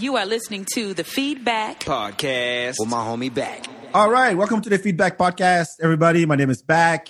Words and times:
You 0.00 0.16
are 0.16 0.26
listening 0.26 0.66
to 0.74 0.92
the 0.92 1.04
FeedBak 1.04 1.80
Podcast 1.80 2.76
with 2.78 2.88
my 2.88 2.98
homie 2.98 3.32
Bak. 3.32 3.64
All 3.94 4.10
right, 4.10 4.36
welcome 4.36 4.60
to 4.60 4.68
the 4.68 4.78
FeedBak 4.78 5.16
Podcast, 5.16 5.68
everybody. 5.80 6.26
My 6.26 6.34
name 6.34 6.50
is 6.50 6.62
Bak. 6.62 7.08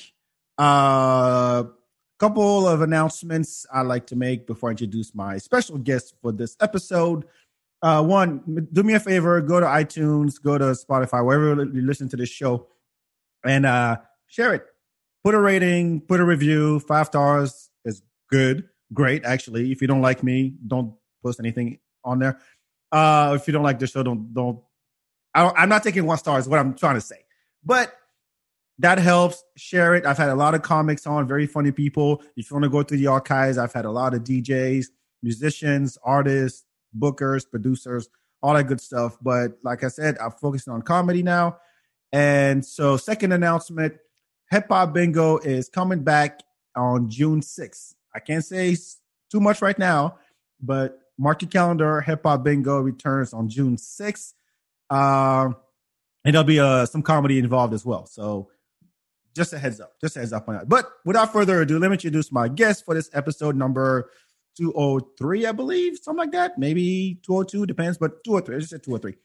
Uh, 0.58 1.64
couple 2.20 2.68
of 2.68 2.82
announcements 2.82 3.66
I'd 3.72 3.86
like 3.86 4.06
to 4.08 4.16
make 4.16 4.46
before 4.46 4.68
I 4.68 4.72
introduce 4.72 5.14
my 5.14 5.38
special 5.38 5.78
guest 5.78 6.14
for 6.22 6.30
this 6.30 6.56
episode. 6.60 7.24
Uh, 7.82 8.02
one, 8.04 8.68
do 8.72 8.82
me 8.82 8.94
a 8.94 9.00
favor, 9.00 9.40
go 9.40 9.60
to 9.60 9.66
iTunes, 9.66 10.34
go 10.42 10.56
to 10.56 10.74
Spotify, 10.74 11.24
wherever 11.24 11.64
you 11.64 11.82
listen 11.82 12.08
to 12.10 12.16
this 12.16 12.28
show, 12.28 12.68
and 13.44 13.66
uh, 13.66 13.96
share 14.26 14.54
it. 14.54 14.64
Put 15.24 15.34
a 15.34 15.40
rating, 15.40 16.00
put 16.02 16.20
a 16.20 16.24
review. 16.24 16.80
Five 16.80 17.06
stars 17.06 17.70
is 17.84 18.02
good, 18.30 18.68
great. 18.92 19.24
Actually, 19.24 19.72
if 19.72 19.80
you 19.80 19.88
don't 19.88 20.02
like 20.02 20.22
me, 20.22 20.54
don't 20.66 20.94
post 21.22 21.40
anything 21.40 21.78
on 22.04 22.18
there. 22.18 22.38
Uh, 22.94 23.34
if 23.34 23.48
you 23.48 23.52
don't 23.52 23.64
like 23.64 23.80
the 23.80 23.88
show, 23.88 24.04
don't 24.04 24.32
don't. 24.32 24.60
I, 25.34 25.50
I'm 25.56 25.68
not 25.68 25.82
taking 25.82 26.06
one 26.06 26.16
star. 26.16 26.38
Is 26.38 26.48
what 26.48 26.60
I'm 26.60 26.74
trying 26.74 26.94
to 26.94 27.00
say, 27.00 27.24
but 27.64 27.92
that 28.78 28.98
helps. 28.98 29.42
Share 29.56 29.96
it. 29.96 30.06
I've 30.06 30.16
had 30.16 30.28
a 30.28 30.34
lot 30.36 30.54
of 30.54 30.62
comics 30.62 31.04
on, 31.04 31.26
very 31.26 31.46
funny 31.46 31.72
people. 31.72 32.22
If 32.36 32.50
you 32.50 32.54
want 32.54 32.64
to 32.64 32.70
go 32.70 32.84
through 32.84 32.98
the 32.98 33.08
archives, 33.08 33.58
I've 33.58 33.72
had 33.72 33.84
a 33.84 33.90
lot 33.90 34.14
of 34.14 34.22
DJs, 34.22 34.86
musicians, 35.24 35.98
artists, 36.04 36.64
bookers, 36.96 37.50
producers, 37.50 38.08
all 38.44 38.54
that 38.54 38.68
good 38.68 38.80
stuff. 38.80 39.18
But 39.20 39.58
like 39.64 39.82
I 39.82 39.88
said, 39.88 40.16
I'm 40.18 40.30
focusing 40.30 40.72
on 40.72 40.82
comedy 40.82 41.24
now. 41.24 41.58
And 42.12 42.64
so, 42.64 42.96
second 42.96 43.32
announcement 43.32 43.94
Hip 44.50 44.66
Hop 44.68 44.92
Bingo 44.92 45.38
is 45.38 45.68
coming 45.68 46.04
back 46.04 46.40
on 46.76 47.10
June 47.10 47.40
6th. 47.40 47.94
I 48.14 48.20
can't 48.20 48.44
say 48.44 48.76
too 49.32 49.40
much 49.40 49.60
right 49.62 49.78
now, 49.80 50.18
but 50.60 51.00
mark 51.18 51.42
your 51.42 51.50
calendar. 51.50 52.00
Hip 52.00 52.22
Hop 52.24 52.42
Bingo 52.44 52.78
returns 52.78 53.32
on 53.32 53.48
June 53.48 53.76
6th. 53.76 54.34
Um, 54.90 55.56
and 56.24 56.34
there'll 56.34 56.44
be 56.44 56.60
uh, 56.60 56.86
some 56.86 57.02
comedy 57.02 57.38
involved 57.38 57.74
as 57.74 57.84
well. 57.84 58.06
So 58.06 58.50
just 59.34 59.52
a 59.52 59.58
heads 59.58 59.80
up, 59.80 59.92
just 60.00 60.16
a 60.16 60.20
heads 60.20 60.32
up 60.32 60.48
on 60.48 60.54
that. 60.54 60.68
But 60.68 60.90
without 61.04 61.32
further 61.32 61.60
ado, 61.60 61.78
let 61.78 61.88
me 61.90 61.94
introduce 61.94 62.32
my 62.32 62.48
guest 62.48 62.84
for 62.84 62.94
this 62.94 63.10
episode 63.12 63.56
number 63.56 64.10
203, 64.56 65.46
I 65.46 65.52
believe, 65.52 65.98
something 65.98 66.18
like 66.18 66.32
that. 66.32 66.58
Maybe 66.58 67.18
202, 67.26 67.66
depends, 67.66 67.98
but 67.98 68.22
203. 68.24 68.56
I 68.56 68.58
just 68.58 68.70
said 68.70 68.82
203. 68.82 69.20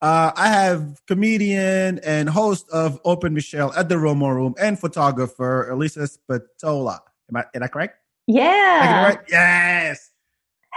Uh, 0.00 0.32
I 0.34 0.48
have 0.48 1.00
comedian 1.06 2.00
and 2.00 2.28
host 2.28 2.68
of 2.70 3.00
Open 3.04 3.32
Michelle 3.32 3.72
at 3.74 3.88
the 3.88 3.94
Romo 3.94 4.34
Room 4.34 4.54
and 4.60 4.78
photographer 4.78 5.68
Alyssa 5.70 6.08
Spatola. 6.08 6.98
Am 7.30 7.36
I, 7.36 7.44
am 7.54 7.62
I 7.62 7.68
correct? 7.68 7.98
Yeah. 8.26 9.04
Right? 9.04 9.18
Yes. 9.28 10.10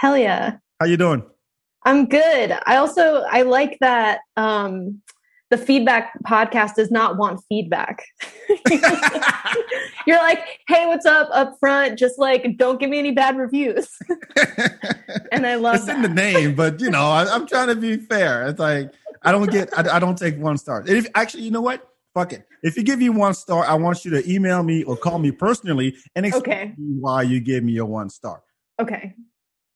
Hell 0.05 0.19
yeah. 0.19 0.57
How 0.79 0.85
you 0.85 0.97
doing? 0.97 1.23
I'm 1.83 2.05
good. 2.05 2.55
I 2.67 2.75
also 2.75 3.23
I 3.27 3.41
like 3.41 3.79
that 3.81 4.19
um 4.37 5.01
the 5.49 5.55
FeedBak 5.57 6.09
podcast 6.23 6.75
does 6.75 6.91
not 6.91 7.17
want 7.17 7.41
feedback. 7.49 8.05
You're 10.05 10.19
like, 10.19 10.45
hey, 10.67 10.85
what's 10.85 11.07
up 11.07 11.29
up 11.31 11.55
front? 11.59 11.97
Just 11.97 12.19
like, 12.19 12.55
don't 12.55 12.79
give 12.79 12.91
me 12.91 12.99
any 12.99 13.13
bad 13.13 13.35
reviews. 13.35 13.89
and 15.31 15.47
I 15.47 15.55
love 15.55 15.77
it's 15.77 15.85
that. 15.85 15.95
in 15.95 16.03
the 16.03 16.09
name, 16.09 16.53
but 16.53 16.79
you 16.79 16.91
know, 16.91 17.07
I, 17.09 17.23
am 17.33 17.47
trying 17.47 17.69
to 17.69 17.75
be 17.75 17.97
fair. 17.97 18.47
It's 18.47 18.59
like 18.59 18.93
I 19.23 19.31
don't 19.31 19.49
get, 19.49 19.75
I, 19.75 19.95
I 19.95 19.97
don't 19.97 20.19
take 20.19 20.37
one 20.37 20.59
star. 20.59 20.83
If 20.85 21.07
actually, 21.15 21.45
you 21.45 21.51
know 21.51 21.61
what? 21.61 21.83
Fuck 22.13 22.31
it. 22.31 22.47
If 22.61 22.77
you 22.77 22.83
give 22.83 22.99
me 22.99 23.09
one 23.09 23.33
star, 23.33 23.65
I 23.65 23.73
want 23.73 24.05
you 24.05 24.11
to 24.11 24.31
email 24.31 24.61
me 24.61 24.83
or 24.83 24.97
call 24.97 25.17
me 25.17 25.31
personally 25.31 25.95
and 26.15 26.27
explain 26.27 26.57
Okay. 26.59 26.73
why 26.77 27.23
you 27.23 27.39
gave 27.39 27.63
me 27.63 27.77
a 27.77 27.85
one 27.85 28.11
star. 28.11 28.43
Okay. 28.79 29.15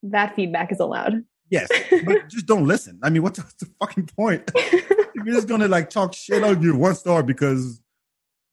That 0.04 0.36
feedback 0.36 0.72
is 0.72 0.80
allowed. 0.80 1.24
Yes, 1.50 1.68
but 2.06 2.28
just 2.30 2.46
don't 2.46 2.68
listen. 2.68 3.00
I 3.04 3.10
mean, 3.10 3.22
what's 3.24 3.40
the, 3.40 3.70
fucking 3.80 4.08
point? 4.08 4.52
if 4.56 5.26
you're 5.26 5.36
just 5.36 5.48
gonna 5.48 5.68
like 5.68 5.90
talk 5.90 6.14
shit 6.14 6.44
on 6.44 6.62
you 6.62 6.76
one 6.76 6.96
star 6.96 7.24
because 7.24 7.82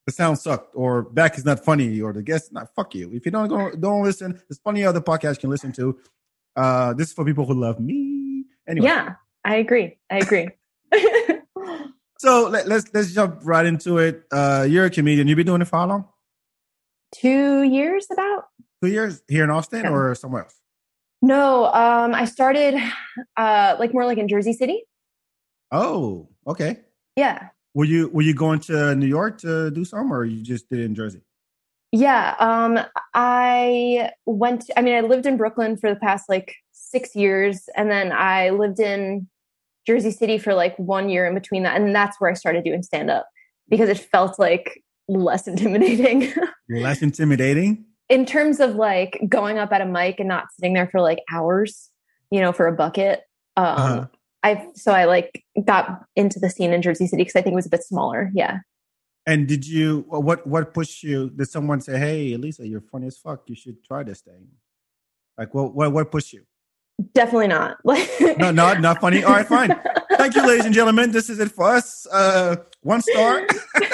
the 0.07 0.13
sound 0.13 0.39
sucked 0.39 0.73
or 0.75 1.03
Bak 1.03 1.37
is 1.37 1.45
not 1.45 1.65
funny 1.65 2.01
or 2.01 2.13
the 2.13 2.23
guest 2.23 2.53
not 2.53 2.69
fuck 2.75 2.95
you. 2.95 3.11
If 3.13 3.25
you 3.27 3.33
don't 3.33 3.49
go, 3.49 3.71
don't 3.75 4.03
listen, 4.05 4.41
there's 4.49 4.59
plenty 4.59 4.83
of 4.83 4.91
other 4.91 5.01
podcasts 5.01 5.35
you 5.37 5.41
can 5.43 5.51
listen 5.51 5.73
to. 5.73 5.99
Uh, 6.55 6.95
this 6.95 7.09
is 7.09 7.15
for 7.15 7.25
people 7.25 7.45
who 7.45 7.55
love 7.55 7.79
me. 7.81 8.45
Anyway, 8.69 8.87
Yeah, 8.87 9.15
I 9.45 9.57
agree. 9.57 9.99
I 10.11 10.19
agree. 10.19 10.49
so 12.19 12.49
let, 12.49 12.67
let's 12.67 12.93
let's 12.95 13.13
jump 13.13 13.41
right 13.45 13.67
into 13.67 13.99
it. 13.99 14.23
Uh, 14.33 14.67
you're 14.69 14.87
a 14.87 14.91
comedian. 14.91 15.29
You've 15.29 15.37
been 15.37 15.47
doing 15.47 15.61
it 15.63 15.67
for 15.69 15.77
how 15.77 15.87
long? 15.87 16.09
Two 17.15 17.63
years 17.63 18.07
about? 18.13 18.47
Two 18.83 18.89
years 18.91 19.23
here 19.29 19.45
in 19.45 19.51
Austin 19.51 19.83
Yeah. 19.85 19.93
or 19.93 20.15
somewhere 20.15 20.45
else? 20.45 20.55
No, 21.23 21.67
um, 21.67 22.15
I 22.15 22.25
started 22.25 22.81
uh 23.37 23.77
like 23.79 23.93
more 23.93 24.05
like 24.05 24.19
in 24.19 24.29
Jersey 24.29 24.53
City. 24.53 24.85
Oh, 25.73 26.29
okay. 26.47 26.79
Yeah. 27.17 27.49
Were 27.75 27.85
you 27.85 28.09
were 28.09 28.23
you 28.23 28.35
going 28.35 28.61
to 28.61 28.95
New 28.95 29.07
York 29.07 29.39
to 29.39 29.71
do 29.71 29.85
some, 29.85 30.13
or 30.13 30.25
you 30.25 30.43
just 30.43 30.69
did 30.71 30.81
it 30.81 30.85
in 30.85 30.95
Jersey? 30.95 31.23
Yeah, 31.93 32.35
um, 32.41 32.79
I 33.15 34.11
went. 34.27 34.63
To, 34.63 34.79
I 34.79 34.83
mean, 34.83 34.95
I 34.97 35.01
lived 35.01 35.27
in 35.27 35.37
Brooklyn 35.37 35.77
for 35.77 35.91
the 35.91 36.01
past 36.01 36.29
like 36.29 36.55
six 36.73 37.15
years, 37.15 37.69
and 37.77 37.91
then 37.91 38.13
I 38.13 38.51
lived 38.51 38.81
in 38.81 39.29
Jersey 39.87 40.11
City 40.11 40.39
for 40.39 40.55
like 40.55 40.77
one 40.79 41.09
year 41.09 41.27
in 41.27 41.35
between 41.35 41.63
that, 41.63 41.81
and 41.81 41.95
that's 41.95 42.21
where 42.21 42.31
I 42.31 42.35
started 42.35 42.65
doing 42.65 42.83
stand 42.83 43.11
up 43.11 43.29
because 43.69 43.89
it 43.89 43.99
felt 43.99 44.39
like 44.39 44.83
less 45.09 45.47
intimidating 45.49 46.33
Less 46.69 47.03
intimidating. 47.03 47.85
In 48.09 48.25
terms 48.25 48.61
of 48.61 48.77
like 48.77 49.21
going 49.29 49.59
up 49.59 49.73
at 49.73 49.81
a 49.81 49.87
mic 49.87 50.21
and 50.21 50.29
not 50.29 50.53
sitting 50.53 50.75
there 50.75 50.89
for 50.89 51.01
like 51.01 51.19
hours, 51.31 51.91
you 52.31 52.41
know, 52.41 52.53
for 52.53 52.67
a 52.67 52.73
bucket. 52.73 53.23
Um, 53.57 53.65
Uh-huh. 53.67 54.07
I 54.43 54.69
so 54.75 54.93
I 54.93 55.07
like 55.07 55.45
got 55.65 56.05
into 56.15 56.39
the 56.39 56.49
scene 56.51 56.73
in 56.73 56.83
Jersey 56.83 57.09
City 57.09 57.23
because 57.25 57.35
I 57.35 57.43
think 57.43 57.55
it 57.55 57.57
was 57.57 57.67
a 57.67 57.71
bit 57.71 57.83
smaller. 57.83 58.31
Yeah. 58.33 58.59
And 59.27 59.49
did 59.49 59.67
you 59.67 60.05
what 60.09 60.47
what 60.47 60.73
pushed 60.73 61.03
you? 61.03 61.31
Did 61.31 61.49
someone 61.49 61.81
say, 61.81 61.99
"Hey, 61.99 62.31
Alyssa, 62.33 62.69
you're 62.69 62.81
funny 62.81 63.09
as 63.09 63.19
fuck. 63.19 63.43
You 63.49 63.57
should 63.57 63.83
try 63.83 64.05
this 64.05 64.21
thing"? 64.21 64.47
Like, 65.37 65.53
what 65.53 65.75
what 65.75 65.93
what 65.93 66.13
pushed 66.13 66.33
you? 66.33 66.45
Definitely 67.13 67.49
not. 67.49 67.79
Like 67.85 68.09
No, 68.39 68.53
not 68.53 68.81
not 68.81 69.01
funny. 69.01 69.25
All 69.25 69.33
right, 69.33 69.47
fine. 69.47 69.75
Thank 70.13 70.37
you, 70.37 70.47
ladies 70.47 70.65
and 70.65 70.75
gentlemen. 70.75 71.11
This 71.11 71.29
is 71.29 71.41
it 71.41 71.51
for 71.51 71.69
us. 71.69 72.07
Uh, 72.07 72.57
one 72.83 73.03
star. 73.03 73.45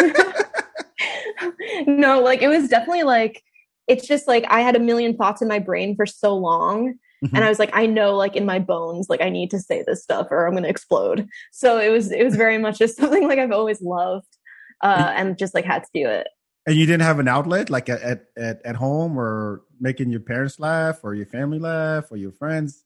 no, 1.86 2.20
like 2.20 2.42
it 2.42 2.48
was 2.48 2.68
definitely 2.68 3.04
like 3.04 3.42
it's 3.88 4.06
just 4.06 4.28
like 4.28 4.44
I 4.48 4.60
had 4.60 4.76
a 4.76 4.80
million 4.80 5.16
thoughts 5.16 5.42
in 5.42 5.48
my 5.48 5.58
brain 5.58 5.96
for 5.96 6.06
so 6.06 6.34
long. 6.36 6.94
Mm-hmm. 7.24 7.36
And 7.36 7.44
I 7.44 7.48
was 7.48 7.58
like, 7.58 7.70
I 7.72 7.86
know 7.86 8.14
like 8.16 8.34
in 8.36 8.44
my 8.46 8.58
bones, 8.58 9.06
like 9.08 9.20
I 9.20 9.28
need 9.28 9.50
to 9.50 9.58
say 9.60 9.84
this 9.86 10.02
stuff 10.02 10.28
or 10.30 10.46
I'm 10.46 10.54
gonna 10.54 10.68
explode. 10.68 11.26
So 11.52 11.78
it 11.78 11.90
was 11.90 12.10
it 12.12 12.24
was 12.24 12.36
very 12.36 12.58
much 12.58 12.78
just 12.78 12.96
something 13.00 13.26
like 13.28 13.38
I've 13.38 13.52
always 13.52 13.80
loved. 13.82 14.26
Uh 14.82 15.12
and 15.14 15.38
just 15.38 15.54
like 15.54 15.64
had 15.64 15.84
to 15.84 15.90
do 15.94 16.08
it. 16.08 16.26
and 16.66 16.76
you 16.76 16.86
didn't 16.86 17.02
have 17.02 17.18
an 17.18 17.28
outlet, 17.28 17.70
like 17.70 17.88
at, 17.88 18.26
at 18.36 18.60
at 18.64 18.76
home, 18.76 19.16
or 19.18 19.62
making 19.80 20.10
your 20.10 20.20
parents 20.20 20.58
laugh, 20.60 21.00
or 21.02 21.14
your 21.14 21.26
family 21.26 21.58
laugh, 21.58 22.04
or 22.10 22.16
your 22.16 22.32
friends 22.32 22.84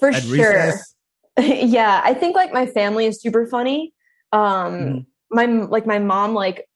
For 0.00 0.08
at 0.10 0.22
sure. 0.22 0.72
yeah. 1.38 2.00
I 2.04 2.12
think 2.14 2.36
like 2.36 2.52
my 2.52 2.66
family 2.66 3.06
is 3.06 3.20
super 3.20 3.46
funny. 3.46 3.92
Um 4.32 4.72
Mhm. 4.74 5.06
my 5.30 5.44
like 5.46 5.86
my 5.86 5.98
mom 5.98 6.34
like 6.34 6.66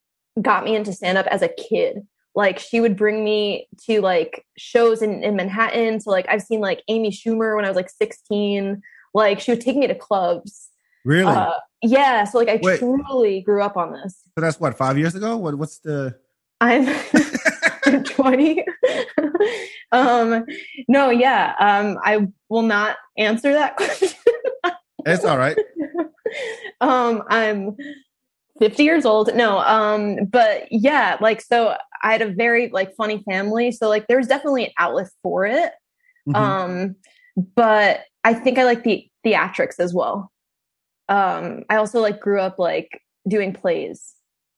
got 0.41 0.65
me 0.65 0.75
into 0.77 0.93
stand 0.93 1.19
up 1.19 1.27
as 1.27 1.43
a 1.43 1.49
kid. 1.49 2.07
Like 2.37 2.59
she 2.59 2.81
would 2.81 2.97
bring 2.97 3.25
me 3.25 3.67
to 3.87 4.03
like 4.03 4.45
shows 4.59 5.01
in, 5.01 5.25
in 5.25 5.37
Manhattan. 5.37 6.01
So 6.01 6.11
like 6.11 6.27
I've 6.29 6.43
seen 6.43 6.61
like 6.61 6.83
Amy 6.87 7.11
Schumer 7.11 7.57
when 7.57 7.65
I 7.65 7.69
was 7.69 7.77
like 7.77 7.89
16. 7.89 8.83
Like 9.15 9.41
she 9.41 9.53
would 9.53 9.63
take 9.63 9.77
me 9.77 9.87
to 9.87 9.95
clubs. 9.95 10.69
Really? 11.07 11.33
Uh, 11.33 11.53
yeah. 11.83 12.25
So 12.25 12.37
like 12.37 12.51
I 12.51 12.61
Wait. 12.63 12.79
truly 12.79 13.41
grew 13.41 13.63
up 13.63 13.79
on 13.79 13.93
this. 13.93 14.21
so 14.35 14.43
that's 14.43 14.61
what 14.61 14.77
five 14.77 14.99
years 14.99 15.15
ago. 15.15 15.39
What 15.39 15.57
what's 15.57 15.79
the? 15.79 16.15
I'm 16.61 16.87
I'm 17.87 18.05
20. 18.05 18.65
um 19.93 20.45
no, 20.89 21.09
yeah. 21.09 21.55
Um 21.59 21.99
I 22.05 22.29
will 22.51 22.63
not 22.63 22.99
answer 23.17 23.55
that 23.55 23.77
question. 23.79 24.11
It's 25.07 25.25
all 25.25 25.39
right. 25.39 25.57
um 26.81 27.23
i'm 27.31 27.77
50 28.59 28.83
years 28.85 29.05
old. 29.05 29.35
No 29.35 29.59
um 29.59 30.25
but 30.27 30.67
yeah 30.71 31.17
like 31.21 31.41
so 31.41 31.77
i 32.03 32.13
had 32.13 32.23
a 32.23 32.31
very 32.31 32.69
like 32.69 32.95
funny 32.97 33.23
family. 33.29 33.73
So 33.73 33.89
like 33.89 34.07
there's 34.07 34.27
definitely 34.27 34.65
an 34.67 34.73
outlet 34.79 35.09
for 35.23 35.45
it. 35.47 35.73
Mhm. 36.29 36.35
um 36.37 36.97
but 37.55 38.01
i 38.25 38.33
think 38.35 38.59
i 38.59 38.65
like 38.65 38.83
the 38.85 39.07
theatrics 39.25 39.79
as 39.79 39.93
well. 39.95 40.31
Um 41.09 41.65
i 41.71 41.77
also 41.77 42.01
like 42.01 42.21
grew 42.21 42.41
up 42.41 42.59
like 42.59 43.01
doing 43.29 43.53
plays. 43.53 44.13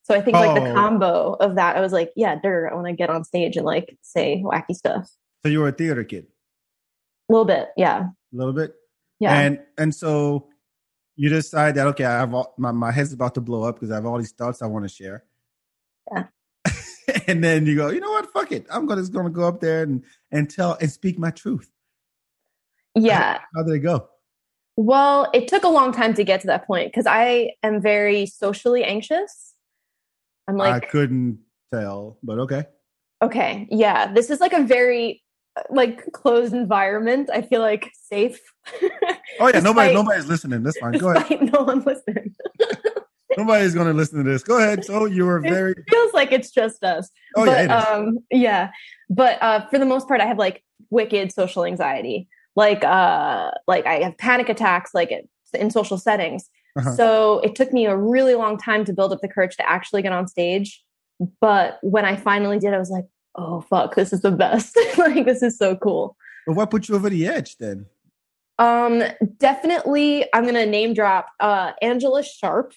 So 0.05 0.15
i 0.15 0.21
think 0.21 0.37
like 0.37 0.55
the 0.63 0.71
Oh. 0.71 0.75
combo 0.75 1.33
of 1.35 1.57
that 1.57 1.77
i 1.77 1.81
was 1.81 1.93
like 1.93 2.11
yeah 2.17 2.37
dirt 2.43 2.71
i 2.71 2.75
want 2.75 2.87
to 2.87 2.93
get 2.95 3.11
on 3.11 3.25
stage 3.25 3.57
and 3.57 3.67
like 3.67 3.97
say 4.03 4.43
wacky 4.45 4.75
stuff. 4.75 5.09
So 5.45 5.51
you 5.53 5.61
were 5.61 5.69
a 5.69 5.73
theater 5.73 6.03
kid, 6.05 6.27
a 7.29 7.33
little 7.33 7.45
bit 7.45 7.69
yeah. 7.77 8.07
A 8.33 8.37
little 8.37 8.53
bit. 8.53 8.75
yeah. 9.21 9.39
And 9.41 9.61
and 9.79 9.95
so 9.95 10.48
you 11.19 11.29
decide 11.29 11.75
that 11.75 11.87
okay, 11.89 12.05
I 12.05 12.21
have 12.21 12.33
all, 12.33 12.55
my 12.57 12.71
my 12.71 12.93
head's 12.93 13.13
about 13.13 13.35
to 13.35 13.41
blow 13.41 13.65
up 13.65 13.75
because 13.75 13.91
I 13.91 13.97
have 13.97 14.07
all 14.07 14.19
these 14.19 14.31
thoughts 14.31 14.63
I 14.63 14.67
want 14.67 14.85
to 14.85 14.89
share. 14.89 15.25
Yeah. 16.13 16.27
and 17.27 17.43
then 17.43 17.67
you 17.67 17.75
go, 17.75 17.91
you 17.91 17.99
know 17.99 18.13
what? 18.13 18.31
Fuck 18.31 18.53
it. 18.53 18.67
I'm 18.71 18.87
gonna 18.87 19.03
just 19.03 19.13
gonna 19.13 19.29
go 19.29 19.43
up 19.43 19.61
there 19.61 19.83
and 19.83 20.05
and 20.31 20.49
tell 20.49 20.79
and 20.81 20.91
speak 20.91 21.19
my 21.19 21.33
truth. 21.33 21.69
yeah 22.95 23.41
How 23.55 23.65
did 23.65 23.75
it 23.75 23.81
go? 23.81 24.09
Well, 24.77 25.29
it 25.35 25.49
took 25.49 25.65
a 25.65 25.69
long 25.69 25.91
time 25.91 26.15
to 26.15 26.23
get 26.23 26.41
to 26.43 26.47
that 26.47 26.69
point 26.69 26.93
because 26.93 27.07
I 27.07 27.51
am 27.65 27.83
very 27.83 28.27
socially 28.27 28.85
anxious. 28.85 29.55
I'm 30.47 30.57
like, 30.57 30.85
I 30.85 30.87
couldn't 30.87 31.41
tell, 31.75 32.19
but 32.23 32.39
okay. 32.39 32.65
okay, 33.21 33.67
yeah, 33.73 34.13
this 34.13 34.31
is 34.31 34.39
like 34.39 34.53
a 34.53 34.63
very 34.63 35.25
like 35.71 36.13
closed 36.13 36.53
environment. 36.53 37.31
I 37.33 37.43
feel 37.43 37.61
like 37.61 37.91
safe. 37.95 38.41
Oh 39.41 39.51
yeah, 39.53 39.61
nobody 39.63 39.93
nobody's 39.95 40.27
listening. 40.27 40.63
That's 40.63 40.79
fine. 40.79 40.93
Go 40.93 41.11
ahead. 41.11 41.53
no 41.53 41.63
one 41.63 41.83
listening. 41.83 42.35
Nobody's 43.37 43.75
gonna 43.75 43.93
listen 43.93 44.25
to 44.25 44.29
this. 44.29 44.43
Go 44.43 44.59
ahead. 44.59 44.85
So 44.85 45.05
you 45.05 45.25
were 45.25 45.39
very 45.39 45.73
It 45.73 45.85
feels 45.89 46.13
like 46.13 46.33
it's 46.33 46.51
just 46.51 46.83
us. 46.83 47.09
Oh 47.37 47.47
but, 47.47 47.67
yeah, 47.67 47.79
um, 47.79 48.19
yeah. 48.33 48.71
But 49.11 49.41
uh, 49.41 49.67
for 49.69 49.79
the 49.79 49.87
most 49.87 50.09
part, 50.09 50.21
I 50.21 50.27
have 50.27 50.39
like 50.39 50.65
wicked 50.91 51.31
social 51.33 51.65
anxiety. 51.65 52.27
Like, 52.57 52.83
uh, 52.83 53.53
like 53.69 53.87
I 53.87 54.01
have 54.01 54.19
panic 54.19 54.49
attacks, 54.49 54.93
like 54.93 55.13
in 55.55 55.71
social 55.71 55.99
settings. 55.99 56.51
Uh-huh. 56.77 56.97
So 56.97 57.39
it 57.41 57.55
took 57.55 57.73
me 57.73 57.87
a 57.87 57.97
really 57.97 58.35
long 58.35 58.59
time 58.59 58.85
to 58.87 58.93
build 58.93 59.13
up 59.13 59.21
the 59.21 59.29
courage 59.29 59.57
to 59.57 59.69
actually 59.69 60.03
get 60.03 60.13
on 60.13 60.27
stage. 60.27 60.83
But 61.41 61.79
when 61.83 62.05
I 62.05 62.17
finally 62.17 62.59
did, 62.59 62.75
I 62.75 62.79
was 62.79 62.91
like, 62.91 63.05
"Oh 63.39 63.61
fuck, 63.61 63.95
this 63.95 64.13
is 64.13 64.21
the 64.21 64.33
best! 64.33 64.77
like, 64.99 65.25
this 65.25 65.43
is 65.43 65.57
so 65.57 65.77
cool." 65.77 66.17
But 66.47 66.57
what 66.57 66.71
put 66.71 66.89
you 66.89 66.97
over 66.97 67.09
the 67.09 67.27
edge 67.27 67.57
then? 67.59 67.87
Um, 68.59 69.05
definitely, 69.39 70.27
I'm 70.35 70.45
gonna 70.45 70.67
name 70.67 70.93
drop 70.93 71.29
uh, 71.39 71.73
Angela 71.81 72.23
Sharp 72.23 72.73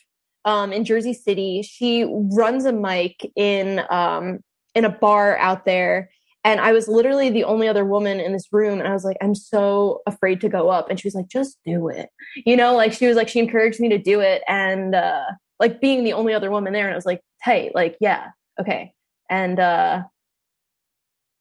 um, 0.46 0.72
in 0.72 0.86
Jersey 0.86 1.14
City. 1.14 1.64
She 1.64 2.06
runs 2.08 2.66
a 2.66 2.74
mic 2.74 3.30
in 3.36 3.82
um, 3.90 4.40
in 4.76 4.86
a 4.86 4.90
bar 4.90 5.38
out 5.38 5.66
there, 5.66 6.12
and 6.44 6.60
I 6.60 6.72
was 6.72 6.88
literally 6.88 7.30
the 7.32 7.44
only 7.44 7.68
other 7.68 7.84
woman 7.84 8.20
in 8.20 8.32
this 8.32 8.48
room, 8.52 8.80
and 8.80 8.88
I 8.88 8.94
was 8.94 9.04
like, 9.04 9.18
I'm 9.22 9.36
so 9.36 10.02
afraid 10.06 10.40
to 10.42 10.50
go 10.50 10.70
up, 10.70 10.90
and 10.90 11.00
she 11.00 11.08
was 11.08 11.16
like, 11.16 11.28
just 11.28 11.58
do 11.66 11.90
it, 11.90 12.10
you 12.36 12.56
know, 12.56 12.76
like 12.76 12.94
she 12.94 13.08
was 13.08 13.18
like, 13.18 13.28
she 13.28 13.40
encouraged 13.40 13.80
me 13.80 13.90
to 13.90 13.98
do 13.98 14.20
it, 14.20 14.44
and 14.48 14.94
uh, 14.94 15.26
like 15.60 15.82
being 15.82 16.04
the 16.04 16.14
only 16.14 16.34
other 16.34 16.52
woman 16.52 16.74
there, 16.74 16.86
and 16.86 16.94
I 16.94 16.98
was 16.98 17.06
like, 17.06 17.22
hey, 17.42 17.72
like 17.74 17.98
yeah, 18.00 18.28
okay, 18.60 18.94
and 19.32 19.60
uh, 19.60 20.04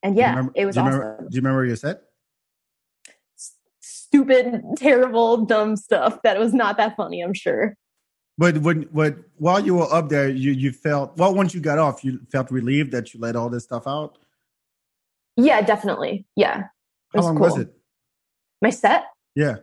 and 0.02 0.16
yeah, 0.16 0.30
remember- 0.30 0.52
it 0.54 0.66
was 0.66 0.74
do 0.76 0.80
you 0.80 0.86
awesome 0.86 1.00
remember, 1.00 1.28
do 1.28 1.34
you 1.36 1.40
remember 1.42 1.64
your 1.64 1.76
set? 1.76 2.02
stupid, 3.80 4.62
terrible, 4.76 5.44
dumb 5.44 5.76
stuff 5.76 6.20
that 6.22 6.38
was 6.38 6.52
not 6.52 6.76
that 6.76 6.96
funny, 6.96 7.20
I'm 7.20 7.32
sure. 7.32 7.76
But 8.36 8.58
when, 8.58 8.88
but 8.92 9.16
while 9.36 9.60
you 9.60 9.76
were 9.76 9.92
up 9.92 10.08
there, 10.08 10.28
you 10.28 10.52
you 10.52 10.72
felt 10.72 11.16
well. 11.16 11.34
Once 11.34 11.54
you 11.54 11.60
got 11.60 11.78
off, 11.78 12.02
you 12.02 12.20
felt 12.32 12.50
relieved 12.50 12.90
that 12.92 13.12
you 13.12 13.20
let 13.20 13.36
all 13.36 13.50
this 13.50 13.64
stuff 13.64 13.86
out. 13.86 14.18
Yeah, 15.36 15.60
definitely. 15.60 16.26
Yeah. 16.36 16.62
How 17.12 17.16
was 17.18 17.26
long 17.26 17.36
cool. 17.36 17.46
was 17.46 17.58
it? 17.58 17.72
My 18.62 18.70
set? 18.70 19.04
Yeah, 19.36 19.56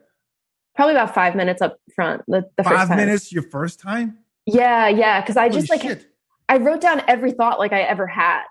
Probably 0.77 0.93
about 0.93 1.15
five 1.15 1.35
minutes 1.35 1.59
up 1.59 1.79
front. 1.95 2.21
The, 2.27 2.45
the 2.55 2.63
first 2.63 2.75
five 2.75 2.89
minutes. 2.95 3.33
Your 3.33 3.41
first 3.41 3.79
time. 3.79 4.19
Yeah, 4.45 4.87
yeah. 4.87 5.25
Cause 5.25 5.35
I 5.35 5.47
Holy 5.49 5.59
just 5.59 5.71
like 5.71 5.81
shit. 5.81 6.05
I 6.47 6.57
wrote 6.57 6.81
down 6.81 7.01
every 7.07 7.31
thought 7.31 7.57
like 7.57 7.73
I 7.73 7.81
ever 7.81 8.05
had. 8.05 8.43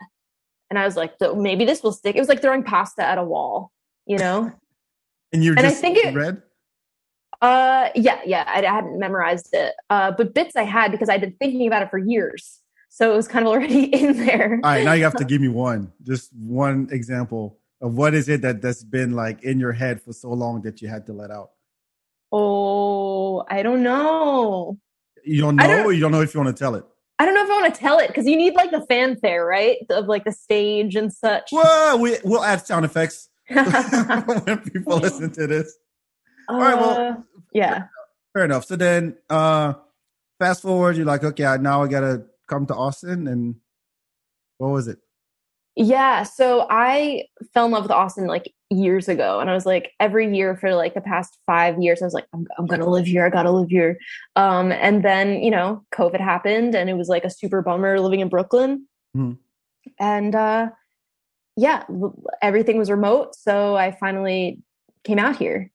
And 0.71 0.79
I 0.79 0.85
was 0.85 0.97
like, 0.97 1.15
"So 1.21 1.35
maybe 1.35 1.65
this 1.65 1.83
will 1.83 1.93
stick. 1.93 2.17
It 2.17 2.21
was 2.21 2.29
like 2.29 2.41
throwing 2.43 2.63
pasta 2.65 3.03
at 3.05 3.19
a 3.19 3.25
wall, 3.25 3.73
you 4.07 4.19
know? 4.19 4.51
and 5.33 5.43
you 5.45 5.53
and 5.53 5.61
I 5.61 5.63
just 5.71 5.81
think 5.81 5.97
it- 5.99 6.15
read. 6.15 6.43
uh 7.43 7.91
yeah, 7.95 8.21
yeah. 8.25 8.45
I, 8.47 8.61
I 8.65 8.73
hadn't 8.75 8.99
memorized 8.99 9.51
it. 9.53 9.75
Uh 9.91 10.11
but 10.13 10.35
bits 10.35 10.57
I 10.57 10.63
had 10.65 10.91
because 10.91 11.09
I'd 11.09 11.21
been 11.21 11.37
thinking 11.39 11.67
about 11.67 11.83
it 11.83 11.91
for 11.91 11.99
years. 11.99 12.61
So 12.89 13.13
it 13.13 13.17
was 13.17 13.29
kind 13.29 13.45
of 13.47 13.53
already 13.53 13.85
in 14.03 14.25
there. 14.27 14.59
All 14.65 14.71
right, 14.71 14.85
now 14.85 14.93
you 14.95 15.05
have 15.05 15.17
to 15.17 15.25
give 15.33 15.41
me 15.41 15.49
one, 15.49 15.93
just 16.03 16.33
one 16.35 16.89
example 16.91 17.59
of 17.83 17.95
what 17.95 18.15
is 18.15 18.29
it 18.29 18.41
that 18.43 18.63
that's 18.63 18.83
been 18.83 19.13
like 19.13 19.43
in 19.45 19.61
your 19.61 19.73
head 19.73 20.01
for 20.01 20.13
so 20.15 20.31
long 20.31 20.63
that 20.63 20.81
you 20.81 20.89
had 20.89 21.05
to 21.07 21.13
let 21.13 21.31
out. 21.31 21.51
Oh, 22.33 23.45
I 23.49 23.63
don't 23.63 23.83
know. 23.83 24.79
You 25.25 25.43
don't 25.43 25.57
know, 25.57 25.67
don't- 25.67 25.87
or 25.87 25.93
you 25.93 26.01
don't 26.01 26.13
know 26.13 26.23
if 26.23 26.33
you 26.35 26.41
want 26.41 26.57
to 26.57 26.59
tell 26.65 26.75
it. 26.75 26.85
I 27.19 27.25
don't 27.25 27.35
know 27.35 27.45
if 27.45 27.51
I 27.51 27.61
want 27.63 27.75
to 27.75 27.81
tell 27.81 27.99
it 27.99 28.09
because 28.09 28.27
you 28.27 28.37
need 28.37 28.55
like 28.55 28.71
the 28.71 28.85
fanfare, 28.87 29.45
right? 29.47 29.79
Of 29.91 30.07
like 30.07 30.25
the 30.25 30.33
stage 30.33 30.97
and 30.97 31.13
such. 31.13 31.49
Well, 31.51 31.99
we 31.99 32.19
we'll 32.25 32.45
add 32.45 32.67
sound 32.67 32.85
effects 32.85 33.29
when 33.49 34.59
people 34.59 34.99
listen 34.99 35.31
to 35.33 35.47
this. 35.47 35.77
All 36.49 36.61
right, 36.61 36.77
well- 36.77 37.25
yeah. 37.53 37.85
Fair 38.35 38.45
enough. 38.45 38.67
So 38.67 38.77
then, 38.77 39.17
uh 39.31 39.75
fast 40.39 40.61
forward, 40.63 40.97
you're 40.97 41.07
like, 41.07 41.25
okay, 41.25 41.57
now 41.59 41.83
I 41.83 41.89
gotta 41.89 42.27
come 42.49 42.67
to 42.67 42.75
Austin, 42.75 43.27
and 43.27 43.57
what 44.59 44.69
was 44.69 44.89
it? 44.89 44.99
Yeah. 45.75 46.23
So 46.25 46.67
I 46.69 47.25
fell 47.55 47.67
in 47.67 47.73
love 47.73 47.85
with 47.85 47.93
Austin 47.93 48.27
like 48.27 48.53
years 48.71 49.09
ago. 49.09 49.41
And 49.41 49.49
I 49.49 49.55
was 49.55 49.67
like, 49.67 49.93
every 50.01 50.35
year 50.35 50.57
for 50.57 50.75
like 50.75 50.95
the 50.95 51.01
past 51.01 51.39
five 51.47 51.81
years, 51.81 52.03
I 52.03 52.05
was 52.05 52.15
like, 52.15 52.27
I'm, 52.33 52.47
I'm 52.59 52.67
to 52.67 52.91
live 52.91 53.07
here. 53.07 53.25
I 53.25 53.31
got 53.31 53.45
to 53.45 53.51
live 53.51 53.69
here. 53.69 53.99
Um, 54.35 54.73
and 54.73 55.05
then, 55.05 55.41
you 55.41 55.51
know, 55.51 55.85
COVID 55.95 56.21
happened 56.21 56.75
and 56.75 56.91
it 56.91 56.95
was 56.95 57.09
like 57.09 57.25
a 57.25 57.31
super 57.31 57.63
bummer 57.63 58.01
living 58.01 58.21
in 58.21 58.29
Brooklyn. 58.29 58.87
Mhm. 59.17 59.39
And 60.01 60.35
uh, 60.35 60.71
yeah, 61.57 61.85
everything 62.43 62.77
was 62.77 62.91
remote. 62.91 63.37
So 63.37 63.77
I 63.77 63.93
finally 63.93 64.63
came 65.05 65.19
out 65.19 65.37
here. 65.37 65.71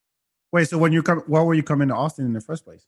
Wait, 0.52 0.68
so 0.68 0.78
when 0.78 0.92
you 0.92 1.02
come, 1.02 1.24
why 1.28 1.42
were 1.42 1.54
you 1.54 1.64
coming 1.64 1.88
to 1.88 1.96
Austin 1.96 2.26
in 2.26 2.34
the 2.34 2.42
first 2.42 2.66
place? 2.66 2.86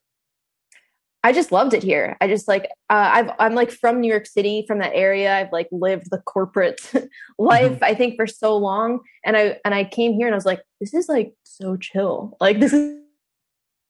I 1.26 1.32
just 1.32 1.52
loved 1.52 1.74
it 1.74 1.84
here. 1.84 2.18
I 2.20 2.28
just 2.28 2.48
like 2.48 2.66
uh, 2.90 3.10
I've 3.14 3.32
I'm 3.40 3.56
like 3.56 3.72
from 3.72 4.02
New 4.02 4.10
York 4.10 4.26
City, 4.26 4.66
from 4.68 4.80
that 4.80 4.92
area. 4.94 5.36
I've 5.38 5.52
like 5.52 5.70
lived 5.72 6.10
the 6.12 6.18
corporate 6.20 6.82
life, 7.40 7.82
I 7.82 7.94
think, 7.96 8.18
for 8.18 8.28
so 8.28 8.58
long, 8.58 9.00
and 9.26 9.38
I 9.38 9.60
and 9.64 9.74
I 9.74 9.86
came 9.86 10.14
here 10.14 10.28
and 10.28 10.34
I 10.34 10.38
was 10.38 10.46
like, 10.46 10.62
this 10.82 10.94
is 10.94 11.08
like 11.08 11.34
so 11.44 11.78
chill. 11.78 12.36
Like 12.42 12.60
this 12.60 12.74
is 12.74 12.98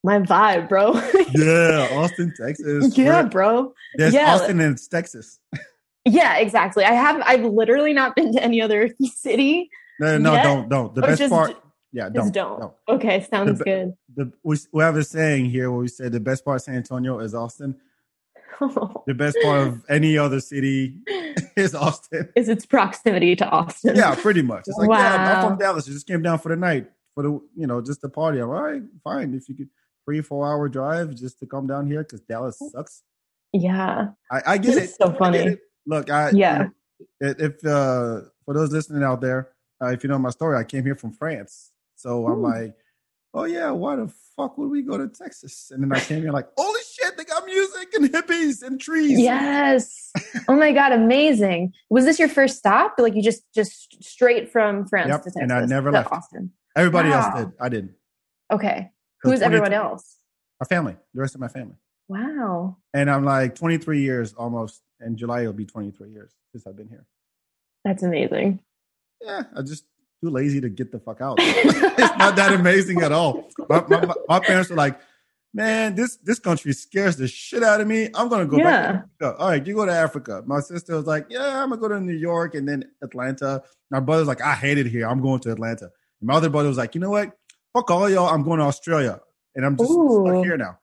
my 0.03 0.19
vibe, 0.19 0.69
bro. 0.69 0.93
Yeah, 1.35 1.87
Austin, 1.93 2.31
Texas. 2.39 2.95
yeah, 2.95 3.23
bro. 3.23 3.73
There's 3.95 4.13
yeah, 4.13 4.35
Austin 4.35 4.59
and 4.59 4.73
it's 4.73 4.87
Texas. 4.87 5.39
Yeah, 6.05 6.37
exactly. 6.37 6.83
I 6.83 6.91
have 6.91 7.21
I've 7.25 7.43
literally 7.45 7.93
not 7.93 8.15
been 8.15 8.31
to 8.33 8.43
any 8.43 8.61
other 8.61 8.89
city. 9.15 9.69
No, 9.99 10.17
no, 10.19 10.35
don't, 10.43 10.69
don't. 10.69 10.93
The 10.95 11.01
best 11.01 11.19
just- 11.19 11.31
part, 11.31 11.55
yeah, 11.93 12.09
Just 12.09 12.33
don't, 12.33 12.59
don't. 12.59 12.73
Okay, 12.89 13.21
sounds 13.29 13.59
The- 13.59 13.63
good. 13.65 13.93
The 14.15 14.31
we, 14.43 14.57
we 14.73 14.83
have 14.83 14.97
a 14.97 15.03
saying 15.03 15.45
here 15.45 15.71
where 15.71 15.79
we 15.79 15.87
say 15.87 16.09
the 16.09 16.19
best 16.19 16.43
part 16.43 16.55
of 16.57 16.61
San 16.63 16.75
Antonio 16.75 17.19
is 17.19 17.33
Austin. 17.33 17.75
The 18.59 19.13
best 19.15 19.35
part 19.43 19.67
of 19.67 19.83
any 19.89 20.17
other 20.17 20.39
city 20.39 20.95
is 21.57 21.73
Austin. 21.75 22.29
is 22.35 22.47
its 22.49 22.65
proximity 22.65 23.35
to 23.37 23.49
Austin. 23.49 23.95
Yeah, 23.95 24.15
pretty 24.15 24.41
much. 24.43 24.63
It's 24.67 24.77
like, 24.77 24.89
yeah, 24.89 25.41
I'm 25.41 25.49
from 25.49 25.57
Dallas. 25.57 25.87
I 25.87 25.91
just 25.91 26.07
came 26.07 26.21
down 26.21 26.37
for 26.39 26.49
the 26.49 26.55
night 26.55 26.87
for 27.15 27.23
the, 27.23 27.29
you 27.55 27.67
know, 27.67 27.81
just 27.81 28.01
the 28.01 28.09
party. 28.09 28.39
I'm 28.39 28.49
all 28.49 28.61
right, 28.61 28.81
fine. 29.03 29.33
If 29.33 29.49
you 29.49 29.55
could 29.55 29.69
three, 30.05 30.21
four 30.21 30.47
hour 30.47 30.69
drive 30.69 31.15
just 31.15 31.39
to 31.39 31.45
come 31.47 31.67
down 31.67 31.87
here 31.87 32.03
because 32.03 32.21
Dallas 32.21 32.57
sucks. 32.71 33.01
Yeah. 33.51 34.09
I, 34.31 34.41
I 34.45 34.57
get 34.59 34.77
it. 34.77 34.91
so 34.91 35.09
I 35.13 35.17
funny. 35.17 35.37
it. 35.39 35.59
Look, 35.85 36.09
I 36.09 36.29
Yeah. 36.29 36.67
If 37.19 37.39
if, 37.41 37.65
uh, 37.65 38.21
for 38.45 38.53
those 38.53 38.71
listening 38.71 39.03
out 39.03 39.19
there, 39.19 39.49
uh, 39.83 39.87
if 39.87 40.03
you 40.03 40.09
know 40.09 40.19
my 40.19 40.29
story, 40.29 40.57
I 40.57 40.63
came 40.63 40.85
here 40.85 40.95
from 40.95 41.11
France, 41.11 41.71
so 42.03 42.27
I'm 42.27 42.39
Ooh. 42.39 42.41
like, 42.43 42.75
oh 43.33 43.45
yeah, 43.45 43.71
why 43.71 43.95
the 43.95 44.11
fuck 44.35 44.57
would 44.57 44.69
we 44.69 44.81
go 44.81 44.97
to 44.97 45.07
Texas? 45.07 45.71
And 45.71 45.81
then 45.81 45.91
I 45.93 45.99
came 46.01 46.21
here 46.21 46.31
like, 46.31 46.49
holy 46.57 46.81
shit, 46.81 47.15
they 47.17 47.23
got 47.23 47.45
music 47.45 47.93
and 47.93 48.11
hippies 48.11 48.61
and 48.61 48.79
trees. 48.79 49.17
Yes. 49.19 50.11
oh 50.49 50.55
my 50.55 50.73
god, 50.73 50.91
amazing. 50.91 51.71
Was 51.89 52.03
this 52.05 52.19
your 52.19 52.27
first 52.29 52.57
stop? 52.57 52.95
Like 52.97 53.15
you 53.15 53.23
just 53.23 53.43
just 53.55 54.03
straight 54.03 54.51
from 54.51 54.85
France 54.85 55.07
Yep, 55.09 55.19
to 55.21 55.23
Texas? 55.29 55.41
and 55.41 55.51
I 55.53 55.65
never 55.65 55.91
left. 55.91 56.11
Austin. 56.11 56.51
Everybody 56.75 57.09
Wow. 57.09 57.21
else 57.31 57.39
did. 57.39 57.51
I 57.59 57.69
didn't. 57.69 57.91
Okay. 58.51 58.91
Who's 59.21 59.41
everyone 59.41 59.71
else? 59.73 60.17
My 60.59 60.65
family, 60.65 60.97
the 61.13 61.21
rest 61.21 61.33
of 61.35 61.39
my 61.41 61.47
family. 61.47 61.75
Wow. 62.09 62.77
And 62.93 63.09
I'm 63.09 63.23
like 63.23 63.55
23 63.55 64.01
years 64.01 64.33
almost. 64.33 64.81
In 64.99 65.15
July, 65.17 65.41
it'll 65.41 65.53
be 65.53 65.65
23 65.65 66.11
years 66.11 66.33
since 66.51 66.65
I've 66.67 66.75
been 66.77 66.87
here. 66.89 67.05
That's 67.85 68.03
amazing. 68.03 68.59
Yeah, 69.21 69.43
I 69.55 69.61
just 69.61 69.85
too 70.23 70.29
lazy 70.29 70.61
to 70.61 70.69
get 70.69 70.91
the 70.91 70.99
fuck 70.99 71.19
out. 71.21 71.37
it's 71.39 72.17
not 72.17 72.35
that 72.37 72.53
amazing 72.53 73.01
at 73.01 73.11
all. 73.11 73.49
My, 73.69 73.83
my, 73.89 74.13
my- 74.29 74.39
parents 74.39 74.69
were 74.69 74.77
like, 74.77 74.99
"Man, 75.53 75.95
this 75.95 76.15
this 76.17 76.39
country 76.39 76.71
scares 76.71 77.17
the 77.17 77.27
shit 77.27 77.61
out 77.63 77.81
of 77.81 77.87
me. 77.87 78.09
I'm 78.15 78.29
gonna 78.29 78.45
go 78.45 78.57
back 78.57 78.65
Yeah. 78.65 78.81
to 78.81 78.87
Africa. 78.87 79.35
All 79.39 79.49
right, 79.49 79.67
you 79.67 79.75
go 79.75 79.85
to 79.85 79.91
Africa." 79.91 80.43
My 80.45 80.61
sister 80.61 80.95
was 80.95 81.05
like, 81.05 81.25
"Yeah, 81.29 81.61
I'm 81.61 81.69
gonna 81.69 81.81
go 81.81 81.89
to 81.89 81.99
New 81.99 82.15
York 82.15 82.55
and 82.55 82.67
then 82.67 82.85
Atlanta." 83.01 83.61
My 83.91 83.99
brother's 83.99 84.27
like, 84.27 84.41
"I 84.41 84.53
hate 84.55 84.77
it 84.77 84.85
here. 84.87 85.07
I'm 85.07 85.21
going 85.21 85.41
to 85.41 85.51
Atlanta." 85.51 85.85
And 86.21 86.27
my 86.27 86.35
other 86.35 86.49
brother 86.49 86.69
was 86.69 86.77
like, 86.77 86.95
"You 86.95 87.01
know 87.01 87.09
what? 87.11 87.31
Fuck 87.73 87.91
all 87.91 88.09
y'all. 88.09 88.29
I'm 88.29 88.43
going 88.43 88.59
to 88.59 88.65
Australia, 88.65 89.19
and 89.55 89.65
I'm 89.65 89.75
just 89.77 89.91
Ooh. 89.91 90.23
stuck 90.25 90.45
here 90.45 90.57
now. 90.57 90.79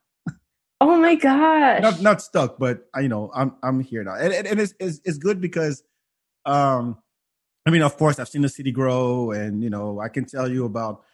Oh 0.83 0.99
my 0.99 1.15
gosh. 1.15 1.83
Not 1.83 2.01
not 2.03 2.23
stuck, 2.23 2.59
but 2.59 2.89
I, 2.95 3.01
you 3.01 3.09
know, 3.09 3.31
I'm 3.35 3.55
I'm 3.63 3.81
here 3.81 4.03
now, 4.05 4.15
and, 4.15 4.33
and, 4.33 4.47
and 4.47 4.61
it's, 4.61 4.75
it's 4.81 5.01
it's 5.05 5.19
good 5.19 5.41
because, 5.41 5.83
um, 6.47 6.97
I 7.71 7.73
mean, 7.73 7.83
of 7.83 7.97
course, 7.97 8.19
I've 8.19 8.29
seen 8.29 8.43
the 8.43 8.49
city 8.49 8.73
grow, 8.73 9.31
and 9.31 9.63
you 9.63 9.71
know, 9.71 10.01
I 10.01 10.09
can 10.09 10.25
tell 10.25 10.51
you 10.51 10.65
about. 10.65 11.05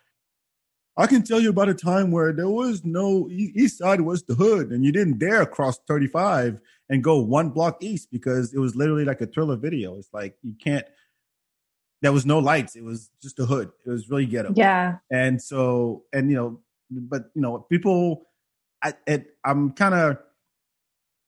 I 0.97 1.07
can 1.07 1.23
tell 1.23 1.39
you 1.39 1.51
about 1.51 1.69
a 1.69 1.75
time 1.75 2.11
where 2.11 2.33
there 2.33 2.49
was 2.49 2.83
no 2.83 3.29
east 3.31 3.77
side 3.77 4.01
was 4.01 4.23
the 4.23 4.35
hood, 4.35 4.71
and 4.71 4.83
you 4.83 4.91
didn't 4.91 5.19
dare 5.19 5.45
cross 5.45 5.79
35 5.87 6.59
and 6.89 7.05
go 7.05 7.21
one 7.21 7.51
block 7.51 7.83
east 7.83 8.09
because 8.11 8.55
it 8.55 8.59
was 8.59 8.75
literally 8.75 9.05
like 9.05 9.21
a 9.21 9.27
thriller 9.27 9.57
video. 9.57 9.99
It's 9.99 10.09
like 10.15 10.39
you 10.43 10.55
can't. 10.59 10.87
There 12.01 12.13
was 12.13 12.25
no 12.25 12.39
lights. 12.39 12.75
It 12.75 12.85
was 12.85 13.11
just 13.23 13.39
a 13.39 13.45
hood. 13.45 13.71
It 13.85 13.91
was 13.91 14.09
really 14.09 14.25
ghetto. 14.25 14.55
yeah. 14.57 14.97
And 15.13 15.43
so, 15.43 16.05
and 16.15 16.31
you 16.31 16.37
know, 16.39 16.61
but 16.91 17.25
you 17.35 17.43
know, 17.43 17.67
people. 17.69 18.29
I, 18.83 18.95
it, 19.07 19.27
I'm 19.45 19.73
kind 19.73 19.95
of 19.95 20.19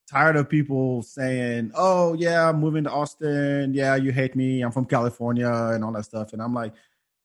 tired 0.09 0.37
of 0.37 0.49
people 0.49 1.03
saying, 1.03 1.73
"Oh 1.75 2.15
yeah, 2.15 2.49
I'm 2.49 2.61
moving 2.61 2.85
to 2.85 2.91
Austin. 2.91 3.75
Yeah, 3.75 3.97
you 3.97 4.13
hate 4.13 4.35
me. 4.35 4.63
I'm 4.63 4.73
from 4.73 4.87
California 4.87 5.51
and 5.51 5.85
all 5.85 5.93
that 5.93 6.05
stuff." 6.05 6.33
And 6.33 6.43
I'm 6.43 6.55
like, 6.55 6.73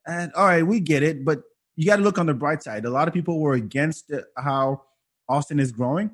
"And 0.06 0.32
all 0.34 0.46
right, 0.46 0.66
we 0.66 0.80
get 0.80 1.04
it, 1.04 1.24
but 1.24 1.44
you 1.76 1.86
got 1.86 1.98
to 1.98 2.04
look 2.04 2.18
on 2.18 2.26
the 2.26 2.34
bright 2.34 2.62
side. 2.62 2.86
A 2.86 2.90
lot 2.90 3.08
of 3.08 3.14
people 3.14 3.40
were 3.40 3.54
against 3.54 4.12
how 4.38 4.84
Austin 5.28 5.60
is 5.60 5.72
growing. 5.72 6.12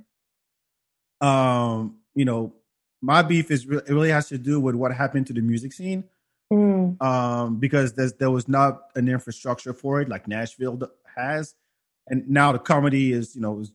Um, 1.22 1.98
you 2.16 2.26
know, 2.26 2.54
my 3.02 3.22
beef 3.22 3.52
is 3.52 3.68
re- 3.68 3.78
it 3.78 3.90
really 3.90 4.12
has 4.12 4.30
to 4.30 4.38
do 4.38 4.60
with 4.60 4.76
what 4.76 4.94
happened 4.94 5.28
to 5.28 5.34
the 5.34 5.42
music 5.42 5.74
scene. 5.74 6.06
Mm. 6.52 7.02
Um, 7.02 7.60
because 7.60 7.94
there's 7.94 8.14
there 8.14 8.32
was 8.32 8.48
not 8.48 8.90
an 8.96 9.08
infrastructure 9.08 9.74
for 9.74 10.02
it 10.02 10.10
like 10.10 10.28
Nashville 10.28 10.80
has, 11.16 11.56
and 12.08 12.28
now 12.28 12.52
the 12.52 12.60
comedy 12.60 13.12
is 13.12 13.36
you 13.36 13.42
know 13.42 13.60
is 13.60 13.72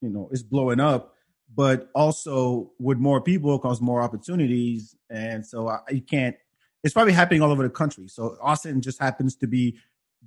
you 0.00 0.08
know 0.08 0.28
is 0.32 0.42
blowing 0.42 0.80
up 0.80 1.11
but 1.54 1.90
also 1.94 2.70
with 2.78 2.98
more 2.98 3.20
people 3.20 3.58
comes 3.58 3.80
more 3.80 4.02
opportunities. 4.02 4.96
And 5.10 5.44
so 5.44 5.68
I, 5.68 5.80
you 5.90 6.02
can't 6.02 6.36
it's 6.84 6.94
probably 6.94 7.12
happening 7.12 7.42
all 7.42 7.52
over 7.52 7.62
the 7.62 7.70
country. 7.70 8.08
So 8.08 8.36
austin 8.42 8.80
just 8.80 9.00
happens 9.00 9.36
to 9.36 9.46
be 9.46 9.78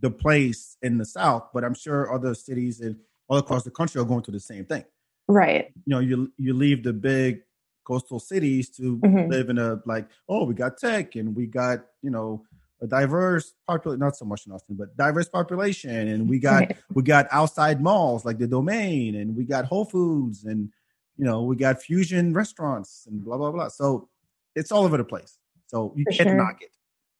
the 0.01 0.12
place 0.12 0.77
in 0.82 0.98
the 0.98 1.05
south 1.05 1.48
but 1.53 1.63
i'm 1.63 1.74
sure 1.74 2.13
other 2.13 2.36
cities 2.36 2.82
and 2.82 2.98
all 3.27 3.38
across 3.38 3.63
the 3.63 3.72
country 3.72 4.00
are 4.01 4.05
going 4.05 4.22
through 4.22 4.34
the 4.34 4.39
same 4.39 4.65
thing. 4.65 4.84
Right. 5.27 5.72
You 5.86 5.96
know 5.96 6.00
you 6.00 6.32
you 6.38 6.53
leave 6.53 6.84
the 6.84 6.94
big 6.94 7.41
coastal 7.84 8.20
cities 8.20 8.70
to 8.72 8.98
mm-hmm. 8.98 9.29
live 9.29 9.50
in 9.50 9.58
a 9.58 9.79
like 9.86 10.08
oh 10.27 10.44
we 10.44 10.53
got 10.53 10.77
tech 10.77 11.15
and 11.15 11.36
we 11.36 11.46
got 11.46 11.86
you 12.01 12.10
know 12.10 12.44
a 12.82 12.88
diverse 12.88 13.53
population 13.67 14.00
not 14.00 14.17
so 14.17 14.25
much 14.25 14.46
in 14.46 14.51
austin 14.51 14.75
but 14.75 14.96
diverse 14.98 15.29
population. 15.29 16.08
And 16.08 16.29
we 16.29 16.39
got 16.39 16.60
right. 16.60 16.77
we 16.94 17.03
got 17.03 17.27
outside 17.32 17.82
malls 17.82 18.25
like 18.25 18.38
the 18.38 18.48
domain 18.48 19.15
and 19.15 19.36
we 19.36 19.46
got 19.46 19.65
whole 19.65 19.86
foods 19.86 20.44
and 20.44 20.70
you 21.17 21.25
know, 21.25 21.43
we 21.43 21.55
got 21.55 21.81
fusion 21.81 22.34
restaurants 22.34 23.07
and 23.10 23.24
blah 23.24 23.38
blah 23.38 23.51
blah. 23.51 23.67
So 23.69 24.10
it's 24.55 24.72
all 24.72 24.84
over 24.84 24.98
the 24.98 25.03
place. 25.03 25.38
So 25.67 25.93
you 25.95 26.03
For 26.05 26.12
can't 26.12 26.29
sure. 26.29 26.38
knock 26.38 26.62
it. 26.62 26.72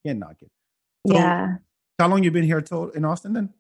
Can't 0.06 0.20
knock 0.20 0.38
it. 0.42 0.50
So 1.08 1.14
yeah. 1.14 1.56
How 2.00 2.08
long 2.08 2.24
you 2.24 2.32
been 2.32 2.44
here 2.44 2.62
to, 2.62 2.92
in 2.92 3.06
Austin 3.06 3.34
then? 3.34 3.54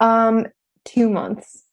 Um, 0.00 0.46
two 0.84 1.08
months. 1.08 1.64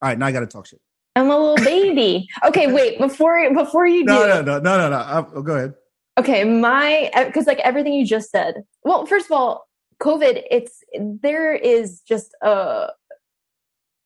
All 0.00 0.08
right, 0.08 0.18
now 0.18 0.26
I 0.26 0.32
got 0.32 0.40
to 0.40 0.46
talk 0.46 0.66
shit. 0.66 0.80
I'm 1.16 1.30
a 1.30 1.38
little 1.38 1.64
baby. 1.64 2.28
okay, 2.44 2.72
wait 2.72 2.98
before 2.98 3.52
before 3.54 3.86
you 3.86 4.06
do. 4.06 4.12
No, 4.12 4.26
no, 4.26 4.42
no, 4.42 4.58
no, 4.60 4.78
no, 4.78 4.90
no. 4.90 4.96
I'll, 4.96 5.32
oh, 5.34 5.42
go 5.42 5.56
ahead. 5.56 5.74
Okay, 6.18 6.44
my 6.44 7.10
because 7.26 7.46
like 7.46 7.58
everything 7.60 7.94
you 7.94 8.06
just 8.06 8.30
said. 8.30 8.62
Well, 8.84 9.06
first 9.06 9.26
of 9.26 9.32
all, 9.32 9.68
COVID. 10.00 10.42
It's 10.50 10.82
there 10.94 11.54
is 11.54 12.00
just 12.00 12.34
a 12.42 12.88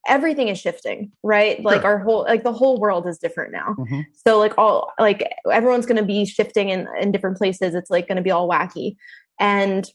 everything 0.06 0.48
is 0.48 0.58
shifting 0.58 1.12
right 1.22 1.62
like 1.62 1.82
sure. 1.82 1.90
our 1.90 1.98
whole 1.98 2.22
like 2.24 2.44
the 2.44 2.52
whole 2.52 2.78
world 2.78 3.06
is 3.06 3.18
different 3.18 3.52
now 3.52 3.74
mm-hmm. 3.78 4.00
so 4.26 4.38
like 4.38 4.56
all 4.58 4.92
like 4.98 5.28
everyone's 5.50 5.86
going 5.86 5.96
to 5.96 6.04
be 6.04 6.24
shifting 6.24 6.68
in 6.70 6.88
in 7.00 7.12
different 7.12 7.36
places 7.36 7.74
it's 7.74 7.90
like 7.90 8.08
going 8.08 8.16
to 8.16 8.22
be 8.22 8.30
all 8.30 8.48
wacky 8.48 8.96
and 9.38 9.90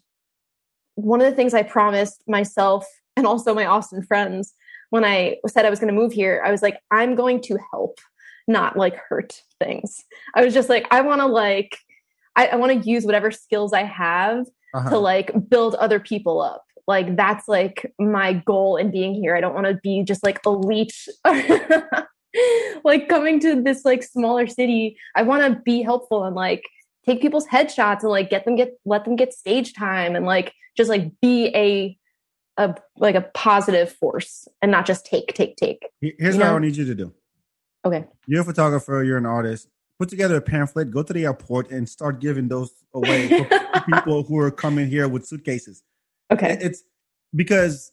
one 0.96 1.22
of 1.22 1.30
the 1.30 1.36
things 1.36 1.53
i 1.53 1.63
promised 1.63 2.24
myself 2.27 2.86
and 3.15 3.25
also 3.25 3.53
my 3.53 3.65
austin 3.65 4.03
friends 4.03 4.53
when 4.89 5.03
i 5.03 5.36
said 5.48 5.65
i 5.65 5.70
was 5.70 5.80
going 5.80 5.94
to 5.94 6.00
move 6.00 6.13
here 6.13 6.41
i 6.46 6.51
was 6.51 6.62
like 6.62 6.80
i'm 6.91 7.15
going 7.15 7.41
to 7.41 7.58
help 7.72 8.00
not 8.48 8.77
like 8.77 8.96
hurt 9.10 9.41
things 9.60 10.03
i 10.36 10.44
was 10.44 10.53
just 10.53 10.70
like 10.70 10.88
i 10.91 11.01
want 11.01 11.22
to 11.22 11.27
like 11.27 11.77
i, 12.36 12.48
I 12.48 12.56
want 12.56 12.84
to 12.84 12.89
use 12.89 13.06
whatever 13.06 13.32
skills 13.32 13.74
i 13.74 13.84
have 13.84 14.46
uh-huh. 14.74 14.89
to 14.89 14.98
like 14.98 15.32
build 15.50 15.75
other 15.75 16.00
people 16.00 16.41
up 16.41 16.63
like 16.92 17.16
that's 17.16 17.48
like 17.48 17.92
my 17.98 18.34
goal 18.34 18.76
in 18.76 18.92
being 18.92 19.14
here. 19.14 19.34
I 19.34 19.40
don't 19.40 19.56
want 19.56 19.68
to 19.68 19.80
be 19.82 20.04
just 20.04 20.24
like 20.24 20.40
a 20.46 20.50
leech 20.50 21.08
like 22.84 23.08
coming 23.08 23.40
to 23.40 23.62
this 23.62 23.86
like 23.86 24.04
smaller 24.04 24.46
city. 24.46 24.98
I 25.16 25.24
want 25.24 25.42
to 25.44 25.62
be 25.62 25.82
helpful 25.82 26.26
and 26.26 26.36
like 26.36 26.64
take 27.06 27.22
people's 27.22 27.48
headshots 27.48 28.02
and 28.02 28.10
like 28.10 28.30
get 28.30 28.44
them 28.44 28.58
get 28.58 28.74
let 28.86 29.06
them 29.06 29.16
get 29.16 29.34
stage 29.34 29.74
time 29.74 30.18
and 30.18 30.26
like 30.26 30.54
just 30.76 30.90
like 30.90 31.10
be 31.22 31.48
a 31.56 31.98
a 32.58 32.76
like 32.98 33.16
a 33.16 33.22
positive 33.34 33.90
force 33.94 34.50
and 34.62 34.70
not 34.70 34.86
just 34.86 35.06
take 35.06 35.34
take 35.34 35.56
take. 35.56 35.88
Here's 36.02 36.36
what 36.36 36.44
know? 36.44 36.58
I 36.58 36.60
need 36.60 36.76
you 36.76 36.86
to 36.86 36.96
do. 36.96 37.14
Okay. 37.86 38.04
You're 38.28 38.42
a 38.42 38.44
photographer, 38.44 39.02
you're 39.02 39.18
an 39.18 39.26
artist. 39.26 39.70
Put 39.98 40.10
together 40.10 40.36
a 40.36 40.42
pamphlet, 40.42 40.92
go 40.92 41.04
to 41.04 41.14
the 41.14 41.24
airport 41.24 41.72
and 41.72 41.88
start 41.88 42.20
giving 42.20 42.50
those 42.50 42.72
away 42.94 43.30
for 43.30 43.84
people 43.94 44.24
who 44.24 44.38
are 44.40 44.52
coming 44.52 44.90
here 44.90 45.08
with 45.08 45.26
suitcases. 45.26 45.84
Okay. 46.32 46.58
It's 46.62 46.84
because 47.36 47.92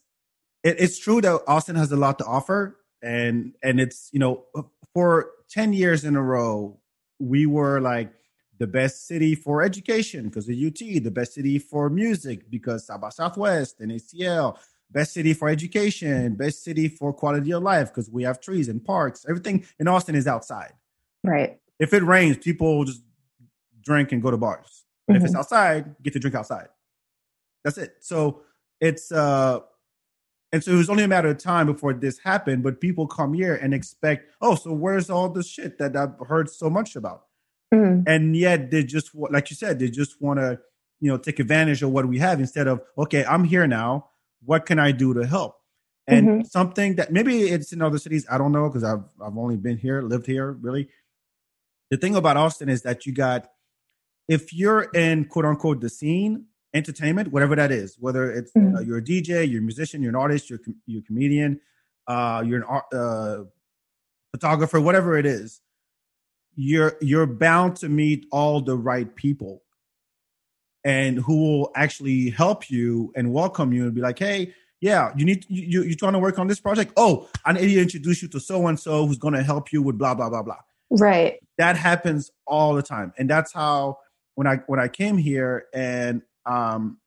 it, 0.63 0.79
it's 0.79 0.97
true 0.97 1.21
that 1.21 1.41
Austin 1.47 1.75
has 1.75 1.91
a 1.91 1.97
lot 1.97 2.19
to 2.19 2.25
offer, 2.25 2.77
and 3.01 3.53
and 3.63 3.79
it's 3.79 4.09
you 4.11 4.19
know 4.19 4.45
for 4.93 5.31
ten 5.49 5.73
years 5.73 6.05
in 6.05 6.15
a 6.15 6.21
row 6.21 6.79
we 7.19 7.45
were 7.45 7.81
like 7.81 8.13
the 8.57 8.67
best 8.67 9.07
city 9.07 9.35
for 9.35 9.61
education 9.61 10.25
because 10.25 10.47
of 10.49 10.55
UT, 10.55 10.79
the 10.79 11.11
best 11.11 11.33
city 11.33 11.59
for 11.59 11.89
music 11.89 12.49
because 12.49 12.89
by 13.01 13.09
Southwest 13.09 13.79
and 13.79 13.91
ACL, 13.91 14.57
best 14.91 15.13
city 15.13 15.33
for 15.33 15.49
education, 15.49 16.35
best 16.35 16.63
city 16.63 16.87
for 16.87 17.13
quality 17.13 17.51
of 17.51 17.63
life 17.63 17.89
because 17.89 18.09
we 18.09 18.23
have 18.23 18.41
trees 18.41 18.67
and 18.67 18.83
parks. 18.83 19.25
Everything 19.29 19.65
in 19.79 19.87
Austin 19.87 20.15
is 20.15 20.27
outside. 20.27 20.73
Right. 21.23 21.59
If 21.79 21.93
it 21.93 22.03
rains, 22.03 22.37
people 22.37 22.83
just 22.83 23.01
drink 23.81 24.11
and 24.11 24.21
go 24.21 24.31
to 24.31 24.37
bars. 24.37 24.83
But 25.07 25.13
mm-hmm. 25.13 25.17
if 25.17 25.23
it's 25.23 25.31
mm-hmm. 25.31 25.39
outside, 25.39 25.95
get 26.03 26.13
to 26.13 26.19
drink 26.19 26.35
outside. 26.35 26.67
That's 27.63 27.77
it. 27.77 27.95
So 28.01 28.41
it's 28.79 29.11
uh 29.11 29.59
and 30.51 30.63
so 30.63 30.71
it 30.71 30.77
was 30.77 30.89
only 30.89 31.03
a 31.03 31.07
matter 31.07 31.29
of 31.29 31.37
time 31.37 31.67
before 31.67 31.93
this 31.93 32.17
happened, 32.19 32.63
but 32.63 32.81
people 32.81 33.05
come 33.05 33.33
here 33.33 33.55
and 33.55 33.73
expect, 33.73 34.31
oh, 34.41 34.55
so 34.55 34.73
where's 34.73 35.09
all 35.09 35.29
the 35.29 35.43
shit 35.43 35.77
that 35.77 35.95
I've 35.95 36.15
heard 36.27 36.49
so 36.49 36.69
much 36.69 36.95
about? 36.95 37.25
Mm-hmm. 37.73 38.03
And 38.07 38.35
yet 38.35 38.71
they 38.71 38.83
just, 38.83 39.13
like 39.13 39.51
you 39.51 39.55
said, 39.55 39.77
they 39.77 39.89
just 39.89 40.19
want 40.21 40.39
to, 40.39 40.59
you 41.01 41.11
know, 41.11 41.17
take 41.17 41.39
advantage 41.39 41.83
of 41.83 41.91
what 41.91 42.07
we 42.07 42.17
have 42.17 42.39
instead 42.39 42.67
of, 42.67 42.81
okay, 42.97 43.23
I'm 43.25 43.43
here 43.43 43.67
now. 43.67 44.09
What 44.43 44.65
can 44.65 44.79
I 44.79 44.91
do 44.91 45.13
to 45.13 45.27
help? 45.27 45.55
And 46.07 46.27
mm-hmm. 46.27 46.41
something 46.45 46.95
that 46.95 47.11
maybe 47.11 47.43
it's 47.43 47.71
in 47.71 47.83
other 47.83 47.99
cities, 47.99 48.25
I 48.29 48.39
don't 48.39 48.51
know, 48.51 48.67
because 48.67 48.83
I've 48.83 49.03
I've 49.21 49.37
only 49.37 49.57
been 49.57 49.77
here, 49.77 50.01
lived 50.01 50.25
here, 50.25 50.53
really. 50.53 50.89
The 51.91 51.97
thing 51.97 52.15
about 52.15 52.37
Austin 52.37 52.69
is 52.69 52.81
that 52.83 53.05
you 53.05 53.13
got, 53.13 53.47
if 54.27 54.51
you're 54.51 54.83
in 54.95 55.25
quote 55.25 55.45
unquote 55.45 55.81
the 55.81 55.89
scene, 55.89 56.45
entertainment, 56.73 57.31
whatever 57.31 57.55
that 57.55 57.71
is, 57.71 57.95
whether 57.99 58.31
it's 58.31 58.51
uh, 58.55 58.59
mm-hmm. 58.59 58.75
uh, 58.75 58.79
you're 58.81 58.97
a 58.97 59.01
DJ, 59.01 59.49
you're 59.49 59.59
a 59.59 59.63
musician, 59.63 60.01
you're 60.01 60.11
an 60.11 60.15
artist, 60.15 60.49
you're, 60.49 60.59
you're 60.85 61.01
a 61.01 61.03
comedian, 61.03 61.59
uh, 62.07 62.43
you're 62.45 62.59
an 62.59 62.63
art, 62.63 62.85
uh, 62.93 63.43
photographer, 64.31 64.79
whatever 64.79 65.17
it 65.17 65.25
is, 65.25 65.61
you're 66.55 66.97
you're 67.01 67.25
bound 67.25 67.77
to 67.77 67.89
meet 67.89 68.25
all 68.31 68.61
the 68.61 68.77
right 68.77 69.15
people, 69.15 69.63
and 70.83 71.17
who 71.19 71.37
will 71.37 71.71
actually 71.75 72.29
help 72.29 72.69
you 72.69 73.11
and 73.15 73.33
welcome 73.33 73.73
you 73.73 73.83
and 73.83 73.93
be 73.93 74.01
like, 74.01 74.19
hey. 74.19 74.53
Yeah, 74.81 75.11
you 75.17 75.25
need 75.25 75.45
you 75.49 75.83
you're 75.83 75.97
trying 75.97 76.13
to 76.13 76.19
work 76.19 76.39
on 76.39 76.47
this 76.47 76.61
project. 76.61 76.93
Oh, 76.95 77.27
I 77.43 77.51
need 77.51 77.67
to 77.67 77.81
introduce 77.81 78.21
you 78.21 78.29
to 78.29 78.39
so 78.39 78.65
and 78.67 78.79
so 78.79 79.05
who's 79.05 79.17
going 79.17 79.33
to 79.33 79.43
help 79.43 79.73
you 79.73 79.81
with 79.81 79.97
blah 79.97 80.15
blah 80.15 80.29
blah 80.29 80.41
blah. 80.41 80.55
Right. 80.89 81.37
That 81.57 81.75
happens 81.75 82.31
all 82.47 82.73
the 82.75 82.81
time, 82.81 83.11
and 83.17 83.29
that's 83.29 83.51
how 83.51 83.97
when 84.35 84.47
I 84.47 84.61
when 84.67 84.79
I 84.79 84.87
came 84.87 85.17
here 85.17 85.65
and 85.73 86.21
um, 86.49 86.97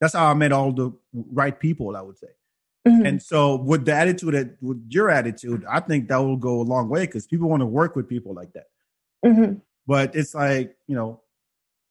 that's 0.00 0.14
how 0.14 0.26
I 0.26 0.34
met 0.34 0.52
all 0.52 0.72
the 0.72 0.92
right 1.14 1.58
people, 1.58 1.96
I 1.96 2.02
would 2.02 2.18
say. 2.18 2.26
Mm-hmm. 2.86 3.06
And 3.06 3.22
so, 3.22 3.56
with 3.56 3.84
the 3.84 3.94
attitude 3.94 4.34
that, 4.34 4.56
with 4.60 4.84
your 4.90 5.10
attitude, 5.10 5.64
I 5.68 5.80
think 5.80 6.08
that 6.08 6.18
will 6.18 6.36
go 6.36 6.60
a 6.60 6.62
long 6.62 6.88
way 6.88 7.06
because 7.06 7.26
people 7.26 7.48
want 7.48 7.60
to 7.60 7.66
work 7.66 7.96
with 7.96 8.08
people 8.08 8.34
like 8.34 8.52
that. 8.52 8.66
Mm-hmm. 9.24 9.54
But 9.86 10.14
it's 10.14 10.34
like 10.34 10.76
you 10.86 10.94
know, 10.94 11.22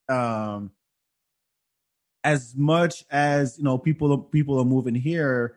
um, 0.08 0.70
as 2.24 2.54
much 2.56 3.04
as 3.10 3.58
you 3.58 3.64
know, 3.64 3.78
people 3.78 4.16
people 4.18 4.58
are 4.60 4.64
moving 4.64 4.94
here. 4.94 5.56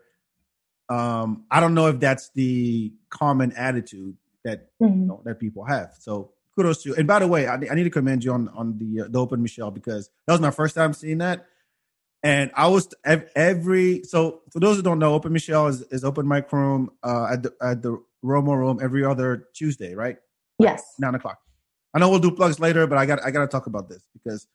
Um, 0.90 1.46
I 1.52 1.60
don't 1.60 1.76
know 1.76 1.88
if 1.88 2.00
that's 2.00 2.32
the 2.34 2.92
common 3.10 3.52
attitude 3.54 4.18
that 4.44 4.70
mm-hmm. 4.82 5.02
you 5.02 5.06
know, 5.06 5.22
that 5.24 5.40
people 5.40 5.64
have. 5.64 5.94
So 6.00 6.32
kudos 6.60 6.84
to 6.84 6.90
you. 6.90 6.96
And 6.96 7.08
by 7.08 7.20
the 7.20 7.28
way, 7.28 7.48
I, 7.48 7.54
I 7.54 7.76
need 7.76 7.86
to 7.86 7.90
commend 7.90 8.24
you 8.24 8.34
on 8.34 8.50
on 8.50 8.78
the 8.78 9.02
uh, 9.02 9.08
the 9.10 9.20
Open 9.20 9.42
Michelle 9.42 9.72
because 9.72 10.10
that 10.28 10.34
was 10.34 10.42
my 10.42 10.52
first 10.52 10.76
time 10.76 10.94
seeing 10.94 11.20
that. 11.20 11.46
And 12.22 12.52
I 12.54 12.68
was 12.68 12.94
every 13.36 14.04
so 14.04 14.42
for 14.52 14.60
those 14.60 14.76
who 14.76 14.84
don't 14.84 15.00
know, 15.00 15.14
Open 15.14 15.32
Michelle 15.32 15.68
is, 15.68 15.82
is 15.84 16.04
open 16.04 16.28
mic 16.28 16.52
room 16.52 16.92
uh, 17.02 17.30
at 17.32 17.44
the 17.44 17.54
at 17.62 17.82
the 17.82 18.02
Romo 18.24 18.58
room 18.58 18.80
every 18.82 19.06
other 19.06 19.48
Tuesday, 19.54 19.96
right? 19.96 20.18
Yes, 20.60 20.84
nine 21.00 21.16
o'clock. 21.16 21.40
I 21.94 22.00
know 22.00 22.10
we'll 22.10 22.20
do 22.20 22.32
plugs 22.32 22.60
later, 22.60 22.86
but 22.88 22.98
I 22.98 23.06
got 23.06 23.24
I 23.24 23.32
got 23.32 23.42
to 23.42 23.48
talk 23.48 23.68
about 23.68 23.88
this 23.88 24.04
because 24.14 24.48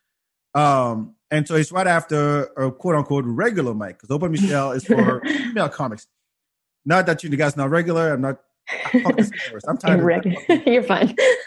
um 0.55 1.17
and 1.33 1.49
so 1.49 1.57
it's 1.57 1.73
right 1.73 1.87
after 1.87 2.45
a 2.57 2.71
quote 2.71 2.95
unquote 2.95 3.25
regular 3.25 3.75
mic 3.75 3.97
because 3.97 4.11
Open 4.11 4.31
Michelle 4.31 4.73
is 4.73 4.85
for 4.85 5.23
female 5.25 5.71
comics. 5.71 6.07
Not 6.85 7.07
that 7.07 7.25
you 7.25 7.31
guys 7.31 7.57
not 7.57 7.71
regular. 7.71 8.13
I'm 8.13 8.21
not 8.21 8.41
I'm 9.69 9.77
tired. 9.77 10.37
You're 10.67 10.83
fine. 10.83 11.15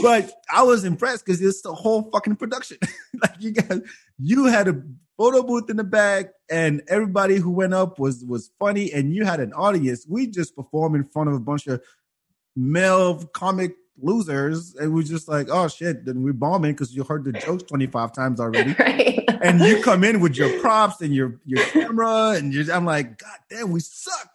but 0.00 0.32
I 0.52 0.62
was 0.62 0.84
impressed 0.84 1.24
because 1.24 1.40
it's 1.40 1.62
the 1.62 1.72
whole 1.72 2.10
fucking 2.10 2.36
production. 2.36 2.78
like 3.22 3.34
you 3.38 3.52
guys, 3.52 3.80
you 4.18 4.46
had 4.46 4.68
a 4.68 4.82
photo 5.16 5.42
booth 5.42 5.70
in 5.70 5.76
the 5.76 5.84
back, 5.84 6.26
and 6.50 6.82
everybody 6.88 7.36
who 7.36 7.50
went 7.50 7.74
up 7.74 7.98
was 7.98 8.24
was 8.24 8.50
funny, 8.58 8.92
and 8.92 9.14
you 9.14 9.24
had 9.24 9.40
an 9.40 9.52
audience. 9.52 10.06
We 10.08 10.26
just 10.26 10.56
performed 10.56 10.96
in 10.96 11.04
front 11.04 11.28
of 11.28 11.36
a 11.36 11.40
bunch 11.40 11.66
of 11.66 11.82
male 12.56 13.22
comic 13.32 13.74
losers, 14.00 14.74
and 14.74 14.92
we're 14.92 15.02
just 15.02 15.28
like, 15.28 15.48
oh 15.50 15.68
shit, 15.68 16.04
then 16.04 16.22
we're 16.22 16.32
bombing 16.32 16.72
because 16.72 16.94
you 16.94 17.04
heard 17.04 17.24
the 17.24 17.32
jokes 17.32 17.62
twenty 17.64 17.86
five 17.86 18.12
times 18.12 18.40
already, 18.40 18.74
right. 18.78 19.24
and 19.40 19.60
you 19.60 19.80
come 19.82 20.02
in 20.02 20.20
with 20.20 20.36
your 20.36 20.60
props 20.60 21.00
and 21.00 21.14
your 21.14 21.40
your 21.44 21.64
camera, 21.66 22.30
and 22.30 22.52
you're, 22.52 22.72
I'm 22.74 22.84
like, 22.84 23.18
god 23.18 23.38
damn, 23.48 23.70
we 23.70 23.80
suck. 23.80 24.30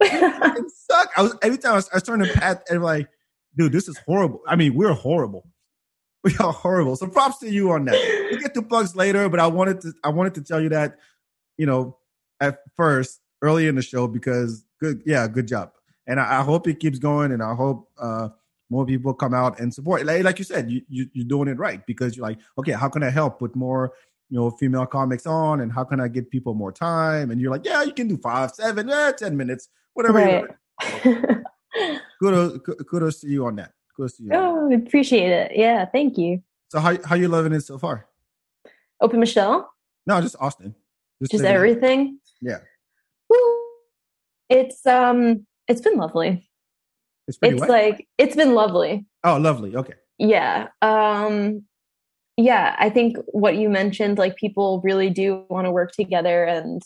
It 0.00 0.70
suck. 0.90 1.10
I 1.16 1.22
was 1.22 1.36
every 1.42 1.58
time 1.58 1.72
I 1.72 1.76
was, 1.76 1.88
I 1.90 1.96
was 1.96 2.02
turning 2.02 2.28
to 2.28 2.32
Pat 2.34 2.64
and 2.70 2.82
like, 2.82 3.08
dude, 3.56 3.72
this 3.72 3.88
is 3.88 3.98
horrible. 3.98 4.40
I 4.46 4.56
mean, 4.56 4.74
we're 4.74 4.92
horrible. 4.92 5.46
We 6.22 6.34
are 6.40 6.52
horrible. 6.52 6.96
So 6.96 7.06
props 7.06 7.38
to 7.40 7.50
you 7.50 7.70
on 7.72 7.84
that. 7.84 8.28
We'll 8.30 8.40
get 8.40 8.54
to 8.54 8.62
plugs 8.62 8.96
later, 8.96 9.28
but 9.28 9.40
I 9.40 9.46
wanted 9.46 9.82
to 9.82 9.92
I 10.02 10.08
wanted 10.08 10.34
to 10.36 10.42
tell 10.42 10.60
you 10.60 10.70
that, 10.70 10.96
you 11.58 11.66
know, 11.66 11.98
at 12.40 12.60
first, 12.76 13.20
early 13.42 13.68
in 13.68 13.74
the 13.74 13.82
show, 13.82 14.06
because 14.08 14.64
good, 14.80 15.02
yeah, 15.04 15.28
good 15.28 15.46
job. 15.46 15.72
And 16.06 16.18
I, 16.18 16.40
I 16.40 16.42
hope 16.42 16.66
it 16.66 16.80
keeps 16.80 16.98
going 16.98 17.30
and 17.30 17.42
I 17.42 17.54
hope 17.54 17.90
uh 17.98 18.30
more 18.70 18.86
people 18.86 19.12
come 19.12 19.34
out 19.34 19.60
and 19.60 19.72
support. 19.72 20.06
Like, 20.06 20.24
like 20.24 20.38
you 20.38 20.44
said, 20.44 20.70
you, 20.70 20.82
you 20.88 21.08
you're 21.12 21.26
doing 21.26 21.48
it 21.48 21.58
right 21.58 21.84
because 21.86 22.16
you're 22.16 22.26
like, 22.26 22.38
okay, 22.58 22.72
how 22.72 22.88
can 22.88 23.02
I 23.02 23.10
help 23.10 23.38
put 23.38 23.54
more 23.54 23.92
you 24.30 24.38
know 24.38 24.50
female 24.50 24.86
comics 24.86 25.26
on 25.26 25.60
and 25.60 25.70
how 25.70 25.84
can 25.84 26.00
I 26.00 26.08
get 26.08 26.30
people 26.30 26.54
more 26.54 26.72
time? 26.72 27.30
And 27.30 27.40
you're 27.40 27.50
like, 27.50 27.64
yeah, 27.64 27.82
you 27.82 27.92
can 27.92 28.08
do 28.08 28.16
five, 28.16 28.52
seven, 28.52 28.90
eh, 28.90 29.12
ten 29.12 29.36
minutes, 29.36 29.68
whatever. 29.94 30.18
Right. 30.18 31.22
kudos, 32.20 32.60
kudos 32.88 33.20
to 33.20 33.28
you 33.28 33.46
on 33.46 33.56
that. 33.56 33.72
Kudos 33.96 34.16
to 34.16 34.24
you. 34.24 34.30
oh, 34.32 34.70
I 34.70 34.74
appreciate 34.74 35.30
it. 35.30 35.52
Yeah, 35.54 35.86
thank 35.86 36.18
you. 36.18 36.42
So 36.68 36.80
how 36.80 36.96
how 37.04 37.14
you 37.16 37.28
loving 37.28 37.52
it 37.52 37.60
so 37.60 37.78
far? 37.78 38.06
Open 39.00 39.20
Michelle? 39.20 39.72
No, 40.06 40.20
just 40.20 40.36
Austin. 40.38 40.74
Just 41.30 41.44
everything? 41.44 42.18
Yeah. 42.40 42.58
Woo. 43.28 43.38
It's 44.48 44.84
um 44.86 45.46
it's 45.68 45.80
been 45.80 45.96
lovely. 45.96 46.48
It's, 47.26 47.38
it's 47.40 47.62
like 47.62 48.06
it's 48.18 48.36
been 48.36 48.54
lovely. 48.54 49.06
Oh, 49.22 49.38
lovely. 49.38 49.74
Okay. 49.76 49.94
Yeah. 50.18 50.68
Um 50.82 51.64
yeah, 52.36 52.74
I 52.78 52.90
think 52.90 53.16
what 53.26 53.56
you 53.56 53.68
mentioned 53.68 54.18
like 54.18 54.36
people 54.36 54.80
really 54.84 55.10
do 55.10 55.44
want 55.48 55.66
to 55.66 55.70
work 55.70 55.92
together 55.92 56.44
and 56.44 56.82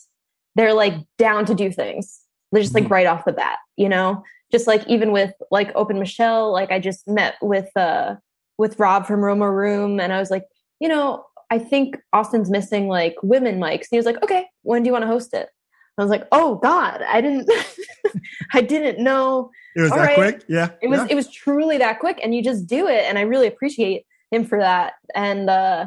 they're 0.55 0.75
like 0.75 0.95
down 1.17 1.47
to 1.47 1.55
do 1.55 1.71
things. 1.73 2.21
Just 2.55 2.75
like 2.75 2.85
Mhm. 2.85 2.91
right 2.91 3.07
off 3.07 3.25
the 3.25 3.33
bat, 3.33 3.59
you 3.77 3.89
know? 3.89 4.23
Just 4.51 4.67
like 4.67 4.87
even 4.87 5.13
with 5.13 5.33
like 5.51 5.71
Open 5.75 5.99
Michelle, 5.99 6.53
like 6.53 6.71
I 6.73 6.79
just 6.79 7.07
met 7.07 7.35
with 7.43 7.69
uh 7.77 8.17
with 8.57 8.79
Rob 8.79 9.07
from 9.07 9.25
Roma 9.25 9.51
Room 9.51 10.01
and 10.01 10.13
I 10.13 10.19
was 10.19 10.31
like, 10.31 10.45
you 10.81 10.89
know, 10.89 11.25
I 11.51 11.59
think 11.59 11.99
Austin's 12.13 12.51
missing 12.51 12.89
like 12.89 13.15
women 13.23 13.59
mics. 13.61 13.73
And 13.83 13.89
he 13.93 13.97
was 13.99 14.07
like, 14.07 14.23
okay, 14.23 14.47
when 14.63 14.83
do 14.83 14.89
you 14.89 14.93
want 14.93 15.03
to 15.03 15.07
host 15.09 15.33
it? 15.35 15.49
I 15.99 16.03
was 16.03 16.11
like, 16.11 16.27
oh 16.33 16.57
God, 16.57 17.03
I 17.03 17.21
didn't 17.21 17.51
I 18.53 18.61
didn't 18.63 19.03
know 19.03 19.51
It 19.77 19.81
was 19.83 19.91
All 19.93 19.99
that 19.99 20.05
right. 20.05 20.15
quick. 20.15 20.45
Yeah. 20.49 20.71
it 20.81 20.89
was 20.89 21.01
yeah. 21.01 21.07
it 21.11 21.15
was 21.15 21.29
truly 21.31 21.79
that 21.79 21.99
quick 22.01 22.19
and 22.23 22.35
you 22.35 22.43
just 22.43 22.67
do 22.67 22.87
it 22.87 23.05
and 23.05 23.19
i 23.19 23.23
really 23.23 23.47
appreciate 23.49 24.05
him 24.31 24.45
for 24.45 24.59
that 24.59 24.95
and 25.15 25.51
uh 25.51 25.87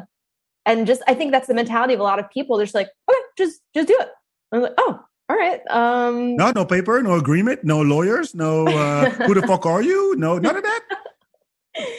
and 0.66 0.86
just 0.86 1.02
i 1.08 1.14
think 1.14 1.32
that's 1.32 1.48
the 1.48 1.54
mentality 1.54 1.94
of 1.94 2.00
a 2.00 2.02
lot 2.04 2.18
of 2.18 2.28
people 2.30 2.56
they're 2.56 2.66
just 2.66 2.74
like 2.74 2.90
okay 3.10 3.18
just 3.38 3.60
just 3.74 3.88
do 3.88 3.96
it 4.00 4.08
i'm 4.52 4.60
like 4.62 4.74
oh 4.78 5.00
all 5.32 5.38
right 5.38 5.60
um 5.70 6.36
no, 6.36 6.52
no 6.54 6.64
paper, 6.66 7.00
no 7.02 7.14
agreement, 7.14 7.64
no 7.64 7.80
lawyers, 7.80 8.34
no. 8.34 8.66
Uh, 8.68 9.08
who 9.26 9.32
the 9.32 9.40
fuck 9.46 9.64
are 9.64 9.80
you? 9.90 10.14
No, 10.16 10.38
none 10.38 10.56
of 10.56 10.62
that. 10.62 10.82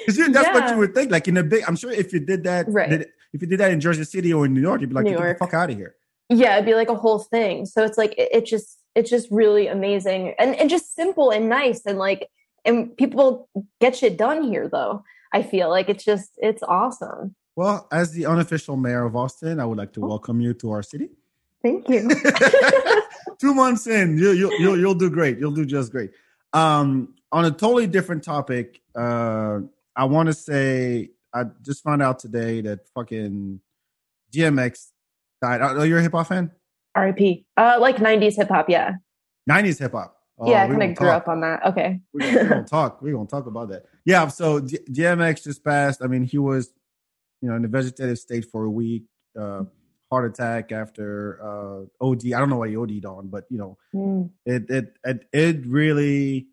Because 0.06 0.18
that's 0.32 0.50
what 0.54 0.70
you 0.70 0.78
would 0.78 0.94
think. 0.94 1.10
Like 1.10 1.28
in 1.28 1.36
a 1.38 1.44
big, 1.44 1.64
I'm 1.68 1.76
sure 1.76 1.92
if 1.92 2.14
you 2.14 2.20
did 2.20 2.44
that, 2.44 2.68
Right. 2.70 2.90
did- 2.92 3.08
if 3.34 3.42
you 3.42 3.48
did 3.48 3.60
that 3.62 3.72
in 3.72 3.80
Jersey 3.80 4.04
City 4.04 4.32
or 4.32 4.46
in 4.46 4.54
New 4.54 4.62
York, 4.62 4.82
you'd 4.82 4.92
be 4.92 4.96
like, 4.96 5.06
New 5.06 5.18
get 5.18 5.20
York. 5.20 5.38
the 5.40 5.46
fuck 5.46 5.56
out 5.56 5.72
of 5.72 5.76
here. 5.82 5.96
yeah 6.30 6.54
it'd 6.56 6.66
be 6.74 6.76
like 6.82 6.90
a 6.98 7.00
whole 7.04 7.20
thing 7.36 7.66
so 7.66 7.84
it's 7.88 7.98
like 7.98 8.14
it, 8.24 8.30
it 8.38 8.46
just 8.54 8.68
it's 8.98 9.10
just 9.16 9.28
really 9.42 9.66
amazing 9.78 10.22
and 10.42 10.50
and 10.60 10.70
just 10.76 10.86
simple 11.02 11.28
and 11.36 11.44
nice 11.60 11.82
and 11.90 11.98
like 12.08 12.22
and 12.68 12.96
people 13.02 13.26
get 13.84 13.92
shit 14.00 14.16
done 14.26 14.40
here 14.52 14.66
though 14.76 14.94
i 15.38 15.40
feel 15.52 15.68
like 15.76 15.88
it's 15.94 16.06
just 16.12 16.30
it's 16.50 16.64
awesome 16.80 17.22
Well, 17.62 17.78
as 18.00 18.08
the 18.18 18.24
unofficial 18.34 18.76
mayor 18.86 19.04
of 19.10 19.14
Austin, 19.24 19.56
I 19.60 19.66
would 19.70 19.80
like 19.84 19.94
to 19.98 20.02
Oh. 20.04 20.08
welcome 20.14 20.38
you 20.46 20.52
to 20.62 20.66
our 20.76 20.84
city. 20.92 21.08
thank 21.66 21.82
you 21.94 22.02
Two 23.40 23.54
months 23.54 23.88
in, 23.88 24.18
you, 24.18 24.32
you, 24.32 24.52
you'll 24.60 24.80
you'll 24.80 24.96
do 24.96 25.10
great. 25.10 25.40
You'll 25.40 25.52
do 25.54 25.66
just 25.66 25.92
great. 25.92 26.12
Um, 26.54 27.16
on 27.32 27.46
a 27.46 27.52
totally 27.52 27.88
different 27.88 28.24
topic, 28.24 28.82
uh, 28.96 29.60
I 29.96 30.06
want 30.06 30.28
to 30.28 30.34
say 30.34 31.10
I 31.34 31.46
just 31.62 31.84
found 31.84 32.02
out 32.02 32.20
today 32.20 32.62
that 32.62 32.88
fucking 32.94 33.60
DMX 34.32 34.88
died. 35.42 35.62
Are 35.62 35.86
you 35.86 35.98
a 35.98 36.02
hip 36.02 36.12
hop 36.14 36.28
fan? 36.28 36.52
rip 36.96 37.18
uh 37.58 37.78
like 37.80 37.98
90s 37.98 38.36
hip-hop 38.36 38.70
yeah 38.70 38.92
Nineties 39.48 39.80
hip 39.80 39.94
hop. 39.94 40.16
Oh, 40.38 40.50
yeah 40.50 40.64
i 40.64 40.68
we 40.68 40.76
kind 40.78 40.92
of 40.92 40.98
grew 40.98 41.08
talk. 41.08 41.24
up 41.24 41.28
on 41.28 41.42
that 41.42 41.66
okay 41.66 42.00
We're 42.14 42.20
gonna, 42.22 42.38
we're 42.44 42.50
gonna 42.50 42.64
talk. 42.68 43.02
We're 43.02 43.14
gonna 43.14 43.28
talk 43.28 43.46
about 43.48 43.70
that. 43.70 43.86
Yeah. 44.06 44.28
So 44.28 44.60
D- 44.60 44.78
DMX 44.92 45.44
just 45.44 45.64
passed. 45.64 46.04
I 46.04 46.08
mean, 46.08 46.24
he 46.24 46.38
was, 46.38 46.72
you 47.42 47.50
know, 47.50 47.56
in 47.56 47.66
a 47.66 47.68
vegetative 47.68 48.20
state 48.20 48.46
for 48.52 48.64
a 48.66 48.70
week. 48.70 49.04
Uh, 49.40 49.64
heart 50.14 50.30
attack 50.32 50.72
after 50.72 51.40
uh, 51.44 52.06
OD. 52.06 52.28
I 52.34 52.40
don't 52.40 52.50
know 52.50 52.58
what 52.58 52.70
he 52.70 52.78
OD'd 52.78 53.06
on, 53.06 53.28
but 53.28 53.46
you 53.50 53.58
know, 53.58 53.78
Mm. 53.94 54.30
it 54.46 54.70
it 54.70 54.94
it, 55.04 55.26
it 55.34 55.66
really 55.66 56.48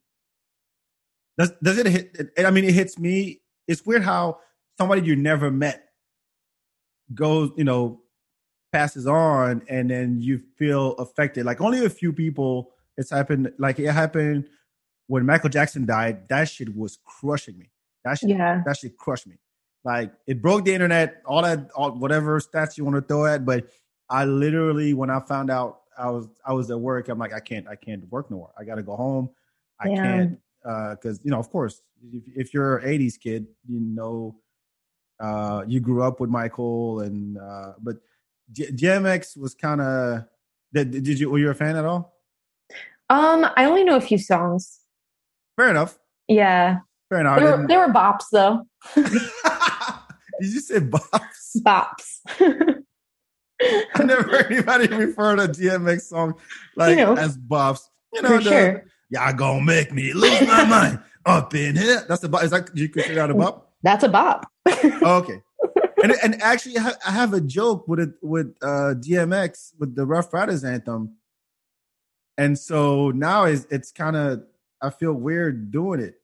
does. 1.39 1.53
Does 1.63 1.79
it 1.79 1.87
hit? 1.87 2.17
It, 2.37 2.45
I 2.47 2.51
mean, 2.51 2.65
it 2.65 2.75
hits 2.75 2.99
me. 2.99 3.41
It's 3.69 3.85
weird 3.87 4.03
how 4.03 4.39
somebody 4.79 5.03
you 5.03 5.15
never 5.17 5.51
met 5.51 5.85
goes, 7.15 7.51
you 7.57 7.65
know, 7.65 8.01
passes 8.73 9.07
on, 9.07 9.63
and 9.69 9.91
then 9.91 10.21
you 10.21 10.39
feel 10.57 10.93
affected. 10.95 11.45
Like 11.45 11.61
only 11.61 11.85
a 11.85 11.91
few 11.91 12.13
people. 12.13 12.73
It's 12.97 13.11
happened. 13.11 13.53
Like 13.59 13.79
it 13.79 13.91
happened 13.93 14.47
when 15.07 15.25
Michael 15.27 15.51
Jackson 15.51 15.87
died. 15.87 16.29
That 16.29 16.49
shit 16.49 16.75
was 16.75 16.99
crushing 17.05 17.59
me. 17.59 17.71
That 18.05 18.19
shit 18.19 18.31
yeah 18.31 18.63
that 18.67 18.77
shit 18.79 18.97
crushed 18.97 19.27
me. 19.27 19.37
Like 19.85 20.13
it 20.27 20.43
broke 20.43 20.65
the 20.67 20.75
internet, 20.75 21.23
all 21.25 21.43
that, 21.43 21.71
all, 21.75 21.93
whatever 21.93 22.39
stats 22.41 22.77
you 22.77 22.85
want 22.85 22.97
to 22.97 23.03
throw 23.03 23.27
at. 23.27 23.45
But 23.47 23.67
I 24.09 24.25
literally, 24.25 24.93
when 24.95 25.09
I 25.11 25.21
found 25.21 25.51
out, 25.51 25.81
I 25.99 26.11
was 26.11 26.29
I 26.45 26.53
was 26.53 26.71
at 26.71 26.79
work. 26.79 27.09
I'm 27.09 27.19
like, 27.19 27.33
I 27.33 27.41
can't, 27.41 27.67
I 27.69 27.77
can't 27.77 28.07
work 28.11 28.31
no 28.31 28.39
more. 28.39 28.51
I 28.59 28.65
got 28.65 28.75
to 28.77 28.83
go 28.83 28.97
home. 28.97 29.31
I 29.79 29.89
Yeah. 29.89 30.03
can't 30.03 30.39
because 30.99 31.21
you 31.25 31.31
know, 31.31 31.39
of 31.39 31.49
course, 31.51 31.81
if, 32.13 32.23
if 32.37 32.55
you're 32.55 32.77
an 32.79 32.87
'80s 32.89 33.19
kid, 33.19 33.47
you 33.67 33.81
know, 33.81 34.37
uh, 35.19 35.65
you 35.67 35.81
grew 35.81 36.03
up 36.03 36.21
with 36.21 36.29
Michael, 36.31 37.01
and 37.01 37.39
uh, 37.39 37.73
but 37.81 37.97
D- 38.53 38.71
DMX 38.71 39.37
was 39.39 39.55
kind 39.55 39.81
of. 39.81 40.25
Did, 40.73 40.91
did 40.91 41.19
you 41.19 41.31
were 41.31 41.39
you 41.39 41.51
a 41.51 41.55
fan 41.55 41.77
at 41.77 41.85
all? 41.85 42.15
Um, 43.09 43.47
I 43.57 43.65
only 43.65 43.83
know 43.85 43.97
a 43.97 44.01
few 44.01 44.19
songs. 44.19 44.81
Fair 45.57 45.71
enough. 45.71 45.99
Yeah, 46.29 46.79
Fair 47.09 47.21
enough. 47.21 47.39
they 47.39 47.45
were, 47.45 47.67
they 47.67 47.77
were 47.77 47.89
bops 47.93 48.25
though. 48.31 48.67
did 50.41 50.53
you 50.53 50.61
say 50.61 50.81
bops? 50.81 51.57
Bops. 51.63 52.21
I 53.95 54.03
never 54.05 54.23
heard 54.23 54.51
anybody 54.53 54.87
refer 54.89 55.37
to 55.37 55.49
DMX 55.49 56.03
song 56.03 56.35
like 56.77 56.91
You 56.91 57.05
know. 57.05 57.15
as 57.17 57.37
bops. 57.37 57.83
You 58.15 58.23
know, 58.23 58.39
the, 58.39 58.43
sure. 58.43 58.85
y'all 59.11 59.33
gonna 59.35 59.63
make 59.63 59.93
me 59.93 60.13
lose 60.13 60.41
my 60.47 60.65
mind 60.65 61.01
up 61.27 61.55
in 61.55 61.77
here. 61.77 62.05
That's 62.09 62.23
the 62.23 62.29
bop. 62.29 62.43
Is 62.43 62.51
that 62.53 62.71
you 62.75 62.89
consider 62.89 63.17
that 63.17 63.31
a 63.31 63.35
bop? 63.35 63.73
That's 63.83 64.03
a 64.05 64.09
bop. 64.09 64.47
Oh, 65.03 65.17
okay. 65.19 65.41
And 66.03 66.13
and 66.23 66.41
actually, 66.43 66.79
I 66.79 66.93
I 67.07 67.11
have 67.11 67.35
a 67.35 67.41
joke 67.41 67.87
with 67.87 68.01
it 68.01 68.11
with 68.23 68.55
uh, 68.63 68.95
DMX 68.97 69.73
with 69.79 69.95
the 69.95 70.07
Ruff 70.07 70.33
Ryders 70.33 70.65
anthem, 70.65 71.17
and 72.39 72.59
so 72.59 73.11
now 73.11 73.45
it's 73.45 73.67
it's 73.71 73.93
kind 73.93 74.17
of 74.17 74.43
I 74.81 74.89
feel 74.91 75.13
weird 75.13 75.71
doing 75.71 76.01
it. 76.01 76.15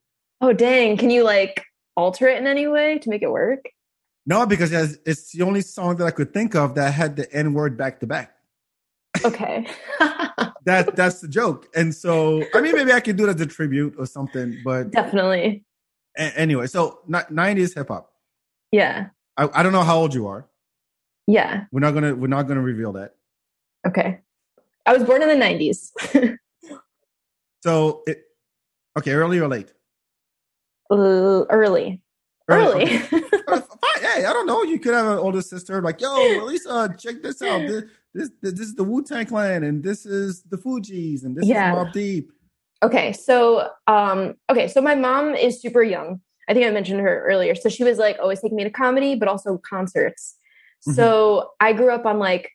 oh 0.41 0.55
dang! 0.55 0.97
Can 0.97 1.11
you 1.11 1.25
like 1.25 1.63
alter 1.97 2.27
it 2.29 2.39
in 2.39 2.47
any 2.47 2.67
way 2.67 2.99
to 2.99 3.11
make 3.11 3.23
it 3.23 3.31
work? 3.31 3.67
No, 4.27 4.45
because 4.45 4.73
it's, 4.73 5.31
the 5.33 5.43
only 5.43 5.61
song 5.61 5.97
that 5.97 6.07
I 6.07 6.11
could 6.11 6.35
think 6.35 6.55
of 6.55 6.75
that 6.75 6.93
had 6.93 7.17
the 7.17 7.33
N 7.33 7.55
word 7.55 7.77
back 7.77 8.01
to 8.01 8.07
back. 8.07 8.35
Okay. 9.25 9.67
That 10.67 10.97
that's 10.97 11.21
the 11.21 11.29
joke. 11.29 11.69
And 11.77 11.95
so 11.95 12.43
I 12.53 12.61
mean, 12.61 12.75
maybe 12.75 12.93
I 12.93 12.99
could 12.99 13.15
do 13.15 13.25
it 13.29 13.37
as 13.37 13.41
a 13.41 13.47
tribute 13.47 13.95
or 13.97 14.05
something. 14.05 14.61
But 14.65 14.91
Definitely. 14.91 15.65
a- 16.19 16.37
anyway, 16.37 16.67
so 16.67 16.99
nineties 17.07 17.73
hip 17.73 17.87
hop. 17.87 18.11
Yeah. 18.73 19.11
I, 19.37 19.49
I 19.55 19.63
don't 19.63 19.71
know 19.71 19.85
how 19.85 19.97
old 19.97 20.13
you 20.13 20.27
are. 20.27 20.49
Yeah. 21.29 21.67
We're 21.71 21.79
not 21.79 21.95
gonna 21.95 22.17
we're 22.17 22.27
not 22.27 22.49
gonna 22.49 22.63
reveal 22.63 22.95
that. 22.95 23.15
Okay. 23.87 24.19
I 24.85 24.93
was 24.93 25.05
born 25.05 25.23
in 25.23 25.29
the 25.29 25.37
nineties. 25.37 25.93
So 27.67 28.03
it 28.07 28.23
okay, 28.97 29.11
early 29.11 29.41
or 29.41 29.49
late? 29.49 29.73
Early. 30.89 32.01
Early. 32.49 32.85
okay. 32.85 33.21
Fine. 33.81 34.03
Hey, 34.03 34.25
I 34.25 34.33
don't 34.33 34.47
know. 34.47 34.63
You 34.63 34.79
could 34.79 34.95
have 34.95 35.07
an 35.07 35.19
older 35.19 35.43
sister 35.43 35.81
like, 35.83 36.01
yo, 36.01 36.29
Lisa, 36.45 36.95
check 36.99 37.23
this 37.23 37.43
out. 37.43 37.67
This 37.67 37.85
this, 38.15 38.31
this 38.41 38.61
is 38.61 38.75
the 38.75 38.85
Wu 38.85 39.03
Tang 39.03 39.27
Clan, 39.27 39.65
and 39.65 39.83
this 39.83 40.07
is 40.07 40.43
the 40.45 40.57
Fugees, 40.57 41.25
and 41.25 41.37
this 41.37 41.47
Yeah. 41.47 41.71
is 41.73 41.77
Mobb 41.77 41.93
Deep. 41.93 42.33
Okay, 42.83 43.13
so 43.13 43.69
um 43.87 44.35
okay, 44.51 44.69
so 44.69 44.81
my 44.81 44.95
mom 44.95 45.35
is 45.35 45.61
super 45.61 45.83
young. 45.83 46.21
I 46.49 46.55
think 46.55 46.65
I 46.67 46.71
mentioned 46.71 47.01
her 47.01 47.25
earlier. 47.27 47.55
So 47.55 47.69
she 47.69 47.85
was 47.85 47.99
like 47.99 48.19
always 48.21 48.41
taking 48.41 48.57
me 48.57 48.65
to 48.65 48.71
comedy, 48.71 49.15
but 49.17 49.29
also 49.29 49.59
concerts. 49.59 50.37
Mhm. 50.89 50.95
So 50.95 51.51
I 51.61 51.73
grew 51.73 51.91
up 51.93 52.07
on 52.07 52.19
like 52.19 52.51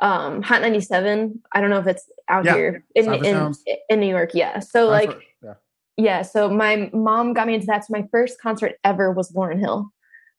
um 0.00 0.42
Hot 0.42 0.60
97. 0.62 1.42
I 1.52 1.60
don't 1.60 1.70
know 1.70 1.78
if 1.78 1.86
it's 1.86 2.04
out 2.28 2.44
Yeah. 2.44 2.54
here 2.54 2.84
in, 2.94 3.12
in 3.24 3.54
in 3.88 4.00
New 4.00 4.08
York. 4.08 4.30
Yeah. 4.34 4.60
So 4.60 4.88
like 4.88 5.10
yeah. 5.42 5.54
yeah, 5.96 6.22
so 6.22 6.48
my 6.48 6.90
mom 6.92 7.32
got 7.34 7.46
me 7.46 7.54
into 7.54 7.66
that. 7.66 7.84
So 7.84 7.92
my 7.92 8.06
first 8.12 8.40
concert 8.40 8.74
ever 8.84 9.10
was 9.12 9.32
Lauryn 9.32 9.58
Hill. 9.58 9.90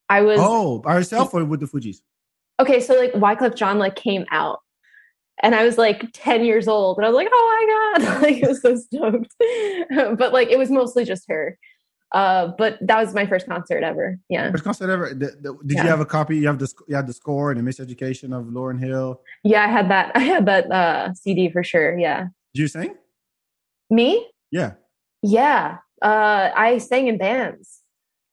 I 0.08 0.22
was 0.22 0.38
Oh, 0.40 0.78
by 0.78 0.94
herself 0.94 1.32
or 1.34 1.44
with 1.44 1.60
the 1.60 1.66
Fugees? 1.66 1.98
okay, 2.60 2.80
so 2.80 2.94
like 2.94 3.12
Wyclef 3.14 3.54
Jean 3.56 3.78
like 3.78 3.96
came 3.96 4.24
out. 4.30 4.60
And 5.42 5.54
I 5.54 5.64
was 5.64 5.76
like 5.78 6.06
10 6.12 6.44
years 6.44 6.68
old, 6.68 6.96
and 6.96 7.04
I 7.04 7.08
was 7.08 7.16
like, 7.16 7.28
oh 7.32 7.98
my 7.98 8.04
God. 8.04 8.22
like, 8.22 8.44
I 8.44 8.48
was 8.48 8.62
so 8.62 8.76
stoked. 8.76 9.34
but 10.18 10.32
like, 10.32 10.48
it 10.48 10.58
was 10.58 10.70
mostly 10.70 11.04
just 11.04 11.24
her. 11.28 11.58
Uh, 12.12 12.52
but 12.56 12.78
that 12.80 12.98
was 13.00 13.12
my 13.14 13.26
first 13.26 13.48
concert 13.48 13.82
ever. 13.82 14.16
Yeah. 14.28 14.52
First 14.52 14.62
concert 14.62 14.88
ever. 14.90 15.08
The, 15.08 15.32
the, 15.40 15.58
did 15.66 15.76
Yeah. 15.78 15.82
you 15.82 15.88
have 15.88 15.98
a 16.00 16.04
copy? 16.06 16.36
You 16.36 16.46
have 16.46 16.60
the 16.60 16.72
you 16.86 16.94
had 16.94 17.08
the 17.08 17.12
score 17.12 17.50
and 17.50 17.58
the 17.58 17.68
miseducation 17.68 18.32
of 18.32 18.44
Lauryn 18.46 18.78
Hill. 18.78 19.20
Yeah, 19.42 19.64
I 19.64 19.66
had 19.66 19.90
that. 19.90 20.12
I 20.14 20.20
had 20.20 20.46
that 20.46 20.70
uh, 20.70 21.12
CD 21.14 21.50
for 21.50 21.64
sure. 21.64 21.98
Yeah. 21.98 22.28
Did 22.54 22.60
you 22.60 22.68
sing? 22.68 22.94
Me? 23.90 24.28
Yeah. 24.52 24.74
Yeah. 25.24 25.78
Uh, 26.00 26.50
I 26.54 26.78
sang 26.78 27.08
in 27.08 27.18
bands. 27.18 27.80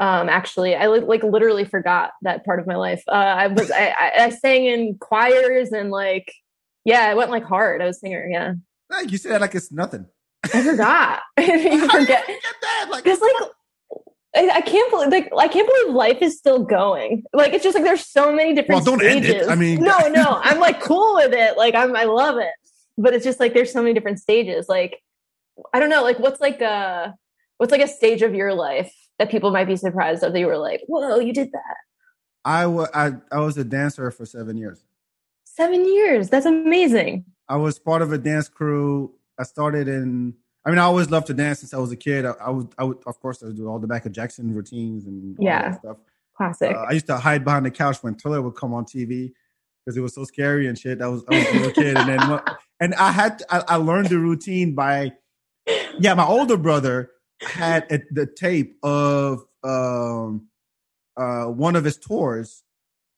Um, 0.01 0.29
actually, 0.29 0.75
I 0.75 0.87
li- 0.87 1.01
like 1.01 1.21
literally 1.21 1.63
forgot 1.63 2.13
that 2.23 2.43
part 2.43 2.59
of 2.59 2.65
my 2.65 2.75
life. 2.75 3.03
Uh, 3.07 3.11
I 3.11 3.47
was 3.47 3.69
I, 3.69 3.89
I, 3.89 4.11
I 4.23 4.29
sang 4.29 4.65
in 4.65 4.97
choirs 4.97 5.71
and 5.71 5.91
like 5.91 6.33
yeah, 6.83 7.01
I 7.01 7.13
went 7.13 7.29
like 7.29 7.43
hard. 7.43 7.83
I 7.83 7.85
was 7.85 7.97
a 7.97 7.99
singer. 7.99 8.27
Yeah, 8.27 8.53
Like 8.89 9.11
you 9.11 9.19
said, 9.19 9.41
like 9.41 9.53
it's 9.53 9.71
nothing. 9.71 10.07
I 10.43 10.63
forgot. 10.63 11.21
you 11.37 11.45
How 11.45 11.55
do 11.55 11.69
you 11.69 11.87
forget 11.87 12.25
that? 12.61 12.87
Like, 12.89 13.03
because 13.03 13.21
like 13.21 13.51
I, 14.35 14.49
I 14.55 14.61
can't 14.61 14.89
believe 14.89 15.11
like 15.11 15.31
I 15.37 15.47
can't 15.47 15.67
believe 15.67 15.93
life 15.93 16.17
is 16.23 16.35
still 16.35 16.63
going. 16.63 17.23
Like 17.31 17.53
it's 17.53 17.63
just 17.63 17.75
like 17.75 17.83
there's 17.83 18.03
so 18.07 18.33
many 18.33 18.55
different. 18.55 18.83
Well, 18.83 18.97
don't 18.97 19.05
end 19.05 19.25
it. 19.25 19.47
I 19.47 19.53
mean- 19.53 19.83
no, 19.83 19.99
no, 20.07 20.41
I'm 20.43 20.59
like 20.59 20.81
cool 20.81 21.13
with 21.13 21.33
it. 21.33 21.57
Like 21.57 21.75
I'm, 21.75 21.95
I 21.95 22.05
love 22.05 22.39
it. 22.39 22.53
But 22.97 23.13
it's 23.13 23.23
just 23.23 23.39
like 23.39 23.53
there's 23.53 23.71
so 23.71 23.83
many 23.83 23.93
different 23.93 24.19
stages. 24.19 24.67
Like 24.67 24.99
I 25.75 25.79
don't 25.79 25.89
know. 25.89 26.01
Like 26.01 26.17
what's 26.17 26.41
like 26.41 26.61
a 26.61 27.13
what's 27.57 27.71
like 27.71 27.81
a 27.81 27.87
stage 27.87 28.23
of 28.23 28.33
your 28.33 28.55
life 28.55 28.91
that 29.21 29.29
people 29.29 29.51
might 29.51 29.65
be 29.65 29.75
surprised 29.75 30.23
of 30.23 30.33
that 30.33 30.39
you 30.39 30.47
were 30.47 30.57
like, 30.57 30.81
whoa, 30.87 31.19
you 31.19 31.31
did 31.31 31.51
that. 31.51 31.75
I 32.43 32.65
wa- 32.65 32.87
I 32.91 33.11
I 33.31 33.39
was 33.39 33.55
a 33.55 33.63
dancer 33.63 34.09
for 34.09 34.25
seven 34.25 34.57
years. 34.57 34.83
Seven 35.45 35.85
years. 35.85 36.27
That's 36.29 36.47
amazing. 36.47 37.25
I 37.47 37.57
was 37.57 37.77
part 37.77 38.01
of 38.01 38.11
a 38.11 38.17
dance 38.17 38.49
crew. 38.49 39.13
I 39.37 39.43
started 39.43 39.87
in. 39.87 40.33
I 40.65 40.69
mean, 40.71 40.79
I 40.79 40.83
always 40.83 41.11
loved 41.11 41.27
to 41.27 41.35
dance 41.35 41.59
since 41.59 41.71
I 41.73 41.77
was 41.77 41.91
a 41.91 41.95
kid. 41.95 42.25
I, 42.25 42.31
I 42.31 42.49
would, 42.49 42.69
I 42.79 42.83
would, 42.83 42.97
of 43.05 43.19
course, 43.19 43.43
I 43.43 43.47
would 43.47 43.57
do 43.57 43.67
all 43.67 43.77
the 43.77 43.85
Michael 43.87 44.09
Jackson 44.11 44.53
routines 44.55 45.05
and 45.05 45.37
all 45.37 45.45
Yeah. 45.45 45.69
that 45.69 45.79
stuff. 45.81 45.97
Classic. 46.35 46.75
Uh, 46.75 46.79
I 46.89 46.91
used 46.93 47.05
to 47.07 47.17
hide 47.17 47.43
behind 47.43 47.65
the 47.67 47.71
couch 47.71 47.97
when 48.01 48.15
Thriller 48.15 48.41
would 48.41 48.55
come 48.55 48.73
on 48.73 48.85
TV 48.85 49.33
because 49.85 49.97
it 49.97 50.01
was 50.01 50.15
so 50.15 50.23
scary 50.23 50.65
and 50.67 50.77
shit. 50.79 50.99
I 51.01 51.07
was, 51.07 51.23
I 51.29 51.35
was 51.35 51.47
a 51.47 51.53
little 51.57 51.71
kid, 51.73 51.95
and 51.97 52.09
then 52.09 52.39
and 52.79 52.95
I 52.95 53.11
had 53.11 53.37
to, 53.39 53.45
I, 53.53 53.63
I 53.67 53.75
learned 53.75 54.07
the 54.09 54.17
routine 54.17 54.73
by 54.73 55.11
yeah. 55.99 56.15
My 56.15 56.25
older 56.25 56.57
brother 56.57 57.11
had 57.41 57.91
a, 57.91 57.99
the 58.11 58.25
tape 58.25 58.77
of 58.83 59.45
um 59.63 60.47
uh 61.17 61.45
one 61.45 61.75
of 61.75 61.83
his 61.83 61.97
tours, 61.97 62.63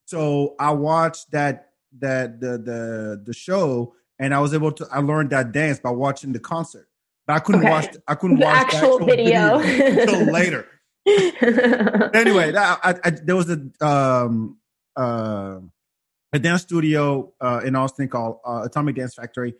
so 0.06 0.56
I 0.60 0.72
watched 0.72 1.32
that 1.32 1.70
that 2.00 2.40
the 2.40 2.58
the 2.58 3.22
the 3.26 3.34
show, 3.34 3.94
and 4.20 4.34
I 4.34 4.40
was 4.40 4.54
able 4.54 4.72
to 4.74 4.88
I 4.92 5.00
learned 5.00 5.30
that 5.32 5.52
dance 5.52 5.80
by 5.80 5.92
watching 5.92 6.34
the 6.34 6.40
concert. 6.40 6.88
But 7.28 7.34
I 7.36 7.40
couldn't 7.40 7.62
Okay. 7.62 7.70
watch 7.70 7.96
I 8.08 8.16
couldn't 8.16 8.38
The 8.40 8.46
watch 8.46 8.72
the 8.72 8.78
actual 8.78 9.06
video. 9.08 9.60
until 9.60 10.26
later 10.32 10.68
anyway, 11.06 12.52
that, 12.52 12.80
I, 12.84 12.96
I, 13.04 13.10
there 13.10 13.36
was 13.36 13.50
a 13.50 13.86
um 13.86 14.58
uh, 14.96 15.60
a 16.32 16.40
dance 16.40 16.62
studio 16.64 17.34
uh, 17.42 17.62
in 17.66 17.76
Austin 17.76 18.08
called 18.08 18.40
uh, 18.46 18.62
Atomic 18.66 18.96
Dance 18.96 19.16
Factory, 19.16 19.54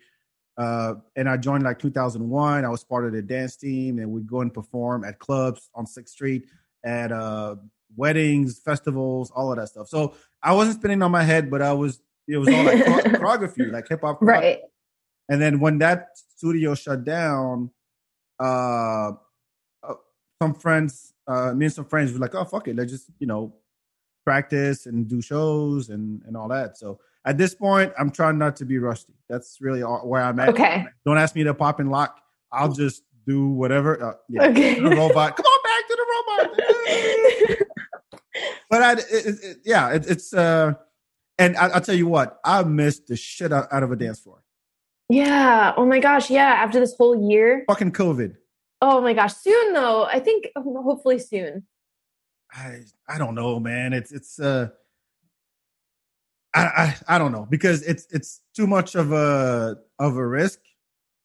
uh, 0.56 0.94
and 1.16 1.28
I 1.28 1.36
joined 1.36 1.64
like 1.64 1.78
2001. 1.78 2.64
I 2.64 2.68
was 2.68 2.84
part 2.84 3.04
of 3.04 3.12
the 3.12 3.22
dance 3.22 3.56
team, 3.56 3.98
and 3.98 4.10
we'd 4.10 4.26
go 4.26 4.40
and 4.40 4.52
perform 4.52 5.04
at 5.04 5.18
clubs 5.18 5.68
on 5.74 5.86
Sixth 5.86 6.14
Street, 6.14 6.46
at 6.84 7.10
uh, 7.10 7.56
weddings, 7.96 8.60
festivals, 8.60 9.30
all 9.32 9.50
of 9.50 9.58
that 9.58 9.68
stuff. 9.68 9.88
So 9.88 10.14
I 10.42 10.52
wasn't 10.52 10.78
spinning 10.78 11.02
on 11.02 11.10
my 11.10 11.22
head, 11.22 11.50
but 11.50 11.62
I 11.62 11.72
was. 11.72 12.00
It 12.26 12.38
was 12.38 12.48
all 12.48 12.64
like 12.64 12.82
choreography, 12.84 13.70
like 13.70 13.86
hip 13.86 14.00
hop, 14.00 14.18
right. 14.22 14.60
and 15.28 15.42
then 15.42 15.60
when 15.60 15.76
that 15.78 16.08
studio 16.36 16.74
shut 16.74 17.04
down, 17.04 17.70
uh, 18.40 19.12
uh 19.82 19.94
some 20.40 20.54
friends, 20.54 21.12
uh, 21.26 21.52
me 21.52 21.66
and 21.66 21.74
some 21.74 21.84
friends 21.84 22.12
were 22.12 22.20
like, 22.20 22.34
"Oh 22.34 22.44
fuck 22.44 22.66
it, 22.68 22.76
let's 22.76 22.92
just 22.92 23.10
you 23.18 23.26
know 23.26 23.54
practice 24.24 24.86
and 24.86 25.06
do 25.06 25.20
shows 25.20 25.90
and 25.90 26.22
and 26.24 26.34
all 26.34 26.48
that." 26.48 26.78
So 26.78 26.98
at 27.24 27.38
this 27.38 27.54
point, 27.54 27.92
I'm 27.98 28.10
trying 28.10 28.38
not 28.38 28.56
to 28.56 28.64
be 28.64 28.78
rusty. 28.78 29.14
That's 29.28 29.58
really 29.60 29.82
all, 29.82 30.06
where 30.06 30.22
I'm 30.22 30.38
at. 30.40 30.50
Okay. 30.50 30.84
Don't 31.06 31.16
ask 31.18 31.34
me 31.34 31.44
to 31.44 31.54
pop 31.54 31.80
and 31.80 31.90
lock. 31.90 32.20
I'll 32.52 32.72
just 32.72 33.02
do 33.26 33.48
whatever. 33.48 34.02
Uh, 34.02 34.12
yeah, 34.28 34.44
Okay. 34.48 34.74
the 34.80 34.90
robot. 34.90 35.36
Come 35.36 35.46
on 35.46 35.60
back 35.64 35.88
to 35.88 35.96
the 35.96 36.06
robot. 36.14 37.58
but 38.70 38.82
I, 38.82 38.92
it, 38.92 39.04
it, 39.10 39.56
yeah, 39.64 39.90
it, 39.94 40.06
it's 40.06 40.32
uh, 40.34 40.74
and 41.38 41.56
I, 41.56 41.68
I'll 41.68 41.80
tell 41.80 41.94
you 41.94 42.06
what, 42.06 42.38
I 42.44 42.62
missed 42.64 43.06
the 43.06 43.16
shit 43.16 43.52
out, 43.52 43.68
out 43.72 43.82
of 43.82 43.90
a 43.92 43.96
dance 43.96 44.20
floor. 44.20 44.42
yeah. 45.08 45.72
Oh 45.76 45.86
my 45.86 45.98
gosh. 46.00 46.30
Yeah. 46.30 46.46
After 46.46 46.78
this 46.80 46.94
whole 46.96 47.28
year. 47.30 47.64
Fucking 47.68 47.92
COVID. 47.92 48.36
Oh 48.80 49.00
my 49.00 49.14
gosh. 49.14 49.34
Soon 49.34 49.72
though. 49.72 50.04
I 50.04 50.18
think 50.20 50.48
hopefully 50.56 51.18
soon. 51.18 51.64
I 52.52 52.80
I 53.08 53.18
don't 53.18 53.34
know, 53.34 53.58
man. 53.58 53.92
It's 53.92 54.12
it's 54.12 54.38
uh 54.38 54.68
I, 56.54 56.62
I 56.64 56.96
I 57.16 57.18
don't 57.18 57.32
know 57.32 57.46
because 57.50 57.82
it's 57.82 58.06
it's 58.10 58.40
too 58.56 58.66
much 58.66 58.94
of 58.94 59.12
a 59.12 59.76
of 59.98 60.16
a 60.16 60.26
risk 60.26 60.60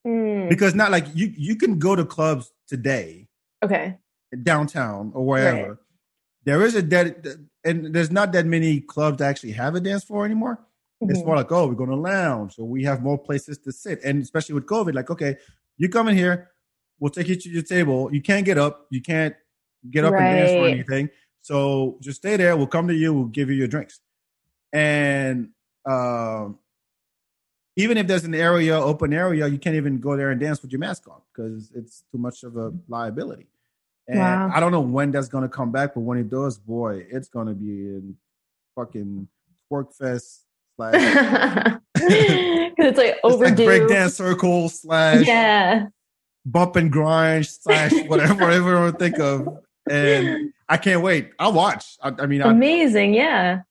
Mm, 0.08 0.48
because 0.48 0.74
not 0.76 0.92
like 0.92 1.08
you 1.14 1.34
you 1.36 1.58
can 1.58 1.78
go 1.78 1.94
to 1.94 2.06
clubs 2.06 2.54
today 2.70 3.28
okay. 3.64 3.98
downtown 4.44 5.12
or 5.14 5.26
wherever. 5.26 5.80
There 6.46 6.64
is 6.64 6.74
a 6.76 6.82
dead 6.82 7.28
and 7.66 7.94
there's 7.94 8.10
not 8.10 8.32
that 8.32 8.46
many 8.46 8.80
clubs 8.80 9.18
that 9.18 9.28
actually 9.28 9.52
have 9.54 9.76
a 9.76 9.82
dance 9.82 10.06
floor 10.06 10.24
anymore. 10.26 10.58
It's 11.02 11.20
Mhm. 11.20 11.26
more 11.26 11.36
like, 11.36 11.52
oh, 11.52 11.68
we're 11.68 11.76
going 11.76 11.90
to 11.90 11.96
lounge, 11.98 12.56
so 12.56 12.64
we 12.64 12.84
have 12.86 13.02
more 13.02 13.18
places 13.18 13.58
to 13.60 13.72
sit. 13.74 14.02
And 14.06 14.22
especially 14.24 14.56
with 14.56 14.66
COVID, 14.66 14.94
like, 14.94 15.10
okay, 15.10 15.36
you 15.78 15.90
come 15.90 16.08
in 16.08 16.16
here, 16.16 16.50
we'll 17.00 17.10
take 17.12 17.28
you 17.28 17.36
to 17.36 17.50
your 17.50 17.64
table. 17.64 18.10
You 18.14 18.22
can't 18.22 18.46
get 18.46 18.58
up, 18.58 18.88
you 18.92 19.02
can't 19.02 19.36
get 19.92 20.04
up 20.06 20.14
and 20.14 20.38
dance 20.38 20.52
or 20.52 20.68
anything. 20.68 21.10
So 21.42 21.98
just 22.02 22.18
stay 22.20 22.38
there. 22.38 22.56
We'll 22.58 22.68
come 22.68 22.88
to 22.88 22.94
you. 22.94 23.14
We'll 23.14 23.26
give 23.26 23.50
you 23.50 23.56
your 23.56 23.68
drinks. 23.68 24.00
And 24.74 25.50
um, 25.90 26.58
even 27.76 27.98
if 27.98 28.08
there's 28.08 28.26
an 28.26 28.36
area, 28.36 28.78
open 28.80 29.14
area, 29.14 29.48
you 29.48 29.58
can't 29.58 29.76
even 29.76 30.00
go 30.00 30.16
there 30.18 30.32
and 30.32 30.40
dance 30.40 30.62
with 30.62 30.72
your 30.72 30.80
mask 30.80 31.08
on 31.08 31.22
because 31.34 31.72
it's 31.74 32.04
too 32.12 32.18
much 32.18 32.44
of 32.44 32.58
a 32.58 32.74
liability. 32.88 33.48
And 34.08 34.20
Wow. 34.20 34.52
I 34.54 34.60
don't 34.60 34.72
know 34.72 34.82
when 34.82 35.12
that's 35.12 35.28
going 35.28 35.44
to 35.44 35.50
come 35.50 35.72
back, 35.72 35.94
but 35.94 36.02
when 36.02 36.18
it 36.18 36.30
does, 36.30 36.58
boy, 36.58 37.06
it's 37.10 37.30
going 37.30 37.48
to 37.48 37.54
be 37.54 37.70
in 37.70 38.16
fucking 38.76 39.28
twerk 39.72 39.94
fest 39.96 40.46
slash 40.76 40.94
Because 41.94 42.12
it's 42.78 42.98
like 42.98 43.18
it's 43.24 43.24
like 43.24 43.24
overdue. 43.24 43.66
breakdance 43.66 44.12
circle 44.12 44.70
slash 44.70 45.28
Yeah. 45.28 45.88
bump 46.46 46.76
and 46.76 46.92
grind 46.92 47.46
slash 47.46 47.92
whatever 48.08 48.36
whatever 48.46 48.88
I 48.88 48.92
think 48.92 49.20
of. 49.20 49.48
And 49.90 50.54
I 50.68 50.78
can't 50.78 51.02
wait. 51.02 51.32
I'll 51.40 51.54
watch. 51.54 51.98
I, 52.02 52.12
I 52.20 52.26
mean, 52.26 52.42
I, 52.42 52.52
Amazing. 52.52 53.14
Yeah. 53.14 53.62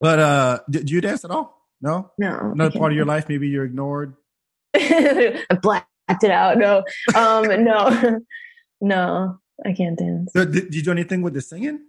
But 0.00 0.18
uh, 0.18 0.58
do, 0.70 0.82
do 0.82 0.94
you 0.94 1.00
dance 1.00 1.24
at 1.24 1.30
all? 1.30 1.54
No, 1.80 2.10
No. 2.18 2.52
another 2.52 2.78
part 2.78 2.92
of 2.92 2.96
your 2.96 3.04
life 3.04 3.28
maybe 3.28 3.48
you're 3.48 3.64
ignored. 3.64 4.14
I 4.74 5.44
blacked 5.60 5.88
it 6.22 6.30
out. 6.30 6.58
No. 6.58 6.84
Um, 7.14 7.64
no. 7.64 8.20
no. 8.80 9.38
I 9.64 9.72
can't 9.72 9.98
dance. 9.98 10.32
Did, 10.32 10.52
did 10.52 10.74
you 10.74 10.82
do 10.82 10.90
anything 10.90 11.22
with 11.22 11.34
the 11.34 11.40
singing? 11.40 11.80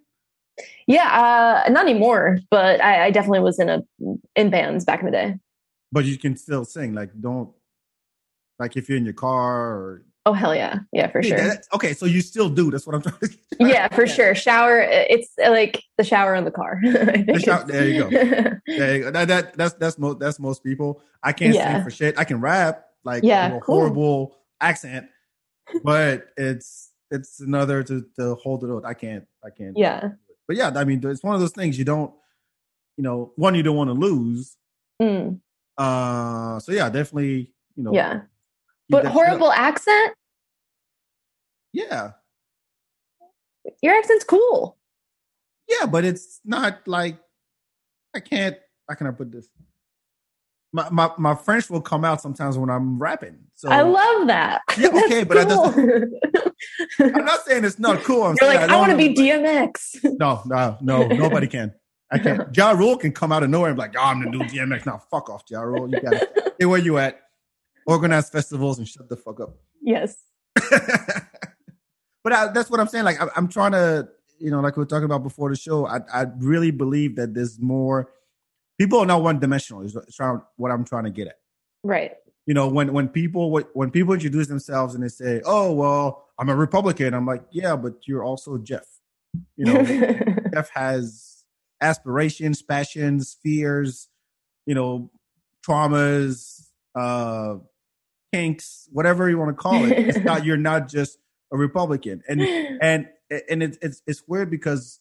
Yeah, 0.87 1.63
uh, 1.67 1.69
not 1.69 1.87
anymore, 1.87 2.39
but 2.49 2.81
I, 2.81 3.05
I 3.05 3.11
definitely 3.11 3.41
was 3.41 3.59
in 3.59 3.69
a 3.69 3.83
in 4.35 4.49
bands 4.49 4.85
back 4.85 5.01
in 5.01 5.05
the 5.05 5.11
day. 5.11 5.35
But 5.91 6.05
you 6.05 6.17
can 6.17 6.35
still 6.35 6.65
sing. 6.65 6.93
Like, 6.93 7.11
don't 7.19 7.51
like 8.57 8.75
if 8.75 8.89
you're 8.89 8.97
in 8.97 9.05
your 9.05 9.13
car 9.13 9.67
or 9.69 10.03
Oh 10.27 10.33
hell 10.33 10.53
yeah, 10.53 10.79
yeah 10.91 11.07
for 11.09 11.23
sure. 11.23 11.37
that- 11.37 11.63
okay, 11.73 11.93
so 11.93 12.05
you 12.05 12.19
still 12.21 12.49
do. 12.49 12.69
That's 12.69 12.85
what 12.85 12.95
I'm 12.95 13.01
trying 13.01 13.19
to. 13.21 13.29
Yeah, 13.73 13.87
for 13.87 14.05
sure. 14.05 14.35
Shower. 14.35 14.81
It's 14.81 15.29
uh, 15.43 15.49
like 15.51 15.81
the 15.97 16.03
shower 16.03 16.35
in 16.35 16.43
the 16.43 16.51
car. 16.51 16.79
The 16.83 17.41
shower- 17.43 17.63
there 17.65 17.87
you 17.87 18.03
go. 18.03 18.09
There 18.77 18.95
you 18.97 19.03
go. 19.03 19.11
That, 19.11 19.27
that 19.29 19.57
that's 19.57 19.73
that's 19.75 19.97
most 19.97 20.19
that's 20.19 20.37
most 20.39 20.63
people. 20.63 21.01
I 21.23 21.31
can't 21.31 21.55
Yeah. 21.55 21.75
sing 21.75 21.83
for 21.85 21.91
shit. 21.91 22.19
I 22.19 22.25
can 22.25 22.41
rap 22.41 22.85
like 23.05 23.23
Yeah, 23.23 23.47
a 23.47 23.59
cool. 23.61 23.75
horrible 23.79 24.35
accent, 24.59 25.07
but 25.83 26.27
it's 26.35 26.91
it's 27.09 27.39
another 27.39 27.83
to 27.83 28.05
to 28.17 28.35
hold 28.35 28.63
it 28.65 28.69
out. 28.69 28.83
I 28.85 28.93
can't. 28.93 29.25
I 29.45 29.49
can't. 29.49 29.77
yeah. 29.77 30.09
But 30.47 30.57
yeah, 30.57 30.71
I 30.75 30.83
mean, 30.83 30.99
it's 31.05 31.23
one 31.23 31.35
of 31.35 31.41
those 31.41 31.53
things 31.53 31.77
you 31.79 31.85
don't. 31.85 32.11
You 32.97 33.03
know, 33.03 33.31
one 33.37 33.55
you 33.55 33.63
don't 33.63 33.77
want 33.77 33.89
to 33.89 33.93
lose. 34.07 34.57
Mm, 35.01 35.39
Uh, 35.77 36.59
so 36.59 36.71
yeah, 36.73 36.89
definitely. 36.89 37.53
You 37.77 37.83
know. 37.83 37.93
yeah. 37.93 38.21
But 38.89 39.05
horrible 39.05 39.51
accent. 39.51 40.13
Yeah, 41.85 42.11
Your 43.81 43.97
accent's 43.97 44.23
cool. 44.23 44.77
yeah, 45.67 45.85
but 45.85 46.05
it's 46.05 46.39
not 46.43 46.87
like 46.87 47.17
I 48.15 48.19
can't. 48.19 48.57
How 48.89 48.95
can 48.95 49.07
I 49.07 49.11
put 49.11 49.31
this? 49.31 49.47
my, 50.73 50.89
my, 50.91 51.11
my 51.17 51.35
French 51.35 51.69
will 51.69 51.81
come 51.81 52.03
out 52.03 52.21
sometimes 52.21 52.57
when 52.57 52.69
I'm 52.69 52.99
rapping. 52.99 53.37
So 53.55 53.69
I 53.69 53.81
love 53.81 54.27
that. 54.27 54.61
Yeah, 54.77 54.89
okay, 55.05 55.23
but 55.23 55.47
cool. 55.47 55.73
I'm 57.15 57.25
not 57.25 57.45
saying 57.45 57.65
it's 57.65 57.79
not 57.79 58.03
cool. 58.03 58.23
I'm 58.23 58.35
You're 58.39 58.49
like, 58.49 58.69
I, 58.69 58.73
I 58.73 58.77
want 58.77 58.91
to 58.91 58.97
be 58.97 59.13
DMX. 59.13 60.03
No, 60.19 60.41
no, 60.45 60.77
no, 60.81 61.07
nobody 61.07 61.47
can. 61.47 61.73
I 62.11 62.19
can't. 62.19 62.55
Ja 62.55 62.71
Rule 62.71 62.97
can 62.97 63.11
come 63.11 63.31
out 63.31 63.43
of 63.43 63.49
nowhere 63.49 63.69
and 63.69 63.77
be 63.77 63.81
like, 63.81 63.95
oh, 63.97 64.03
I'm 64.03 64.23
the 64.23 64.29
new 64.29 64.39
DMX. 64.39 64.85
Now, 64.85 65.01
fuck 65.11 65.29
off, 65.29 65.43
Ja 65.49 65.61
Rule. 65.61 65.89
You 65.89 65.99
got 65.99 66.11
to 66.11 66.51
stay 66.55 66.65
where 66.65 66.79
you 66.79 66.97
at. 66.97 67.19
Organize 67.85 68.29
festivals 68.29 68.79
and 68.79 68.87
shut 68.87 69.09
the 69.09 69.17
fuck 69.17 69.39
up. 69.39 69.55
Yes. 69.81 70.15
But 72.23 72.33
I, 72.33 72.47
that's 72.51 72.69
what 72.69 72.79
I'm 72.79 72.87
saying. 72.87 73.05
Like, 73.05 73.21
I, 73.21 73.27
I'm 73.35 73.47
trying 73.47 73.71
to, 73.73 74.07
you 74.39 74.51
know, 74.51 74.59
like 74.59 74.77
we 74.77 74.81
were 74.81 74.87
talking 74.87 75.05
about 75.05 75.23
before 75.23 75.49
the 75.49 75.55
show, 75.55 75.87
I, 75.87 75.99
I 76.13 76.25
really 76.37 76.71
believe 76.71 77.15
that 77.15 77.33
there's 77.33 77.59
more. 77.59 78.11
People 78.77 78.99
are 78.99 79.05
not 79.05 79.23
one 79.23 79.39
dimensional. 79.39 79.81
Is 79.81 79.97
what 80.55 80.71
I'm 80.71 80.85
trying 80.85 81.05
to 81.05 81.09
get 81.09 81.27
at. 81.27 81.39
Right. 81.83 82.11
You 82.45 82.53
know, 82.53 82.67
when 82.67 82.93
when 82.93 83.09
people 83.09 83.51
when 83.73 83.91
people 83.91 84.13
introduce 84.13 84.47
themselves 84.47 84.93
and 84.95 85.03
they 85.03 85.09
say, 85.09 85.41
"Oh, 85.45 85.73
well, 85.73 86.27
I'm 86.39 86.49
a 86.49 86.55
Republican," 86.55 87.13
I'm 87.13 87.25
like, 87.25 87.43
"Yeah, 87.51 87.75
but 87.75 88.07
you're 88.07 88.23
also 88.23 88.57
Jeff." 88.57 88.85
You 89.55 89.65
know, 89.65 89.83
Jeff 90.53 90.69
has 90.69 91.43
aspirations, 91.81 92.61
passions, 92.61 93.37
fears, 93.43 94.07
you 94.65 94.75
know, 94.75 95.11
traumas, 95.65 96.67
uh, 96.95 97.55
kinks, 98.33 98.87
whatever 98.91 99.29
you 99.29 99.37
want 99.37 99.49
to 99.49 99.61
call 99.61 99.85
it. 99.85 99.91
It's 99.91 100.19
not 100.19 100.45
you're 100.45 100.57
not 100.57 100.87
just 100.87 101.17
a 101.51 101.57
Republican, 101.57 102.23
and 102.27 102.41
and 102.81 103.09
and 103.49 103.63
it's 103.63 103.77
it's 103.81 104.01
it's 104.07 104.23
weird 104.27 104.49
because 104.49 104.99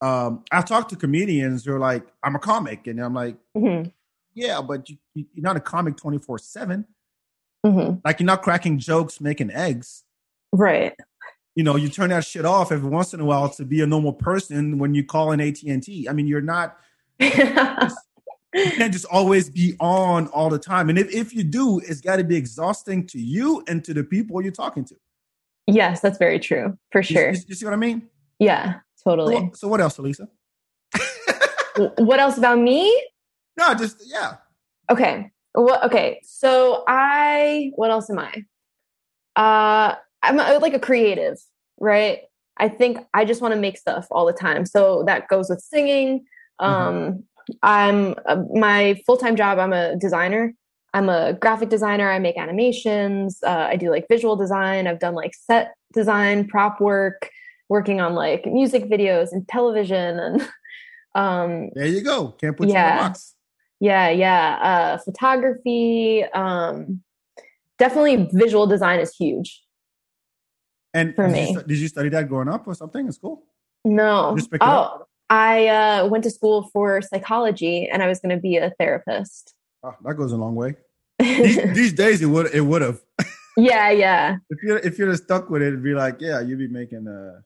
um, 0.00 0.44
I've 0.50 0.66
talked 0.66 0.90
to 0.90 0.96
comedians 0.96 1.64
who 1.64 1.74
are 1.74 1.78
like, 1.78 2.06
I'm 2.22 2.34
a 2.34 2.40
comic, 2.40 2.86
and 2.86 3.00
I'm 3.00 3.14
like, 3.14 3.36
mm-hmm. 3.56 3.88
yeah, 4.34 4.60
but 4.60 4.88
you, 4.88 4.96
you're 5.14 5.26
not 5.36 5.56
a 5.56 5.60
comic 5.60 5.96
twenty 5.96 6.18
four 6.18 6.38
seven. 6.38 6.86
Mm-hmm. 7.64 8.00
Like 8.04 8.20
you're 8.20 8.26
not 8.26 8.42
cracking 8.42 8.78
jokes, 8.78 9.20
making 9.20 9.50
eggs, 9.50 10.04
right? 10.52 10.94
you 11.54 11.62
know, 11.62 11.76
you 11.76 11.88
turn 11.88 12.10
that 12.10 12.24
shit 12.24 12.44
off 12.44 12.72
every 12.72 12.88
once 12.88 13.14
in 13.14 13.20
a 13.20 13.24
while 13.24 13.48
to 13.48 13.64
be 13.64 13.80
a 13.80 13.86
normal 13.86 14.12
person 14.12 14.78
when 14.78 14.94
you 14.94 15.04
call 15.04 15.30
an 15.30 15.40
AT 15.40 15.62
and 15.62 15.82
T. 15.82 16.08
I 16.08 16.12
mean, 16.12 16.26
you're 16.26 16.40
not. 16.40 16.76
you 17.20 17.30
can't 17.30 18.92
just 18.92 19.06
always 19.06 19.50
be 19.50 19.76
on 19.78 20.26
all 20.28 20.50
the 20.50 20.58
time. 20.58 20.88
And 20.88 20.98
if, 20.98 21.12
if 21.14 21.32
you 21.32 21.44
do, 21.44 21.78
it's 21.78 22.00
got 22.00 22.16
to 22.16 22.24
be 22.24 22.36
exhausting 22.36 23.06
to 23.08 23.20
you 23.20 23.62
and 23.68 23.84
to 23.84 23.94
the 23.94 24.02
people 24.02 24.42
you're 24.42 24.52
talking 24.52 24.84
to. 24.86 24.96
Yes, 25.66 26.00
that's 26.00 26.18
very 26.18 26.38
true 26.38 26.76
for 26.92 27.02
sure. 27.02 27.32
You, 27.32 27.40
you 27.48 27.54
see 27.54 27.64
what 27.64 27.74
I 27.74 27.78
mean? 27.78 28.08
Yeah, 28.38 28.80
totally. 29.02 29.36
So, 29.36 29.50
so 29.54 29.68
what 29.68 29.80
else, 29.80 29.96
Alyssa? 29.96 30.28
what 31.98 32.20
else 32.20 32.38
about 32.38 32.58
me? 32.58 32.90
No, 33.56 33.74
just 33.74 34.02
yeah. 34.06 34.36
Okay. 34.90 35.30
Well, 35.54 35.80
okay. 35.84 36.20
So 36.24 36.84
I, 36.88 37.70
what 37.76 37.90
else 37.90 38.10
am 38.10 38.18
I? 38.18 38.44
Uh, 39.36 39.94
I'm 40.22 40.38
a, 40.38 40.58
like 40.58 40.74
a 40.74 40.80
creative, 40.80 41.38
right? 41.78 42.20
I 42.56 42.68
think 42.68 42.98
I 43.14 43.24
just 43.24 43.40
want 43.40 43.54
to 43.54 43.60
make 43.60 43.78
stuff 43.78 44.06
all 44.10 44.26
the 44.26 44.32
time. 44.32 44.66
So 44.66 45.04
that 45.06 45.28
goes 45.28 45.48
with 45.48 45.60
singing. 45.60 46.24
Mm-hmm. 46.60 46.64
Um, 46.64 46.94
mm-hmm. 46.94 47.20
I'm 47.62 48.14
uh, 48.26 48.42
my 48.54 49.00
full 49.06 49.16
time 49.16 49.36
job. 49.36 49.58
I'm 49.58 49.72
a 49.72 49.96
designer. 49.96 50.54
I'm 50.94 51.08
a 51.08 51.32
graphic 51.34 51.68
designer. 51.70 52.08
I 52.08 52.20
make 52.20 52.38
animations. 52.38 53.40
Uh, 53.42 53.66
I 53.68 53.76
do 53.76 53.90
like 53.90 54.06
visual 54.08 54.36
design. 54.36 54.86
I've 54.86 55.00
done 55.00 55.14
like 55.14 55.34
set 55.34 55.74
design, 55.92 56.46
prop 56.46 56.80
work, 56.80 57.30
working 57.68 58.00
on 58.00 58.14
like 58.14 58.46
music 58.46 58.84
videos 58.84 59.32
and 59.32 59.46
television. 59.48 60.20
And 60.20 60.48
um, 61.16 61.70
there 61.74 61.86
you 61.86 62.00
go. 62.00 62.28
Can't 62.40 62.56
put 62.56 62.68
yeah, 62.68 62.86
you 62.86 62.92
in 62.92 62.98
a 62.98 63.08
box. 63.08 63.34
Yeah, 63.80 64.08
yeah. 64.08 64.58
Uh, 64.62 64.98
photography. 64.98 66.24
Um, 66.32 67.02
definitely, 67.76 68.28
visual 68.32 68.68
design 68.68 69.00
is 69.00 69.14
huge. 69.16 69.62
And 70.94 71.12
for 71.16 71.26
did 71.26 71.32
me, 71.32 71.50
you, 71.50 71.62
did 71.64 71.78
you 71.78 71.88
study 71.88 72.08
that 72.10 72.28
growing 72.28 72.48
up 72.48 72.68
or 72.68 72.74
something 72.74 73.04
in 73.04 73.10
school? 73.10 73.42
No. 73.84 74.38
oh, 74.60 75.06
I 75.28 75.66
uh, 75.66 76.06
went 76.06 76.22
to 76.22 76.30
school 76.30 76.70
for 76.72 77.02
psychology, 77.02 77.88
and 77.92 78.00
I 78.00 78.06
was 78.06 78.20
going 78.20 78.34
to 78.34 78.40
be 78.40 78.58
a 78.58 78.70
therapist. 78.78 79.54
Oh, 79.82 79.94
that 80.04 80.14
goes 80.14 80.30
a 80.30 80.36
long 80.36 80.54
way. 80.54 80.76
These, 81.18 81.56
these, 81.74 81.92
days, 81.92 82.22
it 82.22 82.26
would 82.26 82.52
it 82.54 82.60
would 82.60 82.82
have. 82.82 83.00
yeah, 83.56 83.90
yeah. 83.90 84.36
If 84.50 84.62
you 84.62 84.76
if 84.76 84.98
you're 84.98 85.14
stuck 85.16 85.50
with 85.50 85.62
it, 85.62 85.68
it'd 85.68 85.82
be 85.82 85.94
like, 85.94 86.20
yeah, 86.20 86.40
you'd 86.40 86.58
be 86.58 86.68
making 86.68 87.06
a 87.06 87.10
uh, 87.10 87.40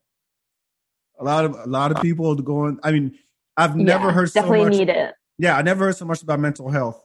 a 1.20 1.24
lot 1.24 1.44
of 1.44 1.54
a 1.54 1.66
lot 1.66 1.92
of 1.92 2.00
people 2.00 2.35
going. 2.37 2.78
I 2.83 2.92
mean, 2.92 3.18
I've 3.57 3.76
never 3.76 4.07
yeah, 4.07 4.12
heard 4.12 4.31
so 4.31 4.40
definitely 4.40 4.64
much, 4.64 4.78
need 4.78 4.88
it. 4.88 5.14
Yeah, 5.38 5.57
I 5.57 5.62
never 5.62 5.87
heard 5.87 5.96
so 5.96 6.04
much 6.04 6.22
about 6.22 6.40
mental 6.40 6.68
health 6.70 7.04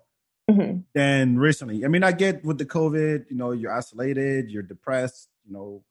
mm-hmm. 0.49 0.79
than 0.93 1.37
recently. 1.37 1.85
I 1.85 1.87
mean, 1.87 2.03
I 2.03 2.11
get 2.11 2.43
with 2.43 2.57
the 2.57 2.65
COVID, 2.65 3.25
you 3.29 3.35
know, 3.35 3.51
you're 3.51 3.71
isolated, 3.71 4.49
you're 4.49 4.63
depressed, 4.63 5.29
you 5.45 5.53
know, 5.53 5.83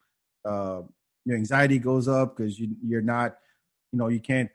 uh, 0.44 0.82
your 1.24 1.37
anxiety 1.37 1.78
goes 1.78 2.08
up 2.08 2.37
because 2.37 2.58
you 2.58 2.76
you're 2.82 3.02
not, 3.02 3.37
you 3.92 3.98
know, 3.98 4.08
you 4.08 4.20
can't 4.20 4.50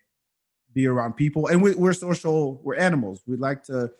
be 0.73 0.87
around 0.87 1.13
people. 1.13 1.47
And 1.47 1.61
we, 1.61 1.73
we're 1.75 1.93
social. 1.93 2.61
We're 2.63 2.75
animals. 2.75 3.23
We 3.25 3.37
like 3.37 3.63
to 3.63 3.91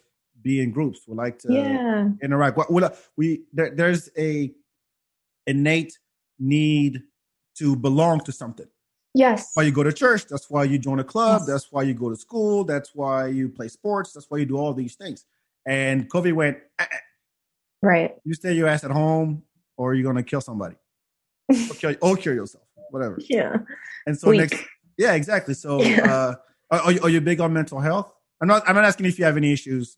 be 0.48 0.62
in 0.62 0.72
groups. 0.72 1.02
We 1.08 1.16
like 1.16 1.40
to 1.40 1.54
yeah. 1.54 2.10
interact. 2.24 2.58
We, 2.70 2.82
we 3.18 3.42
there, 3.54 3.72
there's 3.76 4.10
a 4.18 4.52
innate 5.46 5.94
need 6.40 7.04
to 7.58 7.76
belong 7.76 8.22
to 8.22 8.32
something. 8.32 8.68
Yes. 9.14 9.42
That's 9.42 9.56
why 9.56 9.64
you 9.64 9.72
go 9.72 9.84
to 9.84 9.92
church. 9.92 10.26
That's 10.28 10.50
why 10.50 10.64
you 10.64 10.78
join 10.78 11.00
a 11.00 11.04
club. 11.04 11.42
Yes. 11.42 11.48
That's 11.48 11.72
why 11.72 11.84
you 11.84 11.94
go 11.94 12.10
to 12.10 12.16
school. 12.16 12.64
That's 12.64 12.96
why 12.96 13.28
you 13.28 13.50
play 13.50 13.68
sports. 13.68 14.14
That's 14.14 14.28
why 14.30 14.38
you 14.38 14.46
do 14.46 14.58
all 14.58 14.74
these 14.74 14.96
things. 14.96 15.26
And 15.66 16.10
COVID 16.10 16.34
went, 16.34 16.58
eh. 16.80 16.86
right. 17.82 18.16
You 18.24 18.34
stay 18.34 18.54
your 18.54 18.68
ass 18.68 18.84
at 18.84 18.92
home 18.92 19.44
or 19.76 19.96
you're 19.96 20.04
going 20.04 20.24
to 20.24 20.30
kill 20.32 20.42
somebody 20.42 20.76
or 21.50 21.76
kill, 21.76 21.96
or 22.02 22.16
kill 22.16 22.36
yourself, 22.36 22.64
whatever. 22.92 23.18
Yeah. 23.28 23.58
And 24.06 24.18
so 24.18 24.30
Weak. 24.30 24.40
next, 24.42 24.64
yeah, 24.98 25.14
exactly. 25.14 25.56
So, 25.56 25.82
yeah. 25.82 26.14
uh, 26.14 26.36
are, 26.72 26.94
are 27.04 27.10
you 27.10 27.22
big 27.22 27.42
on 27.42 27.52
mental 27.54 27.80
health? 27.80 28.14
I'm 28.42 28.48
not. 28.48 28.68
I'm 28.68 28.76
not 28.76 28.86
asking 28.86 29.08
if 29.08 29.18
you 29.18 29.26
have 29.26 29.38
any 29.38 29.52
issues. 29.52 29.98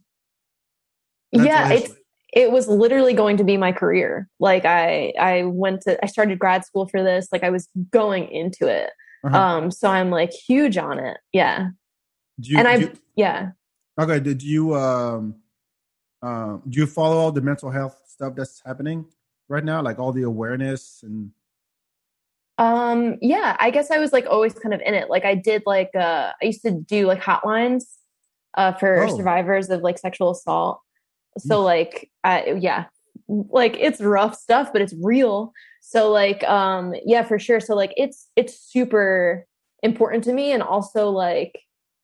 Yeah, 1.32 1.72
it's 1.72 1.94
it 2.34 2.52
was 2.52 2.68
literally 2.68 3.14
going 3.14 3.38
to 3.38 3.44
be 3.44 3.58
my 3.58 3.72
career. 3.72 4.30
Like 4.40 4.66
I 4.66 5.14
I 5.20 5.44
went 5.44 5.82
to 5.82 6.04
I 6.04 6.08
started 6.08 6.40
grad 6.40 6.66
school 6.66 6.88
for 6.88 7.04
this. 7.04 7.28
Like 7.32 7.44
I 7.44 7.50
was 7.50 7.68
going 7.92 8.28
into 8.30 8.68
it. 8.68 8.92
Uh-huh. 9.24 9.38
Um, 9.38 9.72
so 9.72 9.90
I'm 9.90 10.10
like 10.10 10.32
huge 10.32 10.78
on 10.78 11.00
it. 11.00 11.18
Yeah. 11.34 11.70
You, 12.42 12.58
and 12.58 12.68
I 12.68 12.92
yeah. 13.16 13.52
Okay. 14.00 14.20
Did 14.20 14.44
you 14.44 14.76
um 14.76 15.36
um 16.22 16.62
do 16.68 16.80
you 16.80 16.86
follow 16.86 17.18
all 17.18 17.32
the 17.32 17.42
mental 17.42 17.72
health 17.72 18.00
stuff 18.08 18.36
that's 18.36 18.62
happening 18.66 19.06
right 19.48 19.64
now? 19.64 19.82
Like 19.82 20.00
all 20.00 20.12
the 20.12 20.24
awareness 20.24 21.02
and 21.04 21.32
um, 22.60 23.18
yeah, 23.22 23.56
I 23.58 23.70
guess 23.72 23.90
I 23.90 24.00
was 24.00 24.12
like 24.12 24.26
always 24.30 24.54
kind 24.54 24.74
of 24.74 24.82
in 24.82 24.94
it. 24.94 25.10
Like 25.10 25.24
I 25.24 25.34
did 25.34 25.64
like 25.66 25.92
uh 25.96 26.34
I 26.42 26.46
used 26.46 26.62
to 26.64 26.72
do 26.72 27.08
like 27.08 27.22
hotlines 27.22 27.86
uh 28.56 28.74
for 28.74 29.06
oh. 29.06 29.16
survivors 29.16 29.70
of 29.70 29.82
like 29.82 29.98
sexual 29.98 30.32
assault. 30.32 30.82
So 31.40 31.62
like 31.62 32.10
I 32.24 32.58
yeah, 32.60 32.86
like 33.28 33.78
it's 33.80 34.02
rough 34.02 34.36
stuff, 34.36 34.72
but 34.74 34.82
it's 34.82 34.96
real. 35.02 35.54
So 35.82 36.12
like 36.12 36.44
um 36.44 36.94
yeah, 37.06 37.24
for 37.24 37.40
sure. 37.40 37.60
So 37.60 37.76
like 37.76 37.94
it's 37.98 38.28
it's 38.36 38.60
super 38.60 39.46
important 39.82 40.24
to 40.26 40.34
me 40.34 40.52
and 40.52 40.62
also 40.62 41.10
like 41.10 41.60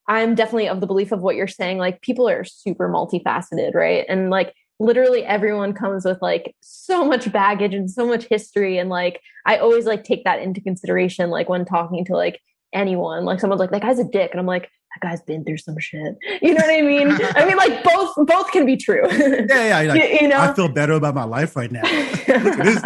I'm 0.08 0.36
definitely 0.36 0.70
of 0.70 0.82
the 0.82 0.88
belief 0.88 1.12
of 1.12 1.22
what 1.22 1.36
you're 1.36 1.48
saying 1.48 1.78
like 1.78 2.02
people 2.02 2.30
are 2.30 2.44
super 2.44 2.90
multifaceted, 2.90 3.74
right? 3.74 4.06
And 4.08 4.30
like 4.30 4.54
literally 4.80 5.24
everyone 5.24 5.74
comes 5.74 6.06
with 6.06 6.22
like 6.22 6.56
so 6.62 7.06
much 7.06 7.32
baggage 7.32 7.74
and 7.74 7.90
so 7.90 8.06
much 8.06 8.26
history 8.26 8.78
and 8.78 8.90
like 8.90 9.22
i 9.46 9.58
always 9.58 9.86
like 9.86 10.04
take 10.04 10.24
that 10.26 10.42
into 10.42 10.60
consideration 10.60 11.30
like 11.30 11.48
when 11.48 11.64
talking 11.64 12.04
to 12.04 12.14
like 12.14 12.42
anyone 12.74 13.24
like 13.24 13.40
someone's 13.40 13.60
like 13.60 13.72
that 13.72 13.82
guy's 13.82 14.00
a 14.00 14.04
dick 14.04 14.32
and 14.32 14.40
i'm 14.40 14.46
like 14.46 14.70
that 15.02 15.08
guy's 15.08 15.22
been 15.22 15.44
through 15.44 15.58
some 15.58 15.78
shit. 15.80 16.18
You 16.42 16.54
know 16.54 16.62
what 16.66 16.74
i 16.74 16.82
mean? 16.82 17.12
I 17.36 17.46
mean 17.46 17.58
like 17.58 17.84
both 17.84 18.16
both 18.28 18.52
can 18.52 18.66
be 18.66 18.78
true. 18.78 19.04
Yeah 19.12 19.84
yeah 19.84 19.94
like, 19.94 20.02
you, 20.02 20.18
you, 20.22 20.28
know? 20.28 20.40
I 20.40 20.54
feel 20.54 20.70
better 20.70 20.94
about 20.94 21.16
my 21.16 21.24
life 21.24 21.56
right 21.56 21.72
now. 21.72 21.82
Look 22.28 22.28
at 22.28 22.64
this 22.64 22.84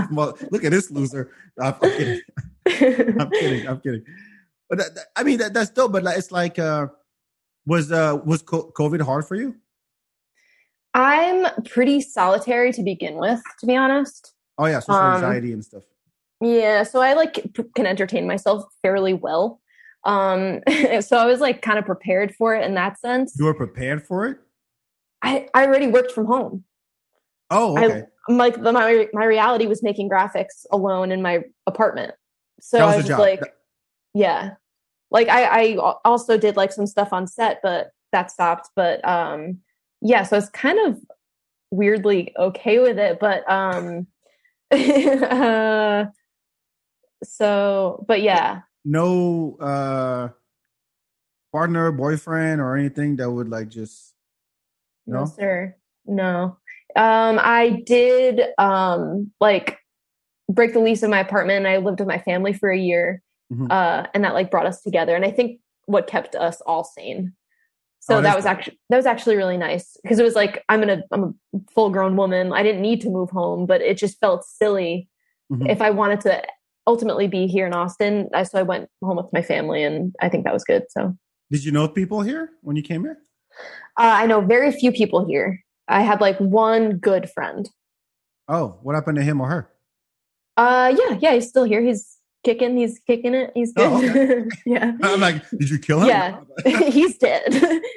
look 0.51 0.63
at 0.63 0.71
this 0.71 0.91
loser. 0.91 1.31
I'm 1.59 1.73
kidding. 1.79 2.21
I'm 3.19 3.29
kidding 3.31 3.67
i'm 3.67 3.79
kidding. 3.81 4.03
But 4.69 4.79
that, 4.79 4.95
that, 4.95 5.05
i 5.15 5.23
mean 5.23 5.39
that, 5.39 5.53
that's 5.53 5.69
dope 5.71 5.91
but 5.91 6.03
like, 6.03 6.17
it's 6.17 6.31
like 6.31 6.59
uh 6.59 6.87
was 7.65 7.91
uh 7.91 8.19
was 8.25 8.43
covid 8.43 9.01
hard 9.01 9.25
for 9.25 9.35
you? 9.35 9.55
I'm 10.93 11.63
pretty 11.65 12.01
solitary 12.01 12.73
to 12.73 12.81
begin 12.81 13.17
with, 13.17 13.41
to 13.59 13.67
be 13.67 13.75
honest. 13.75 14.33
Oh 14.57 14.65
yeah, 14.65 14.79
so 14.79 14.93
um, 14.93 15.15
anxiety 15.15 15.53
and 15.53 15.63
stuff. 15.63 15.83
Yeah, 16.41 16.83
so 16.83 17.01
I 17.01 17.13
like 17.13 17.45
can 17.75 17.85
entertain 17.85 18.25
myself 18.25 18.65
fairly 18.81 19.13
well. 19.13 19.61
Um, 20.03 20.61
so 21.01 21.17
I 21.17 21.25
was 21.25 21.39
like 21.39 21.61
kind 21.61 21.79
of 21.79 21.85
prepared 21.85 22.33
for 22.35 22.55
it 22.55 22.65
in 22.65 22.75
that 22.75 22.99
sense. 22.99 23.35
You 23.37 23.45
were 23.45 23.53
prepared 23.53 24.05
for 24.05 24.27
it. 24.27 24.37
I 25.21 25.47
I 25.53 25.65
already 25.65 25.87
worked 25.87 26.11
from 26.11 26.25
home. 26.25 26.63
Oh, 27.49 27.77
okay. 27.77 28.03
I, 28.29 28.31
like 28.31 28.61
the, 28.61 28.71
my 28.71 29.07
my 29.13 29.25
reality 29.25 29.65
was 29.65 29.83
making 29.83 30.09
graphics 30.09 30.65
alone 30.71 31.11
in 31.11 31.21
my 31.21 31.43
apartment. 31.67 32.13
So 32.61 32.79
I 32.79 32.97
was 32.97 33.07
just 33.07 33.19
like, 33.19 33.41
yeah, 34.13 34.51
like 35.11 35.27
I 35.29 35.43
I 35.45 35.93
also 36.05 36.37
did 36.37 36.55
like 36.55 36.71
some 36.71 36.87
stuff 36.87 37.11
on 37.11 37.27
set, 37.27 37.59
but 37.63 37.91
that 38.11 38.31
stopped. 38.31 38.69
But 38.75 39.05
um, 39.07 39.59
yeah, 40.01 40.23
so 40.23 40.35
I 40.35 40.39
was 40.39 40.49
kind 40.49 40.79
of 40.87 40.99
weirdly 41.71 42.33
okay 42.37 42.79
with 42.79 42.99
it, 42.99 43.19
but 43.19 43.49
um, 43.49 44.07
uh, 44.71 46.05
so 47.23 48.05
but 48.07 48.21
yeah, 48.21 48.61
no 48.89 49.55
uh 49.59 50.29
partner, 51.51 51.91
boyfriend, 51.91 52.59
or 52.59 52.75
anything 52.75 53.17
that 53.17 53.29
would 53.29 53.49
like 53.49 53.69
just 53.69 54.13
no, 55.05 55.19
no 55.19 55.25
sir, 55.25 55.75
no. 56.05 56.57
Um, 56.95 57.39
I 57.39 57.83
did 57.85 58.41
um 58.57 59.31
like 59.39 59.77
break 60.49 60.73
the 60.73 60.79
lease 60.79 61.03
of 61.03 61.11
my 61.11 61.19
apartment. 61.19 61.67
I 61.67 61.77
lived 61.77 61.99
with 61.99 62.07
my 62.07 62.17
family 62.17 62.53
for 62.53 62.69
a 62.71 62.77
year, 62.77 63.21
mm-hmm. 63.53 63.67
uh, 63.69 64.07
and 64.13 64.23
that 64.23 64.33
like 64.33 64.49
brought 64.49 64.65
us 64.65 64.81
together. 64.81 65.15
And 65.15 65.23
I 65.23 65.31
think 65.31 65.59
what 65.85 66.07
kept 66.07 66.35
us 66.35 66.59
all 66.61 66.83
sane. 66.83 67.33
So 67.99 68.17
oh, 68.17 68.21
that 68.21 68.35
was 68.35 68.45
actually 68.45 68.79
that 68.89 68.97
was 68.97 69.05
actually 69.05 69.35
really 69.35 69.57
nice 69.57 69.97
because 70.01 70.17
it 70.17 70.23
was 70.23 70.35
like 70.35 70.63
I'm 70.67 70.79
gonna 70.79 71.03
I'm 71.11 71.35
a 71.53 71.59
full 71.75 71.91
grown 71.91 72.15
woman. 72.15 72.53
I 72.53 72.63
didn't 72.63 72.81
need 72.81 73.01
to 73.01 73.09
move 73.09 73.29
home, 73.29 73.67
but 73.67 73.81
it 73.81 73.97
just 73.97 74.19
felt 74.19 74.45
silly 74.45 75.09
mm-hmm. 75.51 75.67
if 75.67 75.81
I 75.81 75.91
wanted 75.91 76.21
to 76.21 76.41
ultimately 76.89 77.27
be 77.27 77.45
here 77.45 77.67
in 77.67 77.73
Austin. 77.73 78.29
I, 78.33 78.41
so 78.43 78.57
I 78.57 78.63
went 78.63 78.89
home 79.03 79.17
with 79.17 79.31
my 79.31 79.43
family, 79.43 79.83
and 79.83 80.15
I 80.21 80.27
think 80.27 80.43
that 80.43 80.53
was 80.53 80.63
good. 80.63 80.83
So 80.89 81.15
did 81.51 81.63
you 81.63 81.71
know 81.71 81.87
people 81.87 82.21
here 82.21 82.49
when 82.61 82.75
you 82.75 82.81
came 82.81 83.03
here? 83.03 83.19
Uh, 83.97 84.15
I 84.21 84.25
know 84.25 84.41
very 84.41 84.71
few 84.71 84.91
people 84.91 85.25
here. 85.27 85.63
I 85.87 86.01
had 86.01 86.19
like 86.19 86.37
one 86.39 86.97
good 86.97 87.29
friend. 87.29 87.69
Oh, 88.47 88.79
what 88.81 88.95
happened 88.95 89.17
to 89.17 89.23
him 89.23 89.39
or 89.39 89.47
her? 89.47 89.69
Uh, 90.57 90.95
yeah, 90.97 91.17
yeah, 91.21 91.33
he's 91.35 91.47
still 91.47 91.63
here. 91.63 91.81
He's 91.81 92.17
kicking. 92.43 92.75
He's 92.75 92.99
kicking 93.05 93.35
it. 93.35 93.51
He's 93.53 93.71
oh, 93.77 94.01
good. 94.01 94.17
Oh, 94.17 94.31
okay. 94.31 94.49
yeah. 94.65 94.93
I'm 95.03 95.19
like, 95.19 95.47
did 95.51 95.69
you 95.69 95.77
kill 95.77 96.01
him? 96.01 96.07
Yeah, 96.07 96.41
he's 96.89 97.17
dead. 97.19 97.53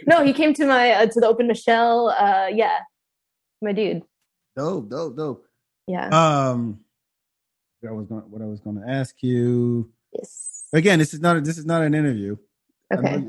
no, 0.06 0.22
he 0.22 0.34
came 0.34 0.52
to 0.54 0.66
my 0.66 0.92
uh, 0.92 1.06
to 1.06 1.20
the 1.20 1.26
open 1.26 1.46
Michelle. 1.46 2.10
Uh, 2.10 2.48
yeah, 2.52 2.80
my 3.62 3.72
dude. 3.72 4.02
Dope, 4.54 4.90
dope, 4.90 5.16
dope. 5.16 5.46
Yeah. 5.86 6.08
Um, 6.08 6.80
I 7.88 7.92
was 7.92 8.06
going 8.06 8.22
what 8.22 8.42
I 8.42 8.46
was 8.46 8.60
going 8.60 8.80
to 8.80 8.88
ask 8.88 9.22
you. 9.22 9.90
Yes. 10.12 10.66
Again, 10.72 10.98
this 10.98 11.12
is 11.14 11.20
not 11.20 11.36
a, 11.36 11.40
this 11.40 11.58
is 11.58 11.66
not 11.66 11.82
an 11.82 11.94
interview. 11.94 12.36
Okay. 12.92 13.24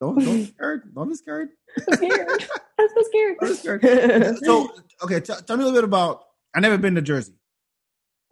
Don't 0.00 0.18
don't 0.18 0.24
be 0.24 0.44
scared. 0.56 0.94
Don't 0.94 1.08
be 1.08 1.14
scared. 1.14 1.48
I'm 1.76 1.96
scared. 1.96 2.28
I'm 2.78 2.88
so 2.88 3.02
scared. 3.02 3.36
I'm 3.42 3.54
scared. 3.54 4.38
so 4.38 4.70
okay, 5.02 5.20
t- 5.20 5.34
tell 5.46 5.56
me 5.56 5.62
a 5.62 5.66
little 5.66 5.72
bit 5.72 5.84
about. 5.84 6.24
I 6.54 6.60
never 6.60 6.78
been 6.78 6.94
to 6.94 7.02
Jersey. 7.02 7.34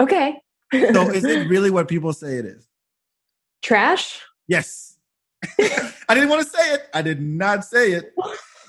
Okay. 0.01 0.39
so 0.73 1.11
is 1.11 1.25
it 1.25 1.49
really 1.49 1.71
what 1.71 1.89
people 1.89 2.13
say 2.13 2.37
it 2.37 2.45
is? 2.45 2.67
Trash. 3.63 4.21
Yes. 4.49 4.97
I 5.59 6.15
didn't 6.15 6.29
want 6.29 6.45
to 6.45 6.51
say 6.51 6.75
it. 6.75 6.83
I 6.95 7.03
did 7.03 7.21
not 7.21 7.65
say 7.65 7.93
it. 7.93 8.15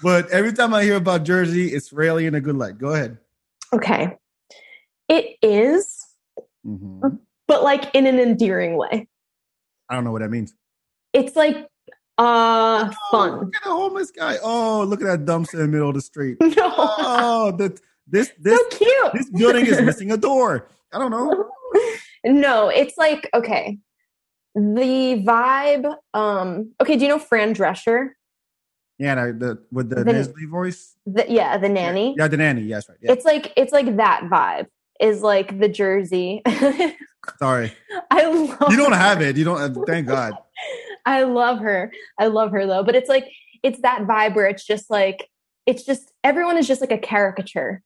But 0.04 0.30
every 0.30 0.54
time 0.54 0.74
I 0.74 0.84
hear 0.84 0.96
about 0.96 1.24
Jersey, 1.24 1.70
it's 1.70 1.92
rarely 1.92 2.26
in 2.26 2.36
a 2.36 2.42
good 2.42 2.56
light. 2.56 2.78
Go 2.78 2.94
ahead. 2.94 3.18
Okay. 3.74 4.16
It 5.10 5.38
is, 5.42 5.97
mm-hmm. 6.68 7.16
but 7.48 7.64
like 7.64 7.94
in 7.94 8.06
an 8.06 8.20
endearing 8.20 8.78
way. 8.78 9.08
I 9.90 9.96
don't 9.96 10.04
know 10.04 10.12
what 10.12 10.22
that 10.22 10.30
means. 10.30 10.54
It's 11.14 11.36
like 11.36 11.68
uh, 12.18 12.90
oh, 12.90 12.94
fun. 13.12 13.40
Look 13.40 13.56
at 13.56 13.68
a 13.68 13.70
homeless 13.70 14.12
guy. 14.12 14.38
Oh, 14.42 14.84
look 14.84 15.02
at 15.02 15.06
that 15.06 15.26
dumpster 15.26 15.56
in 15.56 15.60
the 15.60 15.68
middle 15.68 15.90
of 15.90 15.96
the 15.96 16.02
street. 16.02 16.38
No. 16.58 16.74
Oh, 16.76 17.56
that 17.58 17.80
this 18.08 18.32
this 18.40 18.58
so 18.58 18.78
cute. 18.78 19.14
This 19.14 19.30
building 19.30 19.66
is 19.66 19.82
missing 19.90 20.12
a 20.12 20.18
door. 20.18 20.70
I 20.92 20.98
don't 20.98 21.12
know. 21.12 21.50
no, 22.26 22.70
it's 22.70 22.98
like 22.98 23.30
okay. 23.34 23.78
The 24.56 25.24
vibe. 25.26 25.96
Um. 26.14 26.74
Okay. 26.82 26.96
Do 26.98 27.04
you 27.04 27.10
know 27.10 27.20
Fran 27.20 27.54
Drescher? 27.54 28.10
Yeah, 28.98 29.14
the 29.16 29.64
with 29.72 29.90
the, 29.90 30.04
the 30.04 30.14
Nestle 30.14 30.48
voice. 30.50 30.96
The, 31.06 31.26
yeah, 31.30 31.60
the 31.60 31.70
nanny. 31.70 32.16
Yeah, 32.18 32.24
yeah, 32.24 32.28
the 32.30 32.38
nanny. 32.38 32.62
Yes, 32.62 32.90
right. 32.90 32.98
Yeah. 33.00 33.12
It's 33.12 33.26
like 33.26 33.54
it's 33.56 33.72
like 33.72 33.98
that 33.98 34.24
vibe 34.24 34.66
is 35.00 35.22
like 35.22 35.60
the 35.60 35.70
Jersey. 35.70 36.42
Sorry, 37.40 37.74
I 38.10 38.26
love. 38.26 38.72
You 38.72 38.78
don't 38.78 38.94
have 38.94 39.22
it. 39.22 39.38
You 39.38 39.44
don't. 39.44 39.86
Thank 39.86 40.08
God. 40.08 40.34
I 41.06 41.24
love 41.24 41.60
her. 41.60 41.92
I 42.20 42.28
love 42.28 42.52
her 42.52 42.66
though. 42.66 42.84
But 42.84 42.96
it's 42.96 43.10
like 43.10 43.32
it's 43.64 43.82
that 43.82 44.02
vibe 44.02 44.36
where 44.36 44.48
it's 44.48 44.66
just 44.66 44.90
like 44.90 45.30
it's 45.66 45.84
just 45.84 46.12
everyone 46.24 46.58
is 46.58 46.68
just 46.68 46.82
like 46.82 46.92
a 46.92 46.98
caricature. 46.98 47.82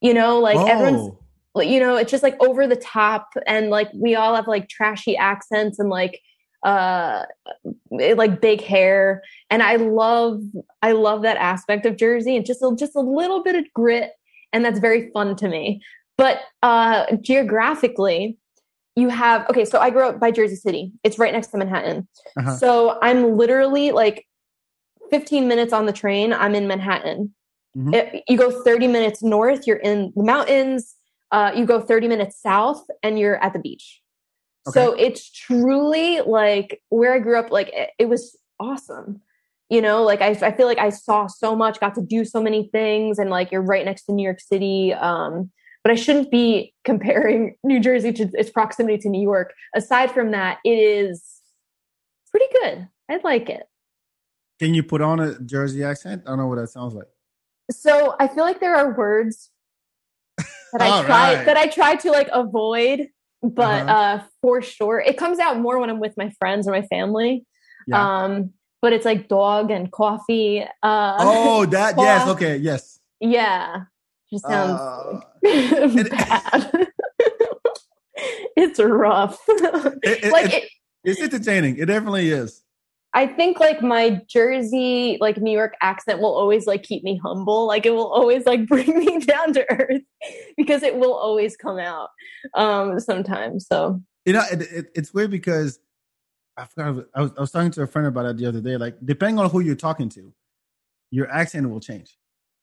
You 0.00 0.14
know, 0.14 0.38
like 0.38 0.56
oh. 0.56 0.66
everyone's 0.66 1.16
you 1.56 1.80
know, 1.80 1.96
it's 1.96 2.10
just 2.10 2.22
like 2.22 2.40
over 2.42 2.66
the 2.66 2.76
top 2.76 3.30
and 3.46 3.70
like 3.70 3.90
we 3.92 4.14
all 4.14 4.36
have 4.36 4.46
like 4.46 4.68
trashy 4.68 5.16
accents 5.16 5.78
and 5.78 5.88
like 5.88 6.20
uh 6.62 7.24
like 7.90 8.40
big 8.42 8.60
hair 8.60 9.22
and 9.48 9.62
i 9.62 9.76
love 9.76 10.42
i 10.82 10.92
love 10.92 11.22
that 11.22 11.38
aspect 11.38 11.86
of 11.86 11.96
jersey 11.96 12.36
and 12.36 12.44
just 12.44 12.60
a, 12.60 12.76
just 12.78 12.94
a 12.94 13.00
little 13.00 13.42
bit 13.42 13.56
of 13.56 13.64
grit 13.74 14.12
and 14.52 14.62
that's 14.62 14.78
very 14.78 15.10
fun 15.12 15.34
to 15.34 15.48
me 15.48 15.80
but 16.20 16.42
uh 16.62 17.16
geographically 17.22 18.36
you 18.94 19.08
have 19.08 19.48
okay 19.48 19.64
so 19.64 19.78
i 19.80 19.88
grew 19.88 20.06
up 20.06 20.20
by 20.20 20.30
jersey 20.30 20.54
city 20.54 20.92
it's 21.02 21.18
right 21.18 21.32
next 21.32 21.48
to 21.48 21.56
manhattan 21.56 22.06
uh-huh. 22.38 22.56
so 22.56 22.98
i'm 23.02 23.36
literally 23.36 23.90
like 23.90 24.26
15 25.10 25.48
minutes 25.48 25.72
on 25.72 25.86
the 25.86 25.92
train 25.92 26.32
i'm 26.32 26.54
in 26.54 26.68
manhattan 26.68 27.34
mm-hmm. 27.76 27.94
it, 27.94 28.22
you 28.28 28.36
go 28.36 28.62
30 28.62 28.86
minutes 28.86 29.22
north 29.22 29.66
you're 29.66 29.78
in 29.78 30.12
the 30.14 30.22
mountains 30.22 30.94
uh, 31.32 31.52
you 31.54 31.64
go 31.64 31.80
30 31.80 32.08
minutes 32.08 32.42
south 32.42 32.84
and 33.04 33.18
you're 33.18 33.42
at 33.42 33.52
the 33.52 33.60
beach 33.60 34.02
okay. 34.68 34.74
so 34.74 34.92
it's 34.94 35.30
truly 35.30 36.20
like 36.20 36.82
where 36.90 37.14
i 37.14 37.18
grew 37.18 37.38
up 37.38 37.50
like 37.50 37.70
it, 37.72 37.90
it 37.98 38.08
was 38.08 38.36
awesome 38.58 39.22
you 39.70 39.80
know 39.80 40.02
like 40.02 40.20
I, 40.20 40.30
I 40.42 40.52
feel 40.52 40.66
like 40.66 40.78
i 40.78 40.90
saw 40.90 41.28
so 41.28 41.54
much 41.56 41.78
got 41.78 41.94
to 41.94 42.02
do 42.02 42.24
so 42.24 42.42
many 42.42 42.68
things 42.72 43.18
and 43.18 43.30
like 43.30 43.52
you're 43.52 43.62
right 43.62 43.84
next 43.86 44.04
to 44.06 44.12
new 44.12 44.24
york 44.24 44.40
city 44.40 44.92
um, 44.92 45.50
but 45.82 45.90
I 45.92 45.94
shouldn't 45.94 46.30
be 46.30 46.74
comparing 46.84 47.56
New 47.64 47.80
Jersey 47.80 48.12
to 48.14 48.30
its 48.34 48.50
proximity 48.50 48.98
to 48.98 49.08
New 49.08 49.22
York. 49.22 49.52
Aside 49.74 50.10
from 50.10 50.32
that, 50.32 50.58
it 50.64 50.78
is 50.78 51.40
pretty 52.30 52.46
good. 52.62 52.88
I 53.10 53.20
like 53.24 53.48
it. 53.50 53.62
Can 54.58 54.74
you 54.74 54.82
put 54.82 55.00
on 55.00 55.20
a 55.20 55.38
Jersey 55.40 55.82
accent? 55.82 56.22
I 56.26 56.30
don't 56.30 56.38
know 56.38 56.46
what 56.46 56.56
that 56.56 56.68
sounds 56.68 56.94
like. 56.94 57.08
So 57.70 58.14
I 58.20 58.28
feel 58.28 58.44
like 58.44 58.60
there 58.60 58.76
are 58.76 58.92
words 58.96 59.50
that 60.38 60.82
I 60.82 61.02
try 61.04 61.34
right. 61.34 61.46
that 61.46 61.56
I 61.56 61.66
try 61.66 61.96
to 61.96 62.10
like 62.10 62.28
avoid, 62.32 63.08
but 63.42 63.88
uh-huh. 63.88 63.92
uh 63.92 64.22
for 64.42 64.60
sure 64.60 65.00
it 65.00 65.16
comes 65.16 65.38
out 65.38 65.58
more 65.58 65.78
when 65.78 65.88
I'm 65.88 66.00
with 66.00 66.16
my 66.16 66.30
friends 66.38 66.68
or 66.68 66.72
my 66.72 66.82
family. 66.82 67.46
Yeah. 67.86 68.24
Um, 68.24 68.52
but 68.82 68.92
it's 68.92 69.04
like 69.04 69.28
dog 69.28 69.70
and 69.70 69.90
coffee. 69.90 70.62
Uh, 70.82 71.16
oh, 71.18 71.66
that 71.70 71.94
yes, 71.96 72.28
okay, 72.28 72.56
yes. 72.56 72.98
Yeah, 73.20 73.84
just 74.30 74.46
sounds 74.46 74.80
uh, 74.80 75.20
bad. 76.10 76.88
it's 78.56 78.78
rough. 78.78 79.38
It, 80.02 80.24
it, 80.24 80.32
like 80.32 80.52
it, 80.52 80.68
it's 81.04 81.20
entertaining. 81.20 81.76
It 81.76 81.86
definitely 81.86 82.30
is. 82.30 82.62
I 83.12 83.26
think 83.26 83.58
like 83.58 83.82
my 83.82 84.20
Jersey, 84.28 85.18
like 85.20 85.38
New 85.38 85.50
York 85.50 85.74
accent 85.82 86.20
will 86.20 86.34
always 86.34 86.66
like 86.66 86.82
keep 86.82 87.02
me 87.02 87.20
humble. 87.22 87.66
Like 87.66 87.84
it 87.84 87.90
will 87.90 88.10
always 88.10 88.46
like 88.46 88.66
bring 88.66 88.98
me 88.98 89.18
down 89.18 89.52
to 89.54 89.66
earth 89.70 90.02
because 90.56 90.82
it 90.82 90.96
will 90.96 91.14
always 91.14 91.56
come 91.56 91.78
out 91.78 92.10
um 92.54 93.00
sometimes. 93.00 93.66
So 93.66 94.00
you 94.24 94.32
know, 94.32 94.44
it, 94.50 94.62
it, 94.62 94.86
it's 94.94 95.12
weird 95.12 95.30
because 95.30 95.80
I 96.56 96.66
forgot. 96.66 97.06
I 97.14 97.20
was, 97.22 97.32
I 97.36 97.40
was 97.40 97.50
talking 97.50 97.70
to 97.72 97.82
a 97.82 97.86
friend 97.86 98.06
about 98.06 98.26
it 98.26 98.36
the 98.36 98.46
other 98.46 98.60
day. 98.60 98.76
Like 98.76 98.96
depending 99.04 99.38
on 99.38 99.50
who 99.50 99.60
you're 99.60 99.74
talking 99.74 100.08
to, 100.10 100.32
your 101.10 101.30
accent 101.30 101.68
will 101.68 101.80
change. 101.80 102.16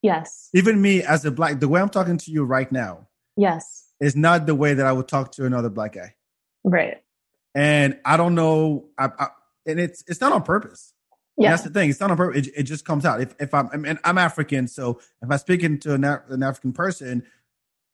Yes. 0.08 0.50
Even 0.54 0.82
me 0.82 1.04
as 1.04 1.26
a 1.26 1.32
black, 1.32 1.60
the 1.60 1.67
way 1.67 1.82
I'm 1.82 1.89
talking 1.89 2.17
to 2.17 2.32
you 2.32 2.43
right 2.43 2.72
now. 2.72 3.08
Yes. 3.36 3.86
Is 4.00 4.15
not 4.15 4.46
the 4.46 4.56
way 4.56 4.74
that 4.74 4.86
I 4.86 4.91
would 4.91 5.08
talk 5.08 5.34
to 5.34 5.46
another 5.46 5.70
black 5.70 5.93
guy. 5.93 6.15
Right. 6.63 6.98
And 7.56 8.00
I 8.06 8.17
don't 8.17 8.36
know. 8.36 8.86
I, 8.98 9.10
I, 9.17 9.28
and 9.65 9.80
it's 9.80 10.04
it's 10.08 10.22
not 10.22 10.32
on 10.32 10.43
purpose. 10.43 10.93
Yeah. 11.36 11.52
that's 11.52 11.63
the 11.63 11.70
thing. 11.70 11.89
It's 11.89 12.00
not 12.00 12.12
on 12.12 12.17
purpose. 12.17 12.48
It, 12.48 12.54
it 12.56 12.64
just 12.64 12.86
comes 12.86 13.05
out. 13.05 13.22
If 13.22 13.36
if 13.39 13.53
I'm 13.53 13.70
I 13.74 13.78
mean, 13.78 13.99
I'm 14.03 14.18
African, 14.18 14.68
so 14.68 14.99
if 15.22 15.32
I 15.32 15.38
speak 15.38 15.64
into 15.64 15.93
an, 15.93 16.03
an 16.03 16.43
African 16.43 16.74
person, 16.74 17.24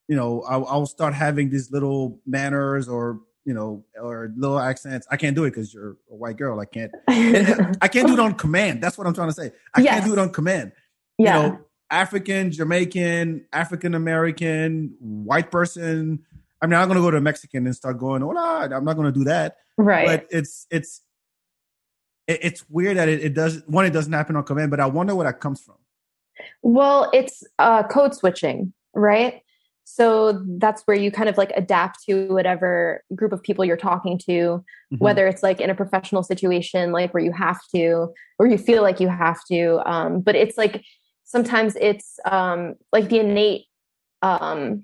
you 0.07 0.16
know, 0.16 0.43
I'll, 0.43 0.66
I'll 0.66 0.86
start 0.86 1.14
having 1.14 1.49
these 1.49 1.72
little 1.72 2.20
manners 2.26 2.88
or 2.89 3.22
you 3.45 3.53
know, 3.53 3.84
or 3.99 4.32
little 4.36 4.59
accents. 4.59 5.07
I 5.11 5.18
can't 5.18 5.36
do 5.36 5.43
it 5.43 5.51
because 5.51 5.74
you're 5.74 5.97
a 6.09 6.16
white 6.16 6.38
girl. 6.38 6.59
I 6.59 6.66
can't. 6.66 6.91
I 7.07 7.88
can't 7.88 8.07
do 8.07 8.14
it 8.14 8.20
on 8.20 8.36
command. 8.36 8.82
That's 8.82 8.97
what 8.97 9.07
I'm 9.07 9.14
trying 9.14 9.30
to 9.30 9.34
say. 9.34 9.51
I 9.74 9.82
yes. 9.82 9.93
can't 9.93 10.05
do 10.05 10.14
it 10.14 10.20
on 10.20 10.32
command. 10.32 10.72
Yeah. 11.18 11.43
You 11.43 11.49
know, 11.49 11.59
African, 11.89 12.51
Jamaican, 12.51 13.45
African 13.53 13.93
American, 13.93 14.95
white 14.99 15.51
person. 15.51 16.19
I 16.61 16.65
mean, 16.65 16.73
I'm 16.73 16.88
not 16.88 16.93
going 16.93 16.95
to 16.95 17.01
go 17.01 17.11
to 17.11 17.17
a 17.17 17.21
Mexican 17.21 17.65
and 17.65 17.75
start 17.75 17.97
going, 17.97 18.21
hola. 18.21 18.69
I'm 18.73 18.86
not 18.86 18.93
going 18.93 19.05
to 19.05 19.11
do 19.11 19.25
that. 19.25 19.57
Right. 19.77 20.07
But 20.07 20.27
it's, 20.31 20.65
it's, 20.71 21.01
it's 22.27 22.63
weird 22.69 22.97
that 22.97 23.09
it, 23.09 23.21
it 23.21 23.34
does, 23.34 23.61
one, 23.67 23.86
it 23.86 23.91
doesn't 23.91 24.13
happen 24.13 24.36
on 24.36 24.43
command, 24.43 24.71
but 24.71 24.79
I 24.79 24.86
wonder 24.86 25.13
where 25.13 25.25
that 25.25 25.39
comes 25.39 25.61
from. 25.61 25.75
Well, 26.61 27.11
it's 27.13 27.43
uh, 27.59 27.84
code 27.84 28.15
switching, 28.15 28.73
right? 28.93 29.41
So 29.84 30.41
that's 30.57 30.84
where 30.84 30.95
you 30.95 31.11
kind 31.11 31.27
of 31.27 31.38
like 31.38 31.51
adapt 31.57 32.05
to 32.05 32.27
whatever 32.27 33.03
group 33.13 33.34
of 33.34 33.43
people 33.43 33.65
you're 33.65 33.75
talking 33.75 34.17
to, 34.19 34.31
mm-hmm. 34.31 34.95
whether 34.97 35.27
it's 35.27 35.43
like 35.43 35.59
in 35.59 35.69
a 35.69 35.75
professional 35.75 36.23
situation, 36.23 36.93
like 36.93 37.13
where 37.13 37.21
you 37.21 37.34
have 37.34 37.59
to, 37.75 38.13
or 38.39 38.47
you 38.47 38.57
feel 38.57 38.81
like 38.81 39.01
you 39.01 39.09
have 39.09 39.43
to. 39.51 39.81
Um, 39.86 40.21
but 40.21 40.36
it's 40.36 40.57
like, 40.57 40.84
sometimes 41.34 41.75
it's 41.81 42.19
um, 42.25 42.75
like 42.91 43.09
the 43.09 43.19
innate 43.19 43.65
um, 44.21 44.84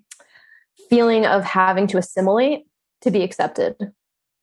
feeling 0.89 1.25
of 1.25 1.43
having 1.43 1.85
to 1.87 1.97
assimilate 1.97 2.63
to 3.01 3.11
be 3.11 3.21
accepted, 3.21 3.75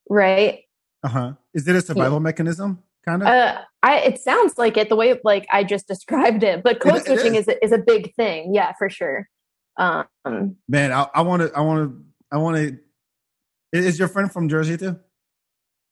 right? 0.08 0.60
Uh 1.02 1.08
huh. 1.08 1.32
Is 1.52 1.66
it 1.66 1.74
a 1.74 1.82
survival 1.82 2.18
yeah. 2.18 2.22
mechanism? 2.22 2.82
Kind 3.04 3.22
of. 3.22 3.28
Uh, 3.28 3.60
I 3.82 3.98
it 3.98 4.20
sounds 4.20 4.56
like 4.56 4.76
it 4.76 4.88
the 4.88 4.96
way 4.96 5.18
like 5.24 5.46
I 5.52 5.64
just 5.64 5.88
described 5.94 6.42
it, 6.42 6.62
but 6.62 6.80
code 6.80 6.96
it, 6.96 7.06
switching 7.06 7.34
is. 7.34 7.48
is 7.48 7.56
is 7.60 7.72
a 7.72 7.78
big 7.78 8.14
thing. 8.14 8.54
Yeah, 8.54 8.72
for 8.78 8.88
sure. 8.88 9.28
Um, 9.76 10.56
Man, 10.68 10.92
I 10.92 11.20
want 11.20 11.42
to. 11.42 11.52
I 11.54 11.60
want 11.60 11.90
to. 11.90 12.04
I 12.32 12.38
want 12.38 12.56
to. 12.56 12.78
Is 13.72 13.98
your 13.98 14.08
friend 14.08 14.32
from 14.32 14.48
Jersey 14.48 14.78
too? 14.78 14.98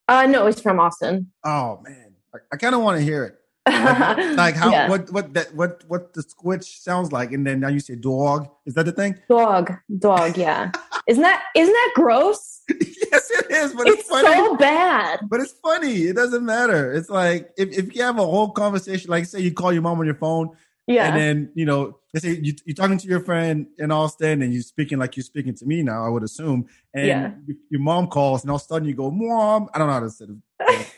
Uh, 0.08 0.26
no, 0.26 0.46
he's 0.46 0.60
from 0.60 0.80
Austin. 0.80 1.32
Oh 1.44 1.80
man, 1.84 2.14
I, 2.32 2.38
I 2.52 2.56
kind 2.56 2.74
of 2.74 2.80
want 2.80 2.98
to 2.98 3.04
hear 3.04 3.24
it. 3.24 3.36
Uh-huh. 3.66 4.14
Like, 4.16 4.36
like 4.36 4.56
how 4.56 4.70
yeah. 4.70 4.88
what 4.88 5.10
what 5.10 5.34
that 5.34 5.54
what 5.54 5.84
what 5.88 6.12
the 6.12 6.22
squitch 6.22 6.80
sounds 6.82 7.12
like, 7.12 7.32
and 7.32 7.46
then 7.46 7.60
now 7.60 7.68
you 7.68 7.80
say 7.80 7.94
dog. 7.94 8.48
Is 8.66 8.74
that 8.74 8.84
the 8.84 8.92
thing? 8.92 9.18
Dog, 9.28 9.72
dog. 9.98 10.36
Yeah. 10.36 10.70
isn't 11.08 11.22
that 11.22 11.44
isn't 11.56 11.72
that 11.72 11.92
gross? 11.94 12.62
yes, 12.68 13.30
it 13.30 13.50
is. 13.50 13.72
But 13.72 13.88
it's, 13.88 14.08
funny. 14.08 14.28
it's 14.28 14.36
so 14.36 14.56
bad. 14.56 15.20
But 15.28 15.40
it's 15.40 15.52
funny. 15.62 16.04
It 16.04 16.16
doesn't 16.16 16.44
matter. 16.44 16.92
It's 16.92 17.08
like 17.08 17.50
if 17.56 17.70
if 17.70 17.94
you 17.94 18.02
have 18.02 18.18
a 18.18 18.26
whole 18.26 18.50
conversation, 18.50 19.10
like 19.10 19.26
say 19.26 19.40
you 19.40 19.52
call 19.52 19.72
your 19.72 19.82
mom 19.82 19.98
on 19.98 20.06
your 20.06 20.14
phone, 20.14 20.50
yeah, 20.86 21.06
and 21.06 21.16
then 21.16 21.52
you 21.54 21.64
know 21.64 21.98
let's 22.14 22.24
say 22.24 22.38
you, 22.40 22.54
are 22.68 22.74
talking 22.74 22.96
to 22.96 23.08
your 23.08 23.20
friend 23.20 23.66
in 23.78 23.90
Austin 23.90 24.40
and 24.42 24.54
you're 24.54 24.62
speaking 24.62 24.98
like 24.98 25.16
you're 25.16 25.24
speaking 25.24 25.52
to 25.52 25.66
me 25.66 25.82
now, 25.82 26.06
I 26.06 26.08
would 26.08 26.22
assume. 26.22 26.66
And 26.94 27.06
yeah. 27.06 27.32
your 27.70 27.80
mom 27.80 28.06
calls 28.06 28.42
and 28.42 28.50
all 28.50 28.56
of 28.56 28.62
a 28.62 28.64
sudden 28.64 28.86
you 28.86 28.94
go, 28.94 29.10
Mom, 29.10 29.68
I 29.74 29.78
don't 29.78 29.88
know 29.88 29.94
how 29.94 30.00
to 30.00 30.10
say 30.10 30.26
it. 30.60 30.93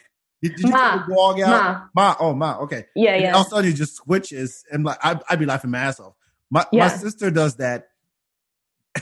Did, 0.48 0.56
did 0.56 0.66
you 0.66 0.70
ma, 0.70 0.96
take 0.96 1.06
the 1.06 1.14
dog 1.14 1.40
out? 1.40 1.90
Ma. 1.94 2.08
ma. 2.08 2.16
Oh, 2.20 2.34
ma. 2.34 2.58
Okay. 2.58 2.86
Yeah, 2.94 3.14
and 3.14 3.22
yeah. 3.22 3.34
All 3.34 3.40
of 3.40 3.46
a 3.46 3.50
sudden, 3.50 3.70
it 3.70 3.74
just 3.74 3.96
switches, 3.96 4.64
and 4.70 4.84
like 4.84 4.98
I, 5.02 5.18
I'd 5.28 5.38
be 5.38 5.46
laughing 5.46 5.70
my 5.70 5.78
ass 5.78 5.98
off. 6.00 6.14
My 6.50 6.64
yeah. 6.72 6.86
my 6.86 6.88
sister 6.88 7.30
does 7.30 7.56
that 7.56 7.88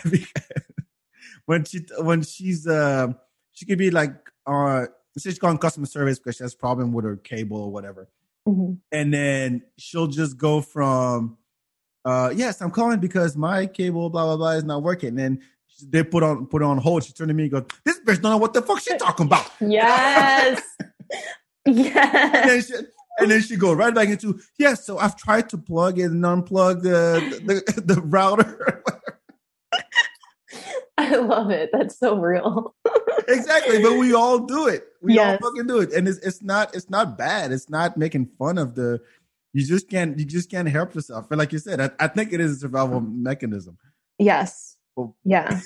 when 1.47 1.65
she 1.65 1.81
when 1.99 2.23
she's 2.23 2.67
uh 2.67 3.09
she 3.53 3.67
could 3.67 3.79
be 3.79 3.91
like 3.91 4.15
uh 4.47 4.87
she's 5.19 5.39
calling 5.39 5.59
customer 5.59 5.87
service 5.87 6.19
because 6.19 6.37
she 6.37 6.43
has 6.43 6.55
problem 6.55 6.93
with 6.93 7.05
her 7.05 7.17
cable 7.17 7.59
or 7.59 7.71
whatever, 7.71 8.09
mm-hmm. 8.49 8.75
and 8.91 9.13
then 9.13 9.63
she'll 9.77 10.07
just 10.07 10.39
go 10.39 10.63
from 10.63 11.37
uh 12.07 12.33
yes 12.35 12.63
I'm 12.63 12.71
calling 12.71 12.99
because 12.99 13.37
my 13.37 13.67
cable 13.67 14.09
blah 14.09 14.25
blah 14.25 14.37
blah 14.37 14.51
is 14.53 14.65
not 14.65 14.83
working, 14.83 15.11
and 15.11 15.19
then 15.19 15.41
they 15.83 16.03
put 16.03 16.23
on 16.23 16.47
put 16.47 16.63
on 16.63 16.79
hold. 16.79 17.05
She 17.05 17.13
turned 17.13 17.29
to 17.29 17.35
me 17.35 17.45
and 17.45 17.53
goes, 17.53 17.65
"This 17.85 18.01
bitch 18.01 18.23
don't 18.23 18.33
know 18.33 18.37
what 18.39 18.55
the 18.55 18.63
fuck 18.63 18.81
she 18.81 18.97
talking 18.97 19.27
about." 19.27 19.51
Yes. 19.61 20.63
yeah. 21.67 22.41
And 22.43 22.51
then, 22.51 22.63
she, 22.63 22.75
and 23.19 23.31
then 23.31 23.43
she 23.43 23.57
go 23.57 23.73
right 23.73 23.95
back 23.95 24.09
into 24.09 24.35
yes. 24.37 24.49
Yeah, 24.59 24.75
so 24.75 24.99
I've 24.99 25.17
tried 25.17 25.49
to 25.51 25.59
plug 25.59 25.99
it 25.99 26.05
and 26.05 26.23
unplug 26.23 26.83
the 26.83 27.41
the, 27.45 27.81
the 27.81 28.01
router. 28.01 28.83
I 30.97 31.17
love 31.17 31.51
it. 31.51 31.71
That's 31.73 31.99
so 31.99 32.17
real. 32.19 32.75
exactly, 33.29 33.83
but 33.83 33.99
we 33.99 34.15
all 34.15 34.39
do 34.39 34.69
it. 34.69 34.87
We 35.03 35.15
yes. 35.15 35.41
all 35.43 35.51
fucking 35.51 35.67
do 35.67 35.81
it, 35.81 35.93
and 35.93 36.07
it's 36.09 36.19
it's 36.19 36.43
not 36.43 36.75
it's 36.75 36.89
not 36.89 37.19
bad. 37.19 37.53
It's 37.53 37.69
not 37.69 37.97
making 37.97 38.27
fun 38.39 38.59
of 38.59 38.75
the. 38.75 39.01
You 39.53 39.65
just 39.65 39.89
can't 39.89 40.19
you 40.19 40.25
just 40.25 40.51
can't 40.51 40.69
help 40.69 40.95
yourself. 40.95 41.31
And 41.31 41.39
like 41.39 41.53
you 41.53 41.59
said, 41.59 41.81
I, 41.81 41.91
I 42.01 42.09
think 42.09 42.33
it 42.33 42.41
is 42.41 42.53
a 42.53 42.57
survival 42.57 43.01
mechanism. 43.01 43.79
Yes. 44.19 44.77
Well, 44.97 45.17
yeah. 45.25 45.61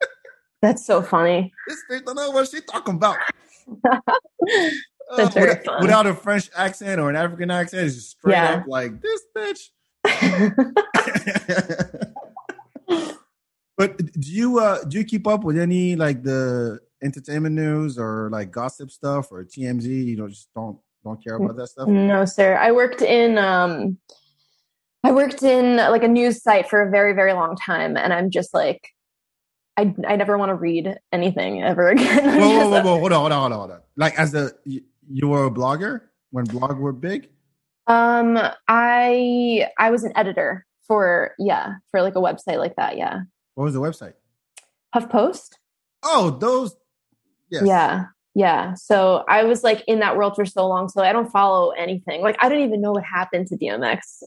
That's 0.62 0.84
so 0.84 1.02
funny. 1.02 1.52
This 1.68 1.78
bitch 1.90 2.04
don't 2.04 2.16
know 2.16 2.30
what 2.30 2.48
she's 2.48 2.64
talking 2.64 2.94
about. 2.94 3.16
That's 5.16 5.34
very 5.34 5.62
fun. 5.64 5.82
Without 5.82 6.06
a 6.06 6.14
French 6.14 6.50
accent 6.56 7.00
or 7.00 7.10
an 7.10 7.16
African 7.16 7.50
accent, 7.50 7.86
it's 7.86 7.94
just 7.94 8.10
straight 8.10 8.34
yeah. 8.34 8.54
up 8.54 8.64
like 8.66 9.00
this 9.00 9.22
bitch. 9.36 9.70
but 13.76 13.98
do 13.98 14.32
you 14.32 14.58
uh 14.58 14.82
do 14.84 14.98
you 14.98 15.04
keep 15.04 15.26
up 15.26 15.44
with 15.44 15.58
any 15.58 15.96
like 15.96 16.22
the 16.22 16.78
entertainment 17.02 17.54
news 17.54 17.98
or 17.98 18.30
like 18.30 18.50
gossip 18.50 18.90
stuff 18.90 19.30
or 19.30 19.44
TMZ? 19.44 19.84
You 19.84 20.16
know, 20.16 20.28
just 20.28 20.48
don't 20.54 20.78
don't 21.04 21.22
care 21.22 21.36
about 21.36 21.56
that 21.56 21.68
stuff. 21.68 21.88
No, 21.88 22.24
sir. 22.24 22.56
I 22.56 22.72
worked 22.72 23.02
in 23.02 23.38
um 23.38 23.98
I 25.04 25.12
worked 25.12 25.44
in 25.44 25.76
like 25.76 26.02
a 26.02 26.08
news 26.08 26.42
site 26.42 26.68
for 26.68 26.82
a 26.82 26.90
very 26.90 27.12
very 27.12 27.32
long 27.32 27.56
time, 27.56 27.96
and 27.96 28.12
I'm 28.12 28.30
just 28.30 28.52
like 28.52 28.88
I, 29.76 29.94
I 30.06 30.16
never 30.16 30.38
want 30.38 30.50
to 30.50 30.54
read 30.54 30.94
anything 31.12 31.62
ever 31.62 31.88
again. 31.90 32.24
whoa, 32.40 32.48
whoa, 32.48 32.70
whoa, 32.70 32.82
whoa, 32.82 32.98
hold 32.98 33.12
on, 33.12 33.20
hold 33.20 33.32
on, 33.32 33.40
hold 33.40 33.52
on, 33.52 33.58
hold 33.58 33.70
on. 33.72 33.80
Like 33.96 34.18
as 34.18 34.34
a 34.34 34.52
you, 34.64 34.82
you 35.08 35.28
were 35.28 35.46
a 35.46 35.50
blogger 35.50 36.02
when 36.30 36.44
blog 36.44 36.78
were 36.78 36.92
big. 36.92 37.28
Um, 37.86 38.38
I 38.68 39.68
I 39.78 39.90
was 39.90 40.04
an 40.04 40.12
editor 40.16 40.66
for 40.86 41.34
yeah 41.38 41.74
for 41.90 42.02
like 42.02 42.16
a 42.16 42.20
website 42.20 42.58
like 42.58 42.76
that. 42.76 42.96
Yeah. 42.96 43.20
What 43.54 43.64
was 43.64 43.74
the 43.74 43.80
website? 43.80 44.14
HuffPost. 44.94 45.50
Oh, 46.02 46.30
those. 46.30 46.76
Yes. 47.50 47.64
Yeah. 47.66 48.04
Yeah. 48.34 48.74
So 48.74 49.24
I 49.28 49.44
was 49.44 49.62
like 49.64 49.82
in 49.86 50.00
that 50.00 50.16
world 50.16 50.34
for 50.36 50.44
so 50.44 50.66
long. 50.66 50.88
So 50.88 51.02
I 51.02 51.12
don't 51.12 51.30
follow 51.30 51.70
anything. 51.70 52.22
Like 52.22 52.36
I 52.40 52.48
didn't 52.48 52.64
even 52.64 52.80
know 52.80 52.92
what 52.92 53.04
happened 53.04 53.46
to 53.48 53.56
DMX. 53.56 54.22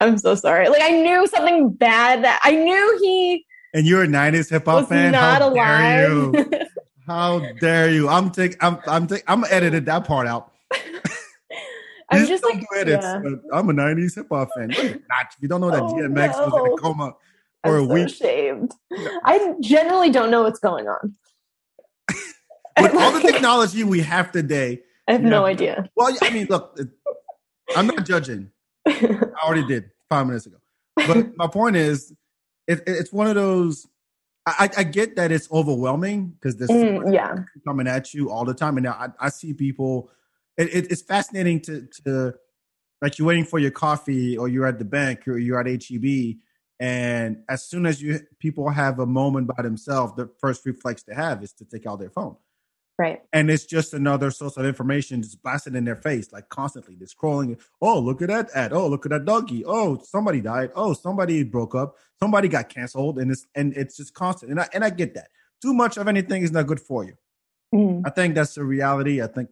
I'm 0.00 0.18
so 0.18 0.34
sorry. 0.34 0.68
Like 0.68 0.82
I 0.82 0.90
knew 0.90 1.26
something 1.26 1.70
bad 1.70 2.22
that 2.22 2.40
I 2.44 2.52
knew 2.52 2.98
he 3.02 3.44
and 3.74 3.86
you're 3.86 4.02
a 4.02 4.06
'90s 4.06 4.50
hip 4.50 4.64
hop 4.66 4.88
fan. 4.88 5.12
Not 5.12 5.42
How 5.42 5.48
alive. 5.48 6.32
Dare 6.32 6.50
you? 6.50 6.50
How 7.06 7.52
dare 7.60 7.90
you? 7.90 8.08
I'm 8.08 8.30
take. 8.30 8.62
I'm. 8.62 8.78
I'm. 8.86 9.06
Take, 9.06 9.24
I'm 9.26 9.44
edited 9.50 9.86
that 9.86 10.04
part 10.04 10.26
out. 10.26 10.52
I'm 12.10 12.26
just 12.26 12.42
like 12.42 12.64
edits, 12.74 13.04
yeah. 13.04 13.20
I'm 13.52 13.68
a 13.68 13.72
'90s 13.72 14.14
hip 14.14 14.28
hop 14.30 14.48
fan. 14.56 14.68
Not, 14.68 15.26
you 15.40 15.48
don't 15.48 15.60
know 15.60 15.70
that 15.70 15.82
oh, 15.82 15.94
DMX 15.94 16.32
no. 16.32 16.46
was 16.46 16.66
in 16.66 16.72
a 16.72 16.76
coma 16.76 17.14
for 17.64 17.78
I'm 17.78 17.84
a 17.84 17.86
so 17.86 17.94
week. 17.94 18.06
Ashamed. 18.06 18.72
I 19.24 19.54
generally 19.60 20.10
don't 20.10 20.30
know 20.30 20.42
what's 20.42 20.60
going 20.60 20.88
on. 20.88 21.14
With 22.80 22.94
all 22.94 23.10
the 23.12 23.20
technology 23.20 23.84
we 23.84 24.00
have 24.00 24.30
today, 24.30 24.82
I 25.08 25.12
have 25.12 25.22
no 25.22 25.44
idea. 25.44 25.90
Well, 25.96 26.16
I 26.22 26.30
mean, 26.30 26.46
look, 26.48 26.78
I'm 27.76 27.88
not 27.88 28.06
judging. 28.06 28.52
I 28.86 29.26
already 29.42 29.66
did 29.66 29.90
five 30.08 30.26
minutes 30.26 30.46
ago. 30.46 30.58
But 30.94 31.36
my 31.36 31.46
point 31.46 31.76
is, 31.76 32.12
it, 32.68 32.82
it's 32.86 33.12
one 33.12 33.26
of 33.26 33.34
those. 33.34 33.86
I, 34.46 34.70
I 34.78 34.84
get 34.84 35.16
that 35.16 35.30
it's 35.30 35.50
overwhelming 35.52 36.28
because 36.28 36.56
this 36.56 36.70
mm, 36.70 37.12
yeah 37.12 37.34
coming 37.66 37.86
at 37.86 38.14
you 38.14 38.30
all 38.30 38.44
the 38.44 38.54
time, 38.54 38.76
and 38.76 38.84
now 38.84 38.92
I, 38.92 39.26
I 39.26 39.28
see 39.30 39.52
people. 39.52 40.10
It, 40.56 40.74
it, 40.74 40.92
it's 40.92 41.02
fascinating 41.02 41.60
to 41.62 41.88
to 42.04 42.34
like 43.02 43.18
you're 43.18 43.28
waiting 43.28 43.44
for 43.44 43.58
your 43.58 43.70
coffee, 43.70 44.36
or 44.36 44.48
you're 44.48 44.66
at 44.66 44.78
the 44.78 44.84
bank, 44.84 45.26
or 45.26 45.38
you're 45.38 45.60
at 45.60 45.66
HEB, 45.66 46.36
and 46.80 47.42
as 47.48 47.64
soon 47.64 47.86
as 47.86 48.00
you 48.00 48.20
people 48.38 48.68
have 48.70 49.00
a 49.00 49.06
moment 49.06 49.48
by 49.48 49.62
themselves, 49.62 50.12
the 50.14 50.30
first 50.38 50.64
reflex 50.64 51.02
they 51.02 51.14
have 51.14 51.42
is 51.42 51.52
to 51.54 51.64
take 51.64 51.86
out 51.86 51.98
their 51.98 52.10
phone. 52.10 52.36
Right. 52.98 53.22
And 53.32 53.48
it's 53.48 53.64
just 53.64 53.94
another 53.94 54.32
source 54.32 54.56
of 54.56 54.66
information 54.66 55.22
just 55.22 55.40
blasted 55.40 55.76
in 55.76 55.84
their 55.84 55.94
face, 55.94 56.32
like 56.32 56.48
constantly. 56.48 56.96
They're 56.96 57.06
scrolling. 57.06 57.60
Oh, 57.80 58.00
look 58.00 58.22
at 58.22 58.28
that 58.28 58.50
ad. 58.56 58.72
Oh, 58.72 58.88
look 58.88 59.06
at 59.06 59.10
that 59.10 59.24
doggy. 59.24 59.64
Oh, 59.64 59.98
somebody 60.02 60.40
died. 60.40 60.72
Oh, 60.74 60.94
somebody 60.94 61.44
broke 61.44 61.76
up. 61.76 61.94
Somebody 62.18 62.48
got 62.48 62.68
canceled. 62.68 63.20
And 63.20 63.30
it's 63.30 63.46
and 63.54 63.72
it's 63.76 63.96
just 63.96 64.14
constant. 64.14 64.50
And 64.50 64.60
I 64.60 64.68
and 64.74 64.84
I 64.84 64.90
get 64.90 65.14
that. 65.14 65.28
Too 65.62 65.72
much 65.72 65.96
of 65.96 66.08
anything 66.08 66.42
is 66.42 66.50
not 66.50 66.66
good 66.66 66.80
for 66.80 67.04
you. 67.04 67.14
Mm-hmm. 67.72 68.04
I 68.04 68.10
think 68.10 68.34
that's 68.34 68.54
the 68.54 68.64
reality. 68.64 69.22
I 69.22 69.28
think 69.28 69.50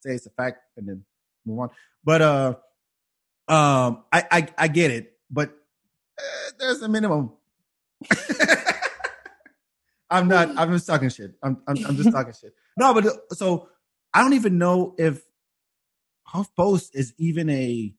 say 0.00 0.14
it's 0.14 0.26
a 0.26 0.30
fact 0.30 0.60
and 0.76 0.88
then 0.88 1.04
move 1.44 1.58
on. 1.58 1.70
But 2.04 2.22
uh 2.22 2.54
um 3.48 4.04
I 4.12 4.24
I, 4.30 4.48
I 4.56 4.68
get 4.68 4.92
it, 4.92 5.14
but 5.32 5.48
uh, 6.16 6.50
there's 6.60 6.80
a 6.82 6.88
minimum. 6.88 7.32
I'm 10.10 10.28
not. 10.28 10.56
I'm 10.56 10.70
just 10.72 10.86
talking 10.86 11.08
shit. 11.08 11.32
I'm. 11.42 11.60
I'm, 11.66 11.84
I'm 11.86 11.96
just 11.96 12.12
talking 12.12 12.32
shit. 12.32 12.54
No, 12.76 12.94
but 12.94 13.06
so 13.32 13.68
I 14.12 14.22
don't 14.22 14.34
even 14.34 14.58
know 14.58 14.94
if 14.98 15.22
HuffPost 16.28 16.90
is 16.94 17.14
even 17.18 17.48
a 17.50 17.94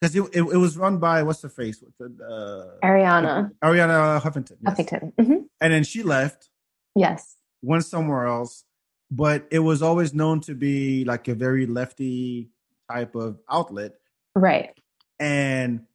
because 0.00 0.16
it, 0.16 0.22
it, 0.32 0.42
it 0.42 0.56
was 0.56 0.76
run 0.76 0.98
by 0.98 1.22
what's 1.22 1.40
the 1.40 1.48
face 1.48 1.82
with 1.82 1.96
the 1.98 2.24
uh, 2.24 2.86
Arianna 2.86 3.50
Arianna 3.62 4.20
Huffington. 4.20 4.56
Yes. 4.60 4.76
Huffington. 4.76 5.14
Mm-hmm. 5.14 5.36
And 5.60 5.72
then 5.72 5.84
she 5.84 6.02
left. 6.02 6.50
Yes. 6.94 7.36
Went 7.62 7.84
somewhere 7.84 8.26
else, 8.26 8.64
but 9.10 9.46
it 9.50 9.60
was 9.60 9.82
always 9.82 10.12
known 10.12 10.40
to 10.40 10.54
be 10.54 11.04
like 11.04 11.28
a 11.28 11.34
very 11.34 11.66
lefty 11.66 12.50
type 12.90 13.14
of 13.14 13.38
outlet. 13.50 13.92
Right. 14.34 14.70
And 15.18 15.86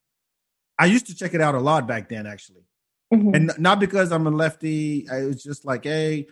I 0.80 0.86
used 0.86 1.08
to 1.08 1.16
check 1.16 1.34
it 1.34 1.42
out 1.42 1.56
a 1.56 1.60
lot 1.60 1.88
back 1.88 2.10
then, 2.10 2.26
actually. 2.26 2.64
Mm-hmm. 3.14 3.36
And 3.36 3.52
not 3.58 3.80
because 3.80 4.12
I'm 4.12 4.26
a 4.28 4.32
lefty. 4.32 5.08
I 5.10 5.26
was 5.26 5.44
just 5.44 5.66
like, 5.66 5.84
hey, 5.84 6.28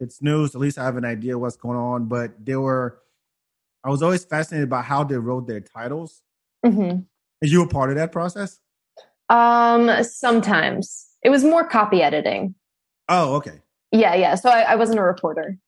it's 0.00 0.22
news. 0.22 0.54
At 0.54 0.60
least 0.60 0.78
I 0.78 0.84
have 0.84 0.96
an 0.96 1.04
idea 1.04 1.38
what's 1.38 1.56
going 1.56 1.78
on. 1.78 2.06
But 2.06 2.44
they 2.44 2.56
were, 2.56 3.00
I 3.84 3.90
was 3.90 4.02
always 4.02 4.24
fascinated 4.24 4.68
by 4.68 4.82
how 4.82 5.04
they 5.04 5.16
wrote 5.16 5.46
their 5.46 5.60
titles. 5.60 6.22
Mm-hmm. 6.64 7.00
Is 7.42 7.52
you 7.52 7.62
a 7.62 7.68
part 7.68 7.90
of 7.90 7.96
that 7.96 8.12
process? 8.12 8.60
Um, 9.28 10.02
sometimes 10.04 11.06
it 11.22 11.30
was 11.30 11.44
more 11.44 11.66
copy 11.68 12.02
editing. 12.02 12.54
Oh, 13.08 13.36
okay. 13.36 13.60
Yeah, 13.92 14.14
yeah. 14.14 14.34
So 14.34 14.50
I, 14.50 14.60
I 14.60 14.74
wasn't 14.74 14.98
a 14.98 15.02
reporter. 15.02 15.58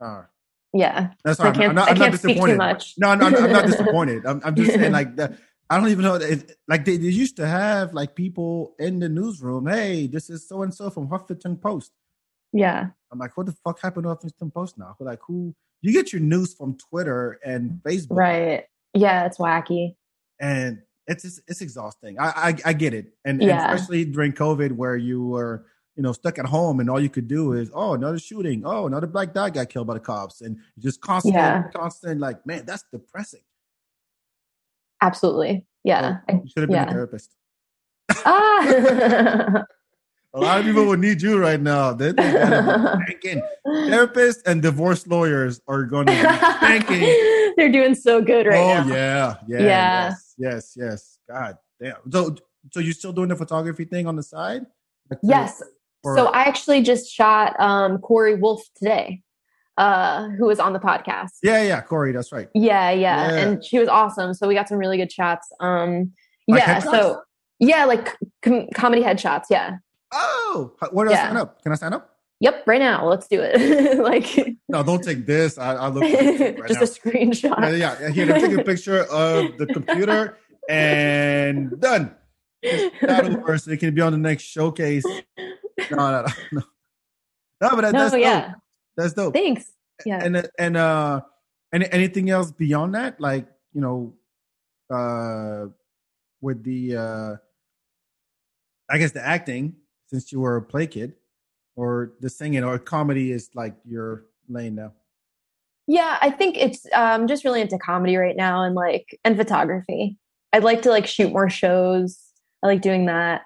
Oh. 0.00 0.24
Yeah. 0.72 1.10
That's 1.24 1.38
fine. 1.38 1.48
I 1.48 1.50
can't, 1.52 1.68
I'm 1.70 1.74
not, 1.74 1.90
I'm 1.90 1.98
not 1.98 2.12
disappointed. 2.12 2.58
No, 2.98 3.14
no, 3.14 3.26
I'm 3.26 3.52
not 3.52 3.66
disappointed. 3.66 4.26
I'm, 4.26 4.40
I'm 4.44 4.54
just 4.54 4.72
saying 4.72 4.92
like 4.92 5.16
that 5.16 5.38
I 5.70 5.78
don't 5.78 5.88
even 5.88 6.04
know. 6.04 6.14
If, 6.14 6.44
like 6.66 6.84
they, 6.84 6.96
they 6.96 7.08
used 7.08 7.36
to 7.36 7.46
have 7.46 7.92
like 7.92 8.14
people 8.14 8.74
in 8.78 8.98
the 8.98 9.08
newsroom. 9.08 9.66
Hey, 9.66 10.06
this 10.06 10.30
is 10.30 10.48
so 10.48 10.62
and 10.62 10.74
so 10.74 10.90
from 10.90 11.08
Huffington 11.08 11.60
Post. 11.60 11.92
Yeah. 12.52 12.88
I'm 13.10 13.18
like, 13.18 13.36
what 13.36 13.46
the 13.46 13.56
fuck 13.64 13.80
happened 13.80 14.04
to 14.04 14.10
Huffington 14.10 14.52
Post 14.52 14.78
now? 14.78 14.96
Like, 15.00 15.20
who 15.26 15.54
you 15.80 15.92
get 15.92 16.12
your 16.12 16.20
news 16.20 16.54
from 16.54 16.76
Twitter 16.76 17.38
and 17.44 17.80
Facebook, 17.84 18.16
right? 18.16 18.64
Yeah, 18.94 19.26
it's 19.26 19.38
wacky, 19.38 19.94
and 20.40 20.82
it's 21.06 21.24
it's, 21.24 21.40
it's 21.46 21.60
exhausting. 21.60 22.18
I, 22.18 22.28
I, 22.28 22.54
I 22.66 22.72
get 22.72 22.94
it, 22.94 23.12
and, 23.24 23.42
yeah. 23.42 23.64
and 23.64 23.74
especially 23.74 24.04
during 24.04 24.32
COVID, 24.32 24.72
where 24.72 24.96
you 24.96 25.24
were 25.24 25.66
you 25.96 26.02
know 26.02 26.12
stuck 26.12 26.38
at 26.38 26.46
home 26.46 26.80
and 26.80 26.88
all 26.88 27.00
you 27.00 27.08
could 27.08 27.28
do 27.28 27.52
is 27.52 27.70
oh 27.74 27.94
another 27.94 28.18
shooting, 28.18 28.62
oh 28.64 28.86
another 28.86 29.06
black 29.06 29.34
guy 29.34 29.50
got 29.50 29.68
killed 29.68 29.86
by 29.86 29.94
the 29.94 30.00
cops, 30.00 30.40
and 30.40 30.58
just 30.78 31.00
constant, 31.00 31.34
yeah. 31.34 31.64
constant 31.74 32.20
like 32.20 32.44
man, 32.46 32.64
that's 32.66 32.84
depressing. 32.92 33.42
Absolutely, 35.00 35.64
yeah. 35.84 36.18
So 36.28 36.40
you 36.44 36.50
should 36.50 36.62
have 36.62 36.70
been 36.70 36.76
yeah. 36.76 36.88
a 36.88 36.92
therapist. 36.92 37.34
ah. 38.24 39.62
A 40.38 40.40
lot 40.40 40.60
of 40.60 40.64
people 40.64 40.86
would 40.86 41.00
need 41.00 41.20
you 41.20 41.38
right 41.38 41.60
now. 41.60 41.92
They, 41.92 42.12
they 42.12 42.14
banking. 42.22 43.42
Therapists 43.66 44.42
and 44.46 44.62
divorce 44.62 45.06
lawyers 45.06 45.60
are 45.66 45.82
going 45.82 46.06
to 46.06 46.12
be 46.12 46.22
banking. 46.22 47.00
They're 47.56 47.72
doing 47.72 47.96
so 47.96 48.22
good 48.22 48.46
right 48.46 48.56
oh, 48.56 48.84
now. 48.84 48.84
Oh 48.84 48.94
yeah, 48.94 49.36
yeah, 49.48 49.58
yeah. 49.58 50.08
Yes, 50.08 50.34
yes, 50.38 50.74
yes. 50.76 51.18
God 51.28 51.58
damn. 51.82 51.96
So, 52.12 52.36
so 52.72 52.78
you're 52.78 52.92
still 52.92 53.12
doing 53.12 53.28
the 53.28 53.36
photography 53.36 53.84
thing 53.84 54.06
on 54.06 54.14
the 54.14 54.22
side? 54.22 54.64
Like 55.10 55.18
yes. 55.22 55.60
So 56.04 56.26
I 56.26 56.42
actually 56.42 56.82
just 56.82 57.10
shot 57.12 57.58
um, 57.58 57.98
Corey 57.98 58.36
Wolf 58.36 58.62
today, 58.76 59.22
uh, 59.76 60.28
who 60.28 60.46
was 60.46 60.60
on 60.60 60.72
the 60.72 60.78
podcast. 60.78 61.30
Yeah, 61.42 61.62
yeah, 61.62 61.80
Corey. 61.80 62.12
That's 62.12 62.30
right. 62.30 62.48
Yeah, 62.54 62.90
yeah, 62.90 63.30
yeah. 63.30 63.36
and 63.38 63.64
she 63.64 63.80
was 63.80 63.88
awesome. 63.88 64.32
So 64.34 64.46
we 64.46 64.54
got 64.54 64.68
some 64.68 64.78
really 64.78 64.96
good 64.96 65.10
shots. 65.10 65.50
Um, 65.58 66.12
like 66.46 66.60
yeah. 66.60 66.80
Headshots? 66.80 66.90
So 66.90 67.20
yeah, 67.58 67.84
like 67.84 68.16
com- 68.42 68.68
comedy 68.74 69.02
headshots. 69.02 69.44
Yeah. 69.50 69.78
Oh, 70.12 70.72
where 70.92 71.06
do 71.06 71.12
yeah. 71.12 71.24
I 71.24 71.26
sign 71.28 71.36
up? 71.36 71.62
Can 71.62 71.72
I 71.72 71.74
sign 71.74 71.92
up? 71.92 72.18
Yep, 72.40 72.64
right 72.66 72.80
now. 72.80 73.06
Let's 73.08 73.26
do 73.26 73.40
it. 73.42 73.98
like, 74.02 74.56
no, 74.68 74.82
don't 74.82 75.02
take 75.02 75.26
this. 75.26 75.58
I, 75.58 75.74
I 75.74 75.88
look 75.88 76.02
right 76.02 76.68
just 76.68 77.04
now. 77.04 77.10
a 77.10 77.12
screenshot. 77.12 77.78
Yeah, 77.78 77.96
yeah. 78.00 78.10
Here, 78.10 78.26
take 78.26 78.56
a 78.56 78.64
picture 78.64 79.02
of 79.04 79.58
the 79.58 79.66
computer 79.66 80.38
and 80.68 81.80
done. 81.80 82.14
That 82.62 83.64
it 83.68 83.76
can 83.78 83.94
be 83.94 84.00
on 84.00 84.12
the 84.12 84.18
next 84.18 84.44
showcase. 84.44 85.04
No, 85.90 85.96
no, 85.96 85.96
no, 85.96 86.26
no. 86.52 86.62
no 87.60 87.70
but 87.70 87.80
that, 87.82 87.92
no, 87.92 87.98
that's 87.98 88.16
yeah. 88.16 88.40
dope. 88.40 88.56
That's 88.96 89.12
dope. 89.14 89.34
Thanks. 89.34 89.72
Yeah. 90.04 90.22
And 90.22 90.48
and 90.58 90.76
uh, 90.76 91.20
any 91.72 91.90
anything 91.90 92.30
else 92.30 92.50
beyond 92.52 92.94
that? 92.94 93.20
Like 93.20 93.46
you 93.72 93.80
know, 93.80 94.14
uh, 94.90 95.66
with 96.40 96.62
the 96.62 96.96
uh, 96.96 97.36
I 98.88 98.98
guess 98.98 99.12
the 99.12 99.24
acting 99.24 99.76
since 100.08 100.32
you 100.32 100.40
were 100.40 100.56
a 100.56 100.62
play 100.62 100.86
kid, 100.86 101.14
or 101.76 102.14
the 102.20 102.28
singing 102.28 102.64
or 102.64 102.78
comedy 102.78 103.32
is 103.32 103.50
like 103.54 103.76
your 103.84 104.26
lane 104.48 104.74
now? 104.74 104.92
Yeah, 105.86 106.18
I 106.20 106.30
think 106.30 106.56
it's 106.58 106.86
um 106.92 107.26
just 107.26 107.44
really 107.44 107.60
into 107.60 107.78
comedy 107.78 108.16
right 108.16 108.36
now 108.36 108.62
and 108.62 108.74
like 108.74 109.18
and 109.24 109.36
photography. 109.36 110.18
I'd 110.52 110.64
like 110.64 110.82
to 110.82 110.90
like 110.90 111.06
shoot 111.06 111.32
more 111.32 111.48
shows. 111.48 112.18
I 112.62 112.66
like 112.66 112.82
doing 112.82 113.06
that. 113.06 113.42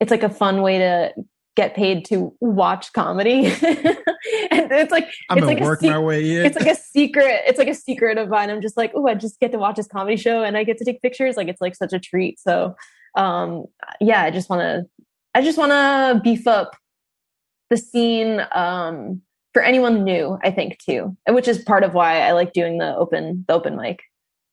It's 0.00 0.10
like 0.10 0.22
a 0.22 0.30
fun 0.30 0.62
way 0.62 0.78
to 0.78 1.12
get 1.56 1.74
paid 1.74 2.04
to 2.06 2.32
watch 2.40 2.92
comedy. 2.92 3.46
and 3.62 4.72
it's 4.72 4.92
like 4.92 5.08
I'm 5.28 5.38
it's 5.38 5.46
like 5.46 5.60
work 5.60 5.80
se- 5.80 5.90
my 5.90 5.98
way 5.98 6.38
in. 6.38 6.46
It's 6.46 6.56
like 6.56 6.68
a 6.68 6.74
secret. 6.76 7.42
It's 7.46 7.58
like 7.58 7.68
a 7.68 7.74
secret 7.74 8.16
of 8.16 8.28
mine. 8.28 8.50
I'm 8.50 8.60
just 8.60 8.76
like, 8.76 8.92
oh, 8.94 9.06
I 9.06 9.14
just 9.14 9.40
get 9.40 9.52
to 9.52 9.58
watch 9.58 9.76
this 9.76 9.88
comedy 9.88 10.16
show 10.16 10.42
and 10.42 10.56
I 10.56 10.64
get 10.64 10.78
to 10.78 10.84
take 10.84 11.02
pictures. 11.02 11.36
Like 11.36 11.48
it's 11.48 11.60
like 11.60 11.74
such 11.74 11.92
a 11.92 11.98
treat. 11.98 12.38
So 12.40 12.76
um 13.16 13.66
yeah, 14.00 14.22
I 14.22 14.30
just 14.30 14.48
want 14.48 14.62
to 14.62 14.97
I 15.34 15.42
just 15.42 15.58
want 15.58 15.72
to 15.72 16.20
beef 16.22 16.46
up 16.46 16.76
the 17.70 17.76
scene 17.76 18.44
um, 18.52 19.22
for 19.52 19.62
anyone 19.62 20.04
new. 20.04 20.38
I 20.42 20.50
think 20.50 20.78
too, 20.78 21.16
which 21.28 21.48
is 21.48 21.58
part 21.58 21.84
of 21.84 21.94
why 21.94 22.20
I 22.20 22.32
like 22.32 22.52
doing 22.52 22.78
the 22.78 22.96
open 22.96 23.44
the 23.46 23.54
open 23.54 23.76
mic. 23.76 24.00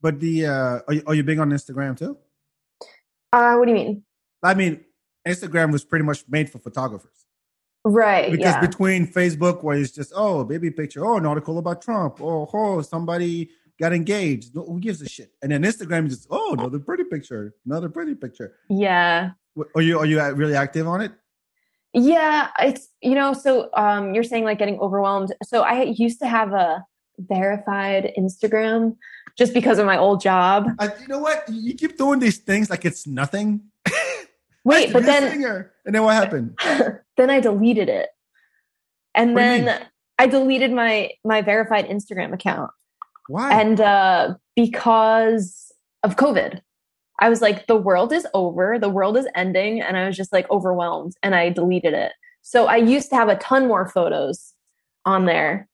But 0.01 0.19
the 0.19 0.45
uh, 0.45 0.79
are 0.87 0.93
you, 0.93 1.03
are 1.07 1.15
you 1.15 1.23
big 1.23 1.39
on 1.39 1.49
Instagram 1.49 1.97
too? 1.97 2.17
Uh, 3.31 3.55
what 3.55 3.65
do 3.65 3.71
you 3.71 3.77
mean? 3.77 4.03
I 4.43 4.53
mean, 4.53 4.83
Instagram 5.27 5.71
was 5.71 5.83
pretty 5.83 6.05
much 6.05 6.23
made 6.29 6.49
for 6.49 6.59
photographers. 6.59 7.25
Right. 7.83 8.31
Because 8.31 8.55
yeah. 8.55 8.61
between 8.61 9.11
Facebook, 9.11 9.63
where 9.63 9.77
it's 9.77 9.91
just, 9.91 10.11
oh, 10.15 10.43
baby 10.43 10.71
picture, 10.71 11.05
oh, 11.05 11.17
an 11.17 11.25
article 11.25 11.57
about 11.57 11.81
Trump, 11.81 12.19
oh, 12.21 12.49
oh, 12.53 12.81
somebody 12.81 13.51
got 13.79 13.93
engaged. 13.93 14.53
Who 14.55 14.79
gives 14.79 15.01
a 15.01 15.09
shit? 15.09 15.31
And 15.43 15.51
then 15.51 15.63
Instagram 15.63 16.07
is 16.07 16.17
just, 16.17 16.27
oh, 16.31 16.53
another 16.53 16.79
pretty 16.79 17.03
picture, 17.03 17.53
another 17.65 17.89
pretty 17.89 18.15
picture. 18.15 18.55
Yeah. 18.69 19.31
Are 19.75 19.81
you 19.81 19.99
are 19.99 20.05
you 20.05 20.21
really 20.33 20.55
active 20.55 20.87
on 20.87 21.01
it? 21.01 21.11
Yeah, 21.93 22.49
it's 22.59 22.89
you 23.01 23.15
know, 23.15 23.33
so 23.33 23.69
um 23.73 24.13
you're 24.13 24.23
saying 24.23 24.43
like 24.43 24.59
getting 24.59 24.79
overwhelmed. 24.79 25.33
So 25.43 25.61
I 25.61 25.83
used 25.83 26.19
to 26.19 26.27
have 26.27 26.51
a 26.53 26.83
verified 27.17 28.13
Instagram 28.17 28.97
just 29.37 29.53
because 29.53 29.79
of 29.79 29.85
my 29.85 29.97
old 29.97 30.21
job. 30.21 30.67
Uh, 30.79 30.89
you 30.99 31.07
know 31.07 31.19
what? 31.19 31.47
You 31.49 31.73
keep 31.73 31.97
doing 31.97 32.19
these 32.19 32.37
things 32.37 32.69
like 32.69 32.85
it's 32.85 33.07
nothing. 33.07 33.61
Wait, 34.65 34.91
but 34.91 35.03
then 35.03 35.31
singer. 35.31 35.71
and 35.85 35.95
then 35.95 36.03
what 36.03 36.15
happened? 36.15 36.57
then 37.17 37.29
I 37.29 37.39
deleted 37.39 37.87
it. 37.87 38.09
And 39.13 39.33
what 39.33 39.41
then 39.41 39.87
I 40.17 40.27
deleted 40.27 40.71
my 40.71 41.11
my 41.23 41.41
verified 41.41 41.87
Instagram 41.87 42.33
account. 42.33 42.71
Why? 43.27 43.59
And 43.59 43.79
uh 43.79 44.35
because 44.55 45.71
of 46.03 46.17
COVID. 46.17 46.61
I 47.19 47.29
was 47.29 47.41
like, 47.41 47.67
the 47.67 47.75
world 47.77 48.11
is 48.11 48.27
over, 48.33 48.77
the 48.77 48.89
world 48.89 49.17
is 49.17 49.27
ending. 49.35 49.81
And 49.81 49.97
I 49.97 50.05
was 50.05 50.17
just 50.17 50.33
like 50.33 50.49
overwhelmed 50.49 51.13
and 51.23 51.33
I 51.33 51.49
deleted 51.49 51.93
it. 51.93 52.11
So 52.41 52.67
I 52.67 52.75
used 52.77 53.09
to 53.09 53.15
have 53.15 53.29
a 53.29 53.37
ton 53.37 53.67
more 53.67 53.87
photos 53.87 54.53
on 55.05 55.25
there. 55.25 55.67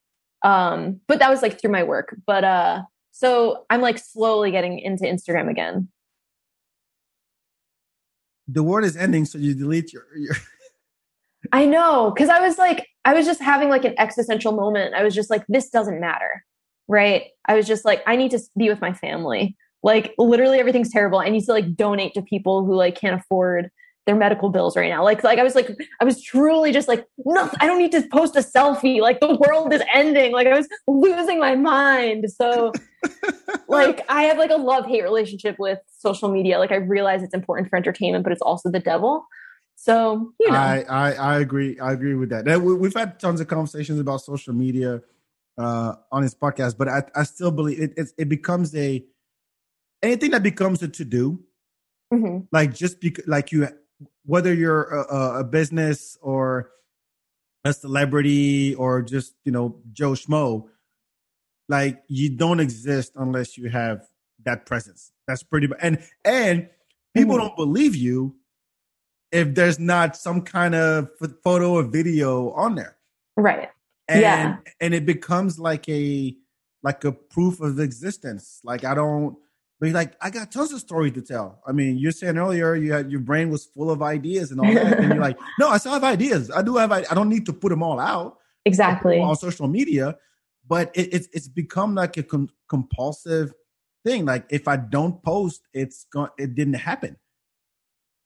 Um, 0.43 1.01
but 1.07 1.19
that 1.19 1.29
was 1.29 1.41
like 1.41 1.59
through 1.59 1.71
my 1.71 1.83
work. 1.83 2.15
But 2.25 2.43
uh, 2.43 2.83
so 3.11 3.65
I'm 3.69 3.81
like 3.81 3.97
slowly 3.97 4.51
getting 4.51 4.79
into 4.79 5.03
Instagram 5.03 5.49
again. 5.49 5.89
The 8.47 8.63
world 8.63 8.85
is 8.85 8.97
ending, 8.97 9.25
so 9.25 9.37
you 9.37 9.53
delete 9.53 9.93
your. 9.93 10.05
your... 10.15 10.35
I 11.51 11.65
know, 11.65 12.11
because 12.13 12.29
I 12.29 12.39
was 12.39 12.57
like, 12.57 12.87
I 13.05 13.13
was 13.13 13.25
just 13.25 13.41
having 13.41 13.69
like 13.69 13.85
an 13.85 13.95
existential 13.97 14.51
moment. 14.51 14.93
I 14.93 15.03
was 15.03 15.15
just 15.15 15.29
like, 15.29 15.43
this 15.47 15.69
doesn't 15.69 15.99
matter, 15.99 16.43
right? 16.87 17.23
I 17.47 17.55
was 17.55 17.67
just 17.67 17.85
like, 17.85 18.03
I 18.05 18.15
need 18.15 18.31
to 18.31 18.39
be 18.57 18.69
with 18.69 18.81
my 18.81 18.93
family. 18.93 19.55
Like 19.83 20.13
literally 20.17 20.59
everything's 20.59 20.91
terrible. 20.91 21.19
I 21.19 21.29
need 21.29 21.43
to 21.45 21.51
like 21.51 21.75
donate 21.75 22.13
to 22.13 22.21
people 22.21 22.65
who 22.65 22.75
like 22.75 22.95
can't 22.95 23.19
afford 23.19 23.69
their 24.05 24.15
medical 24.15 24.49
bills 24.49 24.75
right 24.75 24.89
now. 24.89 25.03
Like, 25.03 25.23
like 25.23 25.37
I 25.37 25.43
was 25.43 25.53
like, 25.53 25.69
I 25.99 26.05
was 26.05 26.21
truly 26.21 26.71
just 26.71 26.87
like, 26.87 27.05
no, 27.23 27.49
I 27.59 27.67
don't 27.67 27.77
need 27.77 27.91
to 27.91 28.01
post 28.11 28.35
a 28.35 28.39
selfie. 28.39 28.99
Like 28.99 29.19
the 29.19 29.35
world 29.35 29.73
is 29.73 29.81
ending. 29.93 30.31
Like 30.31 30.47
I 30.47 30.57
was 30.57 30.67
losing 30.87 31.39
my 31.39 31.55
mind. 31.55 32.25
So 32.31 32.71
like 33.67 34.03
I 34.09 34.23
have 34.23 34.37
like 34.37 34.51
a 34.51 34.55
love 34.55 34.85
hate 34.85 35.03
relationship 35.03 35.57
with 35.59 35.79
social 35.87 36.31
media. 36.31 36.57
Like 36.57 36.71
I 36.71 36.77
realize 36.77 37.21
it's 37.21 37.33
important 37.33 37.69
for 37.69 37.75
entertainment, 37.75 38.23
but 38.23 38.33
it's 38.33 38.41
also 38.41 38.69
the 38.71 38.79
devil. 38.79 39.25
So 39.75 40.33
you 40.39 40.51
know, 40.51 40.57
I 40.57 40.85
I, 40.87 41.11
I 41.13 41.39
agree. 41.39 41.79
I 41.79 41.93
agree 41.93 42.13
with 42.13 42.29
that. 42.29 42.45
We've 42.61 42.93
had 42.93 43.19
tons 43.19 43.41
of 43.41 43.47
conversations 43.47 43.99
about 43.99 44.21
social 44.21 44.53
media 44.53 45.01
uh, 45.57 45.95
on 46.11 46.21
this 46.21 46.35
podcast, 46.35 46.77
but 46.77 46.87
I, 46.87 47.03
I 47.15 47.23
still 47.23 47.51
believe 47.51 47.79
it, 47.79 47.93
it, 47.97 48.11
it 48.17 48.29
becomes 48.29 48.75
a 48.75 49.03
anything 50.01 50.31
that 50.31 50.43
becomes 50.43 50.81
a 50.83 50.87
to 50.87 51.05
do, 51.05 51.43
mm-hmm. 52.13 52.45
like 52.51 52.73
just 52.73 52.99
because, 52.99 53.27
like 53.27 53.51
you, 53.51 53.67
whether 54.25 54.53
you're 54.53 54.83
a, 54.83 55.39
a, 55.39 55.43
business 55.43 56.17
or 56.21 56.71
a 57.63 57.73
celebrity 57.73 58.75
or 58.75 59.01
just 59.01 59.35
you 59.43 59.51
know 59.51 59.79
Joe 59.91 60.11
Schmo, 60.11 60.67
like 61.69 62.03
you 62.07 62.29
don't 62.29 62.59
exist 62.59 63.13
unless 63.15 63.57
you 63.57 63.69
have 63.69 64.01
that 64.43 64.65
presence. 64.65 65.11
That's 65.27 65.43
pretty, 65.43 65.69
and 65.81 66.03
and 66.25 66.69
people 67.15 67.35
mm-hmm. 67.35 67.47
don't 67.47 67.55
believe 67.55 67.95
you 67.95 68.35
if 69.31 69.55
there's 69.55 69.79
not 69.79 70.17
some 70.17 70.41
kind 70.41 70.75
of 70.75 71.09
photo 71.43 71.73
or 71.73 71.83
video 71.83 72.51
on 72.51 72.75
there, 72.75 72.97
right? 73.37 73.69
And, 74.07 74.21
yeah, 74.21 74.57
and 74.81 74.93
it 74.93 75.05
becomes 75.05 75.57
like 75.57 75.87
a 75.87 76.35
like 76.83 77.03
a 77.05 77.11
proof 77.11 77.61
of 77.61 77.79
existence. 77.79 78.59
Like 78.63 78.83
I 78.83 78.93
don't 78.93 79.37
but 79.81 79.89
like, 79.93 80.13
I 80.21 80.29
got 80.29 80.51
tons 80.51 80.71
of 80.71 80.79
stories 80.79 81.13
to 81.13 81.23
tell. 81.23 81.59
I 81.65 81.71
mean, 81.71 81.97
you're 81.97 82.11
saying 82.11 82.37
earlier 82.37 82.75
you 82.75 82.93
had 82.93 83.11
your 83.11 83.19
brain 83.19 83.49
was 83.49 83.65
full 83.65 83.89
of 83.89 84.03
ideas 84.03 84.51
and 84.51 84.59
all 84.59 84.71
that, 84.71 84.99
and 84.99 85.07
you're 85.07 85.21
like, 85.21 85.39
no, 85.59 85.69
I 85.69 85.79
still 85.79 85.93
have 85.93 86.03
ideas. 86.03 86.51
I 86.51 86.61
do 86.61 86.77
have. 86.77 86.91
I 86.91 87.01
don't 87.15 87.29
need 87.29 87.47
to 87.47 87.53
put 87.53 87.69
them 87.69 87.81
all 87.81 87.99
out 87.99 88.37
exactly 88.63 89.19
on 89.19 89.35
social 89.35 89.67
media, 89.67 90.17
but 90.67 90.91
it, 90.95 91.11
it's 91.11 91.27
it's 91.33 91.47
become 91.47 91.95
like 91.95 92.15
a 92.17 92.21
com- 92.21 92.49
compulsive 92.69 93.53
thing. 94.05 94.23
Like 94.23 94.45
if 94.51 94.67
I 94.67 94.77
don't 94.77 95.21
post, 95.23 95.61
it's 95.73 96.05
going. 96.13 96.29
It 96.37 96.53
didn't 96.53 96.75
happen. 96.75 97.17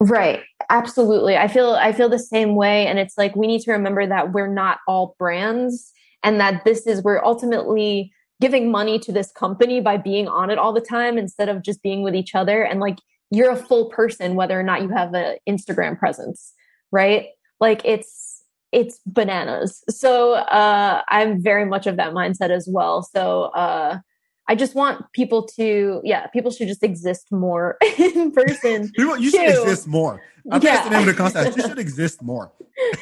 Right. 0.01 0.41
Absolutely. 0.69 1.37
I 1.37 1.47
feel 1.47 1.71
I 1.75 1.93
feel 1.93 2.09
the 2.09 2.19
same 2.19 2.55
way, 2.55 2.85
and 2.85 2.99
it's 2.99 3.17
like 3.17 3.33
we 3.33 3.47
need 3.47 3.61
to 3.61 3.71
remember 3.71 4.05
that 4.05 4.33
we're 4.33 4.53
not 4.53 4.79
all 4.89 5.15
brands, 5.17 5.93
and 6.21 6.37
that 6.41 6.65
this 6.65 6.85
is 6.85 7.01
we're 7.01 7.23
ultimately 7.23 8.11
giving 8.41 8.71
money 8.71 8.99
to 8.99 9.11
this 9.11 9.31
company 9.31 9.79
by 9.79 9.97
being 9.97 10.27
on 10.27 10.49
it 10.49 10.57
all 10.57 10.73
the 10.73 10.81
time 10.81 11.17
instead 11.17 11.49
of 11.49 11.61
just 11.61 11.81
being 11.81 12.01
with 12.01 12.15
each 12.15 12.35
other 12.35 12.63
and 12.63 12.79
like 12.79 12.97
you're 13.31 13.51
a 13.51 13.55
full 13.55 13.89
person 13.89 14.35
whether 14.35 14.59
or 14.59 14.63
not 14.63 14.81
you 14.81 14.89
have 14.89 15.13
an 15.13 15.37
Instagram 15.47 15.97
presence, 15.97 16.53
right? 16.91 17.27
Like 17.59 17.81
it's 17.85 18.43
it's 18.71 18.99
bananas. 19.05 19.83
So 19.89 20.33
uh 20.33 21.01
I'm 21.07 21.41
very 21.41 21.65
much 21.65 21.87
of 21.87 21.97
that 21.97 22.13
mindset 22.13 22.49
as 22.49 22.67
well. 22.69 23.03
So 23.03 23.43
uh 23.43 23.99
I 24.47 24.55
just 24.55 24.75
want 24.75 25.11
people 25.11 25.43
to, 25.55 26.01
yeah, 26.03 26.27
people 26.27 26.51
should 26.51 26.67
just 26.67 26.83
exist 26.83 27.31
more 27.31 27.77
in 27.97 28.31
person. 28.31 28.91
you, 28.97 29.17
you 29.17 29.31
should 29.31 29.49
exist 29.49 29.87
more. 29.87 30.21
I 30.51 30.59
think 30.59 30.65
yeah. 30.65 30.75
that's 30.75 30.87
the 30.87 30.91
name 30.91 30.99
of 31.01 31.05
the 31.07 31.13
concept. 31.15 31.57
You 31.57 31.63
should 31.63 31.79
exist 31.87 32.21
more. 32.21 32.51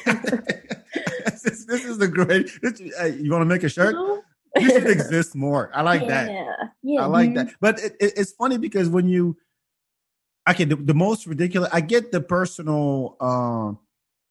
this, 0.06 1.66
this, 1.66 1.84
is 1.84 1.98
the 1.98 2.08
great. 2.08 2.50
This, 2.62 2.80
uh, 2.98 3.04
you 3.04 3.30
want 3.30 3.42
to 3.42 3.46
make 3.46 3.62
a 3.62 3.68
shirt? 3.68 3.94
You 4.56 4.68
should 4.68 4.86
exist 4.90 5.34
more. 5.34 5.70
I 5.74 5.82
like 5.82 6.02
yeah. 6.02 6.08
that. 6.08 6.72
Yeah, 6.82 7.02
I 7.02 7.06
like 7.06 7.34
that. 7.34 7.48
But 7.60 7.78
it, 7.80 7.96
it, 8.00 8.12
it's 8.16 8.32
funny 8.32 8.58
because 8.58 8.88
when 8.88 9.08
you, 9.08 9.36
okay, 10.48 10.64
the, 10.64 10.76
the 10.76 10.94
most 10.94 11.26
ridiculous. 11.26 11.70
I 11.72 11.80
get 11.80 12.12
the 12.12 12.20
personal. 12.20 13.16
Uh, 13.20 13.72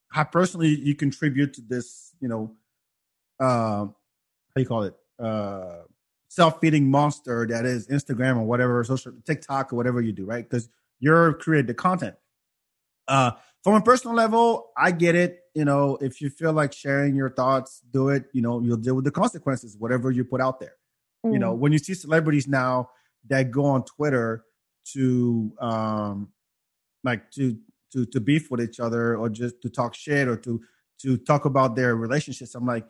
how 0.08 0.24
personally 0.24 0.68
you 0.68 0.94
contribute 0.94 1.54
to 1.54 1.60
this. 1.62 2.12
You 2.20 2.28
know, 2.28 2.56
uh, 3.40 3.86
how 3.86 3.92
you 4.56 4.66
call 4.66 4.84
it? 4.84 4.94
Uh, 5.18 5.82
self-feeding 6.28 6.90
monster 6.90 7.46
that 7.46 7.64
is 7.64 7.86
Instagram 7.86 8.36
or 8.36 8.42
whatever, 8.42 8.82
social 8.82 9.12
TikTok 9.24 9.72
or 9.72 9.76
whatever 9.76 10.00
you 10.00 10.12
do, 10.12 10.24
right? 10.24 10.48
Because 10.48 10.68
you're 10.98 11.34
creating 11.34 11.66
the 11.66 11.74
content. 11.74 12.16
Uh, 13.06 13.32
from 13.64 13.74
a 13.74 13.80
personal 13.80 14.14
level, 14.14 14.70
I 14.76 14.90
get 14.90 15.14
it. 15.14 15.40
You 15.54 15.64
know, 15.64 15.96
if 16.00 16.20
you 16.20 16.28
feel 16.28 16.52
like 16.52 16.74
sharing 16.74 17.16
your 17.16 17.30
thoughts, 17.30 17.80
do 17.90 18.10
it. 18.10 18.26
You 18.32 18.42
know, 18.42 18.60
you'll 18.60 18.76
deal 18.76 18.94
with 18.94 19.06
the 19.06 19.10
consequences, 19.10 19.74
whatever 19.78 20.10
you 20.10 20.22
put 20.22 20.42
out 20.42 20.60
there. 20.60 20.74
Mm. 21.24 21.32
You 21.32 21.38
know, 21.38 21.54
mm. 21.54 21.58
when 21.58 21.72
you 21.72 21.78
see 21.78 21.94
celebrities 21.94 22.46
now 22.46 22.90
that 23.28 23.50
go 23.50 23.64
on 23.64 23.84
Twitter 23.84 24.44
to 24.92 25.50
um 25.60 26.28
like 27.02 27.30
to 27.30 27.56
to 27.92 28.04
to 28.04 28.20
beef 28.20 28.50
with 28.50 28.60
each 28.60 28.78
other 28.78 29.16
or 29.16 29.30
just 29.30 29.62
to 29.62 29.70
talk 29.70 29.94
shit 29.94 30.28
or 30.28 30.36
to 30.36 30.60
to 31.00 31.16
talk 31.16 31.46
about 31.46 31.74
their 31.74 31.96
relationships, 31.96 32.54
I'm 32.54 32.66
like, 32.66 32.86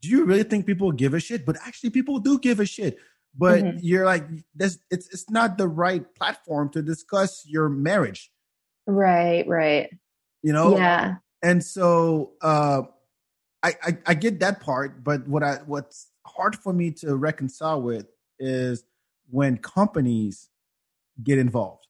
do 0.00 0.08
you 0.08 0.24
really 0.24 0.44
think 0.44 0.64
people 0.64 0.92
give 0.92 1.12
a 1.12 1.20
shit? 1.20 1.44
But 1.44 1.58
actually, 1.66 1.90
people 1.90 2.20
do 2.20 2.38
give 2.38 2.58
a 2.58 2.64
shit. 2.64 2.96
But 3.36 3.62
mm-hmm. 3.62 3.78
you're 3.82 4.06
like, 4.06 4.26
this 4.54 4.78
it's 4.90 5.12
it's 5.12 5.28
not 5.28 5.58
the 5.58 5.68
right 5.68 6.02
platform 6.14 6.70
to 6.70 6.80
discuss 6.80 7.44
your 7.46 7.68
marriage. 7.68 8.30
Right, 8.86 9.46
right. 9.46 9.90
You 10.42 10.52
know? 10.52 10.76
Yeah. 10.76 11.16
And 11.42 11.62
so 11.64 12.32
uh 12.40 12.82
I, 13.62 13.74
I, 13.82 13.98
I 14.06 14.14
get 14.14 14.40
that 14.40 14.60
part, 14.60 15.04
but 15.04 15.26
what 15.28 15.42
I 15.42 15.56
what's 15.66 16.08
hard 16.26 16.56
for 16.56 16.72
me 16.72 16.90
to 16.92 17.16
reconcile 17.16 17.82
with 17.82 18.06
is 18.38 18.84
when 19.28 19.58
companies 19.58 20.48
get 21.22 21.38
involved. 21.38 21.86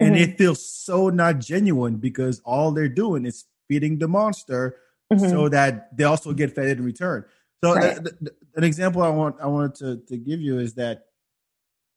And 0.00 0.14
mm-hmm. 0.14 0.32
it 0.32 0.38
feels 0.38 0.64
so 0.64 1.10
not 1.10 1.38
genuine 1.38 1.96
because 1.96 2.40
all 2.44 2.72
they're 2.72 2.88
doing 2.88 3.26
is 3.26 3.44
feeding 3.68 3.98
the 3.98 4.08
monster 4.08 4.76
mm-hmm. 5.12 5.28
so 5.28 5.48
that 5.48 5.96
they 5.96 6.04
also 6.04 6.32
get 6.32 6.54
fed 6.54 6.68
in 6.68 6.84
return. 6.84 7.24
So 7.62 7.74
right. 7.74 7.94
th- 7.94 8.18
th- 8.18 8.32
an 8.56 8.64
example 8.64 9.02
I 9.02 9.08
want 9.10 9.36
I 9.40 9.46
wanted 9.46 9.74
to 9.76 9.96
to 10.08 10.16
give 10.16 10.40
you 10.40 10.58
is 10.58 10.74
that 10.74 11.06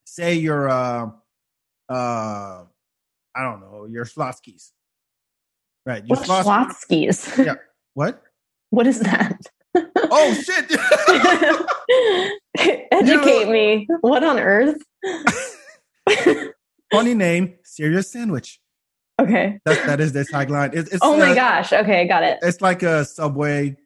say 0.06 0.36
you're 0.36 0.70
uh 0.70 1.10
uh 1.90 2.64
I 3.36 3.44
don't 3.44 3.60
know, 3.60 3.86
your 3.86 4.06
Schlotzsky's. 4.06 4.72
Right. 5.86 6.04
Your 6.06 6.18
what 6.18 6.28
Schlotzsky's? 6.28 7.38
Yeah. 7.38 7.56
What? 7.94 8.22
What 8.70 8.88
is 8.88 9.00
that? 9.02 9.40
oh 9.76 10.34
shit. 10.34 10.72
Educate 12.92 13.50
me. 13.50 13.88
What 14.02 14.24
on 14.24 14.40
earth? 14.40 14.82
Funny 16.92 17.14
name, 17.14 17.56
serious 17.64 18.12
sandwich. 18.12 18.60
Okay. 19.20 19.60
That, 19.66 19.86
that 19.86 20.02
is 20.02 20.14
the 20.14 20.24
tagline. 20.24 20.74
It, 20.74 20.88
it's 20.92 21.00
oh 21.02 21.18
my 21.18 21.32
uh, 21.32 21.36
gosh. 21.36 21.74
Okay, 21.74 22.08
got 22.08 22.24
it. 22.24 22.40
It's 22.42 22.62
like 22.62 22.84
a 22.84 23.06
Subway 23.06 23.78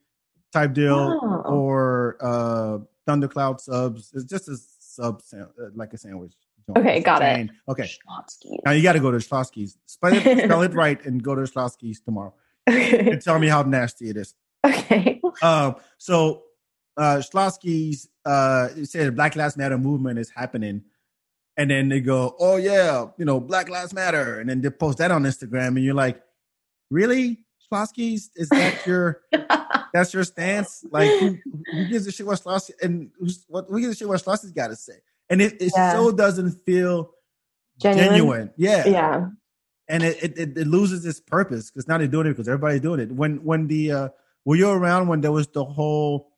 type 0.52 0.74
deal 0.74 1.20
oh. 1.22 1.42
or 1.46 2.18
uh, 2.22 2.80
Thundercloud 3.06 3.62
subs. 3.62 4.12
It's 4.14 4.26
just 4.26 4.48
a 4.48 4.58
sub, 4.80 5.22
uh, 5.34 5.46
like 5.76 5.94
a 5.94 5.98
sandwich. 5.98 6.34
Okay, 6.78 7.02
got 7.02 7.22
it. 7.22 7.50
Okay. 7.68 7.84
Schlotzsky. 7.84 8.58
Now 8.66 8.72
you 8.72 8.84
got 8.84 8.94
to 8.94 9.00
go 9.00 9.12
to 9.12 9.18
Schlotzsky's. 9.18 9.78
Spell 9.86 10.14
it, 10.14 10.24
spell 10.46 10.62
it 10.62 10.74
right 10.74 11.04
and 11.06 11.22
go 11.22 11.36
to 11.36 11.42
Schlotzsky's 11.42 12.02
tomorrow. 12.02 12.34
Okay. 12.70 13.12
And 13.12 13.22
tell 13.22 13.40
me 13.40 13.48
how 13.48 13.64
nasty 13.64 14.10
it 14.10 14.18
is. 14.18 14.36
Okay. 14.66 15.22
Um, 15.42 15.76
so 15.98 16.44
uh, 16.98 17.18
Schlotzsky's 17.18 18.10
uh, 18.26 18.70
said 18.84 19.16
Black 19.16 19.36
Lives 19.36 19.58
Matter 19.58 19.78
movement 19.78 20.20
is 20.20 20.30
happening 20.30 20.84
and 21.60 21.70
then 21.70 21.90
they 21.90 22.00
go, 22.00 22.36
"Oh 22.40 22.56
yeah, 22.56 23.08
you 23.18 23.26
know, 23.26 23.42
Black 23.42 23.68
Lives 23.70 23.94
Matter," 23.94 24.40
and 24.40 24.50
then 24.50 24.62
they 24.62 24.70
post 24.70 25.00
that 25.00 25.12
on 25.12 25.24
Instagram, 25.24 25.76
and 25.76 25.84
you're 25.84 25.94
like, 25.94 26.24
"Really, 26.90 27.44
Schlotzsky's? 27.70 28.32
Is 28.34 28.48
that 28.50 28.88
your 28.88 29.22
that's 29.94 30.14
your 30.14 30.24
stance? 30.24 30.86
Like, 30.90 31.10
who, 31.20 31.38
who 31.74 31.86
gives 31.88 32.08
a 32.08 32.14
shit 32.14 32.26
what 32.26 32.40
Schlotzsky 32.40 32.72
and 32.82 33.12
what 33.50 33.66
who 33.68 33.82
gives 33.82 33.96
a 33.96 33.98
shit 33.98 34.08
what 34.08 34.24
Schlotzsky's 34.24 34.54
got 34.54 34.70
to 34.70 34.78
say?" 34.78 35.02
And 35.30 35.42
it, 35.42 35.62
it 35.62 35.72
yeah. 35.76 35.94
so 35.94 36.12
doesn't 36.12 36.52
feel 36.66 37.12
genuine. 37.80 38.10
genuine. 38.10 38.52
Yeah, 38.58 38.88
yeah, 38.88 39.28
and 39.88 40.04
it 40.04 40.38
it, 40.38 40.58
it 40.58 40.68
loses 40.68 41.06
its 41.06 41.20
purpose 41.20 41.70
because 41.70 41.88
now 41.88 41.98
they're 41.98 42.08
doing 42.08 42.28
it 42.28 42.32
because 42.32 42.48
everybody's 42.48 42.82
doing 42.82 43.00
it. 43.00 43.12
When 43.12 43.44
when 43.44 43.68
the 43.68 43.92
uh, 43.92 44.10
were 44.46 44.56
you 44.56 44.70
around 44.70 45.08
when 45.08 45.22
there 45.22 45.32
was 45.32 45.48
the 45.48 45.66
whole 45.66 46.32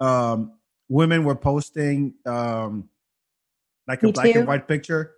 um 0.00 0.52
women 0.88 1.24
were 1.24 1.36
posting 1.36 2.14
um 2.26 2.88
like 3.86 4.02
a 4.02 4.06
Me 4.06 4.12
black 4.12 4.32
too. 4.32 4.38
and 4.40 4.48
white 4.48 4.68
picture. 4.68 5.12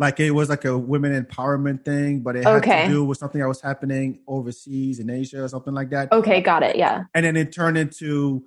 Like 0.00 0.20
it 0.20 0.30
was 0.30 0.48
like 0.48 0.64
a 0.64 0.78
women 0.78 1.24
empowerment 1.24 1.84
thing, 1.84 2.20
but 2.20 2.36
it 2.36 2.44
had 2.44 2.56
okay. 2.56 2.86
to 2.86 2.88
do 2.88 3.04
with 3.04 3.18
something 3.18 3.40
that 3.40 3.48
was 3.48 3.60
happening 3.60 4.20
overseas 4.28 5.00
in 5.00 5.10
Asia 5.10 5.42
or 5.42 5.48
something 5.48 5.74
like 5.74 5.90
that. 5.90 6.12
Okay, 6.12 6.40
got 6.40 6.62
it. 6.62 6.76
Yeah. 6.76 7.04
And 7.14 7.26
then 7.26 7.36
it 7.36 7.52
turned 7.52 7.76
into 7.76 8.44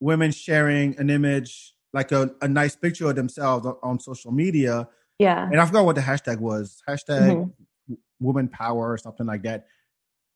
women 0.00 0.32
sharing 0.32 0.98
an 0.98 1.10
image, 1.10 1.74
like 1.92 2.12
a, 2.12 2.30
a 2.42 2.48
nice 2.48 2.76
picture 2.76 3.08
of 3.08 3.16
themselves 3.16 3.66
on, 3.66 3.76
on 3.82 4.00
social 4.00 4.32
media. 4.32 4.88
Yeah. 5.18 5.44
And 5.50 5.60
I 5.60 5.66
forgot 5.66 5.84
what 5.84 5.96
the 5.96 6.02
hashtag 6.02 6.38
was. 6.38 6.82
Hashtag 6.88 7.30
mm-hmm. 7.30 7.94
woman 8.20 8.48
power 8.48 8.92
or 8.92 8.98
something 8.98 9.26
like 9.26 9.42
that. 9.42 9.66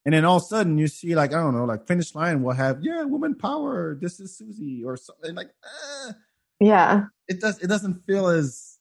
And 0.06 0.14
then 0.14 0.24
all 0.24 0.38
of 0.38 0.42
a 0.42 0.46
sudden 0.46 0.78
you 0.78 0.88
see 0.88 1.14
like, 1.14 1.34
I 1.34 1.42
don't 1.42 1.54
know, 1.54 1.64
like 1.64 1.86
finish 1.86 2.14
line 2.14 2.42
will 2.42 2.54
have, 2.54 2.78
yeah, 2.82 3.04
woman 3.04 3.34
power. 3.34 3.98
This 4.00 4.18
is 4.20 4.36
Susie 4.36 4.82
or 4.84 4.96
something 4.96 5.34
like, 5.34 5.50
eh. 6.08 6.12
yeah 6.60 7.04
it 7.30 7.40
does 7.40 7.58
it 7.60 7.68
doesn't 7.68 8.04
feel 8.06 8.26
as 8.26 8.78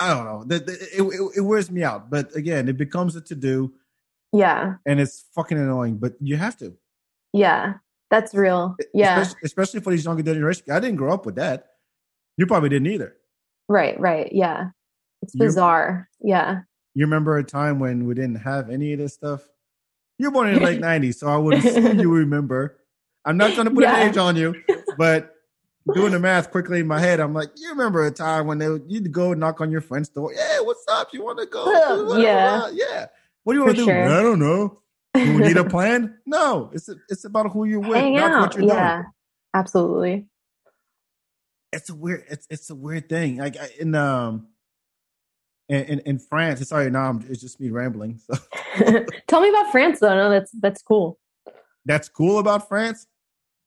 I 0.00 0.14
don't 0.14 0.24
know. 0.24 0.56
It, 0.56 0.68
it, 0.68 1.30
it, 1.36 1.40
wears 1.42 1.70
me 1.70 1.84
out. 1.84 2.08
But 2.08 2.34
again, 2.34 2.68
it 2.68 2.78
becomes 2.78 3.16
a 3.16 3.20
to 3.20 3.34
do. 3.34 3.74
Yeah. 4.32 4.76
And 4.86 4.98
it's 4.98 5.26
fucking 5.34 5.58
annoying, 5.58 5.98
but 5.98 6.14
you 6.20 6.38
have 6.38 6.56
to. 6.58 6.74
Yeah. 7.34 7.74
That's 8.10 8.34
real. 8.34 8.76
Yeah. 8.94 9.20
Especially, 9.20 9.40
especially 9.44 9.80
for 9.80 9.90
these 9.90 10.06
younger 10.06 10.22
generations. 10.22 10.70
I 10.70 10.80
didn't 10.80 10.96
grow 10.96 11.12
up 11.12 11.26
with 11.26 11.34
that. 11.34 11.69
You 12.36 12.46
probably 12.46 12.68
didn't 12.68 12.88
either. 12.88 13.16
Right, 13.68 13.98
right. 14.00 14.30
Yeah. 14.32 14.70
It's 15.22 15.34
bizarre. 15.34 16.08
You, 16.20 16.30
yeah. 16.30 16.60
You 16.94 17.04
remember 17.04 17.36
a 17.36 17.44
time 17.44 17.78
when 17.78 18.06
we 18.06 18.14
didn't 18.14 18.36
have 18.36 18.70
any 18.70 18.92
of 18.92 18.98
this 18.98 19.14
stuff? 19.14 19.48
You're 20.18 20.30
born 20.30 20.48
in 20.48 20.54
the 20.56 20.60
late 20.60 20.80
90s, 20.82 21.16
so 21.16 21.28
I 21.28 21.36
would 21.36 21.54
assume 21.54 21.98
you 21.98 22.12
remember. 22.12 22.78
I'm 23.24 23.36
not 23.36 23.52
trying 23.54 23.66
to 23.66 23.70
put 23.70 23.84
yeah. 23.84 23.96
an 23.96 24.08
age 24.08 24.16
on 24.16 24.36
you, 24.36 24.54
but 24.98 25.34
doing 25.94 26.12
the 26.12 26.18
math 26.18 26.50
quickly 26.50 26.80
in 26.80 26.86
my 26.86 26.98
head, 26.98 27.20
I'm 27.20 27.34
like, 27.34 27.50
you 27.56 27.70
remember 27.70 28.04
a 28.06 28.10
time 28.10 28.46
when 28.46 28.58
they 28.58 28.68
you'd 28.88 29.12
go 29.12 29.34
knock 29.34 29.60
on 29.60 29.70
your 29.70 29.80
friend's 29.80 30.08
door. 30.08 30.32
Yeah, 30.34 30.60
what's 30.60 30.84
up? 30.88 31.08
You 31.12 31.24
want 31.24 31.38
to 31.38 31.46
go? 31.46 32.18
yeah, 32.18 32.70
yeah. 32.72 33.06
What 33.44 33.54
do 33.54 33.58
you 33.58 33.64
want 33.64 33.76
to 33.76 33.82
do? 33.82 33.86
Sure. 33.86 34.08
I 34.08 34.22
don't 34.22 34.38
know. 34.38 34.80
Do 35.14 35.36
we 35.36 35.42
need 35.42 35.56
a 35.56 35.64
plan? 35.70 36.18
No, 36.26 36.70
it's 36.72 36.88
it's 37.08 37.24
about 37.24 37.50
who 37.52 37.64
you're 37.64 37.80
with, 37.80 37.96
Hang 37.96 38.14
not 38.14 38.32
out. 38.32 38.40
what 38.40 38.54
you're 38.56 38.64
yeah, 38.64 38.96
doing. 38.96 39.06
Absolutely. 39.54 40.28
It's 41.72 41.88
a 41.90 41.94
weird. 41.94 42.24
It's 42.28 42.46
it's 42.50 42.70
a 42.70 42.74
weird 42.74 43.08
thing. 43.08 43.38
Like 43.38 43.56
in 43.78 43.94
um. 43.94 44.48
In, 45.68 46.00
in, 46.00 46.18
France, 46.18 46.68
sorry, 46.68 46.90
now 46.90 47.08
I'm, 47.08 47.24
it's 47.30 47.40
just 47.40 47.60
me 47.60 47.70
rambling. 47.70 48.18
So. 48.18 48.34
tell 49.28 49.40
me 49.40 49.50
about 49.50 49.70
France, 49.70 50.00
though. 50.00 50.16
No, 50.16 50.28
that's 50.28 50.50
that's 50.60 50.82
cool. 50.82 51.20
That's 51.84 52.08
cool 52.08 52.40
about 52.40 52.68
France. 52.68 53.06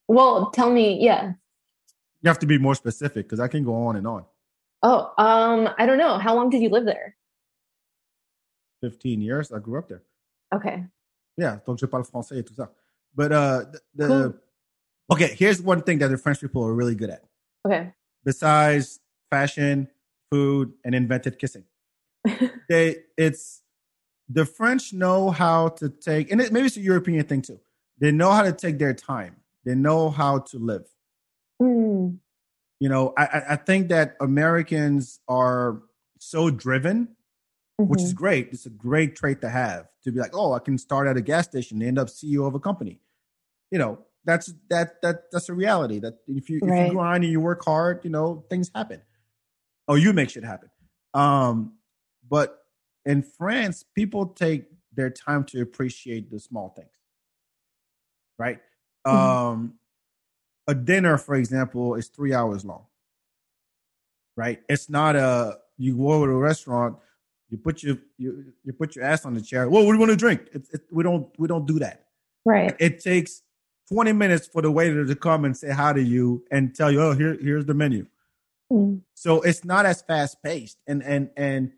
Well, 0.06 0.50
tell 0.50 0.70
me, 0.70 0.98
yeah. 1.02 1.32
You 2.20 2.28
have 2.28 2.38
to 2.40 2.46
be 2.46 2.58
more 2.58 2.74
specific 2.74 3.24
because 3.26 3.40
I 3.40 3.48
can 3.48 3.64
go 3.64 3.86
on 3.86 3.96
and 3.96 4.06
on. 4.06 4.26
Oh, 4.82 5.12
um, 5.16 5.70
I 5.78 5.86
don't 5.86 5.96
know. 5.96 6.18
How 6.18 6.34
long 6.34 6.50
did 6.50 6.60
you 6.60 6.68
live 6.68 6.84
there? 6.84 7.16
15 8.82 9.22
years. 9.22 9.50
I 9.50 9.58
grew 9.58 9.78
up 9.78 9.88
there. 9.88 10.02
Okay. 10.54 10.84
Yeah, 11.36 11.58
donc 11.66 11.78
je 11.78 11.86
parle 11.86 12.04
français 12.04 12.38
et 12.38 12.42
tout 12.44 12.54
ça. 12.54 12.68
But 13.14 13.32
uh 13.32 13.64
the, 13.70 13.80
the 13.94 14.06
cool. 14.06 14.34
Okay, 15.12 15.34
here's 15.38 15.60
one 15.60 15.82
thing 15.82 15.98
that 15.98 16.08
the 16.08 16.18
French 16.18 16.40
people 16.40 16.64
are 16.64 16.74
really 16.74 16.94
good 16.94 17.10
at. 17.10 17.24
Okay. 17.66 17.92
Besides 18.24 19.00
fashion, 19.30 19.88
food, 20.30 20.72
and 20.84 20.94
invented 20.94 21.38
kissing. 21.38 21.64
they 22.68 22.96
it's 23.16 23.62
the 24.28 24.46
French 24.46 24.92
know 24.92 25.30
how 25.30 25.68
to 25.68 25.90
take 25.90 26.32
and 26.32 26.40
it, 26.40 26.52
maybe 26.52 26.66
it's 26.66 26.76
a 26.76 26.80
European 26.80 27.24
thing 27.26 27.42
too. 27.42 27.60
They 27.98 28.10
know 28.10 28.30
how 28.30 28.42
to 28.42 28.52
take 28.52 28.78
their 28.78 28.94
time. 28.94 29.36
They 29.64 29.74
know 29.74 30.10
how 30.10 30.40
to 30.40 30.58
live. 30.58 30.86
Mm. 31.62 32.18
you 32.80 32.88
know, 32.88 33.14
I, 33.16 33.42
I 33.50 33.56
think 33.56 33.88
that 33.88 34.16
Americans 34.20 35.20
are 35.28 35.80
so 36.18 36.50
driven, 36.50 37.08
mm-hmm. 37.80 37.84
which 37.88 38.02
is 38.02 38.10
mm-hmm. 38.10 38.18
great. 38.18 38.48
It's 38.52 38.66
a 38.66 38.70
great 38.70 39.14
trait 39.14 39.40
to 39.42 39.48
have 39.48 39.86
to 40.02 40.12
be 40.12 40.18
like, 40.18 40.34
oh, 40.34 40.52
I 40.52 40.58
can 40.58 40.78
start 40.78 41.06
at 41.06 41.16
a 41.16 41.22
gas 41.22 41.44
station 41.44 41.78
and 41.80 41.88
end 41.88 41.98
up 41.98 42.08
CEO 42.08 42.46
of 42.46 42.54
a 42.54 42.60
company. 42.60 43.00
You 43.70 43.78
know, 43.78 43.98
that's 44.24 44.52
that 44.70 45.00
that 45.02 45.30
that's 45.30 45.48
a 45.48 45.54
reality. 45.54 45.98
That 45.98 46.18
if 46.26 46.48
you 46.48 46.60
right. 46.62 46.82
if 46.82 46.86
you 46.88 46.92
grind 46.94 47.24
and 47.24 47.32
you 47.32 47.40
work 47.40 47.64
hard, 47.64 48.00
you 48.04 48.10
know, 48.10 48.44
things 48.48 48.70
happen. 48.74 49.02
Oh, 49.86 49.94
you 49.94 50.12
make 50.12 50.30
shit 50.30 50.44
happen. 50.44 50.70
Um, 51.12 51.74
but 52.28 52.64
in 53.04 53.22
France, 53.22 53.84
people 53.94 54.26
take 54.26 54.64
their 54.94 55.10
time 55.10 55.44
to 55.44 55.60
appreciate 55.60 56.30
the 56.30 56.40
small 56.40 56.70
things. 56.70 56.88
Right? 58.38 58.60
Mm-hmm. 59.06 59.16
Um, 59.16 59.74
a 60.66 60.74
dinner, 60.74 61.18
for 61.18 61.34
example, 61.34 61.94
is 61.94 62.08
three 62.08 62.32
hours 62.32 62.64
long. 62.64 62.86
Right? 64.36 64.62
It's 64.68 64.88
not 64.88 65.16
a 65.16 65.58
you 65.76 65.96
go 65.96 66.12
over 66.12 66.26
to 66.26 66.32
a 66.32 66.38
restaurant, 66.38 66.96
you 67.50 67.58
put 67.58 67.82
your 67.82 67.98
you, 68.16 68.52
you 68.64 68.72
put 68.72 68.96
your 68.96 69.04
ass 69.04 69.26
on 69.26 69.34
the 69.34 69.40
chair. 69.42 69.68
Well, 69.68 69.84
what 69.84 69.92
do 69.92 69.94
you 69.94 70.00
want 70.00 70.10
to 70.10 70.16
drink? 70.16 70.48
It, 70.52 70.66
it, 70.72 70.80
we 70.90 71.02
don't 71.02 71.28
we 71.38 71.46
don't 71.46 71.66
do 71.66 71.78
that. 71.80 72.06
Right. 72.44 72.74
It 72.78 73.00
takes 73.00 73.42
20 73.88 74.12
minutes 74.12 74.46
for 74.46 74.62
the 74.62 74.70
waiter 74.70 75.04
to 75.04 75.14
come 75.14 75.44
and 75.44 75.56
say 75.56 75.70
hi 75.70 75.92
to 75.92 76.02
you 76.02 76.44
and 76.50 76.74
tell 76.74 76.90
you, 76.90 77.00
oh, 77.00 77.12
here, 77.12 77.36
here's 77.40 77.66
the 77.66 77.74
menu. 77.74 78.06
Mm. 78.72 79.02
So 79.14 79.42
it's 79.42 79.64
not 79.64 79.86
as 79.86 80.02
fast 80.02 80.42
paced. 80.42 80.78
And 80.86 81.02
and 81.02 81.30
and 81.36 81.72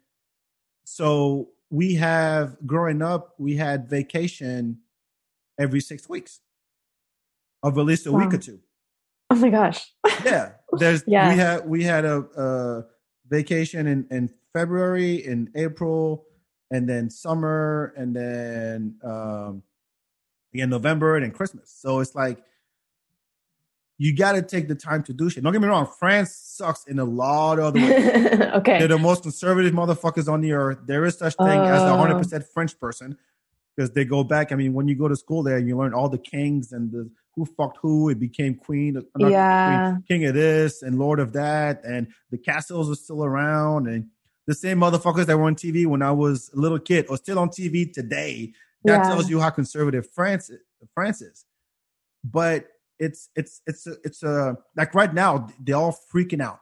so 0.84 1.48
we 1.70 1.96
have 1.96 2.57
growing 2.64 3.02
up, 3.02 3.34
we 3.38 3.57
had 3.57 3.88
vacation 3.90 4.78
every 5.59 5.80
six 5.80 6.09
weeks 6.09 6.40
of 7.62 7.76
at 7.78 7.84
least 7.84 8.07
a 8.07 8.12
wow. 8.12 8.20
week 8.20 8.34
or 8.34 8.38
two. 8.38 8.61
Oh 9.30 9.36
my 9.36 9.50
gosh. 9.50 9.92
yeah. 10.24 10.52
There's 10.72 11.02
yeah. 11.07 11.30
we 11.30 11.38
had 11.38 11.68
we 11.68 11.82
had 11.82 12.04
a, 12.04 12.18
a 12.36 12.84
vacation 13.28 13.86
in, 13.86 14.07
in 14.11 14.30
February, 14.52 15.16
in 15.16 15.50
April, 15.57 16.24
and 16.70 16.88
then 16.88 17.11
summer, 17.11 17.92
and 17.96 18.14
then 18.14 18.96
um 19.02 19.62
in 20.59 20.70
November 20.70 21.16
and 21.16 21.24
in 21.24 21.30
Christmas. 21.30 21.74
So 21.76 22.00
it's 22.00 22.14
like 22.14 22.42
you 23.98 24.14
got 24.14 24.32
to 24.32 24.42
take 24.42 24.68
the 24.68 24.74
time 24.74 25.02
to 25.04 25.12
do 25.12 25.30
shit. 25.30 25.42
Don't 25.42 25.52
get 25.52 25.62
me 25.62 25.68
wrong, 25.68 25.88
France 25.98 26.34
sucks 26.34 26.84
in 26.86 26.98
a 26.98 27.04
lot 27.04 27.59
of 27.59 27.66
other 27.66 27.80
ways. 27.80 28.40
okay. 28.54 28.78
They're 28.78 28.88
the 28.88 28.98
most 28.98 29.22
conservative 29.22 29.72
motherfuckers 29.72 30.30
on 30.30 30.40
the 30.40 30.52
earth. 30.52 30.78
There 30.86 31.04
is 31.04 31.16
such 31.16 31.34
thing 31.36 31.61
uh, 31.61 31.64
as 31.64 31.82
a 31.82 31.86
100% 31.86 32.34
uh. 32.34 32.44
French 32.52 32.78
person 32.78 33.16
because 33.74 33.90
they 33.92 34.04
go 34.04 34.24
back. 34.24 34.52
I 34.52 34.54
mean, 34.54 34.74
when 34.74 34.88
you 34.88 34.94
go 34.94 35.09
to 35.09 35.16
school 35.16 35.42
there, 35.42 35.59
you 35.59 35.76
learn 35.76 35.94
all 35.94 36.09
the 36.09 36.18
kings 36.18 36.72
and 36.72 36.90
the 36.90 37.11
who 37.34 37.44
fucked 37.44 37.78
who. 37.80 38.09
It 38.09 38.18
became 38.18 38.54
queen, 38.54 39.02
yeah. 39.18 39.92
Queen, 39.92 40.04
king 40.09 40.24
of 40.26 40.34
this 40.34 40.82
and 40.82 40.98
lord 40.98 41.20
of 41.20 41.32
that. 41.34 41.84
And 41.84 42.09
the 42.30 42.38
castles 42.38 42.90
are 42.90 42.94
still 42.94 43.24
around. 43.24 43.86
And 43.86 44.09
the 44.46 44.54
same 44.54 44.80
motherfuckers 44.80 45.26
that 45.26 45.36
were 45.36 45.44
on 45.44 45.54
TV 45.54 45.86
when 45.86 46.02
I 46.02 46.12
was 46.12 46.50
a 46.54 46.59
little 46.59 46.78
kid 46.78 47.07
are 47.11 47.16
still 47.16 47.38
on 47.38 47.50
TV 47.50 47.92
today. 47.92 48.52
That 48.85 49.03
yeah. 49.05 49.09
tells 49.09 49.29
you 49.29 49.41
how 49.41 49.51
conservative 49.51 50.09
France 50.11 50.51
France 50.95 51.22
is. 51.22 51.45
But 52.24 52.66
it's 52.99 53.31
it's 53.37 53.61
it's 53.66 53.87
a, 53.87 53.97
it's 54.05 54.22
a 54.22 54.57
like 54.77 54.95
right 54.95 55.12
now 55.12 55.49
they're 55.61 55.77
all 55.77 55.97
freaking 56.12 56.41
out 56.41 56.61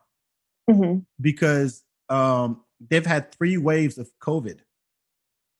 mm-hmm. 0.69 1.01
because 1.21 1.85
um 2.09 2.63
they've 2.91 3.07
had 3.07 3.33
three 3.33 3.57
waves 3.57 3.99
of 3.99 4.11
COVID 4.21 4.61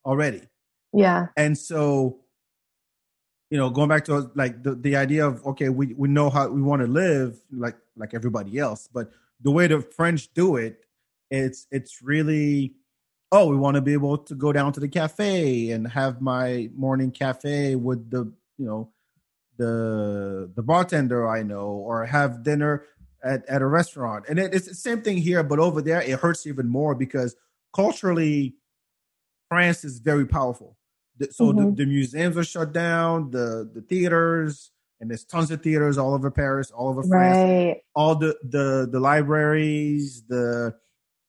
already. 0.05 0.43
Yeah, 0.93 1.29
and 1.37 1.57
so 1.57 2.25
you 3.51 3.59
know 3.59 3.71
going 3.71 3.89
back 3.89 4.05
to 4.07 4.31
like 4.35 4.63
the, 4.63 4.75
the 4.75 4.97
idea 4.97 5.27
of 5.27 5.45
okay 5.47 5.69
we 5.69 5.95
we 5.95 6.09
know 6.09 6.31
how 6.31 6.49
we 6.49 6.63
want 6.63 6.83
to 6.83 6.89
live 6.89 7.39
like 7.53 7.77
like 7.97 8.15
everybody 8.15 8.59
else 8.59 8.89
but 8.93 9.13
the 9.43 9.51
way 9.51 9.67
the 9.67 9.81
french 9.81 10.33
do 10.35 10.57
it 10.57 10.85
it's 11.31 11.67
it's 11.71 12.03
really 12.03 12.75
oh 13.35 13.49
we 13.49 13.57
want 13.57 13.75
to 13.75 13.81
be 13.81 13.93
able 13.93 14.17
to 14.17 14.35
go 14.35 14.53
down 14.53 14.73
to 14.73 14.81
the 14.81 14.89
cafe 14.89 15.71
and 15.71 15.89
have 15.89 16.21
my 16.21 16.71
morning 16.75 17.11
cafe 17.11 17.75
with 17.75 18.09
the 18.11 18.33
you 18.59 18.67
know 18.67 18.91
the 19.57 20.51
the 20.55 20.63
bartender 20.63 21.29
I 21.29 21.43
know 21.43 21.67
or 21.67 22.07
have 22.07 22.45
dinner 22.45 22.85
at, 23.23 23.45
at 23.49 23.63
a 23.63 23.67
restaurant. 23.67 24.27
And 24.29 24.39
it, 24.39 24.55
it's 24.55 24.69
the 24.69 24.75
same 24.75 25.03
thing 25.03 25.17
here, 25.17 25.43
but 25.43 25.59
over 25.59 25.83
there 25.83 26.03
it 26.03 26.21
hurts 26.21 26.47
even 26.47 26.69
more 26.69 26.95
because 26.95 27.35
culturally 27.75 28.55
France 29.49 29.85
is 29.85 29.99
very 29.99 30.27
powerful. 30.27 30.77
So 31.31 31.47
mm-hmm. 31.47 31.71
the, 31.71 31.85
the, 31.85 31.87
museums 31.87 32.37
are 32.37 32.45
shut 32.45 32.73
down, 32.73 33.31
the 33.31 33.71
the 33.73 33.83
theaters, 33.83 34.71
and 35.01 35.11
there's 35.11 35.25
tons 35.25 35.51
of 35.51 35.63
theaters 35.63 35.97
all 35.99 36.15
over 36.15 36.31
Paris, 36.31 36.71
all 36.71 36.89
over 36.89 37.03
France. 37.03 37.37
Right. 37.37 37.77
All 37.95 38.17
the 38.17 38.37
the 38.43 38.89
the 38.91 39.01
libraries, 39.01 40.23
the 40.29 40.75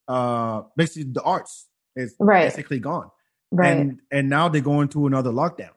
uh 0.08 0.64
basically 0.76 1.12
the 1.12 1.22
arts 1.24 1.68
is 1.96 2.16
right. 2.20 2.50
basically 2.50 2.80
gone. 2.80 3.10
Right. 3.52 3.78
And 3.78 4.00
and 4.12 4.30
now 4.30 4.50
they're 4.50 4.62
going 4.62 4.90
to 4.90 5.08
another 5.08 5.32
lockdown. 5.32 5.72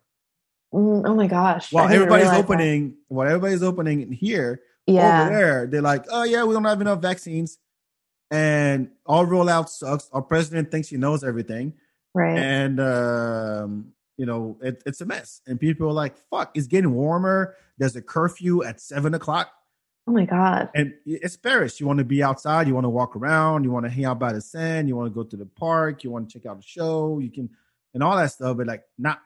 Mm, 0.75 1.03
oh 1.07 1.15
my 1.15 1.27
gosh. 1.27 1.73
While 1.73 1.93
everybody's 1.93 2.29
opening, 2.29 2.91
that. 2.91 2.97
while 3.09 3.27
everybody's 3.27 3.63
opening 3.63 4.13
here, 4.13 4.61
yeah. 4.87 5.23
over 5.23 5.31
there, 5.31 5.67
they're 5.67 5.83
like, 5.83 6.05
oh 6.11 6.25
yeah, 6.25 6.45
we 6.45 6.55
don't 6.55 6.65
have 6.65 6.81
enough 6.81 7.01
vaccines. 7.01 7.59
And 8.31 8.91
our 9.07 9.25
rollout 9.25 9.69
sucks. 9.69 10.09
Our 10.13 10.23
president 10.23 10.71
thinks 10.71 10.89
he 10.89 10.97
knows 10.97 11.25
everything. 11.25 11.73
Right. 12.15 12.37
And 12.37 12.81
um, 12.81 13.93
you 14.17 14.27
know, 14.27 14.59
it, 14.61 14.83
it's 14.85 15.01
a 15.01 15.07
mess. 15.07 15.41
And 15.47 15.59
people 15.59 15.89
are 15.89 15.93
like, 15.93 16.17
fuck, 16.31 16.51
it's 16.55 16.67
getting 16.67 16.93
warmer. 16.93 17.55
There's 17.79 17.97
a 17.97 18.03
curfew 18.03 18.65
at 18.65 18.81
seven 18.81 19.15
o'clock. 19.15 19.51
Oh 20.09 20.11
my 20.11 20.25
God. 20.25 20.71
And 20.75 20.95
it's 21.05 21.37
Paris. 21.37 21.79
You 21.79 21.87
want 21.87 21.99
to 21.99 22.05
be 22.05 22.23
outside, 22.23 22.67
you 22.67 22.73
want 22.75 22.87
to 22.87 22.91
walk 22.91 23.15
around, 23.15 23.65
you 23.65 23.71
want 23.71 23.85
to 23.85 23.91
hang 23.91 24.07
out 24.07 24.19
by 24.19 24.33
the 24.33 24.41
sand, 24.41 24.89
you 24.89 24.97
want 24.97 25.13
to 25.13 25.15
go 25.15 25.23
to 25.23 25.37
the 25.37 25.45
park, 25.45 26.03
you 26.03 26.11
want 26.11 26.31
to 26.31 26.39
check 26.39 26.47
out 26.47 26.59
a 26.59 26.63
show, 26.63 27.19
you 27.19 27.31
can 27.31 27.51
and 27.93 28.03
all 28.03 28.17
that 28.17 28.33
stuff, 28.33 28.57
but 28.57 28.67
like 28.67 28.85
not 28.97 29.21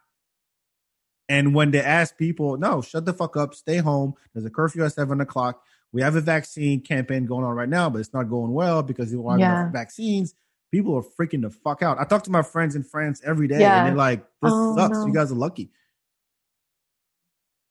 and 1.29 1.55
when 1.55 1.71
they 1.71 1.81
ask 1.81 2.19
people, 2.19 2.57
no, 2.57 2.83
shut 2.83 3.05
the 3.05 3.13
fuck 3.13 3.37
up, 3.37 3.55
stay 3.55 3.77
home. 3.77 4.15
There's 4.35 4.45
a 4.45 4.51
curfew 4.51 4.85
at 4.85 4.93
seven 4.93 5.21
o'clock. 5.21 5.63
We 5.93 6.03
have 6.03 6.17
a 6.17 6.21
vaccine 6.21 6.81
campaign 6.81 7.27
going 7.27 7.45
on 7.45 7.55
right 7.55 7.69
now, 7.69 7.89
but 7.89 8.01
it's 8.01 8.13
not 8.13 8.25
going 8.25 8.53
well 8.53 8.83
because 8.83 9.13
they 9.13 9.17
don't 9.17 9.31
have 9.31 9.39
yeah. 9.39 9.61
enough 9.61 9.73
vaccines. 9.73 10.35
People 10.73 10.97
are 10.97 11.03
freaking 11.03 11.43
the 11.43 11.51
fuck 11.51 11.81
out. 11.81 12.01
I 12.01 12.05
talk 12.05 12.25
to 12.25 12.31
my 12.33 12.43
friends 12.43 12.75
in 12.75 12.83
France 12.83 13.23
every 13.25 13.47
day, 13.47 13.61
yeah. 13.61 13.79
and 13.79 13.89
they're 13.89 13.97
like, 13.97 14.21
"This 14.43 14.51
oh, 14.53 14.77
sucks. 14.77 14.99
No. 14.99 15.07
You 15.07 15.15
guys 15.15 15.31
are 15.31 15.37
lucky." 15.37 15.71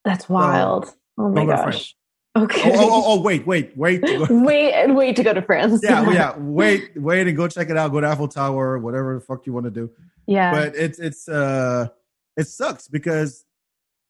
That's 0.05 0.29
wild. 0.29 0.85
So, 0.85 0.93
oh 1.17 1.29
my 1.29 1.45
gosh. 1.45 1.95
Okay. 2.35 2.71
Oh, 2.73 2.79
oh, 2.79 2.89
oh, 2.89 3.03
oh, 3.07 3.21
wait, 3.21 3.45
wait, 3.45 3.75
wait. 3.75 4.01
wait 4.29 4.73
and 4.73 4.95
wait 4.95 5.15
to 5.17 5.23
go 5.23 5.33
to 5.33 5.41
France. 5.41 5.81
Yeah, 5.83 6.09
yeah. 6.11 6.37
Wait, 6.37 6.91
wait, 6.95 7.27
and 7.27 7.35
go 7.35 7.47
check 7.47 7.69
it 7.69 7.77
out. 7.77 7.91
Go 7.91 7.99
to 7.99 8.07
Eiffel 8.07 8.29
Tower, 8.29 8.79
whatever 8.79 9.15
the 9.15 9.21
fuck 9.21 9.45
you 9.45 9.51
want 9.51 9.65
to 9.65 9.71
do. 9.71 9.91
Yeah. 10.27 10.51
But 10.51 10.75
it's 10.75 10.99
it's 10.99 11.27
uh 11.27 11.89
it 12.37 12.47
sucks 12.47 12.87
because 12.87 13.43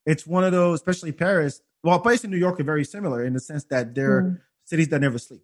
it's 0.06 0.28
one 0.28 0.44
of 0.44 0.52
those, 0.52 0.80
especially 0.80 1.12
Paris. 1.12 1.62
Well, 1.84 2.00
Paris 2.00 2.24
and 2.24 2.32
New 2.32 2.38
York 2.38 2.60
are 2.60 2.64
very 2.64 2.86
similar 2.86 3.26
in 3.26 3.34
the 3.34 3.40
sense 3.40 3.64
that 3.66 3.96
they're 3.96 4.22
mm. 4.22 4.40
cities 4.66 4.90
that 4.90 5.00
never 5.00 5.18
sleep. 5.18 5.42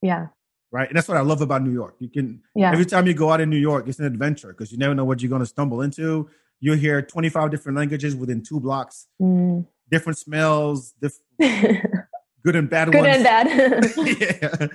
Yeah. 0.00 0.28
Right. 0.72 0.88
And 0.88 0.96
that's 0.96 1.08
what 1.08 1.16
I 1.16 1.22
love 1.22 1.42
about 1.42 1.62
New 1.62 1.72
York. 1.72 1.96
You 1.98 2.08
can, 2.08 2.42
yeah. 2.54 2.72
every 2.72 2.86
time 2.86 3.06
you 3.06 3.14
go 3.14 3.30
out 3.30 3.40
in 3.40 3.50
New 3.50 3.58
York, 3.58 3.88
it's 3.88 3.98
an 3.98 4.06
adventure 4.06 4.48
because 4.48 4.70
you 4.70 4.78
never 4.78 4.94
know 4.94 5.04
what 5.04 5.20
you're 5.20 5.28
going 5.28 5.40
to 5.40 5.46
stumble 5.46 5.82
into. 5.82 6.30
You'll 6.60 6.76
hear 6.76 7.02
25 7.02 7.50
different 7.50 7.76
languages 7.76 8.14
within 8.14 8.42
two 8.42 8.60
blocks, 8.60 9.06
mm. 9.20 9.66
Different 9.90 10.18
smells, 10.18 10.94
diff- 11.00 11.20
good 11.38 12.56
and 12.56 12.70
bad 12.70 12.92
good 12.92 13.02
ones. 13.02 13.16
and 13.16 13.24
bad. 13.24 13.92
yeah. 14.20 14.68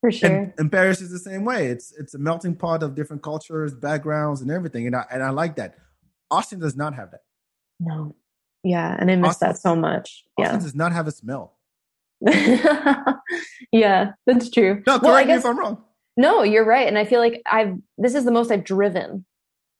For 0.00 0.10
sure. 0.10 0.30
And, 0.30 0.52
and, 0.56 0.72
Paris 0.72 1.02
is 1.02 1.10
the 1.10 1.18
same 1.18 1.44
way. 1.44 1.66
It's 1.66 1.92
it's 1.98 2.14
a 2.14 2.18
melting 2.18 2.56
pot 2.56 2.82
of 2.82 2.94
different 2.94 3.22
cultures, 3.22 3.74
backgrounds, 3.74 4.40
and 4.40 4.50
everything. 4.50 4.86
And 4.86 4.96
I 4.96 5.04
and 5.10 5.22
I 5.22 5.30
like 5.30 5.56
that. 5.56 5.74
Austin 6.30 6.58
does 6.58 6.76
not 6.76 6.94
have 6.94 7.10
that. 7.10 7.20
No. 7.78 8.16
Yeah, 8.62 8.96
and 8.98 9.10
I 9.10 9.16
miss 9.16 9.30
Austin, 9.30 9.48
that 9.48 9.58
so 9.58 9.76
much. 9.76 10.24
Austin 10.38 10.54
yeah. 10.54 10.62
does 10.62 10.74
not 10.74 10.92
have 10.92 11.06
a 11.06 11.10
smell. 11.10 11.56
yeah, 13.72 14.12
that's 14.26 14.50
true. 14.50 14.82
No, 14.86 14.98
correct 14.98 15.02
well, 15.02 15.26
guess, 15.26 15.28
me 15.28 15.34
if 15.34 15.46
I'm 15.46 15.58
wrong. 15.58 15.84
No, 16.16 16.42
you're 16.42 16.66
right. 16.66 16.86
And 16.86 16.98
I 16.98 17.04
feel 17.04 17.20
like 17.20 17.42
I've 17.46 17.76
this 17.98 18.14
is 18.14 18.24
the 18.24 18.30
most 18.30 18.50
I've 18.50 18.64
driven. 18.64 19.24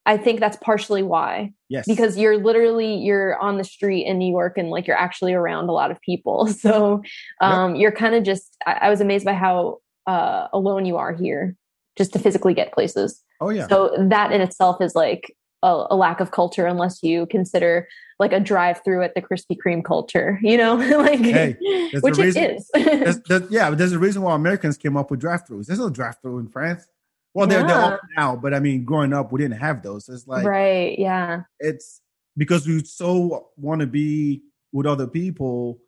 I 0.06 0.16
think 0.16 0.40
that's 0.40 0.56
partially 0.58 1.02
why. 1.02 1.52
Yes. 1.68 1.86
Because 1.86 2.16
you're 2.16 2.38
literally 2.38 2.96
you're 2.96 3.36
on 3.38 3.58
the 3.58 3.64
street 3.64 4.06
in 4.06 4.18
New 4.18 4.30
York 4.30 4.56
and 4.56 4.70
like 4.70 4.86
you're 4.86 4.96
actually 4.98 5.34
around 5.34 5.68
a 5.68 5.72
lot 5.72 5.90
of 5.90 6.00
people. 6.00 6.48
So 6.60 7.02
um 7.40 7.74
yep. 7.74 7.80
you're 7.80 7.92
kind 7.92 8.14
of 8.14 8.24
just 8.24 8.56
I, 8.66 8.72
I, 8.72 8.90
was 8.90 9.00
amazed 9.00 9.24
by 9.24 9.34
how 9.34 9.78
uh 10.06 10.48
alone 10.52 10.84
you 10.84 10.96
are 10.96 11.12
here 11.12 11.56
just 11.96 12.12
to 12.14 12.18
physically 12.18 12.54
get 12.54 12.72
places. 12.72 13.22
Oh 13.40 13.50
yeah. 13.50 13.66
So 13.68 13.94
that 13.98 14.32
in 14.32 14.40
itself 14.40 14.80
is 14.80 14.94
like 14.94 15.34
a, 15.62 15.86
a, 15.90 15.96
lack 15.96 16.20
of 16.20 16.30
culture 16.30 16.66
unless 16.66 17.02
you 17.02 17.26
consider 17.26 17.86
like 18.18 18.32
a 18.32 18.40
drive 18.40 18.82
through 18.84 19.02
at 19.02 19.14
the 19.14 19.22
Krispy 19.22 19.56
Kreme 19.56 19.84
culture, 19.84 20.38
you 20.42 20.56
know, 20.56 20.74
like 20.98 21.20
hey, 21.20 21.56
which 22.00 22.16
reason, 22.16 22.42
it 22.42 22.56
is. 22.56 22.70
there's, 22.74 23.20
there's, 23.22 23.50
yeah, 23.50 23.70
but 23.70 23.78
there's 23.78 23.92
a 23.92 23.98
reason 23.98 24.22
why 24.22 24.34
Americans 24.34 24.76
came 24.76 24.96
up 24.96 25.10
with 25.10 25.20
drive 25.20 25.46
throughs. 25.46 25.66
There's 25.66 25.78
no 25.78 25.90
drive 25.90 26.16
through 26.22 26.38
in 26.38 26.48
France. 26.48 26.86
Well, 27.34 27.46
they're, 27.46 27.60
yeah. 27.60 27.66
they're 27.66 27.92
all 27.92 27.98
now, 28.16 28.36
but 28.36 28.54
I 28.54 28.60
mean, 28.60 28.84
growing 28.84 29.12
up, 29.12 29.30
we 29.30 29.40
didn't 29.40 29.60
have 29.60 29.82
those. 29.82 30.08
It's 30.08 30.26
like 30.26 30.44
right, 30.44 30.98
yeah. 30.98 31.42
It's 31.60 32.00
because 32.36 32.66
we 32.66 32.82
so 32.84 33.50
want 33.56 33.80
to 33.82 33.86
be 33.86 34.42
with 34.72 34.86
other 34.86 35.06
people, 35.06 35.78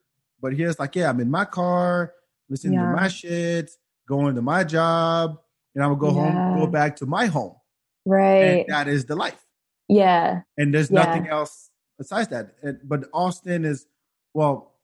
but 0.40 0.54
here's 0.54 0.78
like, 0.78 0.94
yeah, 0.96 1.08
I'm 1.08 1.20
in 1.20 1.30
my 1.30 1.44
car. 1.44 2.14
listening 2.48 2.74
Yeah. 2.74 2.90
to 2.90 2.96
my 2.96 3.08
shit, 3.08 3.70
going 4.06 4.34
to 4.34 4.42
my 4.42 4.62
job, 4.62 5.38
and 5.74 5.82
I 5.82 5.86
would 5.86 5.98
go 5.98 6.10
home, 6.10 6.58
go 6.58 6.66
back 6.66 6.96
to 6.96 7.06
my 7.06 7.26
home. 7.26 7.54
Right. 8.04 8.60
And 8.60 8.64
that 8.68 8.88
is 8.88 9.06
the 9.06 9.16
life. 9.16 9.42
Yeah. 9.88 10.42
And 10.58 10.74
there's 10.74 10.90
Yeah. 10.90 11.04
nothing 11.04 11.28
else 11.28 11.70
besides 11.98 12.28
that. 12.28 12.56
And, 12.62 12.78
but 12.84 13.08
Austin 13.14 13.64
is, 13.64 13.86
well, 14.34 14.74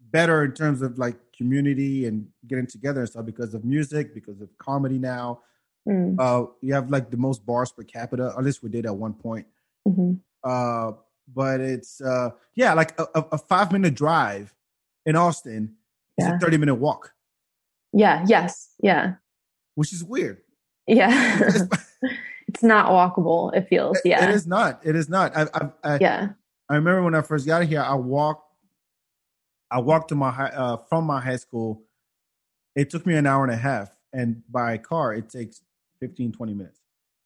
better 0.00 0.44
in 0.44 0.52
terms 0.52 0.80
of 0.80 0.98
like 0.98 1.16
community 1.36 2.06
and 2.06 2.28
getting 2.46 2.66
together 2.66 3.00
and 3.00 3.08
stuff 3.08 3.26
because 3.26 3.52
of 3.54 3.64
music, 3.64 4.14
because 4.14 4.40
of 4.40 4.48
comedy 4.58 4.98
now. 4.98 5.40
Mm, 5.86 6.16
Uh, 6.18 6.46
you 6.60 6.74
have 6.74 6.90
like 6.90 7.10
the 7.10 7.16
most 7.16 7.44
bars 7.44 7.72
per 7.72 7.82
capita, 7.82 8.34
at 8.36 8.44
least 8.44 8.62
we 8.62 8.68
did 8.70 8.86
at 8.86 8.96
one 8.96 9.12
point. 9.14 9.46
mhm. 9.86 10.20
Uh, 10.44 10.92
but 11.34 11.60
it's 11.60 12.00
uh, 12.00 12.30
yeah, 12.54 12.72
like 12.72 12.98
a, 12.98 13.06
a, 13.32 13.38
five 13.38 13.70
minute 13.72 13.94
drive 13.94 14.54
in 15.04 15.16
Austin 15.16 15.76
is 16.16 16.26
a 16.26 16.38
thirty 16.38 16.56
minute 16.56 16.76
walk, 16.76 17.12
Yeah. 17.92 18.24
Yes. 18.26 18.74
Yeah. 18.82 19.14
which 19.74 19.92
is 19.92 20.02
weird. 20.04 20.40
Yeah. 20.86 21.38
It's- 22.48 22.62
not 22.62 22.86
walkable. 22.86 23.54
It 23.54 23.68
feels. 23.68 23.98
it 23.98 24.08
Yeah. 24.08 24.30
is 24.30 24.46
not. 24.46 24.80
It 24.84 24.96
is 24.96 25.08
not. 25.10 25.36
I, 25.36 25.42
I, 25.52 25.70
I, 25.84 25.98
Yeah. 26.00 26.28
I 26.70 26.74
remember 26.76 27.02
when 27.02 27.14
I 27.14 27.20
first 27.20 27.46
got 27.46 27.64
here, 27.64 27.82
I 27.82 27.94
walked. 27.94 28.44
I 29.70 29.80
walked 29.80 30.08
to 30.08 30.14
my 30.14 30.30
high, 30.30 30.48
uh, 30.48 30.76
from 30.78 31.04
my 31.04 31.20
high 31.20 31.36
school. 31.36 31.82
It 32.74 32.88
took 32.88 33.04
me 33.04 33.16
an 33.16 33.26
hour 33.26 33.44
and 33.44 33.52
a 33.52 33.56
half, 33.56 33.90
and 34.14 34.42
by 34.50 34.78
car 34.78 35.12
it 35.12 35.28
takes 35.28 35.60
15, 36.00 36.32
20 36.32 36.54
minutes. 36.54 36.80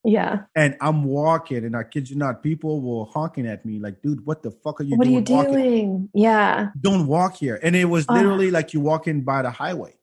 Yeah. 0.05 0.41
And 0.57 0.77
I'm 0.81 1.05
walking, 1.05 1.65
and 1.65 1.77
I 1.77 1.85
kid 1.85 2.11
you 2.11 2.17
not, 2.17 2.43
people 2.43 2.81
were 2.81 3.05
honking 3.05 3.47
at 3.47 3.65
me 3.65 3.79
like, 3.79 4.03
"Dude, 4.03 4.27
what 4.27 4.43
the 4.43 4.51
fuck 4.51 4.81
are 4.81 4.83
you 4.85 4.97
doing? 4.97 4.99
what 4.99 5.07
are 5.07 5.25
doing? 5.25 5.27
you 5.29 5.37
walking? 5.37 5.53
doing? 5.71 6.09
Yeah. 6.15 6.69
Don't 6.81 7.07
walk 7.07 7.37
here." 7.37 7.61
And 7.63 7.77
it 7.77 7.85
was 7.85 8.09
literally 8.11 8.51
like 8.51 8.75
you 8.75 8.81
walking 8.81 9.21
by 9.23 9.43
the 9.43 9.51
highway, 9.51 9.95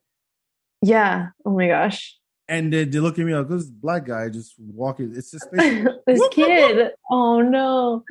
Yeah. 0.82 1.30
Oh 1.46 1.52
my 1.52 1.68
gosh. 1.68 2.16
and 2.48 2.72
they, 2.72 2.86
they 2.86 3.00
look 3.02 3.20
at 3.20 3.26
me 3.26 3.36
like, 3.36 3.50
"This 3.50 3.66
black 3.66 4.06
guy 4.06 4.30
just 4.30 4.54
walking." 4.58 5.12
It's 5.16 5.32
just 5.32 5.48
this 5.52 5.84
Whoop, 5.84 6.04
whoop, 6.08 6.32
kid. 6.32 6.92
Oh 7.12 7.42
no. 7.42 8.06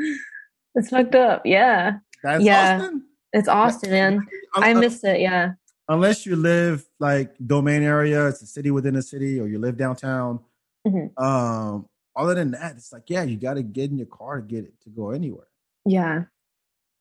It's 0.74 0.90
fucked 0.90 1.14
up. 1.14 1.46
Yeah. 1.46 1.98
that's 2.22 2.44
Yeah. 2.44 2.76
Austin. 2.82 3.04
It's 3.32 3.48
Austin, 3.48 3.90
man. 3.90 4.26
I 4.54 4.72
Un- 4.72 4.80
missed 4.80 5.04
it. 5.04 5.20
Yeah. 5.20 5.52
unless 5.88 6.26
you 6.26 6.36
live 6.36 6.84
like 7.00 7.34
domain 7.46 7.82
area, 7.82 8.28
it's 8.28 8.42
a 8.42 8.46
city 8.46 8.70
within 8.70 8.94
a 8.96 9.02
city, 9.02 9.40
or 9.40 9.48
you 9.48 9.59
live 9.59 9.78
downtown. 9.78 10.40
Mhm. 10.89 11.22
Um, 11.22 11.86
other 12.16 12.34
than 12.34 12.51
that, 12.53 12.76
it's 12.76 12.93
like 12.93 13.09
yeah, 13.09 13.22
you 13.22 13.36
got 13.36 13.55
to 13.55 13.62
get 13.62 13.91
in 13.91 13.99
your 13.99 14.07
car 14.07 14.41
to 14.41 14.47
get 14.47 14.64
it 14.64 14.80
to 14.82 14.91
go 14.91 15.11
anywhere. 15.11 15.47
Yeah. 15.84 16.24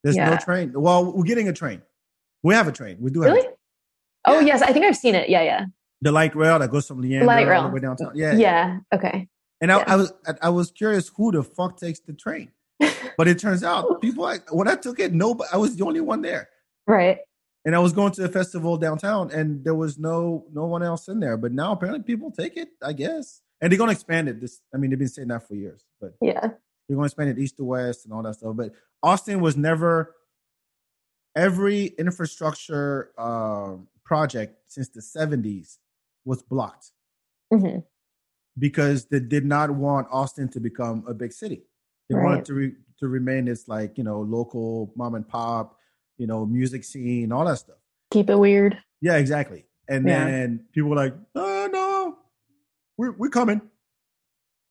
There's 0.04 0.16
no 0.16 0.38
train. 0.38 0.72
Well, 0.74 1.12
we're 1.12 1.24
getting 1.24 1.50
a 1.50 1.54
train. 1.54 1.82
We 2.44 2.54
have 2.54 2.68
a 2.68 2.72
train. 2.72 2.98
We 3.02 3.12
do 3.12 3.22
have 3.22 3.34
Really? 3.34 3.48
Oh 4.26 4.40
Yeah. 4.40 4.46
yes, 4.48 4.62
I 4.62 4.72
think 4.72 4.86
I've 4.86 4.96
seen 4.96 5.16
it. 5.16 5.30
Yeah, 5.30 5.42
yeah. 5.42 5.66
the 6.02 6.12
light 6.12 6.36
rail 6.36 6.60
that 6.60 6.70
goes 6.70 6.88
from 6.88 7.02
Leander 7.02 7.26
light 7.26 7.48
all 7.50 7.64
the 7.70 7.74
way 7.74 7.80
downtown. 7.80 8.12
Yeah, 8.16 8.34
Yeah. 8.34 8.80
Okay. 8.94 9.28
And 9.62 9.72
I, 9.72 9.78
Yeah. 9.80 9.84
I 9.88 9.96
was 9.96 10.14
I, 10.44 10.50
was 10.50 10.72
curious 10.72 11.10
who 11.10 11.32
the 11.32 11.42
fuck 11.44 11.78
takes 11.78 12.00
the 12.00 12.14
train, 12.14 12.52
but 13.18 13.28
it 13.28 13.40
turns 13.40 13.64
out 13.64 14.00
people 14.02 14.24
like 14.24 14.54
when 14.54 14.68
I 14.68 14.76
took 14.76 15.00
it, 15.00 15.14
no, 15.14 15.36
I 15.52 15.58
was 15.58 15.76
the 15.76 15.84
only 15.86 16.02
one 16.02 16.22
there. 16.22 16.50
Right. 16.86 17.18
And 17.66 17.76
I 17.76 17.80
was 17.80 17.92
going 17.92 18.12
to 18.14 18.24
a 18.24 18.30
festival 18.30 18.78
downtown, 18.78 19.32
and 19.32 19.64
there 19.66 19.74
was 19.76 19.98
no 19.98 20.46
no 20.54 20.66
one 20.68 20.84
else 20.84 21.08
in 21.10 21.20
there. 21.20 21.36
But 21.36 21.52
now 21.52 21.72
apparently 21.74 22.04
people 22.04 22.30
take 22.32 22.56
it, 22.56 22.70
I 22.82 22.94
guess. 22.94 23.42
And 23.62 23.72
they're 23.72 23.78
gonna 23.80 23.91
expand 23.91 24.30
it. 24.30 24.39
This, 24.39 24.62
I 24.74 24.78
mean, 24.78 24.89
they've 24.91 24.99
been 24.99 25.08
saying 25.08 25.30
that 25.30 25.47
for 25.47 25.55
years, 25.55 25.84
but 25.99 26.14
Yeah. 26.22 26.39
they're 26.41 26.95
gonna 26.95 27.05
expand 27.05 27.30
it 27.32 27.39
east 27.39 27.58
to 27.58 27.64
west 27.64 28.05
and 28.05 28.14
all 28.14 28.24
that 28.24 28.36
stuff. 28.36 28.55
But 28.55 28.74
Austin 29.01 29.41
was 29.41 29.58
never 29.58 30.16
every 31.36 31.86
infrastructure 31.88 33.12
um, 33.20 33.88
project 34.05 34.58
since 34.68 34.89
the 34.89 35.01
'70s 35.01 35.78
was 36.26 36.41
blocked 36.41 36.91
hmm 37.51 37.80
because 38.60 39.05
they 39.05 39.20
did 39.20 39.45
not 39.45 39.70
want 39.70 40.08
Austin 40.12 40.49
to 40.49 40.60
become 40.60 41.03
a 41.08 41.14
big 41.14 41.32
city. 41.32 41.62
They 42.10 42.16
Right. 42.16 42.24
wanted 42.24 42.45
to 42.45 42.53
re, 42.55 42.76
to 42.99 43.08
remain 43.08 43.47
as 43.47 43.68
like 43.68 43.97
you 43.97 44.03
know 44.03 44.22
local 44.22 44.91
mom 44.95 45.16
and 45.16 45.28
pop, 45.28 45.78
you 46.18 46.28
know, 46.28 46.45
music 46.45 46.84
scene, 46.84 47.32
all 47.32 47.45
that 47.45 47.58
stuff. 47.60 47.78
Keep 48.12 48.30
it 48.30 48.36
weird. 48.36 48.78
Yeah, 49.01 49.18
exactly. 49.18 49.66
And 49.88 50.08
Yeah. 50.08 50.26
then 50.26 50.66
people 50.72 50.89
were 50.89 50.95
like, 50.95 51.16
"Oh 51.36 51.57
we're 52.98 53.12
we're 53.12 53.30
coming." 53.30 53.62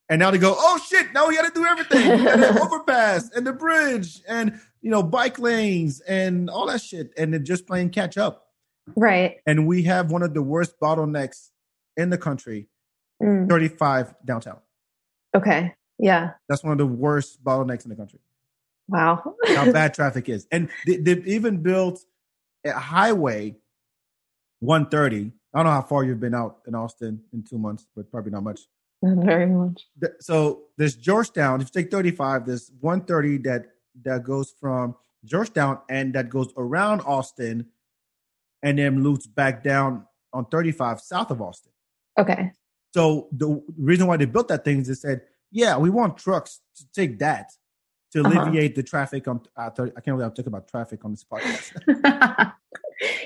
And 0.08 0.20
now 0.20 0.30
they 0.30 0.38
go, 0.38 0.54
"Oh 0.56 0.78
shit! 0.78 1.12
Now 1.12 1.28
we 1.28 1.36
got 1.36 1.52
to 1.52 1.54
do 1.54 1.64
everything: 1.66 2.24
the 2.24 2.60
overpass 2.62 3.30
and 3.34 3.46
the 3.46 3.52
bridge, 3.52 4.22
and 4.28 4.60
you 4.82 4.90
know, 4.90 5.02
bike 5.02 5.38
lanes 5.38 6.00
and 6.00 6.48
all 6.48 6.66
that 6.66 6.80
shit." 6.80 7.12
And 7.16 7.32
they're 7.32 7.40
just 7.40 7.66
playing 7.66 7.90
catch 7.90 8.16
up. 8.16 8.48
Right. 8.94 9.38
And 9.46 9.66
we 9.66 9.82
have 9.84 10.12
one 10.12 10.22
of 10.22 10.32
the 10.32 10.42
worst 10.42 10.78
bottlenecks 10.80 11.50
in 11.96 12.10
the 12.10 12.18
country: 12.18 12.68
Mm. 13.22 13.48
thirty-five 13.48 14.14
downtown. 14.24 14.58
Okay. 15.34 15.74
Yeah. 15.98 16.32
That's 16.48 16.62
one 16.62 16.72
of 16.72 16.78
the 16.78 16.86
worst 16.86 17.42
bottlenecks 17.42 17.84
in 17.84 17.90
the 17.90 17.96
country. 17.96 18.20
Wow. 18.88 19.34
How 19.46 19.72
bad 19.72 19.94
traffic 19.94 20.28
is, 20.28 20.46
and 20.52 20.68
they, 20.86 20.96
they've 20.98 21.26
even 21.26 21.62
built 21.62 22.04
a 22.64 22.72
highway 22.72 23.56
130. 24.60 25.32
I 25.56 25.60
don't 25.60 25.66
know 25.66 25.72
how 25.72 25.82
far 25.82 26.04
you've 26.04 26.20
been 26.20 26.34
out 26.34 26.58
in 26.66 26.74
Austin 26.74 27.22
in 27.32 27.42
two 27.42 27.56
months, 27.56 27.86
but 27.96 28.10
probably 28.10 28.30
not 28.30 28.42
much. 28.42 28.60
Not 29.00 29.24
very 29.24 29.46
much. 29.46 29.86
So 30.20 30.64
there's 30.76 30.94
Georgetown. 30.96 31.60
If 31.62 31.68
you 31.74 31.82
take 31.82 31.90
35, 31.90 32.44
there's 32.46 32.70
130 32.80 33.38
that 33.48 33.66
that 34.02 34.22
goes 34.24 34.52
from 34.60 34.96
Georgetown 35.24 35.78
and 35.88 36.14
that 36.14 36.28
goes 36.28 36.52
around 36.58 37.00
Austin, 37.06 37.66
and 38.62 38.78
then 38.78 39.02
loops 39.02 39.26
back 39.26 39.64
down 39.64 40.04
on 40.34 40.44
35 40.46 41.00
south 41.00 41.30
of 41.30 41.40
Austin. 41.40 41.72
Okay. 42.18 42.52
So 42.92 43.28
the 43.32 43.62
reason 43.78 44.06
why 44.06 44.16
they 44.18 44.26
built 44.26 44.48
that 44.48 44.64
thing 44.64 44.80
is 44.80 44.88
they 44.88 44.94
said, 44.94 45.22
yeah, 45.50 45.78
we 45.78 45.88
want 45.90 46.18
trucks 46.18 46.60
to 46.76 46.84
take 46.94 47.18
that 47.20 47.52
to 48.12 48.20
Uh-huh. 48.20 48.42
alleviate 48.42 48.74
the 48.74 48.82
traffic 48.82 49.26
on. 49.28 49.40
Uh, 49.56 49.70
30, 49.70 49.92
I 49.96 50.00
can't 50.00 50.20
I'm 50.20 50.30
talking 50.30 50.48
about 50.48 50.68
traffic 50.68 51.04
on 51.04 51.12
this 51.12 51.24
podcast. 51.30 52.52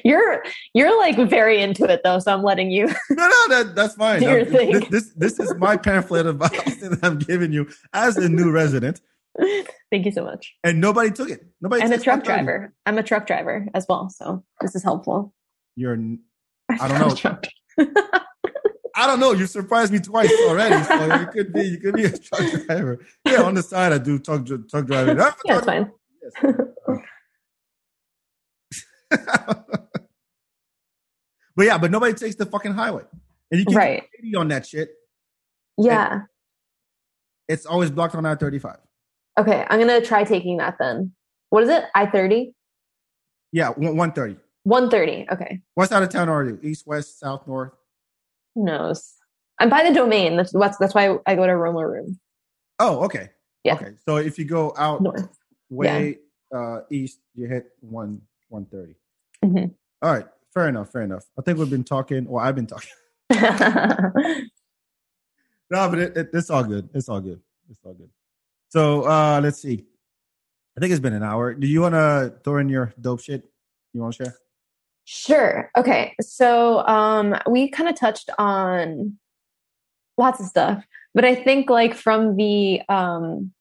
you're 0.04 0.42
you're 0.74 0.96
like 0.98 1.16
very 1.28 1.60
into 1.60 1.84
it 1.84 2.00
though, 2.04 2.18
so 2.18 2.32
I'm 2.32 2.42
letting 2.42 2.70
you. 2.70 2.86
no, 3.10 3.28
no, 3.28 3.48
that, 3.48 3.72
that's 3.74 3.94
fine. 3.94 4.22
Your 4.22 4.44
thing. 4.44 4.72
This, 4.72 4.88
this 4.88 5.12
this 5.16 5.40
is 5.40 5.54
my 5.56 5.76
pamphlet 5.76 6.26
Austin 6.26 6.90
that 6.90 7.00
I'm 7.02 7.18
giving 7.18 7.52
you 7.52 7.68
as 7.92 8.16
a 8.16 8.28
new 8.28 8.50
resident, 8.50 9.00
Thank 9.90 10.06
you 10.06 10.12
so 10.12 10.24
much. 10.24 10.54
and 10.64 10.80
nobody 10.80 11.10
took 11.10 11.30
it. 11.30 11.46
Nobody. 11.60 11.82
And 11.82 11.92
a 11.92 11.98
truck 11.98 12.24
130. 12.24 12.26
driver. 12.26 12.74
I'm 12.86 12.98
a 12.98 13.02
truck 13.02 13.26
driver 13.26 13.66
as 13.74 13.86
well, 13.88 14.10
so 14.10 14.44
this 14.60 14.74
is 14.74 14.82
helpful. 14.82 15.32
You're. 15.76 15.98
I 16.68 16.88
don't 16.88 17.24
know. 17.24 17.38
I 18.96 19.06
don't 19.06 19.20
know. 19.20 19.32
You 19.32 19.46
surprised 19.46 19.92
me 19.92 19.98
twice 19.98 20.32
already. 20.48 20.84
So 20.84 21.20
you 21.20 21.26
could 21.28 21.52
be. 21.52 21.62
You 21.62 21.78
could 21.78 21.94
be 21.94 22.04
a 22.04 22.16
truck 22.16 22.66
driver. 22.66 23.04
Yeah, 23.24 23.42
on 23.42 23.54
the 23.54 23.62
side 23.62 23.92
I 23.92 23.98
do 23.98 24.18
truck 24.18 24.46
truck 24.46 24.86
driving. 24.86 25.16
yeah, 25.16 25.32
it's 25.46 25.66
fine. 25.66 25.90
But 31.60 31.66
yeah, 31.66 31.76
but 31.76 31.90
nobody 31.90 32.14
takes 32.14 32.36
the 32.36 32.46
fucking 32.46 32.72
highway, 32.72 33.02
and 33.50 33.60
you 33.60 33.66
can 33.66 33.74
Right. 33.74 34.00
get 34.00 34.24
80 34.24 34.36
on 34.36 34.48
that 34.48 34.66
shit. 34.66 34.94
Yeah. 35.76 36.22
It's 37.48 37.66
always 37.66 37.90
blocked 37.90 38.14
on 38.14 38.24
I 38.24 38.34
thirty 38.34 38.58
five. 38.58 38.78
Okay, 39.38 39.66
I'm 39.68 39.78
gonna 39.78 40.00
try 40.00 40.24
taking 40.24 40.56
that 40.56 40.76
then. 40.80 41.12
What 41.50 41.62
is 41.62 41.68
it? 41.68 41.84
I 41.94 42.06
thirty. 42.06 42.54
Yeah, 43.52 43.72
one 43.72 44.12
thirty. 44.12 44.38
One 44.62 44.88
thirty. 44.88 45.26
Okay. 45.30 45.60
What's 45.74 45.92
out 45.92 46.02
of 46.02 46.08
town 46.08 46.30
are 46.30 46.42
you? 46.46 46.58
East, 46.62 46.86
west, 46.86 47.20
south, 47.20 47.46
north? 47.46 47.72
Who 48.54 48.64
knows? 48.64 49.16
I'm 49.58 49.68
by 49.68 49.86
the 49.86 49.92
domain. 49.94 50.38
That's 50.38 50.52
that's, 50.52 50.78
that's 50.78 50.94
why 50.94 51.18
I 51.26 51.34
go 51.36 51.46
to 51.46 51.54
Roma 51.54 51.86
Room. 51.86 52.18
Oh, 52.78 53.04
okay. 53.04 53.28
Yeah. 53.64 53.74
Okay. 53.74 53.92
So 54.08 54.16
if 54.16 54.38
you 54.38 54.46
go 54.46 54.72
out 54.78 55.02
North. 55.02 55.28
way 55.68 56.20
uh, 56.54 56.80
east, 56.88 57.18
you 57.34 57.48
hit 57.48 57.66
one 57.80 58.22
one 58.48 58.64
thirty. 58.64 58.94
Mhm. 59.44 59.74
All 60.00 60.10
right. 60.10 60.26
Fair 60.52 60.68
enough. 60.68 60.90
Fair 60.90 61.02
enough. 61.02 61.24
I 61.38 61.42
think 61.42 61.58
we've 61.58 61.70
been 61.70 61.84
talking, 61.84 62.26
or 62.26 62.40
I've 62.40 62.54
been 62.56 62.66
talking. 62.66 62.90
No, 65.70 65.88
but 65.88 65.98
it, 66.00 66.16
it, 66.16 66.30
it's 66.32 66.50
all 66.50 66.64
good. 66.64 66.88
It's 66.92 67.08
all 67.08 67.20
good. 67.20 67.40
It's 67.70 67.78
all 67.84 67.94
good. 67.94 68.10
So 68.68 69.08
uh 69.08 69.40
let's 69.42 69.62
see. 69.62 69.86
I 70.76 70.80
think 70.80 70.92
it's 70.92 71.00
been 71.00 71.12
an 71.12 71.22
hour. 71.22 71.54
Do 71.54 71.66
you 71.66 71.80
want 71.80 71.94
to 71.94 72.34
throw 72.44 72.58
in 72.58 72.68
your 72.68 72.92
dope 73.00 73.20
shit? 73.20 73.44
You 73.92 74.00
want 74.00 74.14
to 74.14 74.24
share? 74.24 74.36
Sure. 75.04 75.70
Okay. 75.76 76.14
So 76.20 76.86
um 76.86 77.36
we 77.48 77.68
kind 77.70 77.88
of 77.88 77.94
touched 77.94 78.30
on 78.38 79.18
lots 80.18 80.40
of 80.40 80.46
stuff, 80.46 80.84
but 81.14 81.24
I 81.24 81.34
think 81.36 81.70
like 81.70 81.94
from 81.94 82.36
the 82.36 82.82
um 82.88 83.52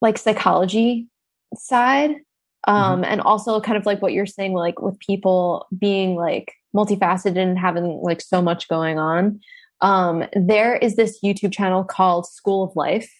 like 0.00 0.18
psychology 0.18 1.08
side 1.54 2.16
um 2.64 3.04
and 3.04 3.20
also 3.20 3.60
kind 3.60 3.76
of 3.76 3.86
like 3.86 4.02
what 4.02 4.12
you're 4.12 4.26
saying 4.26 4.52
like 4.52 4.80
with 4.80 4.98
people 4.98 5.66
being 5.78 6.14
like 6.16 6.52
multifaceted 6.74 7.38
and 7.38 7.58
having 7.58 8.00
like 8.02 8.20
so 8.20 8.42
much 8.42 8.68
going 8.68 8.98
on. 8.98 9.40
Um 9.80 10.24
there 10.34 10.76
is 10.76 10.96
this 10.96 11.18
YouTube 11.22 11.52
channel 11.52 11.84
called 11.84 12.26
School 12.26 12.64
of 12.64 12.76
Life. 12.76 13.12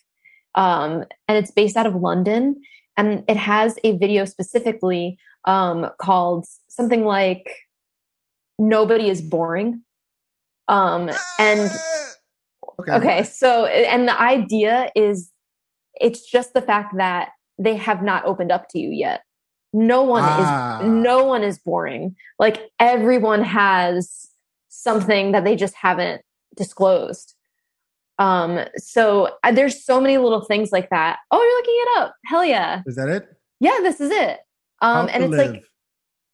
Um 0.54 1.04
and 1.28 1.38
it's 1.38 1.50
based 1.50 1.76
out 1.76 1.86
of 1.86 1.94
London 1.94 2.56
and 2.96 3.24
it 3.28 3.36
has 3.36 3.78
a 3.84 3.96
video 3.96 4.24
specifically 4.24 5.18
um, 5.44 5.90
called 5.98 6.46
something 6.68 7.04
like 7.04 7.50
nobody 8.58 9.08
is 9.08 9.22
boring. 9.22 9.82
Um, 10.68 11.10
and 11.38 11.70
okay. 12.80 12.92
okay, 12.92 13.22
so 13.22 13.66
and 13.66 14.08
the 14.08 14.20
idea 14.20 14.90
is 14.94 15.30
it's 15.94 16.28
just 16.28 16.54
the 16.54 16.62
fact 16.62 16.96
that 16.96 17.30
they 17.58 17.76
have 17.76 18.02
not 18.02 18.24
opened 18.24 18.52
up 18.52 18.68
to 18.70 18.78
you 18.78 18.90
yet. 18.90 19.22
No 19.76 20.02
one 20.02 20.22
Ah. 20.24 20.80
is 20.80 20.86
no 20.86 21.24
one 21.24 21.42
is 21.42 21.58
boring. 21.58 22.16
Like 22.38 22.70
everyone 22.80 23.42
has 23.42 24.26
something 24.68 25.32
that 25.32 25.44
they 25.44 25.54
just 25.54 25.74
haven't 25.74 26.22
disclosed. 26.56 27.34
Um, 28.18 28.60
so 28.76 29.36
uh, 29.44 29.52
there's 29.52 29.84
so 29.84 30.00
many 30.00 30.16
little 30.16 30.40
things 30.40 30.72
like 30.72 30.88
that. 30.88 31.18
Oh, 31.30 31.42
you're 31.42 31.58
looking 31.58 31.74
it 31.76 31.98
up. 31.98 32.14
Hell 32.24 32.44
yeah. 32.44 32.80
Is 32.86 32.96
that 32.96 33.08
it? 33.08 33.28
Yeah, 33.60 33.78
this 33.82 34.00
is 34.00 34.10
it. 34.10 34.40
Um, 34.80 35.08
How 35.08 35.14
and 35.14 35.24
it's 35.24 35.34
like 35.52 35.62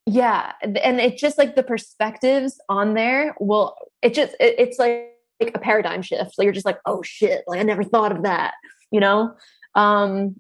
yeah 0.07 0.53
and 0.63 1.01
it's 1.01 1.21
just 1.21 1.39
like 1.39 1.55
the 1.55 1.63
perspectives 1.63 2.61
on 2.69 2.95
there 2.95 3.37
will 3.39 3.77
it 4.03 4.15
just 4.15 4.33
it, 4.41 4.57
it's 4.59 4.79
like, 4.79 5.13
like 5.41 5.55
a 5.55 5.61
paradigm 5.61 6.03
shift 6.03 6.35
so 6.35 6.43
you're 6.43 6.53
just 6.53 6.67
like 6.67 6.79
oh 6.87 7.03
shit 7.03 7.45
like 7.47 7.61
i 7.61 7.63
never 7.63 7.85
thought 7.85 8.11
of 8.11 8.25
that 8.25 8.55
you 8.91 8.99
know 8.99 9.33
um 9.77 10.35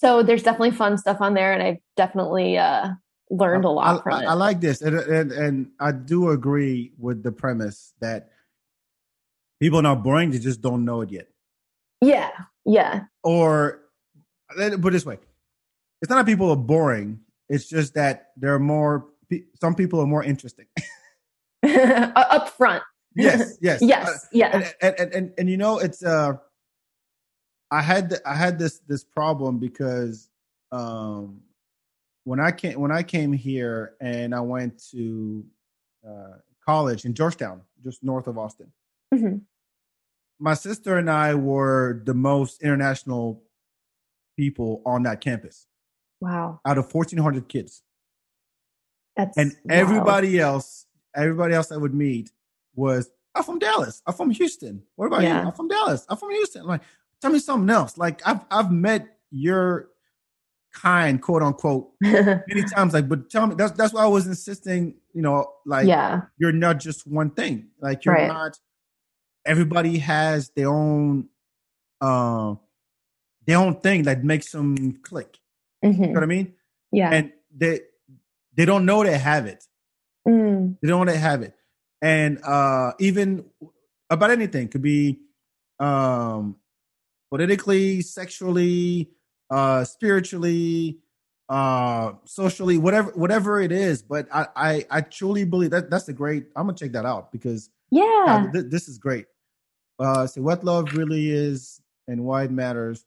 so 0.00 0.22
there's 0.22 0.42
definitely 0.42 0.70
fun 0.70 0.96
stuff 0.98 1.20
on 1.20 1.34
there 1.34 1.52
and 1.52 1.62
i've 1.62 1.78
definitely 1.96 2.56
uh 2.58 2.88
learned 3.30 3.64
a 3.64 3.70
lot 3.70 4.00
I, 4.00 4.02
from 4.02 4.14
I, 4.14 4.22
it 4.22 4.26
I 4.26 4.32
like 4.32 4.60
this, 4.60 4.82
and, 4.82 4.96
and 4.96 5.30
and 5.30 5.70
I 5.78 5.92
do 5.92 6.30
agree 6.30 6.92
with 6.98 7.22
the 7.22 7.30
premise 7.30 7.94
that 8.00 8.30
people 9.60 9.78
are 9.78 9.82
not 9.82 10.02
boring; 10.02 10.32
they 10.32 10.40
just 10.40 10.60
don't 10.60 10.84
know 10.84 11.02
it 11.02 11.10
yet. 11.12 11.28
yeah 12.00 12.30
yeah 12.64 13.04
Or 13.22 13.82
let 14.58 14.72
put 14.82 14.88
it 14.88 14.98
this 14.98 15.06
way: 15.06 15.18
it's 16.02 16.10
not 16.10 16.16
that 16.16 16.26
people 16.26 16.50
are 16.50 16.56
boring; 16.56 17.20
it's 17.48 17.68
just 17.68 17.94
that 17.94 18.30
there 18.36 18.52
are 18.54 18.58
more. 18.58 19.06
Some 19.60 19.76
people 19.76 20.00
are 20.00 20.06
more 20.06 20.24
interesting. 20.24 20.66
up 21.62 22.48
front 22.56 22.82
yes, 23.14 23.58
yes, 23.60 23.80
yes 23.92 24.08
Uh, 24.08 24.18
yeah 24.32 24.50
and, 24.80 24.94
and, 24.98 25.14
and 25.14 25.32
and 25.38 25.50
you 25.50 25.56
know 25.58 25.78
it's 25.78 26.02
uh 26.02 26.32
i 27.70 27.80
had 27.80 28.14
i 28.26 28.34
had 28.34 28.58
this 28.58 28.80
this 28.88 29.04
problem 29.04 29.58
because 29.58 30.28
um 30.72 31.40
when 32.24 32.40
i 32.40 32.50
came 32.50 32.78
when 32.80 32.90
i 32.92 33.02
came 33.02 33.32
here 33.32 33.94
and 34.00 34.34
i 34.34 34.40
went 34.40 34.82
to 34.90 35.44
uh 36.06 36.34
college 36.64 37.04
in 37.04 37.14
georgetown 37.14 37.60
just 37.82 38.02
north 38.02 38.26
of 38.26 38.36
austin. 38.38 38.72
Mhm. 39.14 39.42
my 40.38 40.54
sister 40.54 40.96
and 40.98 41.10
i 41.10 41.34
were 41.34 42.02
the 42.04 42.14
most 42.14 42.62
international 42.62 43.42
people 44.36 44.80
on 44.86 45.02
that 45.02 45.20
campus. 45.20 45.66
Wow. 46.20 46.60
Out 46.64 46.78
of 46.78 46.92
1400 46.94 47.48
kids. 47.48 47.82
That's 49.16 49.36
and 49.36 49.54
everybody 49.68 50.38
else 50.38 50.86
everybody 51.14 51.52
else 51.54 51.72
i 51.72 51.76
would 51.76 51.92
meet 51.94 52.30
was 52.74 53.10
i'm 53.34 53.42
from 53.42 53.58
dallas. 53.58 54.02
I'm 54.06 54.14
from 54.14 54.30
houston. 54.30 54.82
What 54.96 55.06
about 55.06 55.22
Yeah. 55.22 55.42
you 55.42 55.48
i'm 55.48 55.52
from 55.54 55.68
dallas. 55.68 56.06
I'm 56.08 56.16
from 56.16 56.30
houston. 56.30 56.62
I'm 56.62 56.68
like 56.68 56.82
tell 57.20 57.30
me 57.30 57.38
something 57.38 57.70
else. 57.70 57.96
Like 57.98 58.20
i've 58.26 58.40
i've 58.50 58.70
met 58.70 59.06
your 59.30 59.88
kind 60.72 61.20
quote 61.20 61.42
unquote 61.42 61.90
many 62.00 62.62
times. 62.74 62.94
Like 62.94 63.08
but 63.08 63.28
tell 63.30 63.46
me 63.46 63.54
that's 63.56 63.72
that's 63.72 63.92
why 63.92 64.04
i 64.04 64.06
was 64.06 64.26
insisting 64.26 64.94
you 65.14 65.22
know 65.22 65.50
like 65.66 65.86
yeah. 65.86 66.22
you're 66.38 66.52
not 66.52 66.78
just 66.80 67.06
one 67.06 67.30
thing. 67.30 67.68
Like 67.80 68.04
you're 68.04 68.14
Right. 68.14 68.28
not 68.28 68.58
everybody 69.44 69.98
has 69.98 70.50
their 70.56 70.68
own 70.68 71.28
uh 72.00 72.54
their 73.46 73.58
own 73.58 73.80
thing 73.80 74.02
that 74.04 74.22
makes 74.24 74.52
them 74.52 75.00
click. 75.02 75.38
Mhm. 75.84 75.94
you 76.00 76.06
know 76.08 76.12
what 76.12 76.22
i 76.22 76.26
mean? 76.26 76.54
Yeah. 76.92 77.10
And 77.12 77.32
they 77.56 77.80
they 78.54 78.64
don't 78.64 78.84
know 78.84 79.02
they 79.02 79.18
have 79.18 79.46
it. 79.46 79.64
Mm. 80.28 80.76
they 80.82 80.88
don't 80.88 81.06
know 81.06 81.12
they 81.12 81.18
have 81.18 81.42
it. 81.42 81.54
And 82.02 82.38
uh 82.44 82.92
even 83.00 83.44
about 84.08 84.30
anything 84.30 84.68
could 84.68 84.82
be 84.82 85.18
um 85.80 86.56
politically 87.30 88.02
sexually 88.02 89.10
uh 89.50 89.84
spiritually 89.84 90.98
uh 91.48 92.12
socially 92.24 92.78
whatever 92.78 93.10
whatever 93.12 93.60
it 93.60 93.72
is. 93.72 94.02
But 94.02 94.28
i 94.32 94.46
i, 94.56 94.86
I 94.90 95.00
truly 95.00 95.44
believe 95.44 95.70
that 95.70 95.90
that's 95.90 96.08
a 96.08 96.12
great 96.12 96.46
i'm 96.56 96.66
gonna 96.66 96.76
check 96.76 96.92
that 96.92 97.06
out 97.06 97.32
because 97.32 97.70
yeah 97.90 98.04
yeah, 98.26 98.50
th- 98.52 98.66
this 98.68 98.88
is 98.88 98.98
great. 98.98 99.26
Uh 99.98 100.26
so 100.26 100.42
what 100.42 100.64
love 100.64 100.92
really 100.94 101.30
is 101.30 101.80
and 102.08 102.24
why 102.24 102.44
it 102.44 102.50
matters 102.50 103.04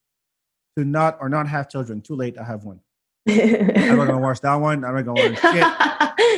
to 0.78 0.84
not 0.86 1.18
or 1.22 1.30
not 1.30 1.48
have 1.48 1.70
children. 1.70 2.02
Too 2.02 2.16
late 2.16 2.38
i 2.38 2.44
have 2.44 2.64
one. 2.66 2.80
I'm 3.28 3.98
not 3.98 4.08
gonna 4.08 4.18
watch 4.20 4.42
that 4.42 4.56
one. 4.56 4.84
I'm 4.84 4.96
not 4.96 5.06
gonna 5.06 5.30
watch 5.30 5.40
shit. 5.40 5.64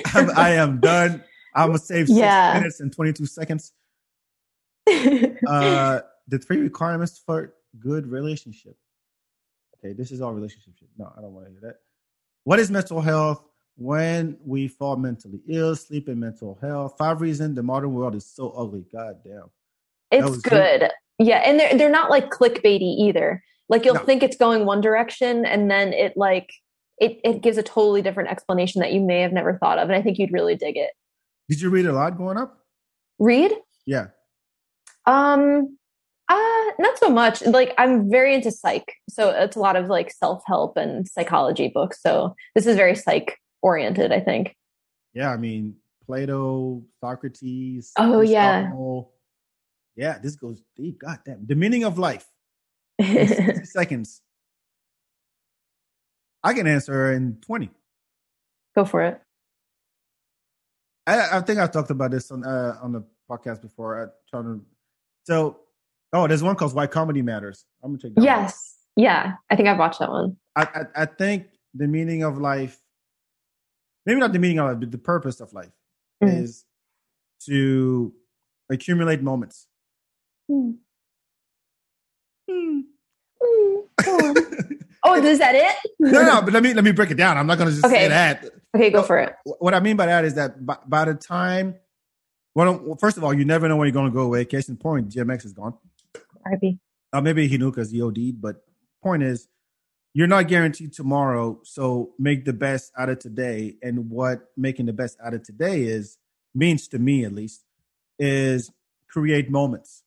I'm, 0.16 0.30
I 0.38 0.52
am 0.52 0.80
done. 0.80 1.24
I'm 1.56 1.70
gonna 1.70 1.80
save 1.80 2.08
six 2.08 2.20
Yeah. 2.20 2.54
minutes 2.54 2.80
and 2.80 2.92
22 2.94 3.26
seconds. 3.26 3.72
Uh, 5.48 6.02
the 6.28 6.38
three 6.40 6.58
requirements 6.58 7.22
for 7.26 7.54
good 7.80 8.08
relationship. 8.08 8.78
Okay, 9.78 9.94
this 9.94 10.12
is 10.12 10.22
all 10.22 10.34
relationship 10.34 10.74
shit. 10.80 10.90
No, 10.98 11.12
I 11.18 11.22
don't 11.22 11.34
want 11.34 11.46
to 11.48 11.52
hear 11.52 11.62
that. 11.62 11.76
What 12.44 12.60
is 12.60 12.70
mental 12.72 13.02
health? 13.02 13.44
When 13.78 14.38
we 14.46 14.68
fall 14.70 14.96
mentally 14.96 15.42
ill, 15.50 15.76
sleep 15.76 16.08
and 16.08 16.20
mental 16.20 16.58
health. 16.62 16.96
Five 16.98 17.20
reasons 17.20 17.56
the 17.56 17.64
modern 17.64 17.94
world 17.94 18.16
is 18.16 18.26
so 18.26 18.52
ugly. 18.52 18.86
God 18.92 19.18
damn. 19.24 19.50
it's 20.12 20.38
good 20.38 20.90
yeah 21.18 21.38
and 21.46 21.60
they're 21.60 21.78
they're 21.78 21.90
not 21.90 22.10
like 22.10 22.30
clickbaity 22.30 22.98
either 23.00 23.42
like 23.70 23.86
you'll 23.86 23.96
No. 23.96 24.04
think 24.04 24.22
it's 24.22 24.36
going 24.36 24.66
one 24.66 24.82
direction 24.82 25.46
and 25.46 25.72
then 25.72 25.94
it 25.94 26.14
like 26.18 26.52
it, 27.00 27.20
it 27.24 27.42
gives 27.42 27.58
a 27.58 27.64
totally 27.64 28.02
different 28.02 28.30
explanation 28.30 28.82
that 28.82 28.92
you 28.92 29.00
may 29.02 29.22
have 29.22 29.32
never 29.32 29.58
thought 29.58 29.78
of 29.80 29.88
and 29.90 29.96
i 29.98 30.02
think 30.02 30.18
you'd 30.20 30.34
really 30.34 30.56
dig 30.56 30.76
it 30.76 30.92
Did 31.50 31.62
you 31.62 31.70
read 31.70 31.86
a 31.86 31.94
lot 31.94 32.18
growing 32.18 32.38
up? 32.38 32.66
read 33.18 33.54
Yeah. 33.86 34.08
um 35.06 35.78
uh 36.30 36.72
not 36.80 36.98
so 36.98 37.10
much 37.10 37.46
like 37.46 37.74
i'm 37.78 38.10
very 38.10 38.34
into 38.34 38.52
psych 38.52 38.94
so 39.10 39.30
it's 39.30 39.56
a 39.56 39.60
lot 39.60 39.76
of 39.76 39.88
like 39.88 40.12
self-help 40.12 40.76
and 40.78 41.08
psychology 41.08 41.68
books 41.68 42.02
so 42.02 42.36
this 42.56 42.66
is 42.66 42.76
very 42.76 42.96
psych 42.96 43.38
oriented 43.62 44.12
i 44.12 44.20
think 44.20 44.56
Yeah. 45.16 45.32
I 45.32 45.38
mean, 45.38 45.76
Plato, 46.06 46.84
Socrates. 47.00 47.92
Oh, 47.98 48.20
yeah. 48.22 48.68
Aristotle. 48.68 49.14
Yeah, 49.96 50.20
this 50.22 50.36
goes 50.36 50.62
deep. 50.76 51.00
God 51.00 51.20
damn. 51.26 51.48
The 51.48 51.56
meaning 51.56 51.84
of 51.86 51.98
life. 51.98 52.28
60 53.00 53.64
seconds. 53.80 54.22
I 56.44 56.54
can 56.54 56.68
answer 56.68 57.14
in 57.14 57.38
20. 57.48 57.72
go 58.76 58.84
for 58.86 59.02
it 59.04 59.22
I, 61.08 61.38
I 61.38 61.42
think 61.42 61.60
I 61.60 61.68
talked 61.68 61.92
about 61.92 62.12
this 62.12 62.30
on 62.32 62.44
uh, 62.44 62.78
on 62.82 62.92
the 62.92 63.04
podcast 63.30 63.62
before. 63.62 64.04
I 64.04 64.06
trying 64.30 64.44
to, 64.60 64.66
so, 65.24 65.60
oh, 66.16 66.28
there's 66.28 66.42
one 66.44 66.56
called 66.56 66.74
Why 66.74 66.88
Comedy 66.88 67.22
Matters. 67.22 67.66
I'm 67.84 67.92
gonna 67.92 68.00
check 68.02 68.12
that. 68.16 68.22
one 68.22 68.26
yes 68.26 68.72
yeah 68.98 69.34
i 69.50 69.56
think 69.58 69.68
i've 69.68 69.78
watched 69.78 70.00
that 70.00 70.10
one 70.10 70.38
I, 70.56 70.62
I 70.64 71.02
I 71.04 71.06
think 71.06 71.48
the 71.74 71.86
meaning 71.88 72.24
of 72.24 72.38
life, 72.38 72.80
maybe 74.06 74.20
not 74.22 74.32
the 74.32 74.40
meaning 74.40 74.60
of 74.60 74.68
life, 74.70 74.80
but 74.80 74.90
the 74.92 74.98
purpose 74.98 75.42
of 75.42 75.52
life 75.52 75.72
Mm. 76.24 76.42
is 76.44 76.64
to 77.48 78.14
accumulate 78.72 79.22
moments. 79.22 79.68
Hmm. 80.50 80.72
Hmm, 82.50 82.80
go 84.02 84.16
on. 84.18 84.36
oh 85.04 85.16
is 85.22 85.40
that 85.40 85.56
it 85.56 85.76
no, 86.00 86.22
no, 86.24 86.42
but 86.42 86.54
let 86.54 86.64
me 86.64 86.74
let 86.74 86.84
me 86.86 86.92
break 86.94 87.12
it 87.12 87.16
down. 87.18 87.38
I'm 87.38 87.48
not 87.48 87.58
gonna 87.58 87.72
just 87.72 87.88
say 87.90 88.08
that. 88.08 88.46
okay 88.76 88.90
go 88.92 89.02
for 89.04 89.18
it 89.20 89.36
what 89.44 89.74
I 89.74 89.80
mean 89.82 89.98
by 89.98 90.06
that 90.06 90.24
is 90.24 90.36
that 90.36 90.66
by, 90.66 90.78
by 90.88 91.04
the 91.06 91.16
time, 91.16 91.76
well, 92.54 92.78
well, 92.78 92.96
first 92.98 93.18
of 93.18 93.24
all, 93.26 93.34
you 93.34 93.44
never 93.44 93.68
know 93.68 93.76
when 93.76 93.88
you're 93.88 93.94
going 93.94 94.10
to 94.10 94.14
go 94.16 94.22
away. 94.22 94.46
Case 94.46 94.70
in 94.70 94.78
point, 94.78 95.10
DMX 95.10 95.44
is 95.46 95.52
gone. 95.54 95.74
RIP. 96.46 96.78
Uh, 97.14 97.22
maybe 97.22 97.48
he 97.48 97.62
OD'd, 97.64 98.42
but 98.42 98.58
point 99.02 99.24
is, 99.24 99.48
you're 100.14 100.28
not 100.28 100.48
guaranteed 100.48 100.94
tomorrow. 100.94 101.60
So 101.64 102.14
make 102.18 102.46
the 102.46 102.54
best 102.54 102.92
out 102.98 103.10
of 103.10 103.20
today. 103.20 103.76
And 103.82 104.10
what 104.10 104.50
making 104.56 104.86
the 104.86 104.94
best 104.94 105.18
out 105.24 105.34
of 105.34 105.44
today 105.44 105.84
is 105.84 106.18
means 106.54 106.88
to 106.90 107.00
me, 107.00 107.26
at 107.26 107.34
least, 107.34 107.66
is 108.18 108.72
create 109.10 109.50
moments. 109.50 110.04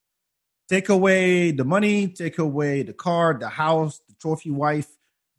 Take 0.68 0.88
away 0.88 1.50
the 1.50 1.64
money, 1.64 2.08
take 2.08 2.38
away 2.38 2.82
the 2.82 2.92
car, 2.94 3.36
the 3.38 3.48
house, 3.48 4.00
the 4.08 4.14
trophy 4.20 4.50
wife, 4.50 4.88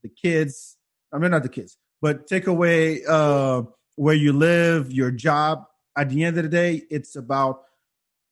the 0.04 0.10
kids. 0.10 0.78
I 1.12 1.18
mean, 1.18 1.32
not 1.32 1.44
the 1.44 1.50
kids, 1.50 1.78
but 2.02 2.28
take 2.28 2.48
away 2.48 3.02
uh, 3.08 3.64
where 3.96 4.16
you 4.16 4.34
live, 4.34 4.92
your 4.92 5.12
job. 5.12 5.66
At 5.98 6.10
the 6.10 6.24
end 6.24 6.38
of 6.38 6.44
the 6.44 6.50
day, 6.50 6.84
it's 6.90 7.16
about 7.16 7.62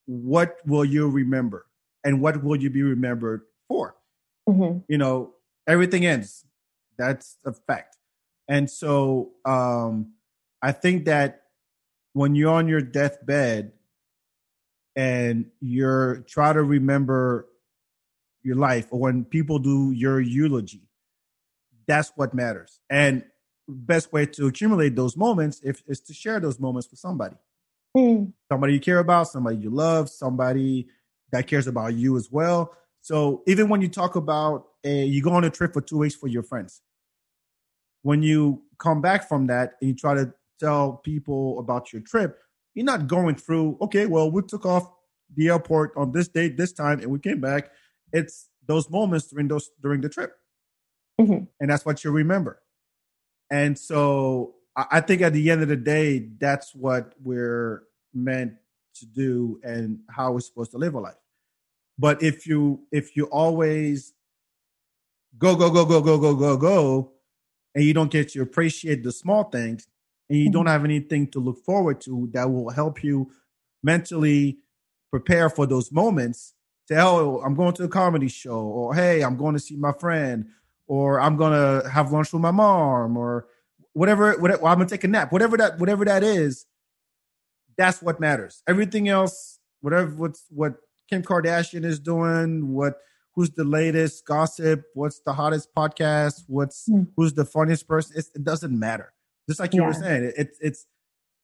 what 0.06 0.58
will 0.66 0.86
you 0.86 1.10
remember 1.10 1.66
and 2.04 2.22
what 2.22 2.44
will 2.44 2.56
you 2.56 2.70
be 2.70 2.84
remembered 2.84 3.42
for 3.68 3.96
Mhm. 4.48 4.84
you 4.88 4.98
know 4.98 5.34
everything 5.68 6.06
ends 6.06 6.46
that's 6.98 7.38
a 7.46 7.52
fact 7.54 7.98
and 8.48 8.70
so 8.70 9.32
um 9.46 10.14
i 10.62 10.72
think 10.72 11.06
that 11.06 11.44
when 12.14 12.34
you're 12.36 12.54
on 12.54 12.68
your 12.68 12.82
deathbed 12.82 13.74
and 14.96 15.46
you're 15.60 16.18
try 16.28 16.54
to 16.54 16.64
remember 16.64 17.48
your 18.44 18.56
life 18.56 18.88
or 18.92 19.00
when 19.00 19.26
people 19.26 19.60
do 19.60 19.92
your 19.92 20.20
eulogy 20.20 20.88
that's 21.88 22.12
what 22.16 22.34
matters 22.34 22.80
and 22.90 23.24
best 23.68 24.14
way 24.14 24.26
to 24.26 24.48
accumulate 24.48 24.96
those 24.96 25.18
moments 25.18 25.60
if, 25.64 25.84
is 25.88 26.00
to 26.00 26.14
share 26.14 26.40
those 26.40 26.58
moments 26.60 26.90
with 26.90 27.00
somebody. 27.00 27.36
Mm. 27.96 28.32
Somebody 28.50 28.74
you 28.74 28.80
care 28.80 29.00
about, 29.00 29.28
somebody 29.28 29.58
you 29.58 29.70
love, 29.70 30.10
somebody 30.10 30.88
that 31.32 31.48
cares 31.48 31.68
about 31.68 31.94
you 31.94 32.18
as 32.18 32.30
well. 32.32 32.74
So 33.02 33.44
even 33.48 33.70
when 33.70 33.82
you 33.82 33.88
talk 33.88 34.16
about 34.16 34.68
a, 34.84 35.06
you 35.06 35.22
go 35.22 35.32
on 35.32 35.44
a 35.44 35.50
trip 35.50 35.74
for 35.74 35.82
two 35.82 35.98
weeks 35.98 36.16
for 36.16 36.28
your 36.28 36.44
friends, 36.44 36.82
when 38.04 38.22
you 38.22 38.64
come 38.80 39.02
back 39.02 39.28
from 39.28 39.48
that 39.48 39.74
and 39.82 39.90
you 39.90 39.96
try 39.96 40.14
to 40.14 40.34
tell 40.60 40.94
people 40.94 41.60
about 41.60 41.94
your 41.94 42.02
trip, 42.02 42.40
you're 42.74 42.86
not 42.86 43.08
going 43.08 43.36
through, 43.36 43.78
okay, 43.82 44.06
well, 44.06 44.30
we 44.30 44.42
took 44.44 44.66
off 44.66 44.92
the 45.36 45.50
airport 45.50 45.92
on 45.98 46.12
this 46.12 46.28
date, 46.28 46.58
this 46.58 46.72
time, 46.72 47.00
and 47.00 47.12
we 47.12 47.20
came 47.20 47.42
back. 47.42 47.72
It's 48.14 48.50
those 48.66 48.90
moments 48.90 49.28
during 49.28 49.48
those 49.48 49.70
during 49.82 50.02
the 50.02 50.10
trip. 50.10 50.34
Mm-hmm. 51.20 51.46
And 51.60 51.70
that's 51.70 51.86
what 51.86 52.04
you 52.04 52.12
remember. 52.12 52.62
And 53.50 53.78
so 53.78 54.56
I 54.76 55.02
think 55.02 55.22
at 55.22 55.34
the 55.34 55.50
end 55.50 55.62
of 55.62 55.68
the 55.68 55.76
day, 55.76 56.30
that's 56.40 56.76
what 56.76 57.14
we're 57.24 57.84
meant 58.14 58.54
to 59.00 59.06
do 59.06 59.60
and 59.64 60.00
how 60.10 60.32
we're 60.32 60.40
supposed 60.40 60.72
to 60.72 60.78
live 60.78 60.94
a 60.96 61.00
life. 61.00 61.16
But 61.98 62.22
if 62.24 62.46
you 62.48 62.82
if 62.92 63.16
you 63.16 63.26
always 63.26 64.14
go 65.38 65.56
go 65.56 65.70
go 65.70 65.86
go 65.86 66.02
go 66.02 66.18
go 66.18 66.36
go 66.36 66.58
go, 66.58 67.12
and 67.76 67.84
you 67.84 67.94
don't 67.94 68.12
get 68.12 68.30
to 68.30 68.42
appreciate 68.42 69.04
the 69.04 69.12
small 69.12 69.46
things, 69.46 69.88
and 70.30 70.40
you 70.40 70.50
don't 70.50 70.66
Mm-hmm. 70.66 70.72
have 70.72 70.84
anything 70.86 71.28
to 71.28 71.40
look 71.40 71.64
forward 71.64 72.02
to 72.02 72.30
that 72.34 72.50
will 72.52 72.70
help 72.70 73.04
you 73.04 73.32
mentally 73.84 74.58
prepare 75.12 75.50
for 75.50 75.66
those 75.66 75.92
moments. 75.92 76.54
Say, 76.88 76.98
oh, 77.00 77.42
I'm 77.46 77.56
going 77.56 77.74
to 77.76 77.84
a 77.84 77.88
comedy 77.90 78.28
show, 78.30 78.60
or 78.60 78.96
hey, 78.96 79.22
I'm 79.24 79.38
going 79.38 79.54
to 79.54 79.60
see 79.60 79.76
my 79.76 79.92
friend, 79.92 80.48
or 80.88 81.20
I'm 81.20 81.36
gonna 81.36 81.88
have 81.90 82.12
lunch 82.14 82.32
with 82.32 82.42
my 82.42 82.52
mom, 82.52 83.18
or 83.18 83.48
whatever. 83.94 84.38
Whatever, 84.40 84.66
I'm 84.66 84.78
gonna 84.78 84.90
take 84.90 85.04
a 85.04 85.08
nap. 85.08 85.32
Whatever 85.34 85.58
that, 85.58 85.80
whatever 85.80 86.06
that 86.06 86.24
is, 86.24 86.66
that's 87.78 88.02
what 88.02 88.20
matters. 88.20 88.64
Everything 88.68 89.08
else, 89.10 89.60
whatever, 89.82 90.12
what's 90.16 90.46
what 90.50 90.76
Kim 91.10 91.24
Kardashian 91.24 91.86
is 91.86 92.00
doing, 92.00 92.74
what 92.74 92.98
who's 93.36 93.52
the 93.52 93.64
latest 93.64 94.26
gossip, 94.26 94.84
what's 94.96 95.20
the 95.20 95.34
hottest 95.34 95.70
podcast, 95.76 96.44
what's 96.48 96.86
Hmm. 96.88 97.04
who's 97.16 97.34
the 97.34 97.46
funniest 97.46 97.88
person, 97.88 98.16
it's, 98.18 98.30
it 98.36 98.44
doesn't 98.44 98.78
matter. 98.78 99.14
Just 99.48 99.60
like 99.60 99.74
you 99.74 99.84
were 99.84 99.94
saying, 99.94 100.24
it, 100.26 100.34
it's 100.38 100.58
it's 100.60 100.86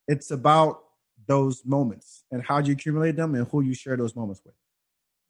it's 0.07 0.31
about 0.31 0.79
those 1.27 1.63
moments 1.65 2.25
and 2.31 2.43
how 2.43 2.59
do 2.59 2.67
you 2.67 2.73
accumulate 2.73 3.15
them 3.15 3.33
and 3.35 3.47
who 3.47 3.61
you 3.61 3.73
share 3.73 3.95
those 3.95 4.15
moments 4.15 4.41
with. 4.43 4.53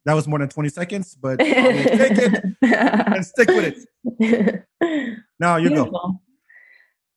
That 0.06 0.14
was 0.14 0.26
more 0.26 0.38
than 0.38 0.48
20 0.48 0.68
seconds, 0.70 1.14
but 1.14 1.38
take 1.40 2.18
it 2.18 2.44
and 2.62 3.24
stick 3.24 3.48
with 3.48 3.86
it. 4.20 4.64
Now 5.40 5.56
you 5.56 5.70
go. 5.70 6.18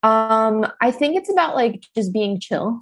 Um, 0.03 0.65
I 0.81 0.91
think 0.91 1.17
it's 1.17 1.31
about 1.31 1.55
like 1.55 1.83
just 1.95 2.11
being 2.13 2.39
chill. 2.39 2.79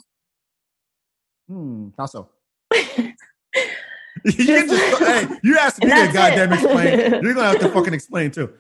Hmm, 1.48 1.90
how 1.98 2.06
so? 2.08 2.30
you 2.74 3.12
can 4.24 4.68
just 4.68 5.04
hey, 5.04 5.28
you 5.44 5.58
asked 5.58 5.84
me 5.84 5.90
to 5.90 6.12
goddamn 6.14 6.52
it. 6.52 6.56
explain. 6.56 7.00
You're 7.24 7.34
gonna 7.34 7.48
have 7.48 7.60
to 7.60 7.70
fucking 7.70 7.94
explain 7.94 8.32
too. 8.32 8.52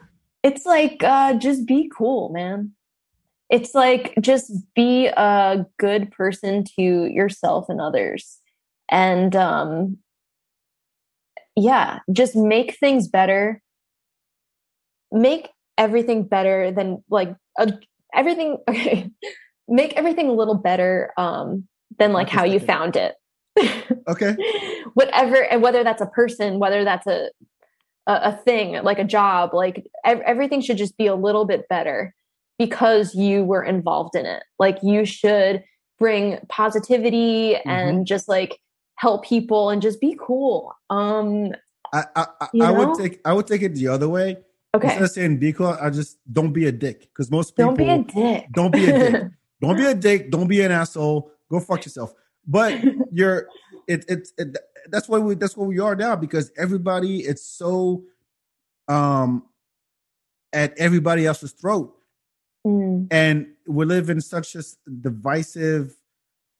it's 0.43 0.65
like 0.65 1.03
uh 1.03 1.33
just 1.33 1.65
be 1.65 1.89
cool 1.95 2.29
man 2.29 2.71
it's 3.49 3.73
like 3.73 4.13
just 4.21 4.51
be 4.75 5.07
a 5.07 5.65
good 5.79 6.11
person 6.11 6.63
to 6.63 7.05
yourself 7.05 7.65
and 7.67 7.81
others 7.81 8.39
and 8.91 9.35
um 9.35 9.97
yeah 11.55 11.99
just 12.11 12.35
make 12.35 12.77
things 12.77 13.07
better 13.07 13.59
make 15.11 15.49
everything 15.77 16.23
better 16.23 16.71
than 16.71 17.03
like 17.09 17.35
uh, 17.59 17.71
everything 18.13 18.57
okay 18.69 19.09
make 19.67 19.93
everything 19.93 20.29
a 20.29 20.33
little 20.33 20.55
better 20.55 21.11
um 21.17 21.67
than 21.99 22.13
like 22.13 22.29
how 22.29 22.43
you 22.43 22.59
found 22.59 22.95
it 22.95 23.15
Okay. 24.07 24.35
whatever 24.93 25.43
and 25.45 25.61
whether 25.61 25.83
that's 25.83 26.01
a 26.01 26.07
person 26.07 26.59
whether 26.59 26.83
that's 26.83 27.07
a 27.07 27.29
a, 28.07 28.13
a 28.13 28.39
thing 28.43 28.81
like 28.83 28.99
a 28.99 29.03
job 29.03 29.53
like 29.53 29.87
ev- 30.03 30.21
everything 30.21 30.61
should 30.61 30.77
just 30.77 30.97
be 30.97 31.07
a 31.07 31.15
little 31.15 31.45
bit 31.45 31.67
better 31.69 32.13
because 32.59 33.15
you 33.15 33.43
were 33.43 33.63
involved 33.63 34.15
in 34.15 34.25
it 34.25 34.43
like 34.59 34.77
you 34.83 35.05
should 35.05 35.63
bring 35.97 36.37
positivity 36.49 37.55
and 37.55 38.05
just 38.05 38.27
like 38.27 38.59
help 38.97 39.25
people 39.25 39.69
and 39.69 39.81
just 39.81 39.99
be 40.01 40.17
cool 40.19 40.73
um 40.89 41.51
I 41.93 42.03
I, 42.15 42.25
I, 42.41 42.47
I 42.61 42.71
would 42.71 42.93
take 42.95 43.21
I 43.25 43.33
would 43.33 43.47
take 43.47 43.61
it 43.61 43.73
the 43.75 43.87
other 43.87 44.09
way. 44.09 44.37
okay 44.73 44.87
Instead 44.87 45.03
of 45.03 45.11
saying 45.11 45.37
be 45.37 45.53
cool, 45.53 45.77
I 45.79 45.89
just 45.89 46.17
don't 46.31 46.51
be 46.51 46.65
a 46.67 46.71
dick. 46.71 47.01
Because 47.01 47.31
most 47.31 47.55
people 47.55 47.75
don't 47.75 47.77
be 47.77 47.89
a 47.89 47.99
dick 47.99 48.47
don't 48.51 48.71
be 48.73 48.85
a 48.85 48.99
dick. 48.99 49.23
don't 49.61 49.77
be 49.77 49.85
a 49.85 49.95
dick. 49.95 50.31
Don't 50.31 50.47
be 50.47 50.61
an 50.61 50.71
asshole. 50.71 51.31
Go 51.49 51.59
fuck 51.59 51.85
yourself. 51.85 52.13
But 52.47 52.83
you're 53.11 53.47
it 53.87 54.05
it, 54.07 54.29
it 54.37 54.57
that's 54.89 55.09
what 55.09 55.23
we 55.23 55.35
that's 55.35 55.57
what 55.57 55.67
we 55.67 55.79
are 55.79 55.95
now 55.95 56.15
because 56.15 56.51
everybody 56.57 57.19
it's 57.19 57.45
so 57.45 58.03
um 58.87 59.43
at 60.53 60.77
everybody 60.77 61.25
else's 61.25 61.51
throat. 61.51 61.93
Mm, 62.65 63.07
and 63.11 63.47
we 63.67 63.85
live 63.85 64.09
in 64.09 64.21
such 64.21 64.55
a 64.55 64.63
divisive 65.01 65.95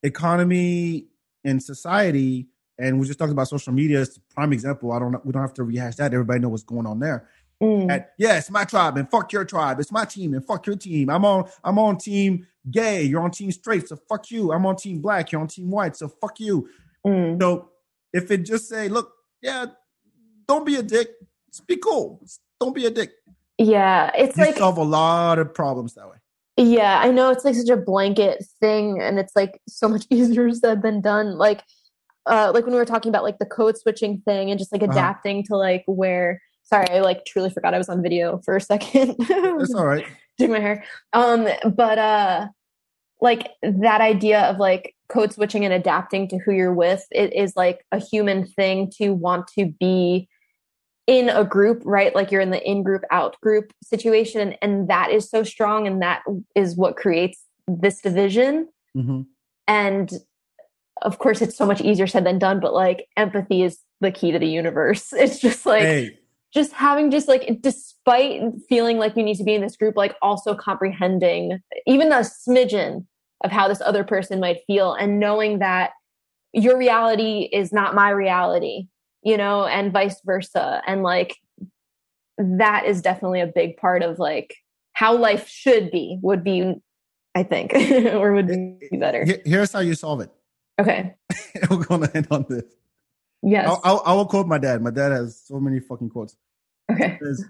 economy 0.03 1.07
and 1.43 1.61
society 1.61 2.47
and 2.77 2.99
we 2.99 3.07
just 3.07 3.17
talked 3.17 3.31
about 3.31 3.47
social 3.47 3.71
media 3.73 4.01
as 4.01 4.17
a 4.17 4.33
prime 4.33 4.51
example. 4.53 4.91
I 4.91 4.99
don't 4.99 5.11
know 5.11 5.21
we 5.23 5.31
don't 5.31 5.41
have 5.41 5.53
to 5.55 5.63
rehash 5.63 5.95
that. 5.95 6.13
Everybody 6.13 6.39
know 6.39 6.49
what's 6.49 6.63
going 6.63 6.86
on 6.86 6.99
there 6.99 7.27
mm, 7.62 7.91
and 7.91 8.06
yeah 8.18 8.38
it's 8.38 8.49
my 8.51 8.64
tribe 8.64 8.97
and 8.97 9.10
fuck 9.10 9.32
your 9.34 9.45
tribe. 9.45 9.80
It's 9.80 9.91
my 9.91 10.06
team 10.06 10.34
and 10.34 10.45
fuck 10.45 10.66
your 10.68 10.76
team. 10.76 11.10
I'm 11.10 11.26
on 11.26 11.49
i'm 11.64 11.80
on 11.80 11.97
team 11.97 12.45
gay. 12.70 13.03
You're 13.03 13.22
on 13.22 13.32
team 13.32 13.51
straight 13.51 13.88
so 13.88 13.97
fuck 14.10 14.30
you. 14.32 14.51
I'm 14.51 14.66
on 14.66 14.76
team 14.76 15.01
black. 15.01 15.32
You're 15.32 15.41
on 15.41 15.47
team 15.47 15.70
white 15.72 15.95
so 15.95 16.08
fuck 16.08 16.39
you. 16.39 16.70
Mm. 17.06 17.39
so 17.41 17.70
if 18.14 18.32
it 18.32 18.39
just 18.45 18.68
say 18.68 18.88
look 18.89 19.12
yeah 19.41 19.66
don't 20.47 20.66
be 20.66 20.76
a 20.76 20.84
dick. 20.84 21.10
Just 21.49 21.68
be 21.68 21.78
cool. 21.78 22.22
Don't 22.60 22.76
be 22.76 22.86
a 22.86 22.91
dick. 22.91 23.12
Yeah 23.58 24.12
it's 24.16 24.38
you 24.38 24.45
like 24.45 24.58
solve 24.58 24.78
a 24.78 24.84
lot 24.84 25.39
of 25.39 25.53
problems 25.53 25.93
that 25.95 26.08
way. 26.10 26.18
Yeah, 26.58 26.99
I 26.99 27.12
know 27.12 27.32
it's 27.32 27.43
like 27.43 27.56
such 27.56 27.68
a 27.68 27.76
blanket 27.76 28.45
thing 28.62 29.01
and 29.01 29.20
it's 29.20 29.36
like 29.36 29.60
so 29.68 29.89
much 29.89 30.06
easier 30.10 30.51
said 30.53 30.82
than 30.82 31.01
done. 31.01 31.38
Like 31.38 31.64
uh 32.28 32.51
like 32.53 32.64
when 32.66 32.74
we 32.74 32.80
were 32.80 32.86
talking 32.86 33.10
about 33.10 33.24
like 33.24 33.38
the 33.39 33.45
code 33.45 33.78
switching 33.78 34.22
thing 34.22 34.49
and 34.49 34.58
just 34.58 34.72
like 34.72 34.82
Uh-huh. 34.82 34.91
adapting 34.91 35.43
to 35.43 35.58
like 35.58 35.84
where 35.86 36.41
sorry, 36.66 36.89
I 36.89 36.99
like 36.99 37.26
truly 37.26 37.49
forgot 37.49 37.74
I 37.74 37.78
was 37.78 37.89
on 37.89 38.01
video 38.01 38.39
for 38.43 38.55
a 38.55 38.61
second. 38.61 39.16
it's 39.20 39.74
all 39.74 39.86
right. 39.86 40.05
Doing 40.38 40.51
my 40.51 40.59
hair. 40.59 40.84
Um 41.13 41.47
but 41.76 41.97
uh 41.97 42.47
like 43.21 43.50
that 43.62 44.01
idea 44.01 44.42
of 44.42 44.58
like 44.58 44.93
code 45.08 45.32
switching 45.32 45.63
and 45.63 45.74
adapting 45.74 46.28
to 46.28 46.37
who 46.37 46.51
you're 46.51 46.74
with 46.74 47.05
it 47.12 47.33
is 47.33 47.55
like 47.55 47.86
a 47.92 48.00
human 48.00 48.46
thing 48.46 48.92
to 48.97 49.12
want 49.12 49.47
to 49.47 49.67
be 49.79 50.28
in 51.08 51.29
a 51.29 51.46
group 51.46 51.82
right? 51.86 52.13
Like 52.13 52.32
you're 52.32 52.42
in 52.42 52.50
the 52.50 52.62
in 52.70 52.83
group 52.83 53.04
out 53.12 53.39
group 53.39 53.71
situation 53.83 54.55
and, 54.62 54.89
that 54.89 55.12
is 55.12 55.29
so 55.29 55.43
strong 55.43 55.87
and 55.87 56.01
that 56.01 56.24
is 56.55 56.75
what 56.75 56.97
creates 56.97 57.43
this 57.67 58.01
division. 58.01 58.67
Hmm 58.93 59.21
and 59.67 60.12
of 61.01 61.20
course 61.20 61.42
it's 61.42 61.58
so 61.58 61.66
much 61.66 61.82
easier 61.82 62.08
said 62.08 62.24
than 62.25 62.39
done 62.39 62.59
but 62.59 62.74
like 62.74 63.08
empathy 63.17 63.63
is 63.63 63.79
the 64.01 64.12
key 64.12 64.32
to 64.32 64.39
the 64.39 64.47
universe. 64.47 65.13
It's 65.17 65.39
just 65.39 65.66
like 65.66 65.82
hey 65.82 66.20
just 66.55 66.71
having 66.71 67.11
just 67.11 67.27
like 67.27 67.59
despite 67.61 68.41
feeling 68.69 68.97
like 68.97 69.15
you 69.15 69.23
need 69.23 69.37
to 69.37 69.43
be 69.43 69.53
in 69.53 69.61
this 69.61 69.75
group 69.75 69.95
like 69.95 70.15
also 70.21 70.55
comprehending 70.55 71.59
even 71.86 72.11
a 72.11 72.19
smidgen 72.19 73.05
of 73.43 73.51
how 73.51 73.67
this 73.67 73.82
other 73.82 74.03
person 74.03 74.39
might 74.39 74.59
feel 74.65 74.93
and 74.93 75.19
knowing 75.19 75.59
that 75.59 75.91
your 76.53 76.77
reality 76.77 77.49
is 77.51 77.73
not 77.73 77.93
my 77.93 78.09
reality 78.09 78.87
you 79.25 79.36
know 79.36 79.65
and 79.65 79.91
vice 79.91 80.21
versa. 80.23 80.82
And 80.87 81.03
like 81.03 81.36
that 82.37 82.86
is 82.86 83.01
definitely 83.01 83.41
a 83.41 83.47
big 83.47 83.75
part 83.75 84.03
of 84.03 84.19
like 84.19 84.55
how 84.93 85.17
life 85.17 85.49
should 85.49 85.91
be 85.91 86.19
would 86.21 86.43
be 86.43 86.75
i 87.33 87.43
think 87.43 87.73
or 88.13 88.32
would 88.33 88.47
be 88.47 88.97
better. 88.97 89.25
here's 89.43 89.73
how 89.73 89.79
you 89.79 89.95
solve 89.95 90.21
it. 90.21 90.29
Okay. 90.79 91.13
We're 91.69 91.83
gonna 91.83 92.09
end 92.13 92.27
on 92.32 92.45
this 92.47 92.63
yes 93.46 93.67
I'll, 93.70 93.80
I'll, 93.84 94.01
I 94.05 94.13
will 94.13 94.26
quote 94.26 94.47
my 94.47 94.58
dad 94.58 94.82
my 94.82 94.89
dad 94.92 95.12
has 95.12 95.39
so 95.46 95.59
many 95.59 95.80
fucking 95.80 96.09
quotes 96.09 96.36
okay 96.92 97.17
There's- 97.22 97.43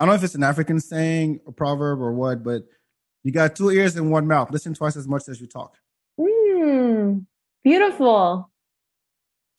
I 0.00 0.04
don't 0.06 0.12
know 0.12 0.16
if 0.16 0.24
it's 0.24 0.34
an 0.34 0.42
African 0.42 0.80
saying, 0.80 1.38
a 1.46 1.52
proverb, 1.52 2.00
or 2.02 2.12
what, 2.12 2.42
but 2.42 2.64
you 3.22 3.30
got 3.30 3.54
two 3.54 3.70
ears 3.70 3.94
and 3.94 4.10
one 4.10 4.26
mouth. 4.26 4.50
Listen 4.50 4.74
twice 4.74 4.96
as 4.96 5.06
much 5.06 5.28
as 5.28 5.40
you 5.40 5.46
talk. 5.46 5.76
mm, 6.18 7.24
beautiful 7.62 8.50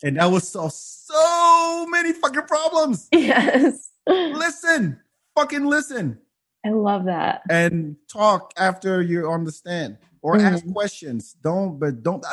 And 0.04 0.18
that 0.18 0.26
will 0.30 0.42
solve 0.42 0.74
so 0.74 1.88
many 1.90 2.12
fucking 2.12 2.44
problems. 2.44 3.08
yes 3.14 3.90
Listen, 4.08 5.00
fucking 5.36 5.66
listen, 5.66 6.20
I 6.66 6.70
love 6.72 7.06
that. 7.06 7.42
and 7.50 7.96
talk 8.12 8.52
after 8.58 9.02
you 9.02 9.32
understand 9.32 9.34
on 9.34 9.44
the 9.46 9.52
stand 9.54 9.98
or 10.22 10.36
Mhm. 10.36 10.52
ask 10.52 10.74
questions. 10.74 11.34
Don't, 11.42 11.80
but 11.80 12.04
don't, 12.04 12.24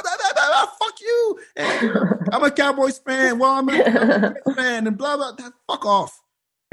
you. 1.02 1.38
And 1.56 2.28
I'm 2.32 2.42
a 2.44 2.50
Cowboys 2.50 2.98
fan. 2.98 3.38
Well, 3.38 3.50
I'm 3.52 3.68
a 3.68 3.84
Cowboys 3.84 4.36
fan, 4.56 4.86
and 4.86 4.96
blah, 4.96 5.16
blah. 5.16 5.32
Fuck 5.68 5.84
off. 5.84 6.18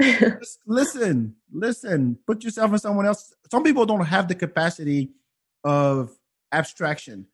Just 0.00 0.60
listen, 0.66 1.36
listen. 1.52 2.18
Put 2.26 2.42
yourself 2.44 2.72
in 2.72 2.78
someone 2.78 3.04
else. 3.06 3.34
Some 3.50 3.62
people 3.62 3.84
don't 3.84 4.04
have 4.06 4.28
the 4.28 4.34
capacity 4.34 5.10
of 5.64 6.10
abstraction 6.52 7.26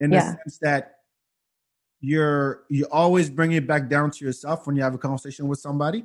in 0.00 0.10
the 0.10 0.16
Yeah. 0.16 0.34
sense 0.36 0.58
that 0.62 0.94
you're 2.00 2.62
you 2.68 2.86
always 2.92 3.28
bring 3.30 3.50
it 3.52 3.66
back 3.66 3.88
down 3.88 4.10
to 4.12 4.24
yourself 4.24 4.66
when 4.66 4.76
you 4.76 4.82
have 4.82 4.94
a 4.94 4.98
conversation 4.98 5.48
with 5.48 5.58
somebody, 5.58 6.04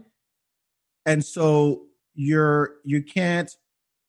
and 1.05 1.23
so 1.23 1.83
you're 2.15 2.75
you 2.83 3.03
can't 3.03 3.55